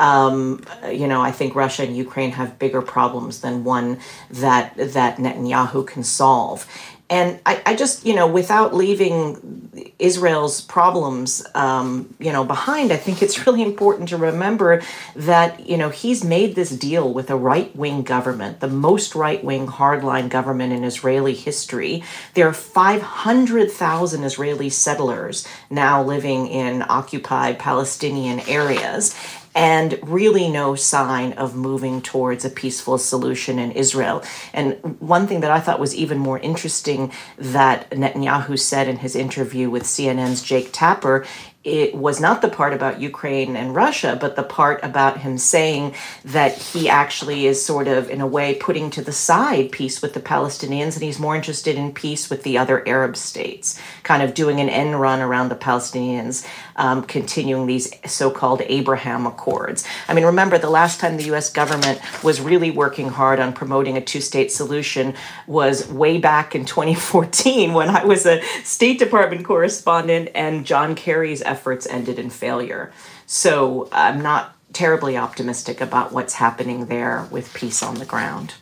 Um, 0.04 0.66
you 0.92 1.08
know, 1.08 1.22
I 1.22 1.32
think 1.32 1.56
Russia 1.56 1.84
and 1.84 1.96
Ukraine 1.96 2.32
have 2.32 2.60
bigger 2.60 2.82
problems 2.82 3.40
than 3.40 3.64
one 3.64 4.00
that 4.30 4.76
that 4.76 5.18
Netanyahu 5.18 5.88
can 5.88 6.04
solve. 6.04 6.68
And 7.10 7.40
I, 7.46 7.62
I 7.66 7.76
just, 7.76 8.08
you 8.08 8.16
know, 8.16 8.26
without 8.26 8.74
leaving 8.74 9.94
Israel's 10.00 10.62
problems, 10.62 11.46
um, 11.54 12.16
you 12.18 12.32
know, 12.32 12.44
behind, 12.44 12.92
I 12.92 12.98
think 12.98 13.22
it's 13.22 13.38
really 13.46 13.62
important 13.62 14.10
to 14.10 14.18
remember 14.18 14.82
that, 15.16 15.70
you 15.70 15.78
know, 15.78 15.90
he's 15.90 16.24
made 16.24 16.56
this 16.56 16.72
deal 16.72 17.14
with 17.14 17.30
a 17.30 17.36
right 17.36 17.76
wing 17.76 18.02
government, 18.02 18.62
the 18.62 18.68
most 18.68 19.14
right 19.14 19.44
wing 19.44 19.68
hardline 19.68 20.28
government 20.28 20.74
in 20.74 20.84
Israeli 20.84 21.36
history. 21.36 22.04
There 22.34 22.48
are 22.48 22.54
500,000 22.54 24.24
Israeli 24.24 24.70
settlers 24.70 25.48
now 25.70 26.02
living 26.02 26.48
in 26.48 26.84
occupied 26.90 27.60
Palestinian 27.60 28.40
areas 28.42 29.16
and 29.56 30.00
really 30.04 30.50
no 30.50 30.76
sign 30.76 31.34
of 31.34 31.56
moving 31.56 32.02
towards 32.02 32.44
a 32.44 32.50
peaceful 32.50 32.98
solution 32.98 33.60
in 33.60 33.72
Israel. 33.72 34.24
And 34.54 34.74
one 35.00 35.28
thing 35.28 35.42
that 35.42 35.52
I 35.52 35.60
thought 35.60 35.80
was 35.80 35.96
even 35.96 36.18
more 36.18 36.40
interesting 36.40 37.12
that 37.38 37.90
Netanyahu 37.92 38.60
said 38.60 38.88
in 38.88 38.98
his 38.98 39.16
interview 39.16 39.70
with 39.70 39.84
CNN's 39.84 40.42
Jake 40.42 40.70
Tapper 40.72 41.26
it 41.64 41.96
was 41.96 42.20
not 42.20 42.42
the 42.42 42.50
part 42.50 42.74
about 42.74 43.00
Ukraine 43.00 43.56
and 43.56 43.74
Russia, 43.74 44.18
but 44.20 44.36
the 44.36 44.44
part 44.44 44.82
about 44.84 45.22
him 45.22 45.38
saying 45.38 45.96
that 46.26 46.58
he 46.58 46.90
actually 46.90 47.48
is 47.48 47.66
sort 47.66 47.88
of, 47.88 48.10
in 48.10 48.20
a 48.20 48.28
way, 48.28 48.56
putting 48.56 48.90
to 48.90 49.02
the 49.02 49.14
side 49.14 49.72
peace 49.72 50.02
with 50.02 50.14
the 50.14 50.20
Palestinians 50.20 50.96
and 50.96 51.04
he's 51.04 51.20
more 51.20 51.36
interested 51.36 51.78
in 51.78 51.94
peace 51.94 52.30
with 52.30 52.44
the 52.44 52.58
other 52.58 52.86
Arab 52.88 53.16
states, 53.16 53.80
kind 54.04 54.22
of 54.22 54.34
doing 54.34 54.60
an 54.60 54.68
end 54.68 55.00
run 55.00 55.22
around 55.22 55.48
the 55.48 55.56
Palestinians, 55.56 56.46
um, 56.76 57.04
continuing 57.04 57.66
these 57.66 57.90
so 58.06 58.30
called 58.30 58.62
Abraham 58.66 59.26
Accords. 59.26 59.86
I 60.10 60.14
mean, 60.14 60.26
remember 60.26 60.58
the 60.58 60.70
last 60.70 61.00
time 61.00 61.16
the 61.16 61.34
US 61.34 61.50
government 61.50 62.02
was 62.24 62.42
really 62.42 62.72
working 62.72 63.08
hard 63.08 63.40
on 63.40 63.54
promoting 63.54 63.96
a 63.96 64.02
two 64.02 64.20
state 64.20 64.52
solution 64.52 65.14
was 65.48 65.88
way 65.88 66.18
back 66.18 66.56
in 66.56 66.66
2014 66.66 67.74
when 67.74 67.90
I 67.90 68.04
was 68.04 68.26
a 68.26 68.42
State 68.64 69.00
Department 69.00 69.46
correspondent 69.46 70.30
and 70.36 70.66
John 70.66 70.96
Kerry's 70.96 71.42
efforts 71.54 71.86
ended 71.88 72.18
in 72.18 72.30
failure. 72.30 72.92
So 73.28 73.88
I'm 73.92 74.22
not 74.22 74.56
terribly 74.74 75.16
optimistic 75.16 75.80
about 75.82 76.12
what's 76.12 76.34
happening 76.34 76.88
there 76.88 77.28
with 77.30 77.54
peace 77.54 77.84
on 77.84 77.96
the 77.96 78.06
ground. 78.06 78.56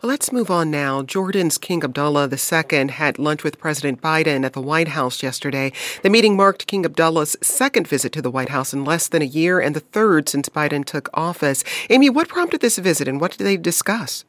Well, 0.00 0.08
let's 0.08 0.32
move 0.32 0.50
on 0.50 0.70
now. 0.70 1.02
Jordan's 1.02 1.58
King 1.58 1.84
Abdullah 1.84 2.28
II 2.30 2.88
had 2.88 3.18
lunch 3.18 3.44
with 3.44 3.58
President 3.58 4.00
Biden 4.00 4.44
at 4.44 4.52
the 4.52 4.62
White 4.62 4.88
House 4.88 5.22
yesterday. 5.22 5.72
The 6.02 6.10
meeting 6.10 6.36
marked 6.36 6.66
King 6.66 6.84
Abdullah's 6.84 7.36
second 7.42 7.86
visit 7.86 8.12
to 8.12 8.22
the 8.22 8.30
White 8.30 8.48
House 8.48 8.72
in 8.72 8.84
less 8.84 9.08
than 9.08 9.22
a 9.22 9.26
year 9.26 9.60
and 9.60 9.76
the 9.76 9.80
third 9.80 10.28
since 10.28 10.48
Biden 10.48 10.84
took 10.84 11.10
office. 11.12 11.64
Amy, 11.90 12.08
what 12.08 12.28
prompted 12.28 12.60
this 12.60 12.78
visit 12.78 13.08
and 13.08 13.20
what 13.20 13.36
did 13.36 13.44
they 13.44 13.56
discuss? 13.56 14.24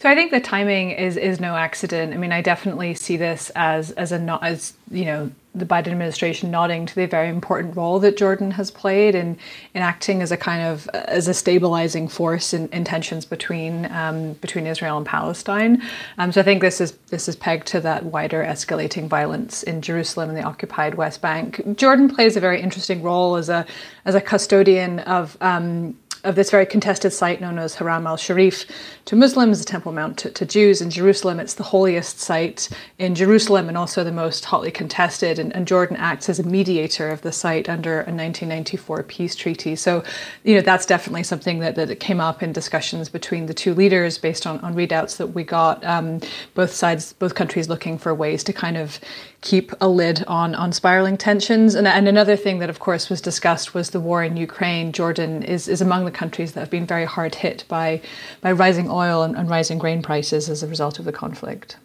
So 0.00 0.08
I 0.08 0.14
think 0.14 0.30
the 0.30 0.40
timing 0.40 0.90
is 0.90 1.16
is 1.16 1.38
no 1.40 1.54
accident. 1.54 2.14
I 2.14 2.16
mean, 2.16 2.32
I 2.32 2.42
definitely 2.42 2.94
see 2.94 3.16
this 3.16 3.50
as 3.54 3.92
as 3.92 4.12
a 4.12 4.18
not 4.18 4.42
as 4.42 4.72
you 4.90 5.04
know 5.04 5.30
the 5.54 5.66
Biden 5.66 5.88
administration 5.88 6.50
nodding 6.50 6.86
to 6.86 6.94
the 6.94 7.06
very 7.06 7.28
important 7.28 7.76
role 7.76 7.98
that 7.98 8.16
Jordan 8.16 8.52
has 8.52 8.70
played 8.70 9.14
in, 9.14 9.36
in 9.74 9.82
acting 9.82 10.22
as 10.22 10.30
a 10.30 10.36
kind 10.36 10.62
of 10.62 10.88
as 10.94 11.26
a 11.26 11.34
stabilizing 11.34 12.06
force 12.06 12.54
in, 12.54 12.68
in 12.68 12.84
tensions 12.84 13.24
between 13.24 13.90
um, 13.92 14.34
between 14.34 14.66
Israel 14.66 14.96
and 14.96 15.04
Palestine. 15.04 15.82
Um, 16.18 16.30
so 16.30 16.40
I 16.40 16.44
think 16.44 16.60
this 16.62 16.80
is 16.80 16.92
this 17.08 17.28
is 17.28 17.34
pegged 17.34 17.66
to 17.68 17.80
that 17.80 18.04
wider 18.04 18.44
escalating 18.44 19.08
violence 19.08 19.64
in 19.64 19.82
Jerusalem 19.82 20.28
and 20.28 20.38
the 20.38 20.42
occupied 20.42 20.94
West 20.94 21.20
Bank. 21.20 21.60
Jordan 21.76 22.08
plays 22.08 22.36
a 22.36 22.40
very 22.40 22.60
interesting 22.60 23.02
role 23.02 23.34
as 23.36 23.48
a 23.48 23.66
as 24.04 24.14
a 24.14 24.20
custodian 24.20 25.00
of 25.00 25.36
um, 25.40 25.96
of 26.24 26.34
this 26.34 26.50
very 26.50 26.66
contested 26.66 27.12
site 27.12 27.40
known 27.40 27.58
as 27.58 27.74
Haram 27.74 28.06
al 28.06 28.16
Sharif 28.16 28.66
to 29.06 29.16
Muslims, 29.16 29.58
the 29.58 29.64
Temple 29.64 29.92
Mount 29.92 30.18
to, 30.18 30.30
to, 30.30 30.44
Jews 30.44 30.80
in 30.80 30.90
Jerusalem. 30.90 31.40
It's 31.40 31.54
the 31.54 31.62
holiest 31.62 32.18
site 32.18 32.68
in 32.98 33.14
Jerusalem 33.14 33.68
and 33.68 33.76
also 33.76 34.04
the 34.04 34.12
most 34.12 34.44
hotly 34.44 34.70
contested. 34.70 35.38
And, 35.38 35.54
and, 35.54 35.66
Jordan 35.66 35.96
acts 35.96 36.28
as 36.28 36.38
a 36.38 36.42
mediator 36.42 37.08
of 37.08 37.22
the 37.22 37.32
site 37.32 37.68
under 37.68 37.92
a 37.92 38.12
1994 38.12 39.04
peace 39.04 39.34
treaty. 39.34 39.76
So, 39.76 40.02
you 40.44 40.54
know, 40.54 40.60
that's 40.60 40.86
definitely 40.86 41.22
something 41.22 41.60
that, 41.60 41.76
that 41.76 42.00
came 42.00 42.20
up 42.20 42.42
in 42.42 42.52
discussions 42.52 43.08
between 43.08 43.46
the 43.46 43.54
two 43.54 43.74
leaders 43.74 44.18
based 44.18 44.46
on, 44.46 44.58
on 44.60 44.74
readouts 44.74 45.16
that 45.18 45.28
we 45.28 45.44
got. 45.44 45.84
Um, 45.84 46.20
both 46.54 46.72
sides, 46.72 47.12
both 47.14 47.34
countries 47.34 47.68
looking 47.68 47.98
for 47.98 48.14
ways 48.14 48.42
to 48.44 48.52
kind 48.52 48.76
of 48.76 48.98
keep 49.40 49.72
a 49.80 49.88
lid 49.88 50.24
on 50.26 50.54
on 50.54 50.72
spiraling 50.72 51.16
tensions. 51.16 51.74
And, 51.74 51.86
and 51.86 52.06
another 52.06 52.36
thing 52.36 52.58
that, 52.58 52.70
of 52.70 52.78
course, 52.78 53.08
was 53.08 53.20
discussed 53.20 53.74
was 53.74 53.90
the 53.90 54.00
war 54.00 54.22
in 54.22 54.36
Ukraine. 54.36 54.92
Jordan 54.92 55.42
is, 55.42 55.68
is 55.68 55.80
among 55.80 56.04
the 56.04 56.10
countries 56.10 56.52
that 56.52 56.60
have 56.60 56.70
been 56.70 56.86
very 56.86 57.04
hard 57.06 57.34
hit 57.34 57.64
by 57.68 58.00
by 58.40 58.52
rising 58.52 58.90
oil 58.90 59.22
and, 59.22 59.36
and 59.36 59.48
rising 59.48 59.78
grain 59.78 60.02
prices 60.02 60.48
as 60.48 60.62
a 60.62 60.66
result 60.66 60.98
of 60.98 61.04
the 61.04 61.12
conflict. 61.12 61.76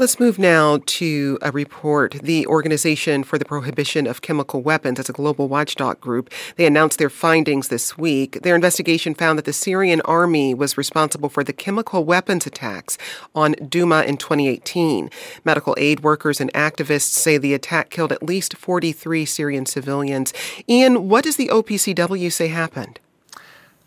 Let's 0.00 0.20
move 0.20 0.38
now 0.38 0.78
to 0.86 1.40
a 1.42 1.50
report. 1.50 2.20
The 2.22 2.46
Organization 2.46 3.24
for 3.24 3.36
the 3.36 3.44
Prohibition 3.44 4.06
of 4.06 4.22
Chemical 4.22 4.62
Weapons, 4.62 5.00
as 5.00 5.08
a 5.08 5.12
global 5.12 5.48
watchdog 5.48 6.00
group, 6.00 6.32
they 6.54 6.66
announced 6.66 7.00
their 7.00 7.10
findings 7.10 7.66
this 7.66 7.98
week. 7.98 8.40
Their 8.42 8.54
investigation 8.54 9.12
found 9.12 9.38
that 9.38 9.44
the 9.44 9.52
Syrian 9.52 10.00
army 10.02 10.54
was 10.54 10.78
responsible 10.78 11.28
for 11.28 11.42
the 11.42 11.52
chemical 11.52 12.04
weapons 12.04 12.46
attacks 12.46 12.96
on 13.34 13.54
Douma 13.56 14.06
in 14.06 14.18
2018. 14.18 15.10
Medical 15.44 15.74
aid 15.76 16.04
workers 16.04 16.40
and 16.40 16.52
activists 16.52 17.10
say 17.10 17.36
the 17.36 17.52
attack 17.52 17.90
killed 17.90 18.12
at 18.12 18.22
least 18.22 18.56
43 18.56 19.24
Syrian 19.24 19.66
civilians. 19.66 20.32
Iain, 20.70 21.08
what 21.08 21.24
does 21.24 21.34
the 21.34 21.48
OPCW 21.48 22.30
say 22.30 22.46
happened? 22.46 23.00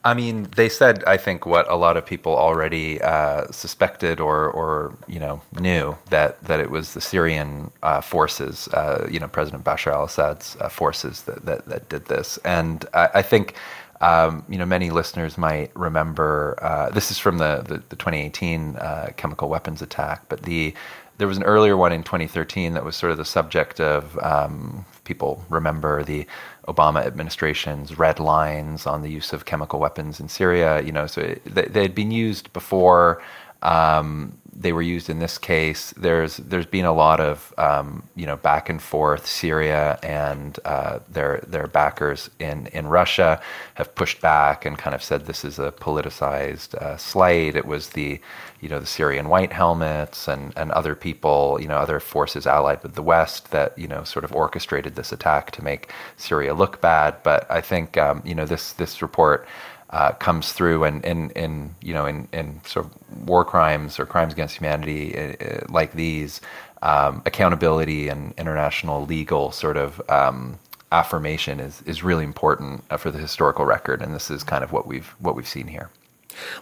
I 0.04 0.16
mean, 0.16 0.48
they 0.56 0.68
said, 0.68 1.04
I 1.06 1.18
think, 1.18 1.46
what 1.46 1.70
a 1.70 1.76
lot 1.76 1.96
of 1.96 2.06
people 2.06 2.36
already 2.36 3.00
uh, 3.02 3.52
suspected 3.52 4.20
or, 4.20 4.50
or, 4.50 4.98
you 5.08 5.20
know, 5.20 5.42
knew 5.60 5.96
that, 6.10 6.44
that 6.46 6.60
it 6.60 6.72
was 6.72 6.96
the 6.96 7.02
Syrian 7.02 7.72
uh, 7.84 8.02
forces, 8.02 8.68
uh, 8.70 9.08
you 9.12 9.20
know, 9.20 9.28
President 9.28 9.64
Bashar 9.64 9.94
al-Assad's 9.94 10.58
uh, 10.60 10.70
forces 10.70 11.24
that, 11.24 11.46
that, 11.46 11.66
that, 11.68 11.90
did 11.90 12.06
this. 12.06 12.40
And 12.44 12.84
I, 12.96 13.10
I 13.16 13.22
think, 13.22 13.54
um, 14.02 14.44
you 14.50 14.58
know, 14.58 14.66
many 14.66 14.90
listeners 14.90 15.38
might 15.38 15.72
remember, 15.76 16.58
uh, 16.64 16.90
this 16.90 17.12
is 17.12 17.20
from 17.20 17.38
the, 17.38 17.62
the, 17.68 17.84
the 17.90 17.96
2018 17.96 18.78
uh, 18.78 19.12
chemical 19.18 19.50
weapons 19.50 19.84
attack, 19.84 20.24
but 20.30 20.42
the 20.44 20.74
there 21.18 21.28
was 21.28 21.38
an 21.38 21.44
earlier 21.44 21.78
one 21.78 21.92
in 21.92 22.02
2013 22.02 22.74
that 22.74 22.84
was 22.84 22.96
sort 22.96 23.12
of 23.12 23.18
the 23.20 23.26
subject 23.26 23.80
of 23.80 24.18
um, 24.24 24.86
people 25.12 25.44
remember 25.50 25.94
the 26.04 26.26
Obama 26.74 27.00
administration's 27.12 27.88
red 28.06 28.18
lines 28.34 28.80
on 28.94 29.02
the 29.02 29.12
use 29.20 29.34
of 29.34 29.40
chemical 29.52 29.78
weapons 29.86 30.20
in 30.22 30.28
Syria. 30.40 30.82
You 30.88 30.94
know, 30.98 31.06
so 31.14 31.20
it, 31.22 31.44
they, 31.74 31.82
had 31.88 31.96
been 31.96 32.12
used 32.12 32.46
before. 32.54 33.22
Um, 33.62 34.38
they 34.62 34.74
were 34.74 34.82
used 34.82 35.10
in 35.10 35.20
this 35.20 35.38
case. 35.38 35.92
There's 35.98 36.38
there's 36.38 36.66
been 36.66 36.86
a 36.86 36.94
lot 36.94 37.20
of 37.20 37.54
um, 37.58 38.04
you 38.16 38.26
know 38.26 38.38
back 38.38 38.70
and 38.70 38.82
forth. 38.82 39.26
Syria 39.26 40.00
and 40.04 40.60
uh, 40.66 41.00
their 41.10 41.42
their 41.48 41.68
backers 41.68 42.30
in 42.40 42.68
in 42.68 42.88
Russia 42.88 43.42
have 43.76 43.94
pushed 43.96 44.22
back 44.22 44.66
and 44.66 44.78
kind 44.78 44.96
of 44.96 45.04
said 45.04 45.26
this 45.26 45.44
is 45.44 45.58
a 45.60 45.72
politicized 45.72 46.76
uh, 46.76 46.98
slight. 46.98 47.56
It 47.56 47.66
was 47.66 47.90
the 47.90 48.20
you 48.60 48.70
know 48.70 48.80
the 48.80 48.86
Syrian 48.86 49.30
white 49.30 49.54
helmets 49.54 50.28
and 50.28 50.54
and 50.56 50.72
other 50.72 50.96
people 50.96 51.58
you 51.60 51.68
know 51.68 51.78
other 51.78 52.00
forces 52.00 52.46
allied 52.46 52.84
with 52.84 52.94
the 52.96 53.04
West 53.04 53.52
that 53.52 53.78
you 53.78 53.88
know 53.88 54.04
sort 54.04 54.24
of 54.26 54.32
orchestrated 54.34 54.96
this 54.96 55.12
attack 55.12 55.52
to 55.52 55.64
make 55.64 55.92
Syria 56.18 56.54
look 56.54 56.82
bad. 56.82 57.16
But 57.24 57.50
I 57.50 57.62
think 57.62 57.98
um, 57.98 58.22
you 58.24 58.36
know 58.36 58.46
this 58.46 58.74
this 58.74 59.02
report 59.02 59.48
uh, 59.92 60.12
comes 60.14 60.54
through 60.54 60.84
and 60.84 61.04
in, 61.04 61.30
in 61.32 61.76
you 61.82 61.94
know 61.94 62.06
in, 62.06 62.28
in 62.32 62.62
sort 62.66 62.86
of 62.86 63.28
war 63.28 63.44
crimes 63.44 64.00
or 64.00 64.06
crimes 64.06 64.34
against 64.34 64.58
humanity 64.58 65.18
uh, 65.18 65.60
like 65.70 65.94
these 65.94 66.42
um, 66.82 67.22
accountability 67.26 68.08
and 68.08 68.34
international 68.38 69.06
legal 69.06 69.52
sort 69.52 69.78
of 69.78 70.02
um, 70.10 70.58
affirmation 70.92 71.60
is 71.60 71.82
is 71.86 72.04
really 72.04 72.24
important 72.24 72.84
uh, 72.90 72.98
for 72.98 73.12
the 73.12 73.20
historical 73.20 73.66
record 73.66 74.02
and 74.02 74.14
this 74.16 74.32
is 74.32 74.44
kind 74.44 74.64
of 74.64 74.72
what 74.72 74.88
we've 74.88 75.08
what 75.20 75.36
we've 75.36 75.48
seen 75.48 75.68
here. 75.68 75.90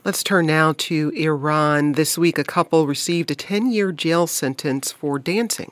Let's 0.03 0.23
turn 0.23 0.47
now 0.47 0.73
to 0.77 1.09
Iran. 1.15 1.93
This 1.93 2.17
week, 2.17 2.39
a 2.39 2.43
couple 2.43 2.88
received 2.88 3.30
a 3.30 3.36
10 3.36 3.71
year 3.71 3.91
jail 3.91 4.25
sentence 4.25 4.91
for 4.91 5.19
dancing. 5.19 5.71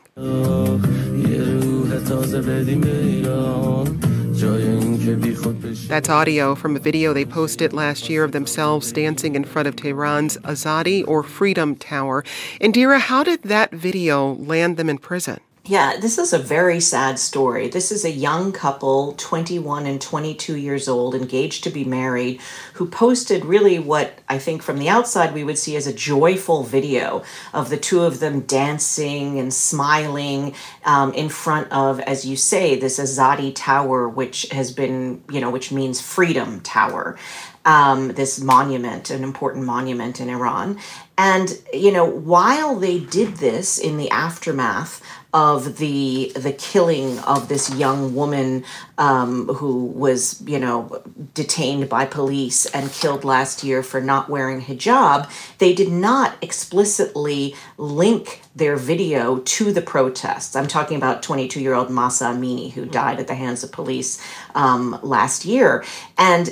That's 5.08 6.10
audio 6.10 6.54
from 6.54 6.76
a 6.76 6.80
video 6.80 7.14
they 7.14 7.24
posted 7.24 7.72
last 7.72 8.10
year 8.10 8.26
of 8.26 8.34
themselves 8.34 8.92
dancing 8.92 9.36
in 9.36 9.46
front 9.46 9.66
of 9.66 9.78
Tehran's 9.78 10.38
Azadi 10.40 11.08
or 11.08 11.24
Freedom 11.24 11.78
Tower. 11.78 12.24
Indira, 12.60 13.00
how 13.00 13.24
did 13.24 13.44
that 13.44 13.72
video 13.72 14.34
land 14.34 14.76
them 14.76 14.90
in 14.90 14.98
prison? 14.98 15.40
Yeah, 15.68 15.98
this 15.98 16.18
is 16.18 16.32
a 16.32 16.40
very 16.40 16.80
sad 16.80 17.20
story. 17.20 17.68
This 17.68 17.92
is 17.92 18.06
a 18.06 18.10
young 18.10 18.54
couple, 18.54 19.12
21 19.18 19.86
and 19.86 20.00
22 20.00 20.56
years 20.56 20.88
old, 20.88 21.14
engaged 21.14 21.66
to 21.66 21.70
be 21.70 21.84
married, 21.84 22.40
who 22.76 22.88
posted 22.88 23.44
really 23.44 23.78
what 23.78 24.18
I 24.30 24.38
think 24.38 24.64
from 24.64 24.80
the 24.80 24.88
outside 24.88 25.34
we 25.34 25.44
would 25.44 25.58
see 25.58 25.76
as 25.76 25.86
a 25.86 25.92
joyful 25.92 26.64
video 26.64 27.22
of 27.54 27.70
the 27.70 27.76
two 27.76 28.04
of 28.04 28.22
them 28.22 28.42
dancing 28.42 29.40
and 29.40 29.54
smiling 29.54 30.56
um, 30.86 31.14
in 31.14 31.28
front 31.28 31.70
of, 31.70 32.00
as 32.00 32.26
you 32.26 32.38
say, 32.38 32.80
this 32.80 32.98
Azadi 32.98 33.54
Tower, 33.54 34.08
which 34.08 34.44
has 34.52 34.72
been, 34.72 35.22
you 35.30 35.42
know, 35.42 35.50
which 35.50 35.74
means 35.74 36.00
Freedom 36.00 36.62
Tower. 36.62 37.18
Um, 37.66 38.14
this 38.14 38.40
monument, 38.40 39.10
an 39.10 39.26
important 39.26 39.66
monument 39.66 40.22
in 40.22 40.30
Iran. 40.30 40.80
And, 41.18 41.62
you 41.74 41.92
know, 41.92 42.06
while 42.06 42.76
they 42.76 42.98
did 42.98 43.38
this 43.38 43.78
in 43.78 43.98
the 43.98 44.10
aftermath 44.10 45.02
of 45.34 45.78
the 45.78 46.32
the 46.36 46.54
killing 46.54 47.20
of 47.20 47.50
this 47.50 47.74
young 47.76 48.16
woman 48.16 48.64
um, 48.98 49.48
who 49.48 49.86
was 49.86 50.42
you 50.48 50.60
know 50.60 51.02
detained 51.34 51.90
by 51.90 52.06
police 52.06 52.66
and 52.68 52.92
killed 52.92 53.24
last 53.24 53.64
year 53.64 53.84
for 53.84 54.00
not 54.00 54.30
wearing 54.30 54.62
hijab 54.62 55.30
they 55.58 55.74
did 55.74 55.92
not 55.92 56.36
explicitly 56.42 57.54
link 57.78 58.42
their 58.58 58.76
video 58.76 59.38
to 59.38 59.72
the 59.72 59.82
protests. 59.84 60.56
I'm 60.56 60.68
talking 60.68 60.98
about 60.98 61.22
22 61.22 61.62
year 61.62 61.76
old 61.76 61.92
Mahsa 61.92 62.26
Amini, 62.26 62.72
who 62.72 62.86
died 62.86 63.20
at 63.20 63.28
the 63.28 63.36
hands 63.36 63.64
of 63.64 63.72
police 63.72 64.20
um, 64.56 65.00
last 65.04 65.46
year. 65.46 65.86
And 66.18 66.50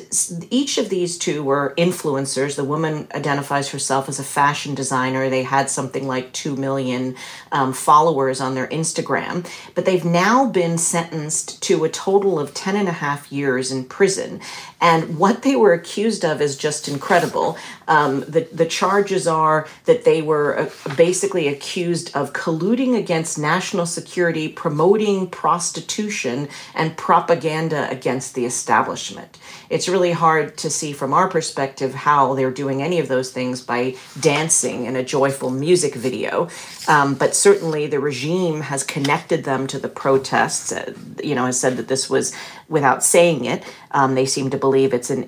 each 0.51 0.77
of 0.77 0.89
these 0.89 1.17
two 1.17 1.43
were 1.43 1.73
influencers. 1.77 2.55
The 2.55 2.63
woman 2.63 3.07
identifies 3.15 3.69
herself 3.69 4.07
as 4.07 4.19
a 4.19 4.23
fashion 4.23 4.75
designer. 4.75 5.29
They 5.29 5.41
had 5.41 5.67
something 5.69 6.07
like 6.07 6.31
2 6.33 6.55
million 6.55 7.15
um, 7.51 7.73
followers 7.73 8.39
on 8.39 8.53
their 8.53 8.67
Instagram, 8.67 9.49
but 9.73 9.85
they've 9.85 10.05
now 10.05 10.45
been 10.47 10.77
sentenced 10.77 11.63
to 11.63 11.85
a 11.85 11.89
total 11.89 12.39
of 12.39 12.53
10 12.53 12.75
and 12.75 12.87
a 12.87 12.93
half 12.93 13.31
years 13.31 13.71
in 13.71 13.83
prison. 13.83 14.41
And 14.81 15.17
what 15.17 15.41
they 15.41 15.55
were 15.55 15.73
accused 15.73 16.25
of 16.25 16.41
is 16.41 16.57
just 16.57 16.87
incredible. 16.87 17.57
Um, 17.87 18.21
the, 18.21 18.47
the 18.51 18.65
charges 18.65 19.25
are 19.27 19.67
that 19.85 20.03
they 20.03 20.21
were 20.21 20.59
uh, 20.59 20.95
basically 20.95 21.47
accused 21.47 22.15
of 22.15 22.33
colluding 22.33 22.97
against 22.97 23.39
national 23.39 23.85
security, 23.85 24.49
promoting 24.49 25.29
prostitution, 25.29 26.49
and 26.73 26.97
propaganda 26.97 27.89
against 27.89 28.35
the 28.35 28.45
establishment. 28.45 29.37
It's 29.69 29.87
really 29.87 30.11
hard 30.11 30.57
to 30.57 30.69
see 30.69 30.93
from 30.93 31.13
our 31.13 31.29
perspective 31.29 31.93
how 31.93 32.33
they're 32.33 32.51
doing 32.51 32.81
any 32.81 32.99
of 32.99 33.07
those 33.07 33.31
things 33.31 33.61
by 33.61 33.95
dancing 34.19 34.85
in 34.85 34.95
a 34.95 35.03
joyful 35.03 35.49
music 35.49 35.95
video. 35.95 36.49
Um, 36.87 37.15
but 37.15 37.35
certainly 37.35 37.87
the 37.87 37.99
regime 37.99 38.61
has 38.61 38.83
connected 38.83 39.43
them 39.43 39.67
to 39.67 39.79
the 39.79 39.89
protests, 39.89 40.71
uh, 40.71 40.93
you 41.23 41.33
know, 41.33 41.45
has 41.45 41.59
said 41.59 41.77
that 41.77 41.87
this 41.87 42.09
was 42.09 42.35
without 42.67 43.03
saying 43.03 43.45
it. 43.45 43.63
Um, 43.91 44.15
they 44.15 44.25
seem 44.25 44.49
to 44.49 44.57
believe 44.57 44.93
it's 44.93 45.09
an, 45.09 45.23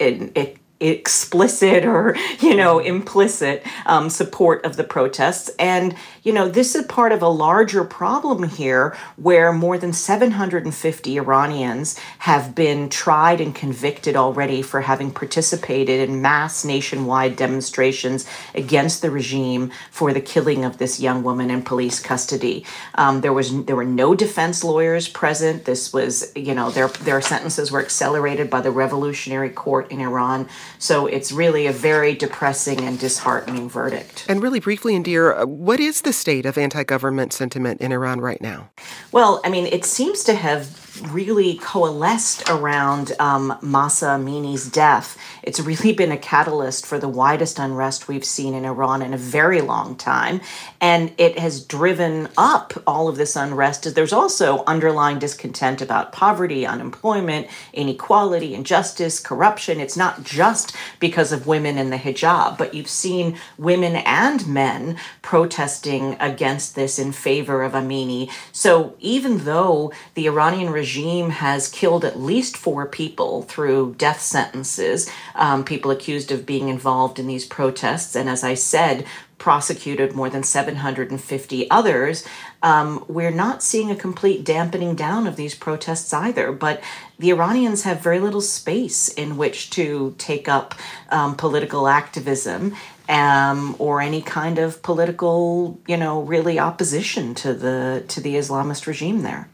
an, 0.00 0.58
explicit 0.80 1.84
or 1.84 2.16
you 2.40 2.54
know 2.54 2.78
implicit 2.78 3.64
um, 3.86 4.10
support 4.10 4.64
of 4.64 4.76
the 4.76 4.84
protests 4.84 5.50
and 5.58 5.94
you 6.24 6.32
know 6.32 6.48
this 6.48 6.74
is 6.74 6.84
part 6.86 7.12
of 7.12 7.22
a 7.22 7.28
larger 7.28 7.84
problem 7.84 8.48
here 8.48 8.96
where 9.16 9.52
more 9.52 9.78
than 9.78 9.92
750 9.92 11.18
iranians 11.18 11.98
have 12.20 12.54
been 12.54 12.88
tried 12.88 13.40
and 13.40 13.54
convicted 13.54 14.16
already 14.16 14.62
for 14.62 14.80
having 14.80 15.10
participated 15.12 16.08
in 16.08 16.22
mass 16.22 16.64
nationwide 16.64 17.36
demonstrations 17.36 18.26
against 18.54 19.02
the 19.02 19.10
regime 19.10 19.70
for 19.90 20.12
the 20.12 20.20
killing 20.20 20.64
of 20.64 20.78
this 20.78 20.98
young 20.98 21.22
woman 21.22 21.50
in 21.50 21.62
police 21.62 22.00
custody. 22.00 22.64
Um, 22.94 23.20
there 23.20 23.32
was 23.32 23.64
there 23.66 23.76
were 23.76 23.84
no 23.84 24.14
defense 24.14 24.64
lawyers 24.64 25.08
present. 25.08 25.66
This 25.66 25.92
was 25.92 26.32
you 26.34 26.54
know 26.54 26.70
their 26.70 26.88
their 26.88 27.20
sentences 27.20 27.70
were 27.70 27.82
accelerated 27.82 28.48
by 28.48 28.62
the 28.62 28.70
revolutionary 28.70 29.50
court 29.50 29.90
in 29.92 30.00
iran. 30.00 30.48
So 30.78 31.06
it's 31.06 31.30
really 31.30 31.66
a 31.66 31.72
very 31.72 32.14
depressing 32.14 32.80
and 32.80 32.98
disheartening 32.98 33.68
verdict. 33.68 34.24
And 34.26 34.42
really 34.42 34.60
briefly, 34.60 34.94
Indira, 34.94 35.46
what 35.46 35.80
is 35.80 36.00
the 36.00 36.13
state 36.16 36.46
of 36.46 36.56
anti 36.58 36.84
government 36.84 37.32
sentiment 37.32 37.80
in 37.80 37.92
Iran 37.92 38.20
right 38.20 38.40
now? 38.40 38.70
Well, 39.12 39.40
I 39.44 39.50
mean, 39.50 39.66
it 39.66 39.84
seems 39.84 40.24
to 40.24 40.34
have 40.34 40.83
really 41.02 41.56
coalesced 41.56 42.48
around 42.48 43.12
um, 43.18 43.58
Mahsa 43.60 44.06
Amini's 44.06 44.68
death. 44.70 45.18
It's 45.42 45.60
really 45.60 45.92
been 45.92 46.12
a 46.12 46.16
catalyst 46.16 46.86
for 46.86 46.98
the 46.98 47.08
widest 47.08 47.58
unrest 47.58 48.08
we've 48.08 48.24
seen 48.24 48.54
in 48.54 48.64
Iran 48.64 49.02
in 49.02 49.12
a 49.12 49.18
very 49.18 49.60
long 49.60 49.96
time. 49.96 50.40
And 50.80 51.12
it 51.18 51.38
has 51.38 51.64
driven 51.64 52.28
up 52.38 52.72
all 52.86 53.08
of 53.08 53.16
this 53.16 53.36
unrest. 53.36 53.94
There's 53.94 54.12
also 54.12 54.64
underlying 54.66 55.18
discontent 55.18 55.82
about 55.82 56.12
poverty, 56.12 56.66
unemployment, 56.66 57.48
inequality, 57.72 58.54
injustice, 58.54 59.20
corruption. 59.20 59.80
It's 59.80 59.96
not 59.96 60.22
just 60.22 60.76
because 61.00 61.32
of 61.32 61.46
women 61.46 61.78
in 61.78 61.90
the 61.90 61.96
hijab, 61.96 62.56
but 62.56 62.74
you've 62.74 62.88
seen 62.88 63.36
women 63.58 63.96
and 63.96 64.46
men 64.46 64.96
protesting 65.22 66.16
against 66.20 66.74
this 66.74 66.98
in 66.98 67.12
favor 67.12 67.62
of 67.62 67.72
Amini. 67.72 68.30
So 68.52 68.96
even 69.00 69.38
though 69.38 69.92
the 70.14 70.26
Iranian 70.26 70.70
regime 70.70 70.83
regime 70.84 71.30
has 71.30 71.66
killed 71.66 72.04
at 72.04 72.20
least 72.20 72.58
four 72.58 72.84
people 72.84 73.40
through 73.44 73.94
death 73.96 74.20
sentences, 74.20 75.10
um, 75.34 75.64
people 75.64 75.90
accused 75.90 76.30
of 76.30 76.44
being 76.44 76.68
involved 76.68 77.18
in 77.18 77.26
these 77.26 77.46
protests, 77.46 78.14
and 78.14 78.28
as 78.28 78.44
I 78.44 78.52
said, 78.52 79.06
prosecuted 79.38 80.14
more 80.14 80.28
than 80.28 80.42
750 80.42 81.70
others. 81.70 82.26
Um, 82.62 83.02
we're 83.08 83.30
not 83.30 83.62
seeing 83.62 83.90
a 83.90 83.96
complete 83.96 84.44
dampening 84.44 84.94
down 84.94 85.26
of 85.26 85.36
these 85.36 85.54
protests 85.54 86.12
either, 86.12 86.52
but 86.52 86.82
the 87.18 87.30
Iranians 87.30 87.84
have 87.84 88.02
very 88.02 88.20
little 88.20 88.42
space 88.42 89.08
in 89.08 89.38
which 89.38 89.70
to 89.70 90.14
take 90.18 90.48
up 90.48 90.74
um, 91.08 91.34
political 91.34 91.88
activism. 91.88 92.76
Um, 93.06 93.76
or 93.78 94.00
any 94.00 94.22
kind 94.22 94.58
of 94.58 94.80
political, 94.82 95.78
you 95.86 95.98
know, 95.98 96.22
really 96.22 96.58
opposition 96.58 97.34
to 97.34 97.52
the 97.52 98.02
to 98.08 98.18
the 98.18 98.36
Islamist 98.36 98.86
regime 98.86 99.20
there. 99.20 99.46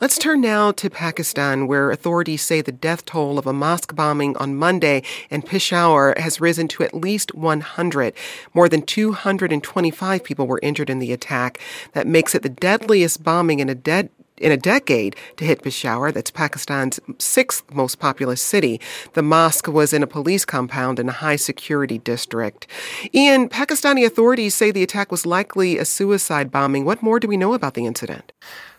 Let's 0.00 0.18
turn 0.18 0.40
now 0.40 0.72
to 0.72 0.90
Pakistan, 0.90 1.66
where 1.66 1.90
authorities 1.90 2.42
say 2.42 2.60
the 2.60 2.72
death 2.72 3.04
toll 3.04 3.38
of 3.38 3.46
a 3.46 3.52
mosque 3.52 3.94
bombing 3.94 4.36
on 4.36 4.56
Monday 4.56 5.02
in 5.30 5.42
Peshawar 5.42 6.14
has 6.18 6.40
risen 6.40 6.68
to 6.68 6.82
at 6.82 6.94
least 6.94 7.34
100. 7.34 8.14
More 8.54 8.68
than 8.68 8.82
225 8.82 10.24
people 10.24 10.46
were 10.46 10.60
injured 10.62 10.90
in 10.90 10.98
the 10.98 11.12
attack. 11.12 11.60
That 11.92 12.06
makes 12.06 12.34
it 12.34 12.42
the 12.42 12.48
deadliest 12.48 13.22
bombing 13.22 13.60
in 13.60 13.68
a 13.68 13.74
dead 13.74 14.10
in 14.38 14.52
a 14.52 14.56
decade 14.56 15.16
to 15.36 15.44
hit 15.44 15.62
Peshawar, 15.62 16.12
that's 16.12 16.30
Pakistan's 16.30 17.00
sixth 17.18 17.64
most 17.72 17.98
populous 17.98 18.42
city. 18.42 18.80
The 19.14 19.22
mosque 19.22 19.66
was 19.66 19.92
in 19.92 20.02
a 20.02 20.06
police 20.06 20.44
compound 20.44 20.98
in 20.98 21.08
a 21.08 21.12
high 21.12 21.36
security 21.36 21.98
district. 21.98 22.66
Iain, 23.14 23.48
Pakistani 23.48 24.04
authorities 24.04 24.54
say 24.54 24.70
the 24.70 24.82
attack 24.82 25.10
was 25.10 25.24
likely 25.24 25.78
a 25.78 25.84
suicide 25.84 26.50
bombing. 26.50 26.84
What 26.84 27.02
more 27.02 27.18
do 27.18 27.28
we 27.28 27.36
know 27.36 27.54
about 27.54 27.74
the 27.74 27.86
incident? 27.86 28.32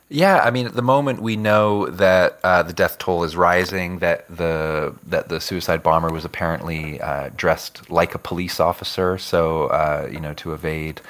Yeah, 0.09 0.39
I 0.39 0.51
mean, 0.51 0.65
at 0.67 0.73
the 0.73 0.81
moment 0.81 1.21
we 1.21 1.35
know 1.35 1.87
that 1.87 2.39
uh, 2.43 2.63
the 2.63 2.71
death 2.71 2.97
toll 2.97 3.25
is 3.25 3.35
rising. 3.35 3.99
That 3.99 4.25
the 4.29 4.95
that 5.05 5.27
the 5.27 5.41
suicide 5.41 5.83
bomber 5.83 6.09
was 6.11 6.23
apparently 6.23 7.01
uh, 7.01 7.29
dressed 7.35 7.89
like 7.91 8.15
a 8.15 8.19
police 8.19 8.59
officer, 8.61 9.17
so 9.17 9.65
uh, 9.67 10.07
you 10.09 10.21
know 10.21 10.33
to 10.35 10.53
evade 10.53 11.01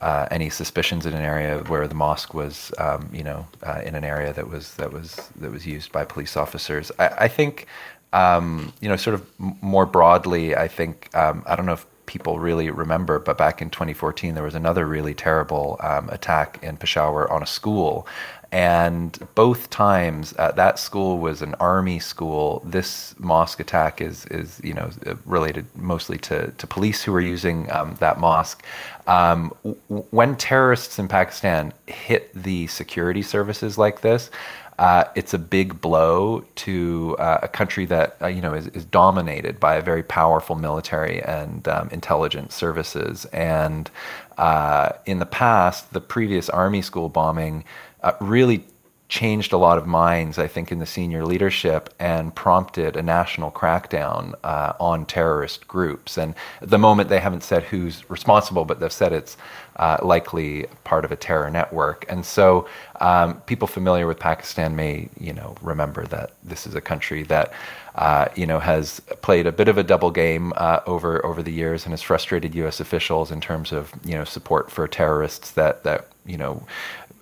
uh, 0.00 0.28
any 0.30 0.50
suspicions 0.50 1.04
in 1.04 1.14
an 1.14 1.22
area 1.22 1.58
where 1.64 1.88
the 1.88 1.94
mosque 1.94 2.34
was, 2.34 2.72
um, 2.78 3.08
you 3.12 3.24
know, 3.24 3.46
uh, 3.64 3.80
in 3.84 3.94
an 3.94 4.04
area 4.04 4.32
that 4.32 4.48
was 4.48 4.74
that 4.74 4.92
was 4.92 5.16
that 5.36 5.50
was 5.50 5.66
used 5.66 5.90
by 5.90 6.04
police 6.04 6.36
officers. 6.36 6.92
I, 6.98 7.08
I 7.20 7.28
think, 7.28 7.66
um, 8.12 8.72
you 8.80 8.88
know, 8.88 8.96
sort 8.96 9.14
of 9.14 9.26
more 9.62 9.86
broadly, 9.86 10.54
I 10.54 10.68
think 10.68 11.14
um, 11.16 11.42
I 11.46 11.56
don't 11.56 11.66
know 11.66 11.72
if 11.72 11.86
people 12.06 12.38
really 12.38 12.70
remember, 12.70 13.18
but 13.18 13.38
back 13.38 13.62
in 13.62 13.70
2014, 13.70 14.34
there 14.34 14.44
was 14.44 14.54
another 14.54 14.86
really 14.86 15.14
terrible 15.14 15.78
um, 15.80 16.08
attack 16.10 16.58
in 16.62 16.76
Peshawar 16.76 17.30
on 17.30 17.42
a 17.42 17.46
school 17.46 18.06
and 18.54 19.18
both 19.34 19.68
times 19.70 20.32
uh, 20.38 20.52
that 20.52 20.78
school 20.78 21.18
was 21.18 21.42
an 21.42 21.56
army 21.56 21.98
school. 21.98 22.62
This 22.64 23.12
mosque 23.18 23.58
attack 23.58 24.00
is 24.00 24.26
is 24.26 24.60
you 24.62 24.72
know 24.72 24.90
related 25.26 25.66
mostly 25.74 26.18
to 26.18 26.52
to 26.52 26.66
police 26.68 27.02
who 27.02 27.10
were 27.10 27.20
using 27.20 27.68
um, 27.72 27.96
that 27.96 28.20
mosque. 28.20 28.64
Um, 29.08 29.52
w- 29.64 30.06
when 30.12 30.36
terrorists 30.36 31.00
in 31.00 31.08
Pakistan 31.08 31.72
hit 31.88 32.32
the 32.32 32.68
security 32.68 33.22
services 33.22 33.76
like 33.76 34.02
this. 34.02 34.30
Uh, 34.78 35.04
it's 35.14 35.32
a 35.32 35.38
big 35.38 35.80
blow 35.80 36.44
to 36.56 37.16
uh, 37.18 37.38
a 37.42 37.48
country 37.48 37.86
that 37.86 38.16
uh, 38.20 38.26
you 38.26 38.40
know 38.40 38.54
is, 38.54 38.66
is, 38.68 38.84
dominated 38.84 39.60
by 39.60 39.76
a 39.76 39.80
very 39.80 40.02
powerful 40.02 40.56
military 40.56 41.22
and 41.22 41.68
um, 41.68 41.88
intelligence 41.90 42.54
services. 42.54 43.24
And 43.26 43.88
uh, 44.36 44.90
in 45.06 45.20
the 45.20 45.26
past, 45.26 45.92
the 45.92 46.00
previous 46.00 46.48
army 46.48 46.82
school 46.82 47.08
bombing 47.08 47.64
uh, 48.02 48.12
really 48.20 48.64
changed 49.14 49.52
a 49.52 49.56
lot 49.56 49.78
of 49.78 49.86
minds, 49.86 50.40
I 50.40 50.48
think, 50.48 50.72
in 50.72 50.80
the 50.80 50.86
senior 50.86 51.24
leadership 51.24 51.88
and 52.00 52.34
prompted 52.34 52.96
a 52.96 53.02
national 53.02 53.52
crackdown 53.52 54.34
uh, 54.42 54.72
on 54.80 55.06
terrorist 55.06 55.68
groups. 55.68 56.18
And 56.18 56.34
at 56.60 56.70
the 56.70 56.78
moment, 56.78 57.10
they 57.10 57.20
haven't 57.20 57.44
said 57.44 57.62
who's 57.62 58.10
responsible, 58.10 58.64
but 58.64 58.80
they've 58.80 58.92
said 58.92 59.12
it's 59.12 59.36
uh, 59.76 59.98
likely 60.02 60.66
part 60.82 61.04
of 61.04 61.12
a 61.12 61.16
terror 61.16 61.48
network. 61.48 62.04
And 62.08 62.26
so, 62.26 62.68
um, 63.00 63.40
people 63.42 63.68
familiar 63.68 64.08
with 64.08 64.18
Pakistan 64.18 64.74
may, 64.74 65.08
you 65.20 65.32
know, 65.32 65.54
remember 65.62 66.06
that 66.06 66.32
this 66.42 66.66
is 66.66 66.74
a 66.74 66.80
country 66.80 67.22
that. 67.24 67.52
Uh, 67.96 68.26
you 68.34 68.44
know, 68.44 68.58
has 68.58 68.98
played 69.22 69.46
a 69.46 69.52
bit 69.52 69.68
of 69.68 69.78
a 69.78 69.84
double 69.84 70.10
game 70.10 70.52
uh, 70.56 70.80
over 70.84 71.24
over 71.24 71.44
the 71.44 71.52
years 71.52 71.84
and 71.84 71.92
has 71.92 72.02
frustrated 72.02 72.52
U.S. 72.56 72.80
officials 72.80 73.30
in 73.30 73.40
terms 73.40 73.70
of 73.70 73.92
you 74.04 74.14
know 74.16 74.24
support 74.24 74.68
for 74.68 74.88
terrorists 74.88 75.52
that 75.52 75.84
that 75.84 76.08
you 76.26 76.36
know 76.36 76.66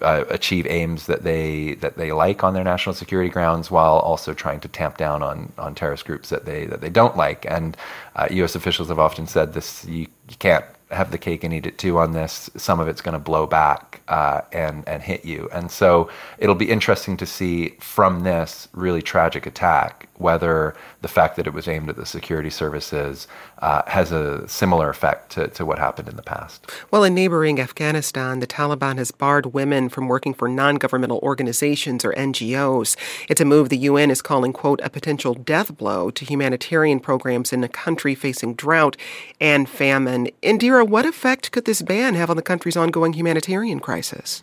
uh, 0.03 0.25
achieve 0.29 0.67
aims 0.67 1.07
that 1.07 1.23
they 1.25 1.75
that 1.77 1.97
they 1.97 2.13
like 2.13 2.45
on 2.45 2.55
their 2.55 2.65
national 2.65 2.95
security 2.95 3.31
grounds, 3.31 3.71
while 3.71 3.99
also 3.99 4.35
trying 4.35 4.61
to 4.61 4.69
tamp 4.69 4.97
down 4.97 5.23
on 5.23 5.53
on 5.59 5.75
terrorist 5.75 6.05
groups 6.05 6.29
that 6.31 6.45
they 6.45 6.67
that 6.67 6.81
they 6.81 6.91
don't 6.91 7.17
like. 7.17 7.47
And 7.49 7.77
uh, 8.17 8.29
U.S. 8.31 8.55
officials 8.55 8.89
have 8.89 8.99
often 8.99 9.27
said 9.27 9.55
this: 9.55 9.85
you, 9.85 10.07
you 10.29 10.37
can't 10.39 10.65
have 10.93 11.11
the 11.11 11.19
cake 11.19 11.43
and 11.43 11.55
eat 11.55 11.67
it 11.67 11.79
too 11.79 11.99
on 11.99 12.13
this. 12.13 12.51
Some 12.57 12.79
of 12.79 12.89
it's 12.89 13.01
going 13.01 13.15
to 13.15 13.19
blow 13.19 13.47
back 13.47 14.03
uh, 14.09 14.43
and 14.53 14.87
and 14.87 15.03
hit 15.03 15.25
you. 15.25 15.49
And 15.53 15.71
so 15.71 16.11
it'll 16.39 16.55
be 16.55 16.71
interesting 16.71 17.17
to 17.17 17.27
see 17.27 17.71
from 17.81 18.23
this 18.23 18.69
really 18.73 19.03
tragic 19.03 19.47
attack 19.47 20.09
whether 20.23 20.75
the 21.01 21.09
fact 21.09 21.37
that 21.37 21.47
it 21.47 21.53
was 21.53 21.69
aimed 21.69 21.89
at 21.89 21.97
the 21.97 22.07
security 22.07 22.51
services 22.51 23.27
uh, 23.59 23.83
has 23.87 24.13
a 24.13 24.47
similar 24.49 24.89
effect 24.89 25.33
to, 25.33 25.49
to 25.49 25.67
what 25.67 25.79
happened 25.79 26.09
in 26.09 26.17
the 26.17 26.23
past. 26.23 26.71
Well, 26.91 27.05
in 27.05 27.15
neighboring 27.15 27.61
Afghanistan, 27.61 28.41
the 28.41 28.47
Taliban 28.47 28.99
has 28.99 29.11
barred 29.11 29.47
women 29.47 29.89
from 29.89 30.09
working 30.09 30.35
for 30.35 30.49
non 30.49 30.77
governmental 30.77 31.19
organizations 31.23 32.05
or 32.05 32.13
NGOs. 32.13 32.97
It's 33.29 33.41
a 33.41 33.45
move 33.45 33.69
the 33.69 33.77
UN 33.79 34.11
is 34.11 34.23
calling, 34.23 34.53
quote, 34.53 34.81
a 34.83 34.91
potential 34.91 35.35
death 35.35 35.77
blow 35.77 36.11
to 36.11 36.25
humanitarian 36.25 37.01
programs 37.01 37.53
in 37.53 37.65
a 37.65 37.69
country 37.69 38.15
facing 38.15 38.55
drought 38.55 38.97
and 39.41 39.69
famine. 39.69 40.29
Indira, 40.43 40.87
what 40.87 41.07
effect 41.07 41.51
could 41.53 41.65
this 41.65 41.83
ban 41.83 42.15
have 42.15 42.31
on 42.31 42.37
the 42.37 42.43
country's 42.43 42.77
ongoing 42.77 43.13
humanitarian 43.13 43.81
crisis? 43.81 44.43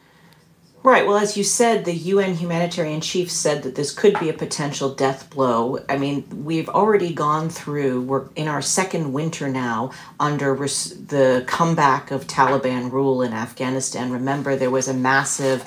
Right. 0.81 1.05
Well, 1.05 1.17
as 1.17 1.35
you 1.35 1.43
said, 1.43 1.83
the 1.83 1.93
UN 1.93 2.35
humanitarian 2.35 3.01
chief 3.01 3.29
said 3.29 3.63
that 3.63 3.75
this 3.75 3.91
could 3.91 4.17
be 4.17 4.29
a 4.29 4.33
potential 4.33 4.95
death 4.95 5.29
blow. 5.29 5.83
I 5.89 5.97
mean, 5.97 6.25
we've 6.45 6.69
already 6.69 7.13
gone 7.13 7.49
through, 7.49 8.01
we're 8.01 8.29
in 8.37 8.47
our 8.47 8.61
second 8.61 9.11
winter 9.11 9.49
now 9.49 9.91
under 10.21 10.53
res- 10.53 11.05
the 11.07 11.43
comeback 11.47 12.11
of 12.11 12.27
Taliban 12.27 12.93
rule 12.93 13.21
in 13.21 13.33
Afghanistan. 13.33 14.09
Remember, 14.09 14.55
there 14.55 14.71
was 14.71 14.87
a 14.87 14.93
massive 14.93 15.65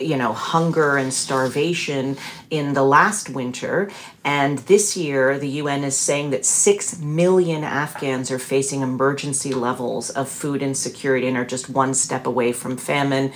you 0.00 0.16
know, 0.16 0.32
hunger 0.32 0.96
and 0.96 1.12
starvation 1.12 2.16
in 2.48 2.72
the 2.72 2.82
last 2.82 3.28
winter. 3.28 3.90
And 4.24 4.58
this 4.60 4.96
year, 4.96 5.38
the 5.38 5.48
UN 5.48 5.84
is 5.84 5.96
saying 5.96 6.30
that 6.30 6.46
6 6.46 6.98
million 7.00 7.62
Afghans 7.62 8.30
are 8.30 8.38
facing 8.38 8.80
emergency 8.80 9.52
levels 9.52 10.10
of 10.10 10.28
food 10.28 10.62
insecurity 10.62 11.28
and 11.28 11.36
are 11.36 11.44
just 11.44 11.68
one 11.68 11.92
step 11.92 12.26
away 12.26 12.52
from 12.52 12.76
famine. 12.76 13.32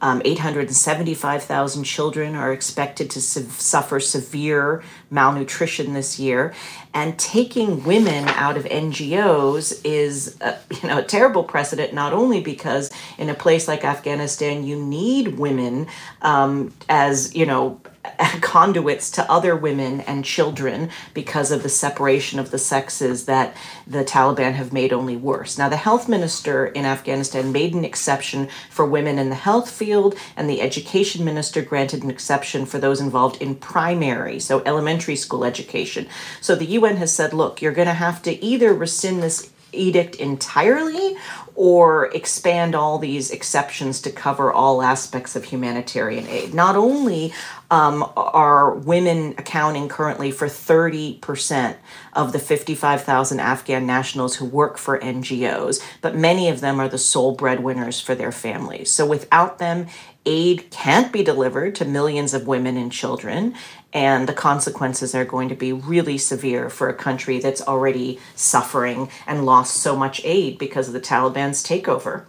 Um, 0.00 0.22
875,000 0.24 1.84
children 1.84 2.34
are 2.34 2.52
expected 2.52 3.10
to 3.10 3.20
su- 3.20 3.48
suffer 3.50 4.00
severe 4.00 4.82
malnutrition 5.10 5.94
this 5.94 6.18
year. 6.18 6.54
And 6.94 7.18
taking 7.18 7.84
women 7.84 8.28
out 8.28 8.56
of 8.56 8.64
NGOs 8.64 9.80
is, 9.84 10.36
a, 10.40 10.58
you 10.82 10.88
know, 10.88 10.98
a 10.98 11.02
terrible 11.02 11.44
precedent. 11.44 11.92
Not 11.92 12.12
only 12.12 12.40
because 12.40 12.90
in 13.18 13.28
a 13.28 13.34
place 13.34 13.68
like 13.68 13.84
Afghanistan 13.84 14.64
you 14.64 14.76
need 14.76 15.38
women 15.38 15.86
um, 16.22 16.72
as 16.88 17.34
you 17.34 17.46
know 17.46 17.80
conduits 18.40 19.10
to 19.12 19.30
other 19.30 19.56
women 19.56 20.00
and 20.02 20.24
children 20.24 20.90
because 21.14 21.50
of 21.50 21.62
the 21.62 21.68
separation 21.68 22.38
of 22.38 22.50
the 22.50 22.58
sexes 22.58 23.26
that 23.26 23.56
the 23.86 24.04
Taliban 24.04 24.52
have 24.54 24.72
made 24.72 24.92
only 24.92 25.16
worse. 25.16 25.58
Now, 25.58 25.68
the 25.68 25.76
health 25.76 26.08
minister 26.08 26.66
in 26.66 26.84
Afghanistan 26.84 27.52
made 27.52 27.74
an 27.74 27.84
exception 27.84 28.48
for 28.70 28.84
women 28.84 29.18
in 29.18 29.28
the 29.28 29.34
health 29.34 29.70
field, 29.70 30.14
and 30.36 30.48
the 30.48 30.60
education 30.60 31.24
minister 31.24 31.62
granted 31.62 32.02
an 32.02 32.10
exception 32.10 32.66
for 32.66 32.78
those 32.78 33.00
involved 33.00 33.40
in 33.40 33.54
primary, 33.54 34.40
so 34.40 34.62
elementary 34.64 35.16
school 35.16 35.44
education. 35.44 36.06
So 36.40 36.54
the 36.54 36.66
UN 36.66 36.96
has 36.96 37.12
said, 37.12 37.32
look, 37.32 37.60
you're 37.62 37.72
going 37.72 37.88
to 37.88 37.94
have 37.94 38.22
to 38.22 38.44
either 38.44 38.72
rescind 38.72 39.22
this 39.22 39.50
edict 39.72 40.16
entirely 40.16 41.16
or 41.58 42.06
expand 42.14 42.72
all 42.76 43.00
these 43.00 43.32
exceptions 43.32 44.00
to 44.00 44.12
cover 44.12 44.52
all 44.52 44.80
aspects 44.80 45.34
of 45.34 45.42
humanitarian 45.42 46.24
aid. 46.28 46.54
Not 46.54 46.76
only 46.76 47.34
um, 47.68 48.08
are 48.16 48.76
women 48.76 49.34
accounting 49.38 49.88
currently 49.88 50.30
for 50.30 50.46
30% 50.46 51.74
of 52.12 52.30
the 52.32 52.38
55,000 52.38 53.40
Afghan 53.40 53.86
nationals 53.86 54.36
who 54.36 54.44
work 54.44 54.78
for 54.78 55.00
NGOs, 55.00 55.82
but 56.00 56.14
many 56.14 56.48
of 56.48 56.60
them 56.60 56.78
are 56.78 56.88
the 56.88 56.96
sole 56.96 57.34
breadwinners 57.34 58.00
for 58.00 58.14
their 58.14 58.30
families. 58.30 58.88
So 58.88 59.04
without 59.04 59.58
them, 59.58 59.88
aid 60.24 60.70
can't 60.70 61.12
be 61.12 61.24
delivered 61.24 61.74
to 61.74 61.84
millions 61.84 62.34
of 62.34 62.46
women 62.46 62.76
and 62.76 62.92
children, 62.92 63.54
and 63.98 64.28
the 64.28 64.32
consequences 64.32 65.12
are 65.12 65.24
going 65.24 65.48
to 65.48 65.56
be 65.56 65.72
really 65.72 66.16
severe 66.16 66.70
for 66.70 66.88
a 66.88 66.94
country 66.94 67.40
that's 67.40 67.60
already 67.60 68.20
suffering 68.36 69.10
and 69.26 69.44
lost 69.44 69.74
so 69.74 69.96
much 69.96 70.20
aid 70.24 70.56
because 70.56 70.86
of 70.86 70.94
the 70.94 71.00
Taliban's 71.00 71.64
takeover. 71.64 72.24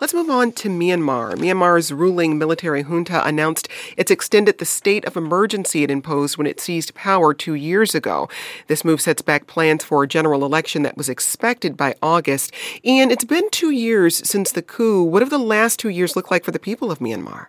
Let's 0.00 0.14
move 0.14 0.30
on 0.30 0.52
to 0.52 0.70
Myanmar. 0.70 1.34
Myanmar's 1.34 1.92
ruling 1.92 2.38
military 2.38 2.84
junta 2.84 3.22
announced 3.26 3.68
it's 3.98 4.10
extended 4.10 4.56
the 4.56 4.64
state 4.64 5.04
of 5.04 5.14
emergency 5.14 5.82
it 5.82 5.90
imposed 5.90 6.38
when 6.38 6.46
it 6.46 6.58
seized 6.58 6.94
power 6.94 7.34
two 7.34 7.54
years 7.54 7.94
ago. 7.94 8.30
This 8.68 8.82
move 8.82 9.02
sets 9.02 9.20
back 9.20 9.46
plans 9.46 9.84
for 9.84 10.04
a 10.04 10.08
general 10.08 10.42
election 10.42 10.84
that 10.84 10.96
was 10.96 11.10
expected 11.10 11.76
by 11.76 11.96
August. 12.02 12.50
And 12.82 13.12
it's 13.12 13.24
been 13.24 13.50
two 13.50 13.72
years 13.72 14.26
since 14.26 14.52
the 14.52 14.62
coup. 14.62 15.02
What 15.02 15.20
have 15.20 15.28
the 15.28 15.36
last 15.36 15.78
two 15.78 15.90
years 15.90 16.16
looked 16.16 16.30
like 16.30 16.44
for 16.44 16.52
the 16.52 16.58
people 16.58 16.90
of 16.90 16.98
Myanmar? 16.98 17.48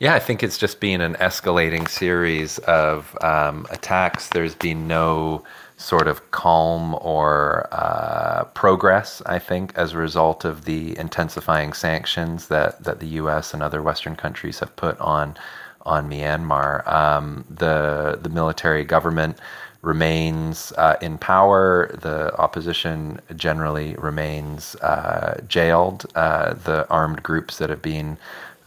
Yeah, 0.00 0.14
I 0.14 0.18
think 0.18 0.42
it's 0.42 0.56
just 0.56 0.80
been 0.80 1.02
an 1.02 1.14
escalating 1.16 1.86
series 1.86 2.58
of 2.60 3.14
um, 3.22 3.66
attacks. 3.68 4.30
There's 4.30 4.54
been 4.54 4.88
no 4.88 5.44
sort 5.76 6.08
of 6.08 6.30
calm 6.30 6.94
or 7.02 7.68
uh, 7.70 8.44
progress, 8.54 9.20
I 9.26 9.38
think, 9.38 9.74
as 9.76 9.92
a 9.92 9.98
result 9.98 10.46
of 10.46 10.64
the 10.64 10.96
intensifying 10.98 11.74
sanctions 11.74 12.48
that, 12.48 12.82
that 12.82 13.00
the 13.00 13.08
U.S. 13.08 13.52
and 13.52 13.62
other 13.62 13.82
Western 13.82 14.16
countries 14.16 14.60
have 14.60 14.74
put 14.74 14.98
on 15.00 15.36
on 15.82 16.08
Myanmar. 16.10 16.86
Um, 16.90 17.44
the 17.50 18.18
the 18.22 18.28
military 18.30 18.84
government 18.84 19.38
remains 19.82 20.72
uh, 20.78 20.96
in 21.00 21.18
power. 21.18 21.90
The 22.00 22.34
opposition 22.36 23.20
generally 23.36 23.94
remains 23.96 24.76
uh, 24.76 25.40
jailed. 25.48 26.06
Uh, 26.14 26.54
the 26.54 26.86
armed 26.88 27.22
groups 27.22 27.58
that 27.58 27.70
have 27.70 27.82
been 27.82 28.18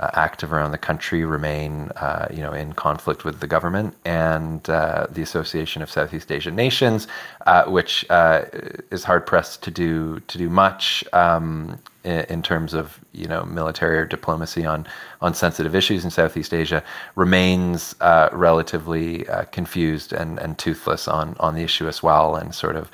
uh, 0.03 0.09
active 0.15 0.51
around 0.51 0.71
the 0.71 0.77
country 0.77 1.23
remain, 1.23 1.89
uh, 1.95 2.27
you 2.29 2.41
know, 2.41 2.51
in 2.51 2.73
conflict 2.73 3.23
with 3.23 3.39
the 3.39 3.47
government 3.47 3.95
and 4.03 4.69
uh, 4.69 5.07
the 5.09 5.21
Association 5.21 5.81
of 5.81 5.89
Southeast 5.89 6.29
Asian 6.29 6.55
Nations, 6.55 7.07
uh, 7.47 7.63
which 7.65 8.05
uh, 8.09 8.43
is 8.91 9.05
hard 9.05 9.25
pressed 9.25 9.63
to 9.63 9.71
do 9.71 10.19
to 10.27 10.37
do 10.37 10.49
much 10.49 11.05
um, 11.13 11.79
in, 12.03 12.25
in, 12.33 12.41
terms 12.41 12.73
of 12.73 12.99
you 13.13 13.27
know 13.27 13.45
military 13.45 13.97
or 13.97 14.05
diplomacy 14.05 14.65
on 14.65 14.85
on 15.21 15.33
sensitive 15.33 15.73
issues 15.73 16.03
in 16.03 16.11
Southeast 16.11 16.53
Asia, 16.53 16.83
remains 17.15 17.95
uh, 18.01 18.27
relatively 18.33 19.25
confused 19.51 20.11
and, 20.11 20.37
and 20.39 20.57
toothless 20.57 21.07
on 21.07 21.37
on 21.39 21.55
the 21.55 21.63
issue 21.63 21.87
as 21.87 22.03
well, 22.03 22.35
and 22.35 22.53
sort 22.53 22.75
of 22.75 22.91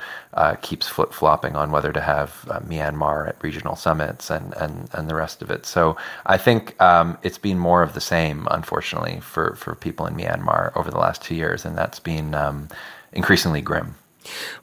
keeps 0.61 0.87
flip 0.87 1.11
flopping 1.13 1.55
on 1.55 1.71
whether 1.71 1.91
to 1.91 2.01
have 2.01 2.45
Myanmar 2.67 3.27
at 3.27 3.43
regional 3.43 3.75
summits 3.75 4.29
and 4.29 4.53
and 4.55 4.89
and 4.93 5.09
the 5.09 5.15
rest 5.15 5.41
of 5.41 5.51
it. 5.51 5.65
So 5.65 5.97
I 6.25 6.37
think 6.37 6.79
um, 6.81 7.17
it's 7.23 7.37
been 7.37 7.59
more 7.59 7.81
of 7.83 7.93
the 7.93 8.01
same, 8.01 8.47
unfortunately, 8.51 9.19
for, 9.21 9.55
for 9.55 9.75
people 9.75 10.05
in 10.05 10.15
Myanmar 10.15 10.75
over 10.75 10.89
the 10.89 10.97
last 10.97 11.21
two 11.21 11.35
years, 11.35 11.65
and 11.65 11.77
that's 11.77 11.99
been 11.99 12.33
um, 12.35 12.69
increasingly 13.13 13.61
grim. 13.61 13.95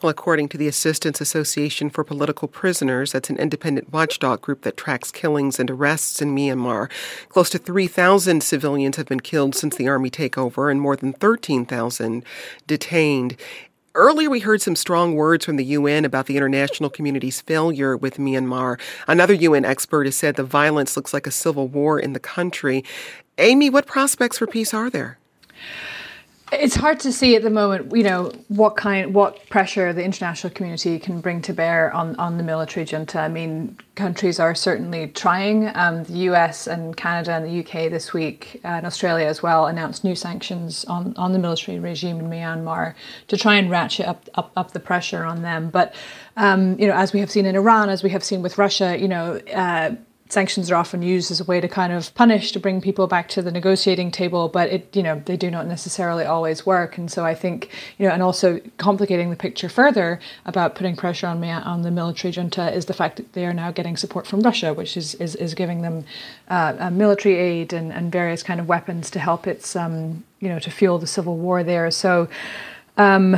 Well, 0.02 0.10
according 0.10 0.48
to 0.50 0.58
the 0.58 0.68
Assistance 0.68 1.20
Association 1.20 1.90
for 1.90 2.04
Political 2.04 2.48
Prisoners, 2.48 3.12
that's 3.12 3.30
an 3.30 3.38
independent 3.38 3.92
watchdog 3.92 4.42
group 4.42 4.62
that 4.62 4.76
tracks 4.76 5.10
killings 5.10 5.58
and 5.58 5.70
arrests 5.70 6.20
in 6.20 6.34
Myanmar, 6.34 6.90
close 7.30 7.50
to 7.50 7.58
3,000 7.58 8.42
civilians 8.42 8.96
have 8.96 9.06
been 9.06 9.20
killed 9.20 9.54
since 9.54 9.76
the 9.76 9.88
army 9.88 10.10
takeover 10.10 10.70
and 10.70 10.80
more 10.80 10.94
than 10.94 11.14
13,000 11.14 12.24
detained. 12.66 13.36
Earlier, 13.96 14.28
we 14.28 14.40
heard 14.40 14.60
some 14.60 14.76
strong 14.76 15.14
words 15.14 15.46
from 15.46 15.56
the 15.56 15.64
UN 15.64 16.04
about 16.04 16.26
the 16.26 16.36
international 16.36 16.90
community's 16.90 17.40
failure 17.40 17.96
with 17.96 18.18
Myanmar. 18.18 18.78
Another 19.08 19.32
UN 19.32 19.64
expert 19.64 20.04
has 20.04 20.14
said 20.14 20.36
the 20.36 20.44
violence 20.44 20.98
looks 20.98 21.14
like 21.14 21.26
a 21.26 21.30
civil 21.30 21.66
war 21.66 21.98
in 21.98 22.12
the 22.12 22.20
country. 22.20 22.84
Amy, 23.38 23.70
what 23.70 23.86
prospects 23.86 24.36
for 24.36 24.46
peace 24.46 24.74
are 24.74 24.90
there? 24.90 25.18
It's 26.52 26.76
hard 26.76 27.00
to 27.00 27.12
see 27.12 27.34
at 27.34 27.42
the 27.42 27.50
moment, 27.50 27.90
you 27.90 28.04
know, 28.04 28.30
what 28.46 28.76
kind, 28.76 29.12
what 29.12 29.48
pressure 29.48 29.92
the 29.92 30.04
international 30.04 30.52
community 30.52 30.96
can 31.00 31.20
bring 31.20 31.42
to 31.42 31.52
bear 31.52 31.92
on, 31.92 32.14
on 32.16 32.36
the 32.36 32.44
military 32.44 32.86
junta. 32.86 33.18
I 33.18 33.26
mean, 33.26 33.76
countries 33.96 34.38
are 34.38 34.54
certainly 34.54 35.08
trying. 35.08 35.74
Um, 35.74 36.04
the 36.04 36.18
US 36.30 36.68
and 36.68 36.96
Canada 36.96 37.32
and 37.32 37.44
the 37.44 37.60
UK 37.60 37.90
this 37.90 38.12
week, 38.12 38.60
uh, 38.64 38.68
and 38.68 38.86
Australia 38.86 39.26
as 39.26 39.42
well, 39.42 39.66
announced 39.66 40.04
new 40.04 40.14
sanctions 40.14 40.84
on, 40.84 41.14
on 41.16 41.32
the 41.32 41.40
military 41.40 41.80
regime 41.80 42.20
in 42.20 42.30
Myanmar 42.30 42.94
to 43.26 43.36
try 43.36 43.56
and 43.56 43.68
ratchet 43.68 44.06
up, 44.06 44.28
up, 44.36 44.52
up 44.54 44.70
the 44.70 44.80
pressure 44.80 45.24
on 45.24 45.42
them. 45.42 45.68
But, 45.68 45.96
um, 46.36 46.78
you 46.78 46.86
know, 46.86 46.94
as 46.94 47.12
we 47.12 47.18
have 47.18 47.30
seen 47.30 47.44
in 47.46 47.56
Iran, 47.56 47.88
as 47.88 48.04
we 48.04 48.10
have 48.10 48.22
seen 48.22 48.40
with 48.40 48.56
Russia, 48.56 48.96
you 48.96 49.08
know, 49.08 49.40
uh, 49.52 49.96
sanctions 50.28 50.70
are 50.70 50.76
often 50.76 51.02
used 51.02 51.30
as 51.30 51.40
a 51.40 51.44
way 51.44 51.60
to 51.60 51.68
kind 51.68 51.92
of 51.92 52.14
punish 52.14 52.52
to 52.52 52.60
bring 52.60 52.80
people 52.80 53.06
back 53.06 53.28
to 53.28 53.42
the 53.42 53.50
negotiating 53.50 54.10
table 54.10 54.48
but 54.48 54.68
it 54.70 54.94
you 54.96 55.02
know 55.02 55.22
they 55.26 55.36
do 55.36 55.50
not 55.50 55.66
necessarily 55.66 56.24
always 56.24 56.66
work. 56.66 56.98
And 56.98 57.10
so 57.10 57.24
i 57.24 57.34
think 57.34 57.70
you 57.98 58.06
know 58.06 58.12
and 58.12 58.22
also 58.22 58.60
complicating 58.78 59.30
the 59.30 59.36
picture 59.36 59.68
further 59.68 60.20
about 60.44 60.74
putting 60.74 60.96
pressure 60.96 61.26
on 61.26 61.40
me 61.40 61.50
on 61.50 61.82
the 61.82 61.90
military 61.90 62.32
junta 62.32 62.72
is 62.72 62.86
the 62.86 62.94
fact 62.94 63.16
that 63.16 63.32
they 63.32 63.46
are 63.46 63.54
now 63.54 63.70
getting 63.70 63.96
support 63.96 64.26
from 64.26 64.40
russia 64.40 64.74
which 64.74 64.96
is 64.96 65.14
is, 65.16 65.34
is 65.36 65.54
giving 65.54 65.82
them 65.82 66.04
uh, 66.48 66.90
military 66.92 67.36
aid 67.36 67.72
and, 67.72 67.92
and 67.92 68.12
various 68.12 68.42
kind 68.42 68.60
of 68.60 68.68
weapons 68.68 69.10
to 69.10 69.18
help 69.18 69.46
its 69.46 69.76
um, 69.76 70.24
you 70.40 70.48
know 70.48 70.58
to 70.58 70.70
fuel 70.70 70.98
the 70.98 71.06
civil 71.06 71.36
war 71.36 71.62
there. 71.62 71.90
So 71.90 72.28
um, 72.96 73.36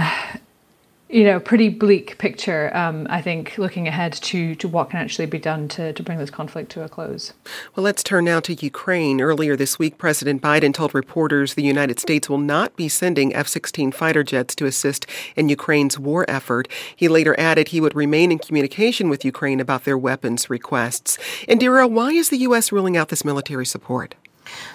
you 1.08 1.24
know, 1.24 1.40
pretty 1.40 1.70
bleak 1.70 2.18
picture, 2.18 2.74
um, 2.76 3.06
I 3.08 3.22
think, 3.22 3.56
looking 3.56 3.88
ahead 3.88 4.12
to, 4.12 4.54
to 4.56 4.68
what 4.68 4.90
can 4.90 5.00
actually 5.00 5.26
be 5.26 5.38
done 5.38 5.66
to, 5.68 5.92
to 5.94 6.02
bring 6.02 6.18
this 6.18 6.30
conflict 6.30 6.70
to 6.72 6.84
a 6.84 6.88
close. 6.88 7.32
Well, 7.74 7.84
let's 7.84 8.02
turn 8.02 8.26
now 8.26 8.40
to 8.40 8.52
Ukraine. 8.54 9.20
Earlier 9.20 9.56
this 9.56 9.78
week, 9.78 9.96
President 9.96 10.42
Biden 10.42 10.74
told 10.74 10.94
reporters 10.94 11.54
the 11.54 11.62
United 11.62 11.98
States 11.98 12.28
will 12.28 12.38
not 12.38 12.76
be 12.76 12.88
sending 12.88 13.34
F 13.34 13.48
16 13.48 13.90
fighter 13.92 14.22
jets 14.22 14.54
to 14.56 14.66
assist 14.66 15.06
in 15.34 15.48
Ukraine's 15.48 15.98
war 15.98 16.26
effort. 16.28 16.68
He 16.94 17.08
later 17.08 17.34
added 17.38 17.68
he 17.68 17.80
would 17.80 17.96
remain 17.96 18.30
in 18.30 18.38
communication 18.38 19.08
with 19.08 19.24
Ukraine 19.24 19.60
about 19.60 19.84
their 19.84 19.96
weapons 19.96 20.50
requests. 20.50 21.16
Indira, 21.48 21.90
why 21.90 22.10
is 22.10 22.28
the 22.28 22.38
U.S. 22.38 22.70
ruling 22.70 22.96
out 22.96 23.08
this 23.08 23.24
military 23.24 23.64
support? 23.64 24.14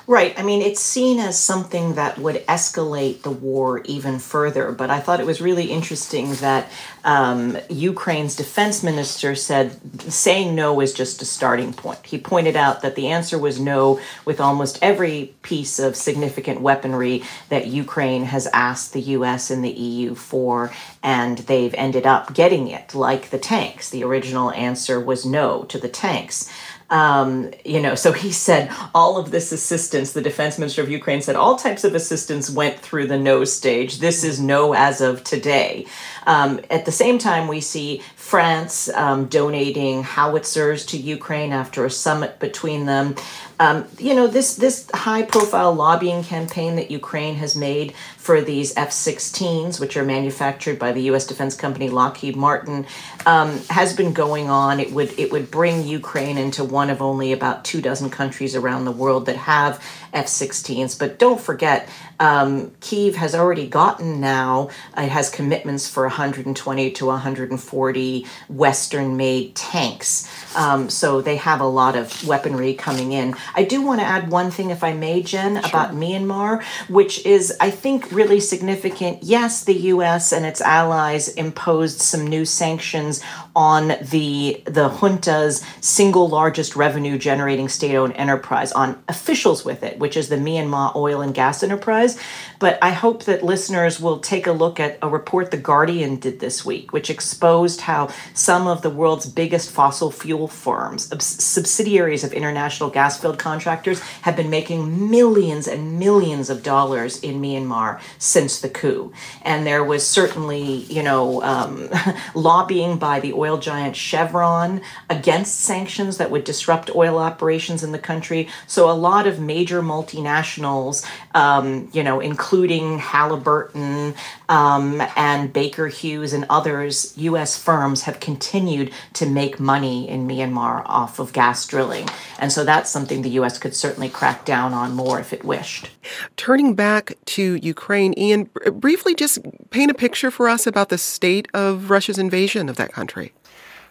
Right. 0.05 0.37
I 0.37 0.43
mean, 0.43 0.61
it's 0.61 0.81
seen 0.81 1.17
as 1.19 1.39
something 1.39 1.95
that 1.95 2.17
would 2.17 2.45
escalate 2.47 3.21
the 3.21 3.31
war 3.31 3.81
even 3.85 4.19
further. 4.19 4.73
But 4.73 4.89
I 4.89 4.99
thought 4.99 5.21
it 5.21 5.25
was 5.25 5.39
really 5.39 5.71
interesting 5.71 6.33
that 6.35 6.69
um, 7.05 7.57
Ukraine's 7.69 8.35
defense 8.35 8.83
minister 8.83 9.33
said 9.33 9.79
saying 10.11 10.55
no 10.55 10.81
is 10.81 10.93
just 10.93 11.21
a 11.21 11.25
starting 11.25 11.71
point. 11.71 12.05
He 12.05 12.17
pointed 12.17 12.57
out 12.57 12.81
that 12.81 12.95
the 12.95 13.07
answer 13.07 13.37
was 13.37 13.61
no 13.61 14.01
with 14.25 14.41
almost 14.41 14.77
every 14.81 15.35
piece 15.41 15.79
of 15.79 15.95
significant 15.95 16.59
weaponry 16.59 17.23
that 17.47 17.67
Ukraine 17.67 18.25
has 18.25 18.47
asked 18.47 18.91
the 18.91 19.01
US 19.01 19.49
and 19.49 19.63
the 19.63 19.71
EU 19.71 20.15
for, 20.15 20.73
and 21.01 21.37
they've 21.39 21.73
ended 21.75 22.05
up 22.05 22.33
getting 22.33 22.67
it, 22.67 22.93
like 22.93 23.29
the 23.29 23.39
tanks. 23.39 23.89
The 23.89 24.03
original 24.03 24.51
answer 24.51 24.99
was 24.99 25.25
no 25.25 25.63
to 25.63 25.77
the 25.77 25.89
tanks. 25.89 26.49
Um, 26.89 27.51
you 27.65 27.81
know, 27.81 27.95
so 27.95 28.11
he 28.11 28.31
said 28.31 28.71
all 28.93 29.17
of 29.17 29.31
this 29.31 29.51
assistance, 29.51 30.11
the 30.11 30.21
defense 30.21 30.59
minister 30.59 30.81
of 30.81 30.89
Ukraine 30.89 31.21
said 31.21 31.35
all 31.35 31.55
types 31.55 31.83
of 31.83 31.95
assistance 31.95 32.49
went 32.49 32.79
through 32.79 33.07
the 33.07 33.17
no 33.17 33.45
stage. 33.45 33.99
This 33.99 34.23
is 34.23 34.39
no 34.39 34.73
as 34.73 35.01
of 35.01 35.23
today. 35.23 35.87
Um, 36.25 36.59
at 36.69 36.85
the 36.85 36.91
same 36.91 37.17
time, 37.17 37.47
we 37.47 37.61
see 37.61 38.01
France 38.15 38.89
um, 38.89 39.25
donating 39.25 40.03
howitzers 40.03 40.85
to 40.87 40.97
Ukraine 40.97 41.51
after 41.51 41.85
a 41.85 41.89
summit 41.89 42.39
between 42.39 42.85
them. 42.85 43.15
Um, 43.59 43.85
you 43.99 44.15
know, 44.15 44.27
this 44.27 44.55
this 44.55 44.89
high 44.93 45.21
profile 45.21 45.73
lobbying 45.73 46.23
campaign 46.23 46.75
that 46.75 46.89
Ukraine 46.89 47.35
has 47.35 47.55
made 47.55 47.93
for 48.17 48.41
these 48.41 48.75
F 48.77 48.89
16s, 48.89 49.79
which 49.79 49.95
are 49.95 50.03
manufactured 50.03 50.79
by 50.79 50.91
the 50.91 51.01
U.S. 51.03 51.27
defense 51.27 51.55
company 51.55 51.89
Lockheed 51.89 52.35
Martin, 52.35 52.85
um, 53.25 53.59
has 53.69 53.95
been 53.95 54.13
going 54.13 54.49
on. 54.49 54.79
It 54.79 54.91
would, 54.91 55.17
it 55.19 55.31
would 55.31 55.51
bring 55.51 55.85
Ukraine 55.85 56.37
into 56.37 56.63
one 56.63 56.89
of 56.89 57.01
only 57.01 57.33
about 57.33 57.63
two 57.65 57.81
dozen 57.81 58.09
countries 58.09 58.55
around 58.55 58.85
the 58.85 58.91
world 58.91 59.25
that 59.25 59.35
have 59.35 59.83
F 60.13 60.27
16s. 60.27 60.97
But 60.97 61.19
don't 61.19 61.39
forget, 61.39 61.89
um, 62.19 62.71
Kiev 62.79 63.15
has 63.15 63.35
already 63.35 63.67
gotten 63.67 64.19
now, 64.19 64.69
it 64.97 65.09
has 65.09 65.29
commitments 65.29 65.87
for 65.87 66.03
120 66.03 66.91
to 66.91 67.05
140 67.05 68.25
Western 68.49 69.17
made 69.17 69.55
tanks. 69.55 70.29
Um, 70.55 70.89
so 70.89 71.21
they 71.21 71.37
have 71.37 71.61
a 71.61 71.65
lot 71.65 71.95
of 71.95 72.25
weaponry 72.27 72.73
coming 72.73 73.11
in. 73.11 73.35
I 73.55 73.63
do 73.63 73.81
want 73.81 73.99
to 74.01 74.05
add 74.05 74.29
one 74.29 74.51
thing, 74.51 74.69
if 74.69 74.83
I 74.83 74.93
may, 74.93 75.21
Jen, 75.21 75.55
sure. 75.55 75.69
about 75.69 75.91
Myanmar, 75.91 76.63
which 76.89 77.25
is, 77.25 77.55
I 77.59 77.69
think, 77.69 78.11
really 78.11 78.39
significant. 78.39 79.23
Yes, 79.23 79.63
the 79.63 79.73
U.S. 79.73 80.31
and 80.31 80.45
its 80.45 80.61
allies 80.61 81.29
imposed 81.29 81.99
some 82.01 82.27
new 82.27 82.45
sanctions 82.45 83.21
on 83.55 83.93
the 84.01 84.63
the 84.65 84.89
junta's 84.89 85.63
single 85.81 86.27
largest 86.27 86.75
revenue 86.75 87.17
generating 87.17 87.69
state-owned 87.69 88.13
enterprise, 88.13 88.71
on 88.71 89.01
officials 89.07 89.63
with 89.63 89.83
it, 89.83 89.99
which 89.99 90.17
is 90.17 90.29
the 90.29 90.35
Myanmar 90.35 90.95
oil 90.95 91.21
and 91.21 91.33
gas 91.33 91.63
enterprise. 91.63 92.19
But 92.59 92.79
I 92.81 92.91
hope 92.91 93.25
that 93.25 93.43
listeners 93.43 93.99
will 93.99 94.19
take 94.19 94.47
a 94.47 94.51
look 94.51 94.79
at 94.79 94.97
a 95.01 95.09
report 95.09 95.51
The 95.51 95.57
Guardian 95.57 96.17
did 96.17 96.39
this 96.39 96.65
week, 96.65 96.93
which 96.93 97.09
exposed 97.09 97.81
how 97.81 98.09
some 98.33 98.67
of 98.67 98.81
the 98.81 98.89
world's 98.89 99.25
biggest 99.25 99.69
fossil 99.71 100.11
fuel 100.11 100.42
firms, 100.47 101.09
subsidiaries 101.23 102.23
of 102.23 102.33
international 102.33 102.89
gas 102.89 103.19
field 103.19 103.39
contractors, 103.39 103.99
have 104.21 104.35
been 104.35 104.49
making 104.49 105.09
millions 105.09 105.67
and 105.67 105.99
millions 105.99 106.49
of 106.49 106.63
dollars 106.63 107.19
in 107.21 107.41
Myanmar 107.41 107.99
since 108.17 108.59
the 108.59 108.69
coup. 108.69 109.11
And 109.41 109.65
there 109.65 109.83
was 109.83 110.05
certainly, 110.05 110.63
you 110.63 111.03
know, 111.03 111.41
um, 111.43 111.89
lobbying 112.35 112.97
by 112.97 113.19
the 113.19 113.33
oil 113.33 113.57
giant 113.57 113.95
Chevron 113.95 114.81
against 115.09 115.61
sanctions 115.61 116.17
that 116.17 116.31
would 116.31 116.43
disrupt 116.43 116.95
oil 116.95 117.17
operations 117.17 117.83
in 117.83 117.91
the 117.91 117.99
country. 117.99 118.47
So 118.67 118.89
a 118.89 118.93
lot 118.93 119.27
of 119.27 119.39
major 119.39 119.81
multinationals, 119.81 121.05
um, 121.33 121.89
you 121.93 122.03
know, 122.03 122.19
including 122.19 122.99
Halliburton 122.99 124.13
um, 124.49 125.01
and 125.15 125.51
Baker 125.51 125.87
Hughes 125.87 126.33
and 126.33 126.45
others, 126.49 127.13
U.S. 127.17 127.57
firms 127.57 128.03
have 128.03 128.19
continued 128.19 128.91
to 129.13 129.25
make 129.25 129.59
money 129.59 130.07
in 130.07 130.27
Myanmar 130.27 130.32
off 130.41 131.19
of 131.19 131.33
gas 131.33 131.65
drilling. 131.67 132.07
And 132.39 132.51
so 132.51 132.63
that's 132.63 132.89
something 132.89 133.21
the 133.21 133.29
U.S. 133.31 133.57
could 133.57 133.75
certainly 133.75 134.09
crack 134.09 134.45
down 134.45 134.73
on 134.73 134.93
more 134.93 135.19
if 135.19 135.33
it 135.33 135.43
wished. 135.43 135.89
Turning 136.37 136.75
back 136.75 137.13
to 137.25 137.55
Ukraine, 137.55 138.13
Iain, 138.17 138.49
briefly 138.73 139.15
just 139.15 139.39
paint 139.69 139.91
a 139.91 139.93
picture 139.93 140.31
for 140.31 140.49
us 140.49 140.67
about 140.67 140.89
the 140.89 140.97
state 140.97 141.47
of 141.53 141.89
Russia's 141.89 142.17
invasion 142.17 142.69
of 142.69 142.75
that 142.77 142.91
country. 142.91 143.33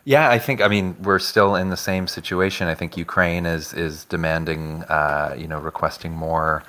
Yeah, 0.04 0.28
I 0.28 0.38
think 0.40 0.60
I 0.60 0.66
mean 0.66 0.96
we're 1.00 1.20
still 1.20 1.54
in 1.54 1.70
the 1.70 1.76
same 1.76 2.08
situation. 2.08 2.66
I 2.66 2.74
think 2.74 2.96
Ukraine 2.96 3.46
is 3.46 3.72
is 3.72 4.04
demanding, 4.06 4.82
uh, 4.88 5.36
you 5.38 5.46
know, 5.46 5.60
requesting 5.60 6.12
more 6.12 6.64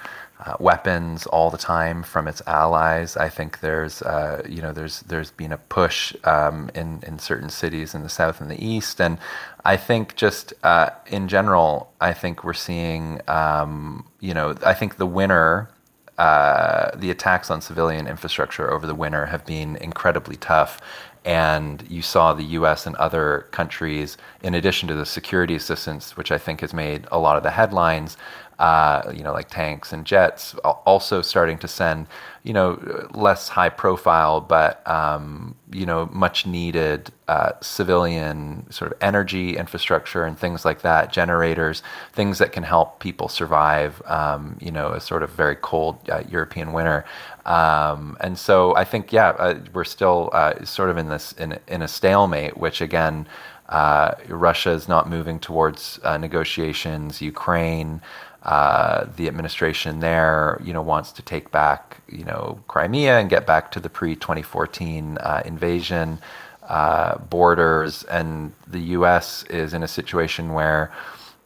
uh, 0.45 0.55
weapons 0.59 1.25
all 1.27 1.49
the 1.49 1.57
time 1.57 2.03
from 2.03 2.27
its 2.27 2.41
allies. 2.47 3.15
I 3.15 3.29
think 3.29 3.61
there's, 3.61 4.01
uh, 4.01 4.43
you 4.47 4.61
know, 4.61 4.73
there's 4.73 5.01
there's 5.01 5.31
been 5.31 5.51
a 5.51 5.57
push 5.57 6.15
um, 6.25 6.69
in 6.75 7.01
in 7.07 7.19
certain 7.19 7.49
cities 7.49 7.95
in 7.95 8.03
the 8.03 8.09
south 8.09 8.41
and 8.41 8.51
the 8.51 8.63
east, 8.63 8.99
and 8.99 9.17
I 9.63 9.77
think 9.77 10.15
just 10.15 10.53
uh, 10.63 10.89
in 11.07 11.27
general, 11.27 11.93
I 12.01 12.13
think 12.13 12.43
we're 12.43 12.53
seeing, 12.53 13.21
um, 13.27 14.05
you 14.19 14.33
know, 14.33 14.55
I 14.65 14.73
think 14.73 14.97
the 14.97 15.07
winter. 15.07 15.69
Uh, 16.15 16.95
the 16.95 17.09
attacks 17.09 17.49
on 17.49 17.59
civilian 17.59 18.05
infrastructure 18.05 18.69
over 18.69 18.85
the 18.85 18.93
winter 18.93 19.25
have 19.25 19.43
been 19.47 19.75
incredibly 19.77 20.35
tough, 20.35 20.79
and 21.25 21.83
you 21.89 22.03
saw 22.03 22.33
the 22.33 22.43
US 22.43 22.85
and 22.85 22.95
other 22.97 23.47
countries, 23.49 24.17
in 24.43 24.53
addition 24.53 24.87
to 24.89 24.95
the 24.95 25.05
security 25.07 25.55
assistance, 25.55 26.15
which 26.15 26.31
I 26.31 26.37
think 26.37 26.61
has 26.61 26.71
made 26.71 27.07
a 27.11 27.17
lot 27.17 27.37
of 27.37 27.43
the 27.43 27.49
headlines, 27.49 28.15
uh, 28.59 29.11
you 29.13 29.23
know, 29.23 29.33
like 29.33 29.49
tanks 29.49 29.93
and 29.93 30.05
jets, 30.05 30.53
also 30.63 31.21
starting 31.21 31.57
to 31.57 31.67
send, 31.67 32.07
you 32.43 32.53
know, 32.53 33.07
less 33.13 33.49
high 33.49 33.69
profile, 33.69 34.39
but, 34.41 34.85
um, 34.87 35.55
you 35.71 35.85
know, 35.85 36.07
much 36.11 36.45
needed 36.45 37.11
uh, 37.27 37.51
civilian 37.61 38.65
sort 38.69 38.91
of 38.91 38.97
energy 39.01 39.57
infrastructure 39.57 40.23
and 40.25 40.37
things 40.37 40.65
like 40.65 40.81
that, 40.81 41.11
generators, 41.11 41.81
things 42.11 42.37
that 42.37 42.51
can 42.51 42.63
help 42.63 42.99
people 42.99 43.27
survive, 43.27 44.01
um, 44.05 44.57
you 44.61 44.71
know, 44.71 44.89
a 44.89 44.99
sort 44.99 45.23
of 45.23 45.29
very 45.31 45.55
cold 45.55 45.97
uh, 46.09 46.21
European 46.29 46.73
winter. 46.73 47.05
Um, 47.45 48.17
and 48.21 48.37
so 48.37 48.75
I 48.75 48.83
think, 48.83 49.11
yeah, 49.11 49.29
uh, 49.29 49.59
we're 49.73 49.83
still 49.83 50.29
uh, 50.33 50.63
sort 50.63 50.89
of 50.89 50.97
in 50.97 51.09
this, 51.09 51.31
in, 51.33 51.57
in 51.67 51.81
a 51.81 51.87
stalemate, 51.87 52.55
which 52.57 52.81
again, 52.81 53.27
uh, 53.69 54.13
Russia 54.27 54.71
is 54.71 54.87
not 54.87 55.09
moving 55.09 55.39
towards 55.39 55.99
negotiations. 56.19 57.21
Ukraine, 57.21 58.01
uh, 58.43 59.05
the 59.15 59.27
administration 59.27 60.01
there, 60.01 60.61
you 60.63 60.73
know, 60.73 60.81
wants 60.81 61.13
to 61.13 61.21
take 61.21 61.49
back, 61.51 62.01
you 62.09 62.25
know, 62.25 62.59
Crimea 62.67 63.17
and 63.19 63.29
get 63.29 63.47
back 63.47 63.71
to 63.71 63.79
the 63.79 63.89
pre-2014 63.89 65.17
uh, 65.19 65.41
invasion 65.45 66.19
uh, 66.67 67.17
borders, 67.17 68.03
and 68.03 68.53
the 68.67 68.79
U.S. 68.79 69.43
is 69.49 69.73
in 69.73 69.81
a 69.81 69.87
situation 69.87 70.53
where 70.53 70.91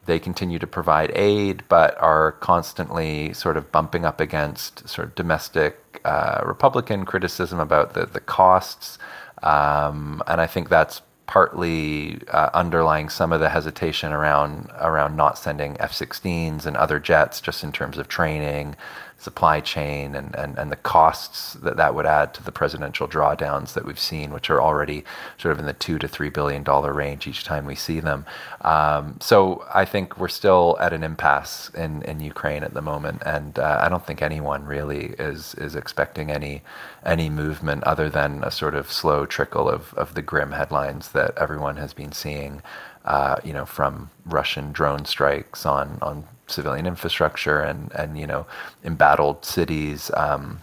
they 0.06 0.18
continue 0.18 0.58
to 0.58 0.66
provide 0.66 1.12
aid, 1.14 1.62
but 1.68 1.96
are 2.00 2.32
constantly 2.32 3.32
sort 3.32 3.56
of 3.56 3.70
bumping 3.70 4.04
up 4.04 4.20
against 4.20 4.88
sort 4.88 5.06
of 5.06 5.14
domestic 5.14 6.00
uh, 6.04 6.40
Republican 6.44 7.04
criticism 7.04 7.60
about 7.60 7.94
the 7.94 8.06
the 8.06 8.20
costs, 8.20 8.98
um, 9.42 10.22
and 10.26 10.40
I 10.40 10.46
think 10.46 10.68
that's 10.68 11.02
partly 11.28 12.18
uh, 12.28 12.50
underlying 12.54 13.08
some 13.10 13.32
of 13.32 13.38
the 13.38 13.50
hesitation 13.50 14.12
around 14.12 14.70
around 14.80 15.14
not 15.14 15.38
sending 15.38 15.76
F-16s 15.78 16.66
and 16.66 16.76
other 16.76 16.98
jets, 16.98 17.40
just 17.40 17.62
in 17.62 17.70
terms 17.70 17.98
of 17.98 18.08
training, 18.08 18.74
supply 19.18 19.60
chain 19.60 20.14
and, 20.14 20.34
and, 20.36 20.56
and 20.56 20.70
the 20.70 20.76
costs 20.76 21.54
that 21.54 21.76
that 21.76 21.92
would 21.92 22.06
add 22.06 22.32
to 22.32 22.42
the 22.42 22.52
presidential 22.52 23.08
drawdowns 23.08 23.74
that 23.74 23.84
we've 23.84 23.98
seen, 23.98 24.32
which 24.32 24.48
are 24.48 24.62
already 24.62 25.04
sort 25.38 25.52
of 25.52 25.58
in 25.58 25.66
the 25.66 25.72
two 25.72 25.98
to 25.98 26.06
three 26.06 26.30
billion 26.30 26.62
dollar 26.62 26.92
range 26.92 27.26
each 27.26 27.42
time 27.42 27.66
we 27.66 27.74
see 27.74 27.98
them. 27.98 28.24
Um, 28.60 29.18
so 29.20 29.66
I 29.74 29.84
think 29.84 30.18
we're 30.18 30.28
still 30.28 30.76
at 30.80 30.92
an 30.92 31.02
impasse 31.02 31.68
in, 31.70 32.02
in 32.02 32.20
Ukraine 32.20 32.62
at 32.62 32.74
the 32.74 32.82
moment, 32.82 33.22
and 33.26 33.58
uh, 33.58 33.80
I 33.82 33.88
don't 33.88 34.06
think 34.06 34.22
anyone 34.22 34.64
really 34.64 35.14
is 35.18 35.54
is 35.56 35.74
expecting 35.74 36.30
any 36.30 36.62
any 37.04 37.28
movement 37.28 37.82
other 37.84 38.08
than 38.08 38.44
a 38.44 38.52
sort 38.52 38.76
of 38.76 38.92
slow 38.92 39.26
trickle 39.26 39.68
of, 39.68 39.94
of 39.94 40.14
the 40.14 40.22
grim 40.22 40.52
headlines 40.52 41.10
that 41.10 41.36
everyone 41.36 41.76
has 41.76 41.92
been 41.92 42.12
seeing. 42.12 42.62
Uh, 43.04 43.36
you 43.42 43.54
know, 43.54 43.64
from 43.64 44.10
Russian 44.26 44.70
drone 44.70 45.06
strikes 45.06 45.66
on 45.66 45.98
on 46.02 46.24
civilian 46.48 46.86
infrastructure 46.86 47.60
and 47.60 47.92
and 47.92 48.18
you 48.18 48.26
know 48.26 48.46
embattled 48.84 49.44
cities. 49.44 50.10
Um, 50.14 50.60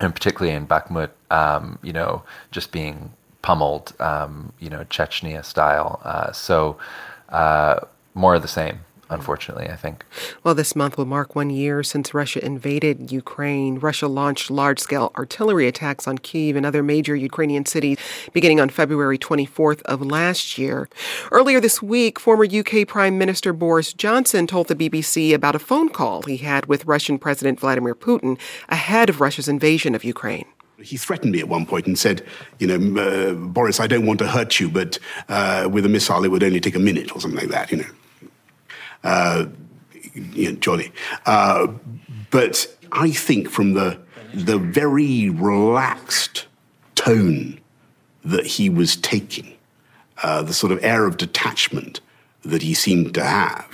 and 0.00 0.12
particularly 0.12 0.56
in 0.56 0.66
Bakhmut, 0.66 1.10
um, 1.30 1.78
you 1.82 1.92
know, 1.92 2.22
just 2.50 2.72
being 2.72 3.12
pummeled, 3.42 3.92
um, 4.00 4.52
you 4.58 4.70
know, 4.70 4.84
Chechnya 4.84 5.44
style. 5.44 6.00
Uh, 6.02 6.32
so 6.32 6.76
uh, 7.28 7.80
more 8.14 8.34
of 8.34 8.42
the 8.42 8.48
same 8.48 8.80
unfortunately, 9.12 9.68
I 9.68 9.76
think. 9.76 10.04
Well, 10.42 10.54
this 10.54 10.74
month 10.74 10.96
will 10.98 11.04
mark 11.04 11.34
one 11.34 11.50
year 11.50 11.82
since 11.82 12.14
Russia 12.14 12.44
invaded 12.44 13.12
Ukraine. 13.12 13.78
Russia 13.78 14.08
launched 14.08 14.50
large 14.50 14.80
scale 14.80 15.12
artillery 15.16 15.66
attacks 15.68 16.08
on 16.08 16.18
Kiev 16.18 16.56
and 16.56 16.66
other 16.66 16.82
major 16.82 17.14
Ukrainian 17.14 17.66
cities 17.66 17.98
beginning 18.32 18.60
on 18.60 18.68
February 18.68 19.18
24th 19.18 19.82
of 19.82 20.02
last 20.02 20.58
year. 20.58 20.88
Earlier 21.30 21.60
this 21.60 21.82
week, 21.82 22.18
former 22.18 22.44
UK 22.44 22.86
Prime 22.86 23.18
Minister 23.18 23.52
Boris 23.52 23.92
Johnson 23.92 24.46
told 24.46 24.68
the 24.68 24.74
BBC 24.74 25.34
about 25.34 25.54
a 25.54 25.58
phone 25.58 25.88
call 25.88 26.22
he 26.22 26.38
had 26.38 26.66
with 26.66 26.86
Russian 26.86 27.18
President 27.18 27.60
Vladimir 27.60 27.94
Putin 27.94 28.38
ahead 28.68 29.08
of 29.08 29.20
Russia's 29.20 29.48
invasion 29.48 29.94
of 29.94 30.04
Ukraine. 30.04 30.46
He 30.82 30.96
threatened 30.96 31.30
me 31.30 31.38
at 31.38 31.48
one 31.48 31.64
point 31.64 31.86
and 31.86 31.96
said, 31.96 32.26
You 32.58 32.66
know, 32.66 33.00
uh, 33.00 33.34
Boris, 33.34 33.78
I 33.78 33.86
don't 33.86 34.04
want 34.04 34.18
to 34.18 34.26
hurt 34.26 34.58
you, 34.58 34.68
but 34.68 34.98
uh, 35.28 35.68
with 35.70 35.86
a 35.86 35.88
missile 35.88 36.24
it 36.24 36.28
would 36.28 36.42
only 36.42 36.60
take 36.60 36.74
a 36.74 36.80
minute 36.80 37.14
or 37.14 37.20
something 37.20 37.38
like 37.38 37.50
that, 37.50 37.70
you 37.70 37.78
know 37.78 37.86
uh, 39.04 39.46
you 40.14 40.52
know, 40.52 40.58
jolly. 40.58 40.92
Uh, 41.26 41.68
but 42.30 42.66
I 42.92 43.10
think 43.10 43.48
from 43.48 43.74
the 43.74 43.98
the 44.34 44.58
very 44.58 45.28
relaxed 45.28 46.46
tone 46.94 47.60
that 48.24 48.46
he 48.46 48.70
was 48.70 48.96
taking, 48.96 49.54
uh, 50.22 50.42
the 50.42 50.54
sort 50.54 50.72
of 50.72 50.82
air 50.82 51.06
of 51.06 51.16
detachment 51.18 52.00
that 52.42 52.62
he 52.62 52.72
seemed 52.72 53.14
to 53.14 53.22
have, 53.22 53.68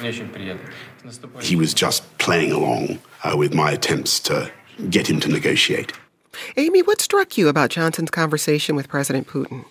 he 1.41 1.55
was 1.57 1.73
just 1.73 2.19
playing 2.19 2.53
along 2.53 2.99
uh, 3.23 3.37
with 3.37 3.55
my 3.55 3.71
attempts 3.71 4.19
to 4.21 4.51
get 4.91 5.09
him 5.09 5.21
to 5.21 5.29
negotiate. 5.29 5.93
Amy, 6.57 6.83
what 6.83 7.01
struck 7.01 7.39
you 7.39 7.49
about 7.49 7.71
Johnson's 7.71 8.11
conversation 8.11 8.77
with 8.77 8.89
President 8.89 9.27
Putin? 9.27 9.65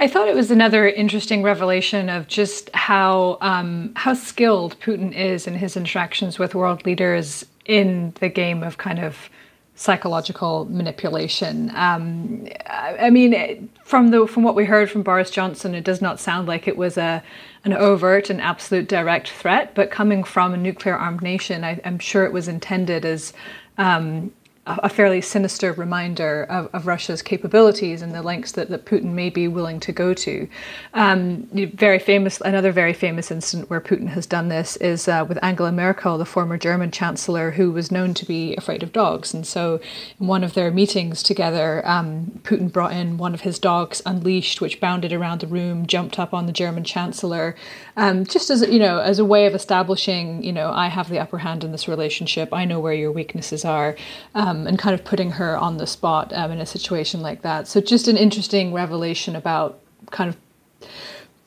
I 0.00 0.08
thought 0.08 0.28
it 0.28 0.34
was 0.34 0.50
another 0.50 0.88
interesting 0.88 1.42
revelation 1.42 2.08
of 2.08 2.26
just 2.26 2.74
how 2.74 3.36
um, 3.42 3.92
how 3.96 4.14
skilled 4.14 4.80
Putin 4.80 5.14
is 5.14 5.46
in 5.46 5.54
his 5.54 5.76
interactions 5.76 6.38
with 6.38 6.54
world 6.54 6.86
leaders 6.86 7.44
in 7.66 8.14
the 8.18 8.30
game 8.30 8.62
of 8.62 8.78
kind 8.78 8.98
of 8.98 9.28
psychological 9.74 10.66
manipulation. 10.70 11.70
Um, 11.74 12.48
I 12.66 13.10
mean, 13.10 13.68
from 13.84 14.08
the 14.08 14.26
from 14.26 14.42
what 14.42 14.54
we 14.54 14.64
heard 14.64 14.90
from 14.90 15.02
Boris 15.02 15.30
Johnson, 15.30 15.74
it 15.74 15.84
does 15.84 16.00
not 16.00 16.18
sound 16.18 16.48
like 16.48 16.66
it 16.66 16.78
was 16.78 16.96
a 16.96 17.22
an 17.64 17.74
overt 17.74 18.30
and 18.30 18.40
absolute 18.40 18.88
direct 18.88 19.28
threat. 19.28 19.74
But 19.74 19.90
coming 19.90 20.24
from 20.24 20.54
a 20.54 20.56
nuclear 20.56 20.96
armed 20.96 21.20
nation, 21.20 21.62
I, 21.62 21.72
am 21.84 21.98
sure 21.98 22.24
it 22.24 22.32
was 22.32 22.48
intended 22.48 23.04
as 23.04 23.34
um, 23.76 24.32
a 24.66 24.90
fairly 24.90 25.22
sinister 25.22 25.72
reminder 25.72 26.44
of, 26.44 26.68
of, 26.74 26.86
Russia's 26.86 27.22
capabilities 27.22 28.02
and 28.02 28.14
the 28.14 28.22
lengths 28.22 28.52
that, 28.52 28.68
that 28.68 28.84
Putin 28.84 29.12
may 29.12 29.30
be 29.30 29.48
willing 29.48 29.80
to 29.80 29.90
go 29.90 30.12
to. 30.12 30.46
Um, 30.92 31.48
very 31.74 31.98
famous, 31.98 32.42
another 32.42 32.70
very 32.70 32.92
famous 32.92 33.30
incident 33.30 33.70
where 33.70 33.80
Putin 33.80 34.08
has 34.08 34.26
done 34.26 34.48
this 34.48 34.76
is 34.76 35.08
uh, 35.08 35.24
with 35.26 35.42
Angela 35.42 35.72
Merkel, 35.72 36.18
the 36.18 36.26
former 36.26 36.58
German 36.58 36.90
chancellor, 36.90 37.52
who 37.52 37.72
was 37.72 37.90
known 37.90 38.12
to 38.14 38.26
be 38.26 38.54
afraid 38.56 38.82
of 38.82 38.92
dogs. 38.92 39.32
And 39.32 39.46
so, 39.46 39.80
in 40.20 40.26
one 40.26 40.44
of 40.44 40.52
their 40.52 40.70
meetings 40.70 41.22
together, 41.22 41.86
um, 41.88 42.40
Putin 42.42 42.70
brought 42.70 42.92
in 42.92 43.16
one 43.16 43.32
of 43.32 43.40
his 43.40 43.58
dogs, 43.58 44.02
Unleashed, 44.04 44.60
which 44.60 44.78
bounded 44.78 45.12
around 45.12 45.40
the 45.40 45.46
room, 45.46 45.86
jumped 45.86 46.18
up 46.18 46.34
on 46.34 46.44
the 46.44 46.52
German 46.52 46.84
chancellor, 46.84 47.56
um, 47.96 48.26
just 48.26 48.50
as 48.50 48.60
you 48.68 48.78
know, 48.78 48.98
as 48.98 49.18
a 49.18 49.24
way 49.24 49.46
of 49.46 49.54
establishing, 49.54 50.42
you 50.42 50.52
know, 50.52 50.70
I 50.70 50.88
have 50.88 51.08
the 51.08 51.18
upper 51.18 51.38
hand 51.38 51.64
in 51.64 51.72
this 51.72 51.88
relationship. 51.88 52.52
I 52.52 52.66
know 52.66 52.78
where 52.78 52.92
your 52.92 53.10
weaknesses 53.10 53.64
are. 53.64 53.96
Um, 54.34 54.49
um, 54.50 54.66
and 54.66 54.78
kind 54.78 54.94
of 54.94 55.04
putting 55.04 55.30
her 55.32 55.56
on 55.56 55.76
the 55.76 55.86
spot 55.86 56.32
um, 56.34 56.50
in 56.50 56.60
a 56.60 56.66
situation 56.66 57.20
like 57.20 57.42
that. 57.42 57.68
So 57.68 57.80
just 57.80 58.08
an 58.08 58.16
interesting 58.16 58.72
revelation 58.72 59.36
about 59.36 59.80
kind 60.10 60.28
of 60.28 60.88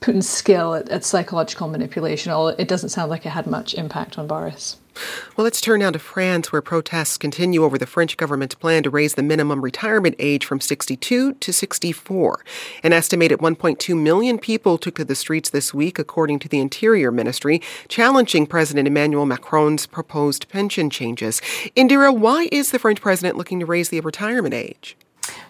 Putin's 0.03 0.27
skill 0.27 0.75
at, 0.75 0.89
at 0.89 1.05
psychological 1.05 1.69
manipulation. 1.69 2.31
Although 2.31 2.55
it 2.59 2.67
doesn't 2.67 2.89
sound 2.89 3.09
like 3.09 3.25
it 3.25 3.29
had 3.29 3.47
much 3.47 3.73
impact 3.73 4.19
on 4.19 4.27
Boris. 4.27 4.77
Well, 5.35 5.43
let's 5.43 5.61
turn 5.61 5.79
now 5.79 5.91
to 5.91 5.97
France, 5.97 6.51
where 6.51 6.61
protests 6.61 7.17
continue 7.17 7.63
over 7.63 7.77
the 7.77 7.87
French 7.87 8.15
government's 8.17 8.53
plan 8.53 8.83
to 8.83 8.89
raise 8.89 9.15
the 9.15 9.23
minimum 9.23 9.61
retirement 9.61 10.15
age 10.19 10.45
from 10.45 10.59
62 10.59 11.33
to 11.33 11.53
64. 11.53 12.43
An 12.83 12.93
estimated 12.93 13.39
1.2 13.39 13.99
million 13.99 14.37
people 14.37 14.77
took 14.77 14.95
to 14.95 15.05
the 15.05 15.15
streets 15.15 15.49
this 15.49 15.73
week, 15.73 15.97
according 15.97 16.39
to 16.39 16.49
the 16.49 16.59
Interior 16.59 17.11
Ministry, 17.11 17.61
challenging 17.87 18.45
President 18.45 18.87
Emmanuel 18.87 19.25
Macron's 19.25 19.87
proposed 19.87 20.49
pension 20.49 20.89
changes. 20.89 21.41
Indira, 21.75 22.15
why 22.15 22.49
is 22.51 22.71
the 22.71 22.79
French 22.79 23.01
president 23.01 23.37
looking 23.37 23.59
to 23.61 23.65
raise 23.65 23.89
the 23.89 24.01
retirement 24.01 24.53
age? 24.53 24.95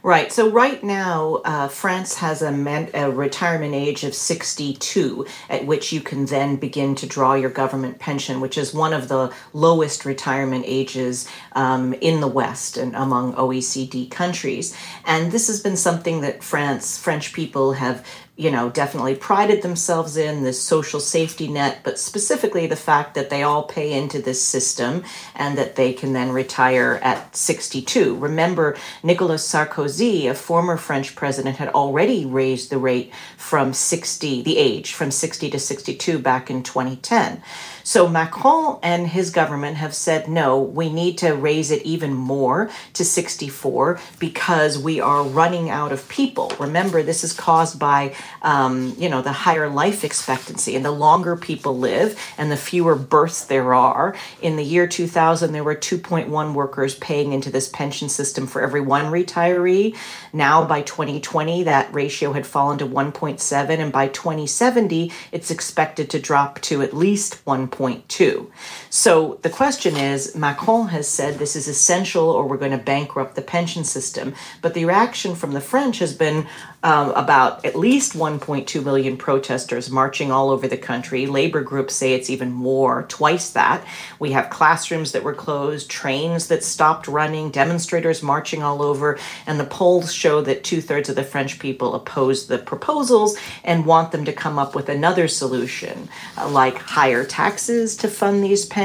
Right. 0.05 0.33
So 0.33 0.49
right 0.49 0.83
now, 0.83 1.35
uh, 1.45 1.69
France 1.69 2.15
has 2.15 2.41
a, 2.41 2.51
man- 2.51 2.89
a, 2.93 3.09
retirement 3.09 3.73
age 3.73 4.03
of 4.03 4.13
62, 4.13 5.25
at 5.49 5.65
which 5.65 5.93
you 5.93 6.01
can 6.01 6.25
then 6.25 6.57
begin 6.57 6.93
to 6.95 7.07
draw 7.07 7.35
your 7.35 7.49
government 7.49 7.99
pension, 7.99 8.41
which 8.41 8.57
is 8.57 8.73
one 8.73 8.91
of 8.91 9.07
the 9.07 9.33
lowest 9.53 10.03
retirement 10.03 10.65
ages 10.67 11.25
um, 11.53 11.93
in 12.01 12.19
the 12.19 12.27
West 12.27 12.75
and 12.75 12.93
among 12.97 13.33
OECD 13.35 14.11
countries. 14.11 14.75
And 15.05 15.31
this 15.31 15.47
has 15.47 15.61
been 15.61 15.77
something 15.77 16.19
that 16.19 16.43
France, 16.43 16.97
French 16.97 17.31
people 17.31 17.71
have 17.71 18.05
you 18.35 18.49
know, 18.49 18.67
definitely 18.71 19.13
prided 19.13 19.61
themselves 19.61 20.17
in 20.17 20.43
this 20.43 20.59
social 20.59 20.99
safety 20.99 21.47
net, 21.47 21.81
but 21.83 21.99
specifically 21.99 22.65
the 22.65 22.75
fact 22.75 23.13
that 23.13 23.29
they 23.29 23.43
all 23.43 23.63
pay 23.63 23.93
into 23.93 24.19
this 24.19 24.43
system 24.43 25.03
and 25.35 25.55
that 25.55 25.75
they 25.75 25.93
can 25.93 26.13
then 26.13 26.31
retire 26.31 26.99
at 27.03 27.35
62. 27.35 28.17
Remember, 28.17 28.75
Nicolas 29.03 29.47
Sarkozy, 29.47 30.27
a 30.27 30.33
former 30.33 30.77
French 30.77 31.15
president, 31.15 31.57
had 31.57 31.69
already 31.69 32.25
raised 32.25 32.71
the 32.71 32.79
rate 32.79 33.13
from 33.37 33.71
60, 33.71 34.41
the 34.41 34.57
age 34.57 34.93
from 34.93 35.11
60 35.11 35.51
to 35.51 35.59
62 35.59 36.17
back 36.17 36.49
in 36.49 36.63
2010. 36.63 37.43
So 37.83 38.07
Macron 38.07 38.79
and 38.81 39.07
his 39.07 39.29
government 39.29 39.77
have 39.77 39.93
said, 39.93 40.29
no, 40.29 40.59
we 40.59 40.89
need 40.89 41.17
to 41.19 41.33
raise 41.33 41.69
it 41.69 41.83
even 41.83 42.13
more 42.13 42.69
to 42.93 43.03
64 43.03 43.99
because 44.19 44.77
we 44.77 45.01
are 45.01 45.23
running 45.23 45.69
out 45.69 45.91
of 45.91 46.07
people. 46.07 46.51
Remember, 46.59 47.03
this 47.03 47.23
is 47.23 47.33
caused 47.33 47.77
by, 47.77 48.15
um, 48.41 48.95
you 48.97 49.09
know, 49.09 49.21
the 49.21 49.33
higher 49.33 49.69
life 49.69 50.03
expectancy. 50.03 50.75
And 50.75 50.85
the 50.85 50.91
longer 50.91 51.35
people 51.35 51.77
live 51.77 52.17
and 52.37 52.49
the 52.49 52.57
fewer 52.57 52.95
births 52.95 53.45
there 53.45 53.73
are. 53.73 54.15
In 54.41 54.55
the 54.55 54.63
year 54.63 54.87
2000, 54.87 55.51
there 55.51 55.63
were 55.63 55.75
2.1 55.75 56.53
workers 56.53 56.95
paying 56.95 57.33
into 57.33 57.51
this 57.51 57.67
pension 57.67 58.07
system 58.07 58.47
for 58.47 58.61
every 58.61 58.81
one 58.81 59.05
retiree. 59.05 59.95
Now, 60.31 60.63
by 60.65 60.83
2020, 60.83 61.63
that 61.63 61.93
ratio 61.93 62.31
had 62.31 62.47
fallen 62.47 62.77
to 62.77 62.85
1.7. 62.85 63.69
And 63.79 63.91
by 63.91 64.07
2070, 64.07 65.11
it's 65.33 65.51
expected 65.51 66.09
to 66.11 66.19
drop 66.19 66.61
to 66.61 66.81
at 66.81 66.93
least 66.93 67.45
1. 67.45 67.72
1.2. 67.75 68.47
So 68.95 69.39
the 69.41 69.49
question 69.49 69.97
is 69.97 70.35
Macron 70.35 70.89
has 70.89 71.07
said 71.07 71.39
this 71.39 71.55
is 71.55 71.67
essential 71.67 72.29
or 72.29 72.47
we're 72.47 72.57
going 72.57 72.77
to 72.77 72.77
bankrupt 72.77 73.33
the 73.33 73.41
pension 73.41 73.83
system. 73.83 74.35
But 74.61 74.75
the 74.75 74.85
reaction 74.85 75.33
from 75.33 75.53
the 75.53 75.61
French 75.61 75.97
has 75.97 76.13
been 76.13 76.45
um, 76.83 77.11
about 77.11 77.65
at 77.65 77.75
least 77.75 78.13
1.2 78.13 78.83
million 78.83 79.17
protesters 79.17 79.89
marching 79.89 80.31
all 80.31 80.49
over 80.49 80.67
the 80.67 80.77
country. 80.77 81.25
Labor 81.25 81.61
groups 81.61 81.95
say 81.95 82.13
it's 82.13 82.29
even 82.29 82.51
more, 82.51 83.03
twice 83.03 83.51
that. 83.51 83.83
We 84.19 84.33
have 84.33 84.49
classrooms 84.49 85.13
that 85.13 85.23
were 85.23 85.33
closed, 85.33 85.89
trains 85.89 86.47
that 86.49 86.63
stopped 86.63 87.07
running, 87.07 87.51
demonstrators 87.51 88.21
marching 88.21 88.61
all 88.61 88.83
over. 88.83 89.17
And 89.47 89.59
the 89.59 89.65
polls 89.65 90.13
show 90.13 90.41
that 90.41 90.65
two 90.65 90.81
thirds 90.81 91.09
of 91.09 91.15
the 91.15 91.23
French 91.23 91.57
people 91.57 91.95
oppose 91.95 92.47
the 92.47 92.57
proposals 92.59 93.37
and 93.63 93.85
want 93.85 94.11
them 94.11 94.25
to 94.25 94.33
come 94.33 94.59
up 94.59 94.75
with 94.75 94.89
another 94.89 95.29
solution, 95.29 96.09
uh, 96.37 96.49
like 96.49 96.77
higher 96.77 97.23
taxes 97.23 97.95
to 97.97 98.09
fund 98.09 98.43
these 98.43 98.65
pensions, 98.65 98.82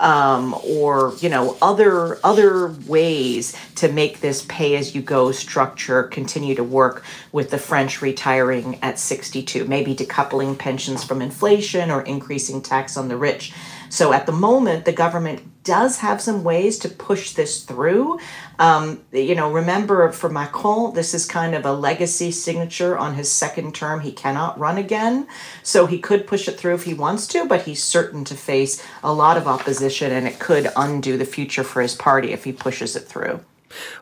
um, 0.00 0.54
or 0.64 1.14
you 1.20 1.28
know 1.28 1.56
other 1.62 2.18
other 2.24 2.68
ways 2.86 3.56
to 3.76 3.90
make 3.90 4.20
this 4.20 4.44
pay 4.48 4.76
as 4.76 4.94
you 4.94 5.02
go 5.02 5.32
structure 5.32 6.02
continue 6.04 6.54
to 6.54 6.64
work 6.64 7.04
with 7.32 7.50
the 7.50 7.58
French 7.58 8.02
retiring 8.02 8.78
at 8.82 8.98
62, 8.98 9.64
maybe 9.64 9.94
decoupling 9.94 10.58
pensions 10.58 11.02
from 11.02 11.22
inflation 11.22 11.90
or 11.90 12.02
increasing 12.02 12.60
tax 12.60 12.96
on 12.96 13.08
the 13.08 13.16
rich. 13.16 13.52
So 13.88 14.12
at 14.12 14.26
the 14.26 14.32
moment, 14.32 14.84
the 14.84 14.92
government 14.92 15.64
does 15.64 15.98
have 15.98 16.20
some 16.20 16.42
ways 16.42 16.78
to 16.80 16.88
push 16.88 17.32
this 17.32 17.62
through. 17.64 18.18
Um, 18.58 19.02
you 19.12 19.34
know, 19.34 19.50
remember 19.50 20.10
for 20.12 20.28
Macron, 20.28 20.94
this 20.94 21.14
is 21.14 21.26
kind 21.26 21.54
of 21.54 21.64
a 21.64 21.72
legacy 21.72 22.30
signature 22.30 22.96
on 22.96 23.14
his 23.14 23.30
second 23.30 23.74
term. 23.74 24.00
He 24.00 24.12
cannot 24.12 24.58
run 24.58 24.78
again. 24.78 25.26
So 25.62 25.86
he 25.86 25.98
could 25.98 26.26
push 26.26 26.48
it 26.48 26.58
through 26.58 26.74
if 26.74 26.84
he 26.84 26.94
wants 26.94 27.26
to, 27.28 27.46
but 27.46 27.62
he's 27.62 27.82
certain 27.82 28.24
to 28.24 28.34
face 28.34 28.84
a 29.02 29.12
lot 29.12 29.36
of 29.36 29.46
opposition 29.46 30.12
and 30.12 30.26
it 30.26 30.38
could 30.38 30.70
undo 30.76 31.16
the 31.16 31.24
future 31.24 31.64
for 31.64 31.82
his 31.82 31.94
party 31.94 32.32
if 32.32 32.44
he 32.44 32.52
pushes 32.52 32.96
it 32.96 33.04
through. 33.04 33.40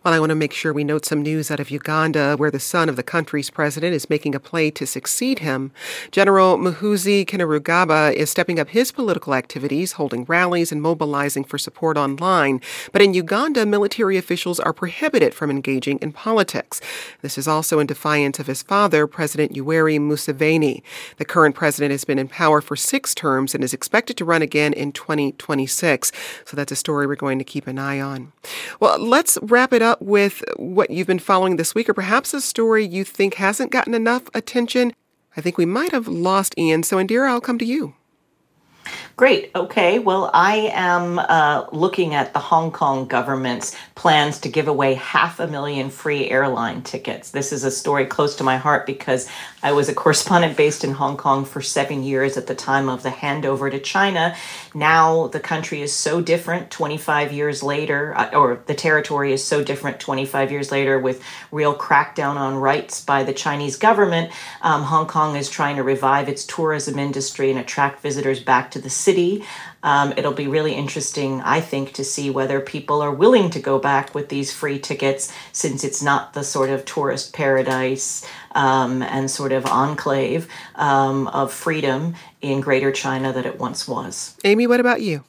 Well, 0.05 0.15
I 0.15 0.21
want 0.21 0.31
to 0.31 0.37
make 0.37 0.53
sure 0.53 0.73
we 0.73 0.85
note 0.85 1.05
some 1.05 1.23
news 1.23 1.51
out 1.51 1.61
of 1.61 1.71
Uganda, 1.71 2.37
where 2.37 2.51
the 2.51 2.61
son 2.61 2.89
of 2.89 2.97
the 2.97 3.03
country's 3.03 3.51
president 3.51 3.95
is 3.95 4.11
making 4.11 4.35
a 4.35 4.41
play 4.41 4.71
to 4.73 4.87
succeed 4.87 5.41
him. 5.41 5.73
General 6.11 6.59
Muhoozi 6.59 7.25
Kainerugaba 7.25 8.13
is 8.13 8.31
stepping 8.31 8.59
up 8.59 8.71
his 8.71 8.93
political 8.93 9.35
activities, 9.35 9.93
holding 9.93 10.25
rallies 10.25 10.73
and 10.73 10.83
mobilizing 10.83 11.45
for 11.45 11.59
support 11.59 11.97
online. 11.97 12.61
But 12.93 13.03
in 13.03 13.15
Uganda, 13.15 13.67
military 13.67 14.17
officials 14.17 14.59
are 14.61 14.73
prohibited 14.73 15.35
from 15.35 15.51
engaging 15.51 15.99
in 15.99 16.13
politics. 16.13 16.81
This 17.23 17.39
is 17.39 17.47
also 17.47 17.79
in 17.79 17.87
defiance 17.87 18.39
of 18.39 18.47
his 18.47 18.63
father, 18.63 19.07
President 19.07 19.53
Yoweri 19.53 19.99
Museveni. 19.99 20.83
The 21.19 21.25
current 21.25 21.55
president 21.55 21.93
has 21.93 22.05
been 22.05 22.19
in 22.19 22.29
power 22.29 22.61
for 22.61 22.77
six 22.77 23.15
terms 23.15 23.55
and 23.55 23.63
is 23.63 23.75
expected 23.75 24.17
to 24.17 24.25
run 24.25 24.43
again 24.43 24.73
in 24.73 24.93
2026. 24.93 26.13
So 26.45 26.57
that's 26.57 26.73
a 26.73 26.77
story 26.77 27.07
we're 27.07 27.17
going 27.17 27.39
to 27.39 27.45
keep 27.45 27.67
an 27.67 27.79
eye 27.79 28.01
on. 28.01 28.33
Well, 28.81 28.99
let's 28.99 29.39
wrap 29.43 29.60
it 29.73 29.83
up 29.83 30.01
with 30.01 30.43
what 30.57 30.91
you've 30.91 31.07
been 31.07 31.19
following 31.19 31.57
this 31.57 31.75
week, 31.75 31.89
or 31.89 31.95
perhaps 31.95 32.33
a 32.35 32.41
story 32.41 32.87
you 32.87 33.05
think 33.05 33.35
hasn't 33.35 33.71
gotten 33.71 33.95
enough 33.95 34.23
attention. 34.35 34.93
I 35.37 35.41
think 35.41 35.59
we 35.59 35.67
might 35.67 35.93
have 35.93 36.09
lost 36.09 36.55
Iain, 36.59 36.83
so 36.83 36.97
Indira, 36.97 37.29
I'll 37.29 37.41
come 37.41 37.59
to 37.59 37.65
you. 37.65 37.95
Great. 39.21 39.51
Okay. 39.55 39.99
Well, 39.99 40.31
I 40.33 40.71
am 40.73 41.19
uh, 41.19 41.67
looking 41.73 42.15
at 42.15 42.33
the 42.33 42.39
Hong 42.39 42.73
Kong 42.73 43.07
government's 43.07 43.77
plans 43.95 44.39
to 44.39 44.49
give 44.49 44.67
away 44.67 44.95
half 44.95 45.41
a 45.41 45.47
million 45.47 45.91
free 45.91 46.31
airline 46.31 46.81
tickets. 46.81 47.31
This 47.31 47.53
is 47.53 47.63
a 47.63 47.71
story 47.71 48.07
close 48.07 48.37
to 48.37 48.45
my 48.45 48.57
heart 48.57 48.87
because 48.87 49.29
I 49.63 49.73
was 49.73 49.91
a 49.91 49.95
correspondent 49.95 50.57
based 50.57 50.85
in 50.85 50.93
Hong 50.93 51.19
Kong 51.19 51.45
for 51.45 51.61
seven 51.61 52.03
years 52.03 52.39
at 52.39 52.47
the 52.47 52.55
time 52.55 52.89
of 52.89 53.03
the 53.03 53.11
handover 53.11 53.71
to 53.71 53.79
China. 53.79 54.35
Now 54.73 55.27
the 55.27 55.39
country 55.39 55.83
is 55.83 55.95
so 55.95 56.23
different 56.23 56.71
25 56.71 57.31
years 57.31 57.63
later, 57.63 58.17
uh, 58.17 58.31
or 58.33 58.63
the 58.65 58.75
territory 58.75 59.35
is 59.35 59.45
so 59.45 59.63
different 59.63 60.01
25 60.01 60.51
years 60.51 60.73
later 60.73 60.99
with 60.99 61.23
real 61.53 61.75
crackdown 61.75 62.37
on 62.37 62.55
rights 62.55 63.05
by 63.05 63.23
the 63.23 63.35
Chinese 63.35 63.77
government. 63.77 64.33
Um, 64.63 64.85
Hong 64.85 65.07
Kong 65.07 65.37
is 65.37 65.51
trying 65.51 65.77
to 65.77 65.83
revive 65.83 66.27
its 66.27 66.47
tourism 66.47 66.99
industry 66.99 67.51
and 67.51 67.61
attract 67.61 68.01
visitors 68.01 68.41
back 68.41 68.71
to 68.71 68.81
the 68.81 68.89
city. 68.89 69.10
Um, 69.83 70.13
it'll 70.17 70.33
be 70.33 70.47
really 70.47 70.75
interesting, 70.75 71.41
I 71.41 71.61
think, 71.61 71.95
to 71.95 72.05
see 72.05 72.31
whether 72.31 72.61
people 72.61 73.01
are 73.01 73.11
willing 73.13 73.51
to 73.51 73.61
go 73.61 73.79
back 73.79 74.15
with 74.15 74.29
these 74.29 74.53
free 74.53 74.79
tickets 74.79 75.33
since 75.53 75.85
it's 75.85 76.03
not 76.03 76.35
the 76.35 76.45
sort 76.45 76.71
of 76.71 76.85
tourist 76.85 77.33
paradise 77.33 78.27
um, 78.53 79.03
and 79.03 79.31
sort 79.31 79.53
of 79.53 79.65
enclave 79.67 80.49
um, 80.75 81.29
of 81.29 81.53
freedom 81.53 82.15
in 82.43 82.61
Greater 82.61 82.93
China 82.93 83.33
that 83.33 83.47
it 83.47 83.59
once 83.59 83.89
was. 83.89 84.37
Amy, 84.45 84.67
what 84.67 84.81
about 84.81 85.01
you? 85.01 85.25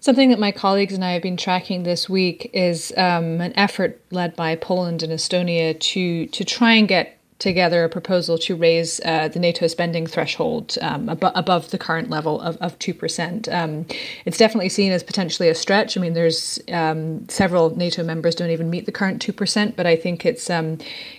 Something 0.00 0.30
that 0.30 0.38
my 0.38 0.52
colleagues 0.52 0.94
and 0.94 1.04
I 1.04 1.12
have 1.12 1.22
been 1.22 1.36
tracking 1.36 1.82
this 1.82 2.08
week 2.08 2.50
is 2.52 2.92
um, 2.96 3.40
an 3.40 3.52
effort 3.56 4.00
led 4.10 4.36
by 4.36 4.54
Poland 4.54 5.02
and 5.02 5.12
Estonia 5.12 5.78
to 5.78 6.26
to 6.26 6.44
try 6.44 6.72
and 6.72 6.86
get 6.86 7.17
together 7.38 7.84
a 7.84 7.88
proposal 7.88 8.36
to 8.36 8.56
raise 8.56 9.00
uh, 9.04 9.28
the 9.28 9.38
NATO 9.38 9.68
spending 9.68 10.06
threshold 10.06 10.76
um, 10.82 11.08
ab- 11.08 11.32
above 11.34 11.70
the 11.70 11.78
current 11.78 12.10
level 12.10 12.40
of, 12.40 12.56
of 12.56 12.78
2%. 12.80 13.52
Um, 13.52 13.86
it's 14.24 14.38
definitely 14.38 14.68
seen 14.68 14.90
as 14.90 15.04
potentially 15.04 15.48
a 15.48 15.54
stretch. 15.54 15.96
I 15.96 16.00
mean, 16.00 16.14
there's 16.14 16.58
um, 16.72 17.28
several 17.28 17.76
NATO 17.76 18.02
members 18.02 18.34
don't 18.34 18.50
even 18.50 18.70
meet 18.70 18.86
the 18.86 18.92
current 18.92 19.24
2%, 19.24 19.76
but 19.76 19.86
I 19.86 19.94
think 19.94 20.26
it's, 20.26 20.50
um, 20.50 20.78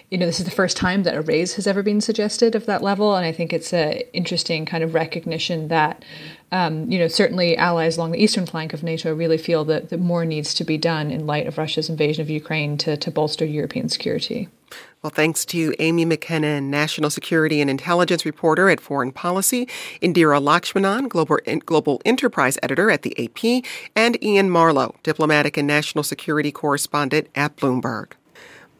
you 0.09 0.17
know, 0.17 0.25
this 0.25 0.39
is 0.39 0.45
the 0.45 0.51
first 0.51 0.75
time 0.75 1.03
that 1.03 1.15
a 1.15 1.21
raise 1.21 1.53
has 1.53 1.67
ever 1.67 1.83
been 1.83 2.01
suggested 2.01 2.53
of 2.53 2.65
that 2.65 2.83
level. 2.83 3.15
And 3.15 3.25
I 3.25 3.31
think 3.31 3.53
it's 3.53 3.73
an 3.73 4.01
interesting 4.11 4.65
kind 4.65 4.83
of 4.83 4.93
recognition 4.93 5.69
that, 5.69 6.03
um, 6.51 6.91
you 6.91 6.97
know, 6.97 7.07
certainly 7.07 7.55
allies 7.57 7.97
along 7.97 8.11
the 8.11 8.23
eastern 8.23 8.45
flank 8.45 8.73
of 8.73 8.83
NATO 8.83 9.13
really 9.13 9.37
feel 9.37 9.65
that, 9.65 9.89
that 9.89 9.99
more 9.99 10.25
needs 10.25 10.53
to 10.55 10.63
be 10.63 10.77
done 10.77 11.11
in 11.11 11.27
light 11.27 11.47
of 11.47 11.57
Russia's 11.57 11.89
invasion 11.89 12.21
of 12.21 12.29
Ukraine 12.29 12.77
to, 12.79 12.97
to 12.97 13.11
bolster 13.11 13.45
European 13.45 13.89
security. 13.89 14.49
Well, 15.01 15.09
thanks 15.09 15.45
to 15.45 15.73
Amy 15.79 16.03
Mackinnon, 16.03 16.69
national 16.69 17.09
security 17.09 17.61
and 17.61 17.69
intelligence 17.69 18.25
reporter 18.25 18.69
at 18.69 18.81
Foreign 18.81 19.13
Policy, 19.13 19.65
Indira 20.01 20.41
Lakshmanan, 20.41 21.07
global, 21.07 21.37
global 21.65 22.01
enterprise 22.03 22.57
editor 22.61 22.91
at 22.91 23.03
the 23.03 23.17
AP, 23.17 23.63
and 23.95 24.17
Iain 24.21 24.49
Marlow, 24.49 24.95
diplomatic 25.03 25.55
and 25.55 25.67
national 25.67 26.03
security 26.03 26.51
correspondent 26.51 27.29
at 27.33 27.55
Bloomberg. 27.55 28.11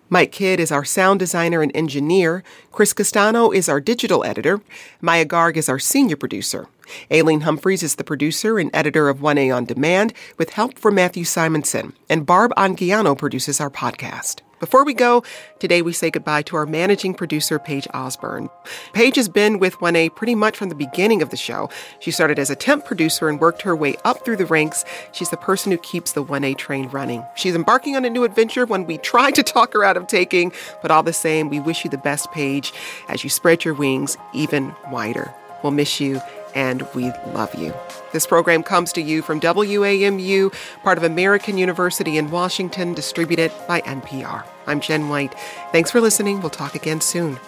Mike 0.10 0.32
Kidd 0.32 0.60
is 0.60 0.72
our 0.72 0.84
sound 0.84 1.20
designer 1.20 1.62
and 1.62 1.72
engineer. 1.76 2.44
Chris 2.72 2.94
Castano 2.94 3.52
is 3.52 3.70
our 3.70 3.80
digital 3.80 4.24
editor. 4.24 4.60
Maya 5.02 5.26
Garg 5.26 5.56
is 5.56 5.70
our 5.70 5.80
senior 5.80 6.16
producer. 6.16 6.68
Aileen 7.12 7.42
Humphreys 7.42 7.84
is 7.84 7.96
the 7.96 8.04
producer 8.04 8.58
and 8.58 8.72
editor 8.74 9.10
of 9.10 9.20
1A 9.20 9.56
On 9.56 9.66
Demand, 9.66 10.14
with 10.38 10.52
help 10.52 10.80
from 10.80 10.96
Matthew 10.96 11.24
Simonson. 11.24 11.94
And 12.10 12.26
Barb 12.26 12.52
Anguiano 12.58 13.16
produces 13.16 13.62
our 13.62 13.70
podcast. 13.70 14.42
Before 14.60 14.84
we 14.84 14.94
go, 14.94 15.24
today 15.60 15.82
we 15.82 15.94
say 15.94 16.12
goodbye 16.12 16.42
to 16.44 16.58
our 16.58 16.66
managing 16.66 17.14
producer, 17.14 17.60
Paige 17.60 17.88
Osborne. 17.94 18.50
Paige 18.92 19.16
has 19.16 19.30
been 19.30 19.58
with 19.58 19.76
1A 19.76 20.14
pretty 20.16 20.36
much 20.36 20.58
from 20.58 20.68
the 20.68 20.76
beginning 20.76 21.22
of 21.22 21.30
the 21.30 21.38
show. 21.38 21.70
She 22.00 22.12
started 22.12 22.38
as 22.38 22.50
a 22.50 22.58
temp 22.58 22.84
producer 22.84 23.30
and 23.30 23.40
worked 23.40 23.62
her 23.62 23.74
way 23.74 23.96
up 24.04 24.26
through 24.26 24.36
the 24.36 24.46
ranks. 24.46 24.84
She's 25.14 25.30
the 25.30 25.38
person 25.38 25.72
who 25.72 25.78
keeps 25.78 26.12
the 26.12 26.26
1A 26.26 26.58
train 26.58 26.90
running. 26.90 27.24
She's 27.36 27.56
embarking 27.56 27.96
on 27.96 28.04
a 28.04 28.10
new 28.10 28.26
adventure 28.26 28.66
when 28.66 28.86
we 28.86 28.98
try 28.98 29.32
to 29.32 29.44
talk 29.44 29.72
her 29.72 29.86
out 29.86 29.96
of 29.96 30.08
taking, 30.08 30.52
but 30.82 30.92
all 30.92 31.04
the 31.04 31.14
same, 31.14 31.48
we 31.48 31.62
wish 31.62 31.86
you 31.86 31.90
the 31.90 31.98
best, 31.98 32.30
Paige, 32.34 32.74
as 33.08 33.24
you 33.24 33.30
spread 33.30 33.64
your 33.64 33.74
wings 33.74 34.18
even 34.34 34.76
wider. 34.92 35.34
We'll 35.64 35.72
miss 35.72 36.02
you 36.02 36.22
and 36.56 36.88
we 36.94 37.12
love 37.28 37.54
you. 37.56 37.74
This 38.12 38.26
program 38.26 38.64
comes 38.64 38.92
to 38.94 39.02
you 39.02 39.22
from 39.22 39.40
WAMU, 39.40 40.54
part 40.84 40.98
of 40.98 41.04
American 41.04 41.58
University 41.58 42.18
in 42.18 42.32
Washington, 42.32 42.94
distributed 42.94 43.52
by 43.68 43.82
NPR. 43.82 44.46
I'm 44.68 44.80
Jen 44.80 45.10
White. 45.10 45.34
Thanks 45.72 45.92
for 45.92 46.02
listening. 46.02 46.42
We'll 46.42 46.50
talk 46.50 46.76
again 46.76 47.02
soon. 47.02 47.40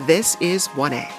This 0.00 0.36
is 0.40 0.68
1A. 0.68 1.10